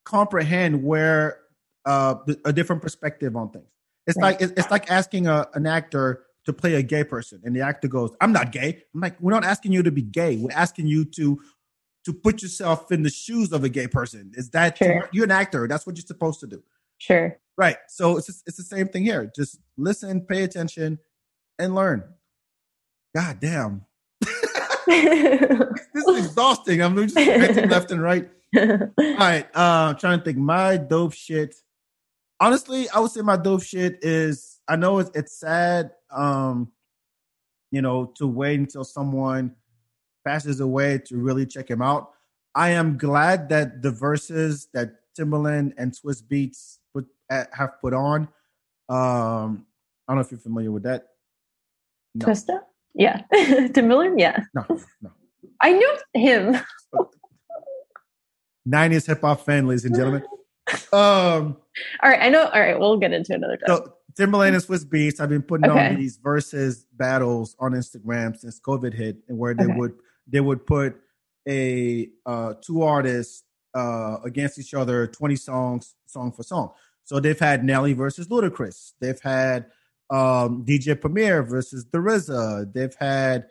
comprehend 0.07 0.83
where 0.83 1.41
uh 1.85 2.15
a 2.47 2.53
different 2.55 2.81
perspective 2.81 3.37
on 3.37 3.51
things. 3.51 3.69
It's 4.07 4.17
Right. 4.19 4.33
like 4.33 4.41
it's, 4.43 4.53
it's 4.57 4.71
like 4.71 4.91
asking 4.91 5.27
a, 5.27 5.49
an 5.55 5.67
actor 5.67 6.25
to 6.47 6.53
play 6.53 6.75
a 6.75 6.83
gay 6.83 7.05
person, 7.05 7.41
and 7.45 7.57
the 7.57 7.61
actor 7.63 7.89
goes, 7.89 8.15
"I'm 8.21 8.33
not 8.33 8.53
gay." 8.53 8.83
I'm 8.95 9.01
like, 9.01 9.19
we're 9.21 9.33
not 9.33 9.45
asking 9.45 9.73
you 9.73 9.83
to 9.83 9.91
be 9.91 10.03
gay. 10.03 10.37
We're 10.37 10.53
asking 10.57 10.87
you 10.89 11.05
to 11.07 11.41
to 12.05 12.13
put 12.13 12.43
yourself 12.43 12.93
in 12.93 13.03
the 13.03 13.09
shoes 13.11 13.51
of 13.53 13.65
a 13.65 13.69
gay 13.71 13.87
person. 13.87 14.31
Is 14.35 14.51
that 14.51 14.77
Sure. 14.77 15.09
you're 15.11 15.25
an 15.25 15.31
actor? 15.31 15.67
That's 15.67 15.87
what 15.87 15.97
you're 15.97 16.05
supposed 16.05 16.41
to 16.41 16.47
do, 16.47 16.63
Sure. 16.99 17.39
right? 17.57 17.79
So 17.89 18.19
it's 18.19 18.29
it's 18.47 18.59
the 18.59 18.63
same 18.63 18.89
thing 18.89 19.05
here. 19.05 19.33
Just 19.35 19.59
listen, 19.79 20.21
pay 20.21 20.43
attention, 20.45 20.99
and 21.59 21.75
learn. 21.75 22.05
God 23.17 23.41
damn, 23.41 23.87
this 24.87 26.07
is 26.07 26.27
exhausting. 26.27 26.83
I'm 26.83 26.97
just 27.09 27.17
left 27.17 27.91
and 27.91 28.03
right. 28.03 28.29
All 28.57 28.63
right, 28.99 29.47
uh, 29.55 29.91
I'm 29.93 29.97
trying 29.97 30.19
to 30.19 30.25
think. 30.25 30.39
My 30.39 30.77
dope 30.77 31.15
shit. 31.15 31.55
Honestly, 32.41 32.89
I 32.91 33.01
would 33.01 33.11
say 33.11 33.21
my 33.21 33.37
dope 33.37 33.63
shit 33.63 33.99
is. 34.03 34.61
I 34.67 34.77
know 34.77 34.99
it's, 34.99 35.11
it's 35.15 35.39
sad, 35.39 35.91
um, 36.11 36.73
you 37.71 37.83
know, 37.83 38.07
to 38.17 38.27
wait 38.27 38.59
until 38.59 38.85
someone 38.85 39.55
passes 40.27 40.61
away 40.61 40.99
to 41.07 41.17
really 41.17 41.47
check 41.47 41.71
him 41.71 41.83
out. 41.83 42.13
I 42.55 42.71
am 42.71 42.97
glad 42.97 43.49
that 43.51 43.83
the 43.83 43.91
Verzuz 43.91 44.69
that 44.73 44.95
Timbaland 45.19 45.75
and 45.77 45.93
Swizz 45.93 46.23
Beatz 46.23 46.79
put 46.93 47.07
uh, 47.31 47.45
have 47.53 47.81
put 47.81 47.93
on. 47.93 48.29
Um, 48.89 49.67
I 50.07 50.13
don't 50.13 50.17
know 50.17 50.21
if 50.21 50.31
you're 50.31 50.41
familiar 50.41 50.71
with 50.71 50.85
that. 50.85 51.09
No, 52.15 52.27
Twista? 52.27 52.61
Yeah. 52.95 53.23
Timbaland? 53.33 54.19
Yeah. 54.19 54.41
no, 54.55 54.65
no. 55.03 55.11
I 55.61 55.73
knew 55.73 55.99
him. 56.15 56.57
90s 58.69 59.07
hip 59.07 59.21
hop 59.21 59.45
fan, 59.45 59.67
ladies 59.67 59.85
and 59.85 59.95
gentlemen. 59.95 60.25
Um, 60.93 61.57
All 62.03 62.11
right. 62.11 62.23
I 62.23 62.29
know. 62.29 62.45
All 62.47 62.61
right. 62.61 62.79
We'll 62.79 62.99
get 62.99 63.13
into 63.13 63.35
another 63.35 63.57
time. 63.57 63.67
So 63.77 63.95
Timbaland 64.15 64.49
and 64.55 64.63
Swizz 64.63 64.85
Beatz 64.85 65.19
have 65.19 65.29
been 65.29 65.43
putting 65.43 65.69
on 65.69 65.97
these 65.97 66.19
Verzuz 66.19 66.85
battles 66.95 67.57
on 67.59 67.73
Instagram 67.73 68.37
since 68.37 68.61
COVID 68.61 68.95
hit, 68.95 69.17
and 69.29 69.37
where 69.39 69.55
they 69.55 69.65
Okay. 69.65 69.75
would 69.75 69.93
they 70.29 70.41
would 70.41 70.65
put 70.67 70.97
a 71.49 72.09
uh, 72.25 72.55
two 72.61 72.83
artists 72.83 73.43
uh, 73.75 74.19
against 74.25 74.59
each 74.59 74.73
other, 74.75 75.07
twenty 75.09 75.37
songs, 75.37 75.95
song 76.07 76.31
for 76.33 76.43
song. 76.45 76.71
So 77.05 77.19
they've 77.21 77.39
had 77.39 77.65
Nelly 77.65 77.93
versus 77.93 78.29
Ludacris. 78.29 78.93
They've 79.01 79.21
had 79.21 79.67
um, 80.11 80.65
DJ 80.65 80.99
Premier 81.01 81.43
versus 81.43 81.85
The 81.91 81.99
RZA. 81.99 82.73
They've 82.73 82.95
had 82.95 83.47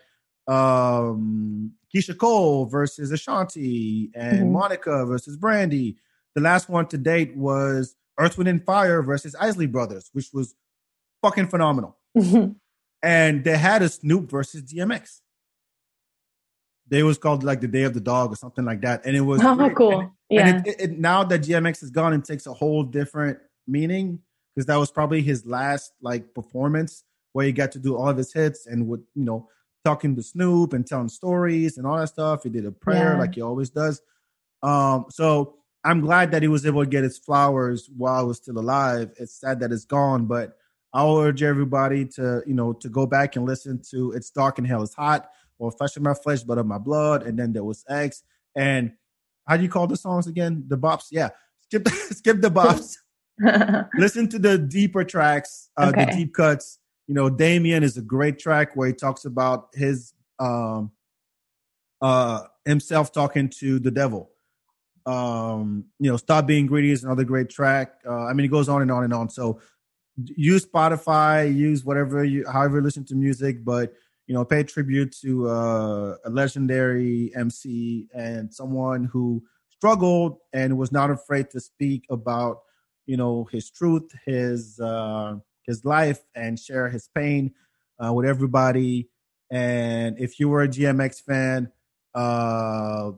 um, 0.48 1.72
Keyshia 1.94 2.18
Cole 2.18 2.66
versus 2.66 3.12
Ashanti 3.12 4.12
and 4.16 4.48
Mhm. 4.48 4.52
Monica 4.52 5.06
versus 5.06 5.38
Brandy. 5.38 5.98
The 6.36 6.42
last 6.42 6.70
one 6.70 6.88
to 6.88 6.98
date 6.98 7.36
was 7.36 7.96
Earth, 8.20 8.38
Wind, 8.38 8.50
and 8.50 8.64
Fire 8.66 9.02
versus 9.04 9.36
Isley 9.40 9.68
Brothers, 9.68 10.10
which 10.14 10.30
was 10.34 10.56
fucking 11.22 11.48
phenomenal. 11.48 11.98
And 13.06 13.44
they 13.44 13.58
had 13.58 13.82
a 13.82 13.90
Snoop 13.90 14.30
versus 14.32 14.62
DMX. 14.64 15.20
They 16.88 17.04
was 17.04 17.18
called 17.18 17.44
like 17.44 17.60
the 17.62 17.68
Day 17.68 17.84
of 17.84 17.94
the 17.94 18.00
Dog 18.00 18.32
or 18.32 18.36
something 18.38 18.64
like 18.64 18.80
that, 18.82 19.06
and 19.06 19.14
it 19.16 19.22
was 19.22 19.42
oh, 19.44 19.56
great. 19.56 19.76
cool. 19.76 20.00
And, 20.00 20.10
Yeah. 20.30 20.48
and 20.48 20.68
it, 20.68 20.76
it, 20.80 21.00
now 21.00 21.24
that 21.26 21.42
DMX 21.42 21.84
is 21.84 21.90
gone, 21.92 22.14
it 22.14 22.24
takes 22.24 22.46
a 22.48 22.54
whole 22.54 22.82
different 22.84 23.40
meaning 23.68 24.20
because 24.56 24.68
that 24.68 24.78
was 24.78 24.90
probably 24.92 25.22
his 25.22 25.46
last 25.46 25.92
like 26.02 26.34
performance 26.34 27.04
where 27.34 27.46
he 27.46 27.52
got 27.52 27.72
to 27.74 27.80
do 27.80 27.96
all 27.98 28.08
of 28.10 28.16
his 28.18 28.32
hits 28.32 28.68
and 28.68 28.88
would 28.88 29.04
you 29.16 29.26
know 29.26 29.50
talking 29.84 30.16
to 30.16 30.24
Snoop 30.24 30.72
and 30.72 30.88
telling 30.88 31.10
stories 31.10 31.78
and 31.78 31.86
all 31.86 31.98
that 31.98 32.08
stuff. 32.08 32.44
He 32.44 32.50
did 32.50 32.66
a 32.66 32.72
prayer 32.72 33.14
Yeah. 33.14 33.20
like 33.20 33.36
he 33.36 33.42
always 33.42 33.70
does. 33.70 34.02
Um, 34.62 35.08
so 35.10 35.56
I'm 35.84 36.02
glad 36.02 36.32
that 36.32 36.42
he 36.42 36.48
was 36.48 36.66
able 36.66 36.84
to 36.84 36.90
get 36.90 37.04
his 37.04 37.18
flowers 37.18 37.90
while 37.96 38.16
I 38.16 38.24
was 38.24 38.38
still 38.38 38.58
alive. 38.58 39.12
It's 39.18 39.40
sad 39.40 39.60
that 39.60 39.72
it's 39.72 39.86
gone, 39.86 40.26
but 40.26 40.58
I'll 40.94 41.18
urge 41.18 41.44
everybody 41.44 42.06
to, 42.16 42.42
you 42.46 42.54
know, 42.54 42.74
to 42.74 42.88
go 42.88 43.06
back 43.06 43.36
and 43.36 43.46
listen 43.46 43.82
to 43.92 44.12
"It's 44.12 44.30
Dark 44.30 44.60
and 44.60 44.68
Hell 44.68 44.84
Is 44.84 44.94
Hot" 44.94 45.30
or 45.58 45.72
"Flesh 45.72 45.98
of 45.98 46.04
My 46.04 46.14
Flesh, 46.14 46.44
Blood 46.44 46.60
of 46.60 46.68
My 46.68 46.78
Blood," 46.78 47.24
and 47.24 47.38
then 47.38 47.52
there 47.52 47.64
was 47.64 47.84
X. 47.90 48.24
And 48.56 48.94
how 49.48 49.58
do 49.58 49.64
you 49.64 49.70
call 49.70 49.88
the 49.88 49.98
songs 49.98 50.28
again? 50.28 50.64
The 50.68 50.78
bops, 50.78 51.08
yeah. 51.12 51.30
Skip, 51.62 51.88
skip 52.12 52.42
the 52.42 52.52
bops. 52.52 52.98
listen 53.98 54.30
to 54.30 54.40
the 54.40 54.58
deeper 54.58 55.04
tracks, 55.04 55.70
uh, 55.76 55.92
the 55.92 56.06
deep 56.16 56.34
cuts. 56.34 56.80
You 57.08 57.16
know, 57.16 57.30
Damien 57.30 57.84
is 57.84 57.98
a 57.98 58.02
great 58.02 58.40
track 58.40 58.76
where 58.76 58.88
he 58.88 58.94
talks 58.94 59.26
about 59.26 59.70
his 59.74 60.14
um, 60.40 60.92
uh, 62.02 62.42
himself 62.66 63.12
talking 63.12 63.50
to 63.60 63.80
the 63.80 63.92
devil. 63.92 64.33
Um, 65.06 65.86
you 66.00 66.10
know, 66.10 66.18
Stop 66.18 66.48
Being 66.48 66.66
Greedy 66.66 66.92
is 66.92 67.04
another 67.04 67.24
great 67.24 67.50
track. 67.50 67.96
Uh, 68.06 68.26
I 68.26 68.34
mean, 68.34 68.46
it 68.46 68.50
goes 68.50 68.70
on 68.70 68.82
and 68.82 68.92
on 68.92 69.04
and 69.04 69.14
on. 69.14 69.30
So 69.30 69.60
use 70.18 70.66
Spotify, 70.66 71.54
use 71.54 71.84
whatever 71.84 72.24
you, 72.24 72.46
however 72.48 72.78
you 72.78 72.84
listen 72.84 73.06
to 73.06 73.16
music, 73.16 73.64
but 73.66 73.94
you 74.28 74.34
know, 74.34 74.46
pay 74.46 74.64
tribute 74.64 75.14
to 75.22 75.50
uh, 75.50 76.16
a 76.26 76.30
legendary 76.30 77.32
MC 77.36 78.08
and 78.14 78.54
someone 78.54 79.06
who 79.06 79.44
struggled 79.70 80.38
and 80.54 80.78
was 80.78 80.92
not 80.92 81.12
afraid 81.12 81.50
to 81.50 81.60
speak 81.60 82.06
about, 82.10 82.62
you 83.06 83.18
know, 83.18 83.44
his 83.52 83.70
truth, 83.70 84.10
his 84.26 84.80
uh, 84.80 85.36
his 85.68 85.84
life, 85.84 86.22
and 86.36 86.58
share 86.58 86.88
his 86.88 87.10
pain 87.14 87.52
uh, 88.04 88.14
with 88.14 88.26
everybody. 88.26 89.10
And 89.52 90.18
if 90.20 90.40
you 90.40 90.48
were 90.48 90.64
a 90.64 90.68
DMX 90.70 91.22
fan, 91.22 91.72
uh, 92.16 93.12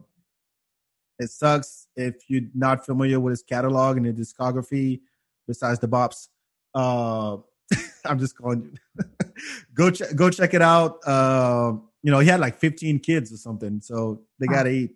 it 1.18 1.30
sucks 1.30 1.88
if 1.96 2.16
you're 2.28 2.42
not 2.54 2.84
familiar 2.84 3.18
with 3.20 3.32
his 3.32 3.42
catalog 3.42 3.96
and 3.96 4.06
his 4.06 4.32
discography, 4.32 5.00
besides 5.46 5.80
the 5.80 5.88
bops. 5.88 6.28
Uh, 6.74 7.38
I'm 8.04 8.18
just 8.18 8.36
calling 8.36 8.78
you. 8.98 9.04
go 9.74 9.90
check 9.90 10.14
go 10.14 10.30
check 10.30 10.54
it 10.54 10.62
out. 10.62 10.98
Uh, 11.06 11.74
you 12.02 12.10
know, 12.10 12.20
he 12.20 12.28
had 12.28 12.40
like 12.40 12.58
15 12.58 13.00
kids 13.00 13.32
or 13.32 13.36
something, 13.36 13.80
so 13.80 14.22
they 14.38 14.46
gotta 14.46 14.70
eat. 14.70 14.94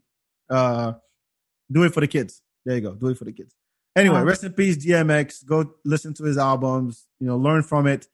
Uh, 0.48 0.94
do 1.70 1.84
it 1.84 1.94
for 1.94 2.00
the 2.00 2.08
kids. 2.08 2.42
There 2.64 2.76
you 2.76 2.82
go. 2.82 2.94
Do 2.94 3.08
it 3.08 3.18
for 3.18 3.24
the 3.24 3.32
kids. 3.32 3.54
Anyway, 3.96 4.20
rest 4.22 4.44
in 4.44 4.52
peace, 4.52 4.76
DMX. 4.76 5.44
Go 5.44 5.74
listen 5.84 6.14
to 6.14 6.24
his 6.24 6.38
albums. 6.38 7.08
You 7.18 7.26
know, 7.26 7.36
learn 7.36 7.62
from 7.62 7.86
it. 7.86 8.06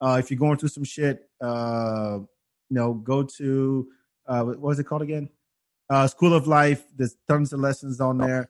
Uh, 0.00 0.16
if 0.18 0.30
you're 0.30 0.38
going 0.38 0.56
through 0.56 0.70
some 0.70 0.84
shit, 0.84 1.28
uh, 1.40 2.18
you 2.18 2.76
know, 2.76 2.94
go 2.94 3.22
to 3.22 3.88
uh, 4.26 4.42
what 4.42 4.60
was 4.60 4.78
it 4.78 4.84
called 4.84 5.02
again? 5.02 5.28
Uh, 5.90 6.06
School 6.06 6.32
of 6.32 6.46
Life. 6.46 6.84
There's 6.96 7.16
tons 7.28 7.52
of 7.52 7.58
lessons 7.60 8.00
on 8.00 8.18
there. 8.18 8.48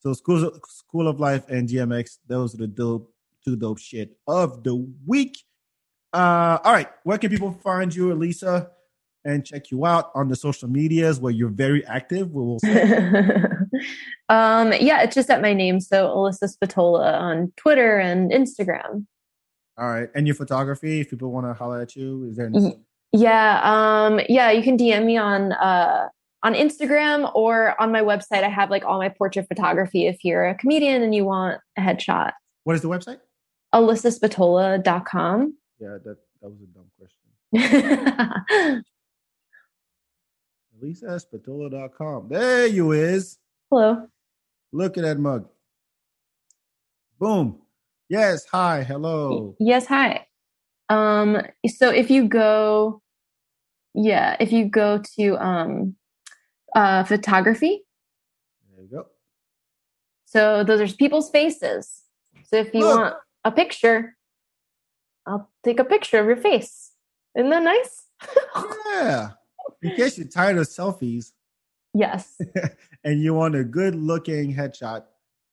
So 0.00 0.12
School 0.12 0.52
School 0.68 1.08
of 1.08 1.18
Life 1.18 1.48
and 1.48 1.68
DMX. 1.68 2.18
Those 2.28 2.54
are 2.54 2.58
the 2.58 2.68
dope 2.68 3.12
two 3.44 3.56
dope 3.56 3.78
shit 3.78 4.16
of 4.28 4.62
the 4.62 4.74
week. 5.04 5.36
Uh, 6.12 6.58
all 6.64 6.72
right, 6.72 6.88
where 7.04 7.18
can 7.18 7.28
people 7.30 7.50
find 7.52 7.94
you, 7.94 8.06
Alyssa, 8.14 8.68
and 9.24 9.44
check 9.44 9.70
you 9.72 9.84
out 9.84 10.10
on 10.14 10.28
the 10.28 10.36
social 10.36 10.68
medias 10.68 11.18
where 11.20 11.32
you're 11.32 11.50
very 11.50 11.84
active? 11.86 12.30
We 12.32 12.40
will 12.42 12.58
um, 14.28 14.72
yeah, 14.80 15.02
it's 15.02 15.14
just 15.14 15.28
at 15.30 15.42
my 15.42 15.52
name. 15.52 15.80
So 15.80 16.06
Alyssa 16.08 16.48
Spatola 16.48 17.12
on 17.18 17.52
Twitter 17.56 17.98
and 17.98 18.30
Instagram. 18.30 19.06
All 19.78 19.88
right, 19.88 20.08
and 20.14 20.26
your 20.26 20.36
photography. 20.36 21.00
If 21.00 21.10
people 21.10 21.32
want 21.32 21.46
to 21.46 21.52
holler 21.54 21.80
at 21.80 21.96
you, 21.96 22.24
is 22.30 22.36
there? 22.36 22.50
Ye- 22.52 22.78
Yeah, 23.12 23.60
um, 23.64 24.20
yeah, 24.28 24.50
you 24.52 24.62
can 24.62 24.76
DM 24.78 25.04
me 25.04 25.16
on 25.18 25.52
uh 25.52 26.08
on 26.42 26.54
Instagram 26.54 27.30
or 27.34 27.80
on 27.80 27.92
my 27.92 28.00
website. 28.00 28.42
I 28.44 28.48
have 28.48 28.70
like 28.70 28.84
all 28.84 28.98
my 28.98 29.08
portrait 29.08 29.48
photography 29.48 30.06
if 30.06 30.24
you're 30.24 30.46
a 30.46 30.54
comedian 30.54 31.02
and 31.02 31.14
you 31.14 31.24
want 31.24 31.60
a 31.76 31.80
headshot. 31.80 32.32
What 32.64 32.76
is 32.76 32.82
the 32.82 32.88
website? 32.88 33.18
AlyssaSpatola.com. 33.74 35.54
Yeah, 35.78 35.98
that 36.04 36.16
that 36.42 36.50
was 36.50 36.60
a 36.62 36.66
dumb 36.66 36.90
question. 36.98 38.84
AlyssaSpatola.com. 40.82 42.28
There 42.28 42.66
you 42.66 42.92
is. 42.92 43.38
Hello. 43.70 44.06
Look 44.72 44.96
at 44.96 45.02
that 45.04 45.18
mug. 45.18 45.48
Boom. 47.18 47.60
Yes. 48.08 48.44
Hi. 48.52 48.84
Hello. 48.84 49.56
Yes, 49.58 49.86
hi. 49.86 50.26
Um, 50.88 51.42
so 51.66 51.90
if 51.90 52.10
you 52.10 52.28
go, 52.28 53.02
yeah, 53.94 54.36
if 54.38 54.52
you 54.52 54.66
go 54.66 55.02
to 55.16 55.36
um, 55.44 55.96
uh, 56.74 57.04
photography, 57.04 57.84
There 58.74 58.84
you 58.84 58.90
go. 58.90 59.06
so 60.26 60.64
those 60.64 60.80
are 60.80 60.94
people's 60.96 61.30
faces. 61.30 62.02
So 62.44 62.56
if 62.56 62.72
you 62.74 62.80
Look. 62.80 62.98
want 62.98 63.14
a 63.44 63.52
picture, 63.52 64.16
I'll 65.26 65.50
take 65.64 65.78
a 65.80 65.84
picture 65.84 66.18
of 66.18 66.26
your 66.26 66.36
face. 66.36 66.92
Isn't 67.36 67.50
that 67.50 67.62
nice? 67.62 68.04
Yeah. 68.90 69.30
In 69.82 69.96
case 69.96 70.16
you're 70.16 70.28
tired 70.28 70.56
of 70.58 70.66
selfies. 70.66 71.32
Yes. 71.92 72.40
and 73.04 73.20
you 73.20 73.34
want 73.34 73.54
a 73.56 73.64
good 73.64 73.94
looking 73.94 74.54
headshot, 74.54 75.04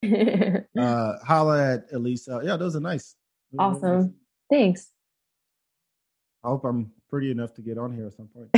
uh, 0.79 1.13
holla 1.25 1.73
at 1.73 1.91
Alyssa. 1.91 2.43
Yeah, 2.45 2.55
those 2.57 2.75
are 2.75 2.79
nice. 2.79 3.15
Those 3.51 3.59
are 3.59 3.75
awesome. 3.75 4.15
Thanks. 4.51 4.91
I 6.43 6.49
hope 6.49 6.63
I'm 6.65 6.91
pretty 7.09 7.31
enough 7.31 7.53
to 7.55 7.61
get 7.61 7.77
on 7.77 7.93
here 7.93 8.07
at 8.07 8.13
some 8.13 8.27
point. 8.27 8.49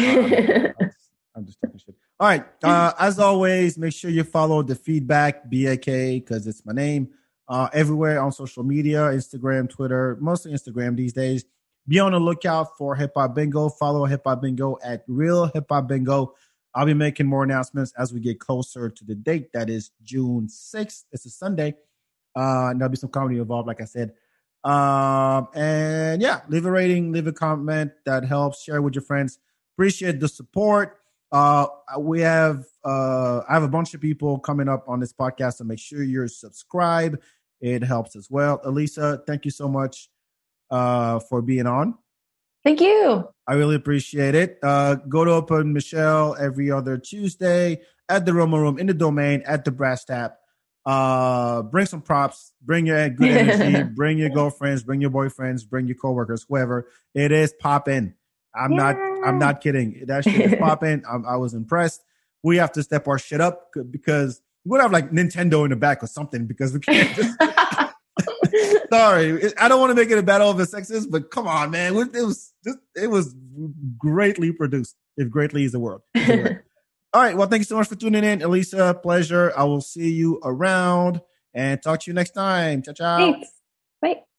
I'm, 1.36 1.46
just 1.46 1.60
talking 1.62 1.80
shit. 1.80 1.96
All 2.20 2.28
right. 2.28 2.46
Uh, 2.64 2.94
as 3.00 3.20
always, 3.20 3.78
make 3.78 3.94
sure 3.94 4.10
you 4.10 4.24
follow 4.24 4.64
the 4.64 4.76
FeedBak 4.76 5.50
BAK 5.50 6.24
because 6.24 6.48
it's 6.48 6.66
my 6.66 6.74
name. 6.74 7.10
Uh, 7.48 7.70
everywhere 7.74 8.22
on 8.22 8.32
social 8.32 8.64
media, 8.64 9.02
Instagram, 9.02 9.70
Twitter, 9.70 10.18
mostly 10.20 10.52
Instagram 10.52 10.96
these 10.96 11.14
days. 11.14 11.46
Be 11.88 12.00
on 12.00 12.14
the 12.14 12.20
lookout 12.20 12.78
for 12.78 12.96
Hip 12.96 13.12
Hop 13.16 13.36
Bingo. 13.36 13.70
Follow 13.70 14.06
Hip 14.06 14.22
Hop 14.26 14.42
Bingo 14.42 14.78
at 14.84 15.04
Real 15.08 15.46
Hip 15.54 15.66
Hop 15.70 15.88
Bingo. 15.88 16.34
I'll 16.74 16.86
be 16.86 16.94
making 16.94 17.28
more 17.28 17.44
announcements 17.44 17.94
as 17.98 18.14
we 18.14 18.20
get 18.20 18.40
closer 18.40 18.90
to 18.90 19.06
the 19.06 19.16
date. 19.16 19.54
That 19.54 19.70
is 19.70 19.92
June 20.04 20.48
6th. 20.48 21.04
It's 21.12 21.26
a 21.26 21.30
Sunday. 21.30 21.76
Uh, 22.36 22.70
and 22.72 22.82
there'll 22.82 22.90
be 22.92 22.98
some 22.98 23.10
comedy 23.10 23.38
involved, 23.38 23.68
like 23.68 23.82
I 23.82 23.86
said. 23.86 24.14
Um, 24.64 25.48
and 25.54 26.22
yeah, 26.22 26.42
leave 26.50 26.66
a 26.66 26.72
rating, 26.72 27.12
leave 27.12 27.28
a 27.28 27.32
comment 27.32 27.92
that 28.06 28.26
helps. 28.26 28.64
Share 28.64 28.82
with 28.82 28.96
your 28.96 29.04
friends. 29.04 29.38
Appreciate 29.76 30.20
the 30.20 30.28
support. 30.28 30.98
Uh, 31.36 31.68
we 32.00 32.22
have 32.22 32.64
uh, 32.86 33.42
I 33.50 33.56
have 33.56 33.64
a 33.64 33.68
bunch 33.68 33.94
of 33.94 34.00
people 34.00 34.40
coming 34.40 34.70
up 34.70 34.86
on 34.88 35.02
this 35.02 35.12
podcast, 35.12 35.56
so 35.56 35.66
make 35.66 35.80
sure 35.80 36.02
you're 36.02 36.30
subscribed. 36.30 37.18
It 37.60 37.84
helps 37.84 38.16
as 38.16 38.32
well. 38.32 38.60
Alyssa, 38.60 39.26
thank 39.28 39.44
you 39.44 39.52
so 39.52 39.68
much 39.68 40.08
uh, 40.72 41.20
for 41.20 41.42
being 41.42 41.68
on. 41.68 41.96
Thank 42.64 42.80
you. 42.80 43.28
I 43.46 43.56
really 43.56 43.76
appreciate 43.76 44.34
it. 44.34 44.60
Uh, 44.64 44.96
go 44.96 45.26
to 45.26 45.32
Open 45.32 45.74
Michelle 45.74 46.38
every 46.40 46.72
other 46.72 46.98
Tuesday 46.98 47.82
at 48.08 48.26
the 48.26 48.34
Roma 48.34 48.58
Room 48.58 48.80
in 48.80 48.88
the 48.88 48.94
domain 48.94 49.44
at 49.46 49.66
the 49.66 49.72
Brass 49.72 50.06
Tap. 50.06 50.38
Uh, 50.86 51.64
bring 51.64 51.86
some 51.86 52.02
props, 52.02 52.54
bring 52.62 52.86
your 52.86 53.10
good 53.10 53.36
energy, 53.36 53.84
bring 53.96 54.18
your 54.18 54.30
girlfriends, 54.30 54.84
bring 54.84 55.02
your 55.02 55.12
boyfriends, 55.12 55.68
bring 55.68 55.86
your 55.86 55.98
coworkers, 55.98 56.46
whoever. 56.48 56.88
It 57.14 57.34
is 57.34 57.54
popping. 57.60 58.14
I'm 58.56 58.72
yeah. 58.72 58.78
not. 58.78 59.15
I'm 59.26 59.40
not 59.40 59.62
kidding. 59.62 60.04
That 60.08 60.24
shit 60.24 60.54
is 60.54 60.56
popping. 60.60 61.04
I 61.06 61.38
was 61.38 61.54
impressed. 61.54 62.04
We 62.44 62.58
have 62.58 62.72
to 62.74 62.84
step 62.84 63.08
our 63.08 63.18
shit 63.18 63.42
up 63.42 63.72
because 63.90 64.42
we 64.64 64.72
would 64.72 64.82
have 64.82 64.92
like 64.92 65.12
Nintendo 65.12 65.64
in 65.64 65.72
the 65.72 65.76
back 65.76 66.04
or 66.04 66.08
something 66.08 66.46
because 66.46 66.74
we 66.74 66.80
can't 66.80 67.16
just. 67.16 67.38
Sorry, 68.92 69.54
I 69.58 69.68
don't 69.68 69.80
want 69.80 69.90
to 69.92 69.96
make 69.96 70.10
it 70.12 70.18
a 70.18 70.24
battle 70.24 70.50
of 70.50 70.58
the 70.58 70.66
sexes, 70.66 71.08
but 71.08 71.32
come 71.32 71.48
on, 71.48 71.72
man, 71.72 71.96
it 71.96 72.24
was 72.24 72.54
just, 72.64 72.78
it 72.96 73.08
was 73.08 73.36
greatly 73.98 74.52
produced. 74.52 74.96
If 75.18 75.30
greatly 75.30 75.64
is 75.64 75.72
the 75.72 75.80
word. 75.80 76.02
All 77.14 77.22
right. 77.22 77.38
Well, 77.38 77.48
thank 77.48 77.62
you 77.62 77.66
so 77.66 77.78
much 77.78 77.88
for 77.88 77.96
tuning 77.96 78.26
in, 78.26 78.40
Alyssa. 78.40 79.02
Pleasure. 79.02 79.54
I 79.56 79.64
will 79.64 79.80
see 79.80 80.12
you 80.12 80.42
around 80.44 81.22
and 81.54 81.82
talk 81.82 82.02
to 82.02 82.12
you 82.12 82.14
next 82.14 82.32
time. 82.32 82.82
Ciao, 82.82 82.94
ciao. 82.94 83.32
Thanks. 83.32 83.50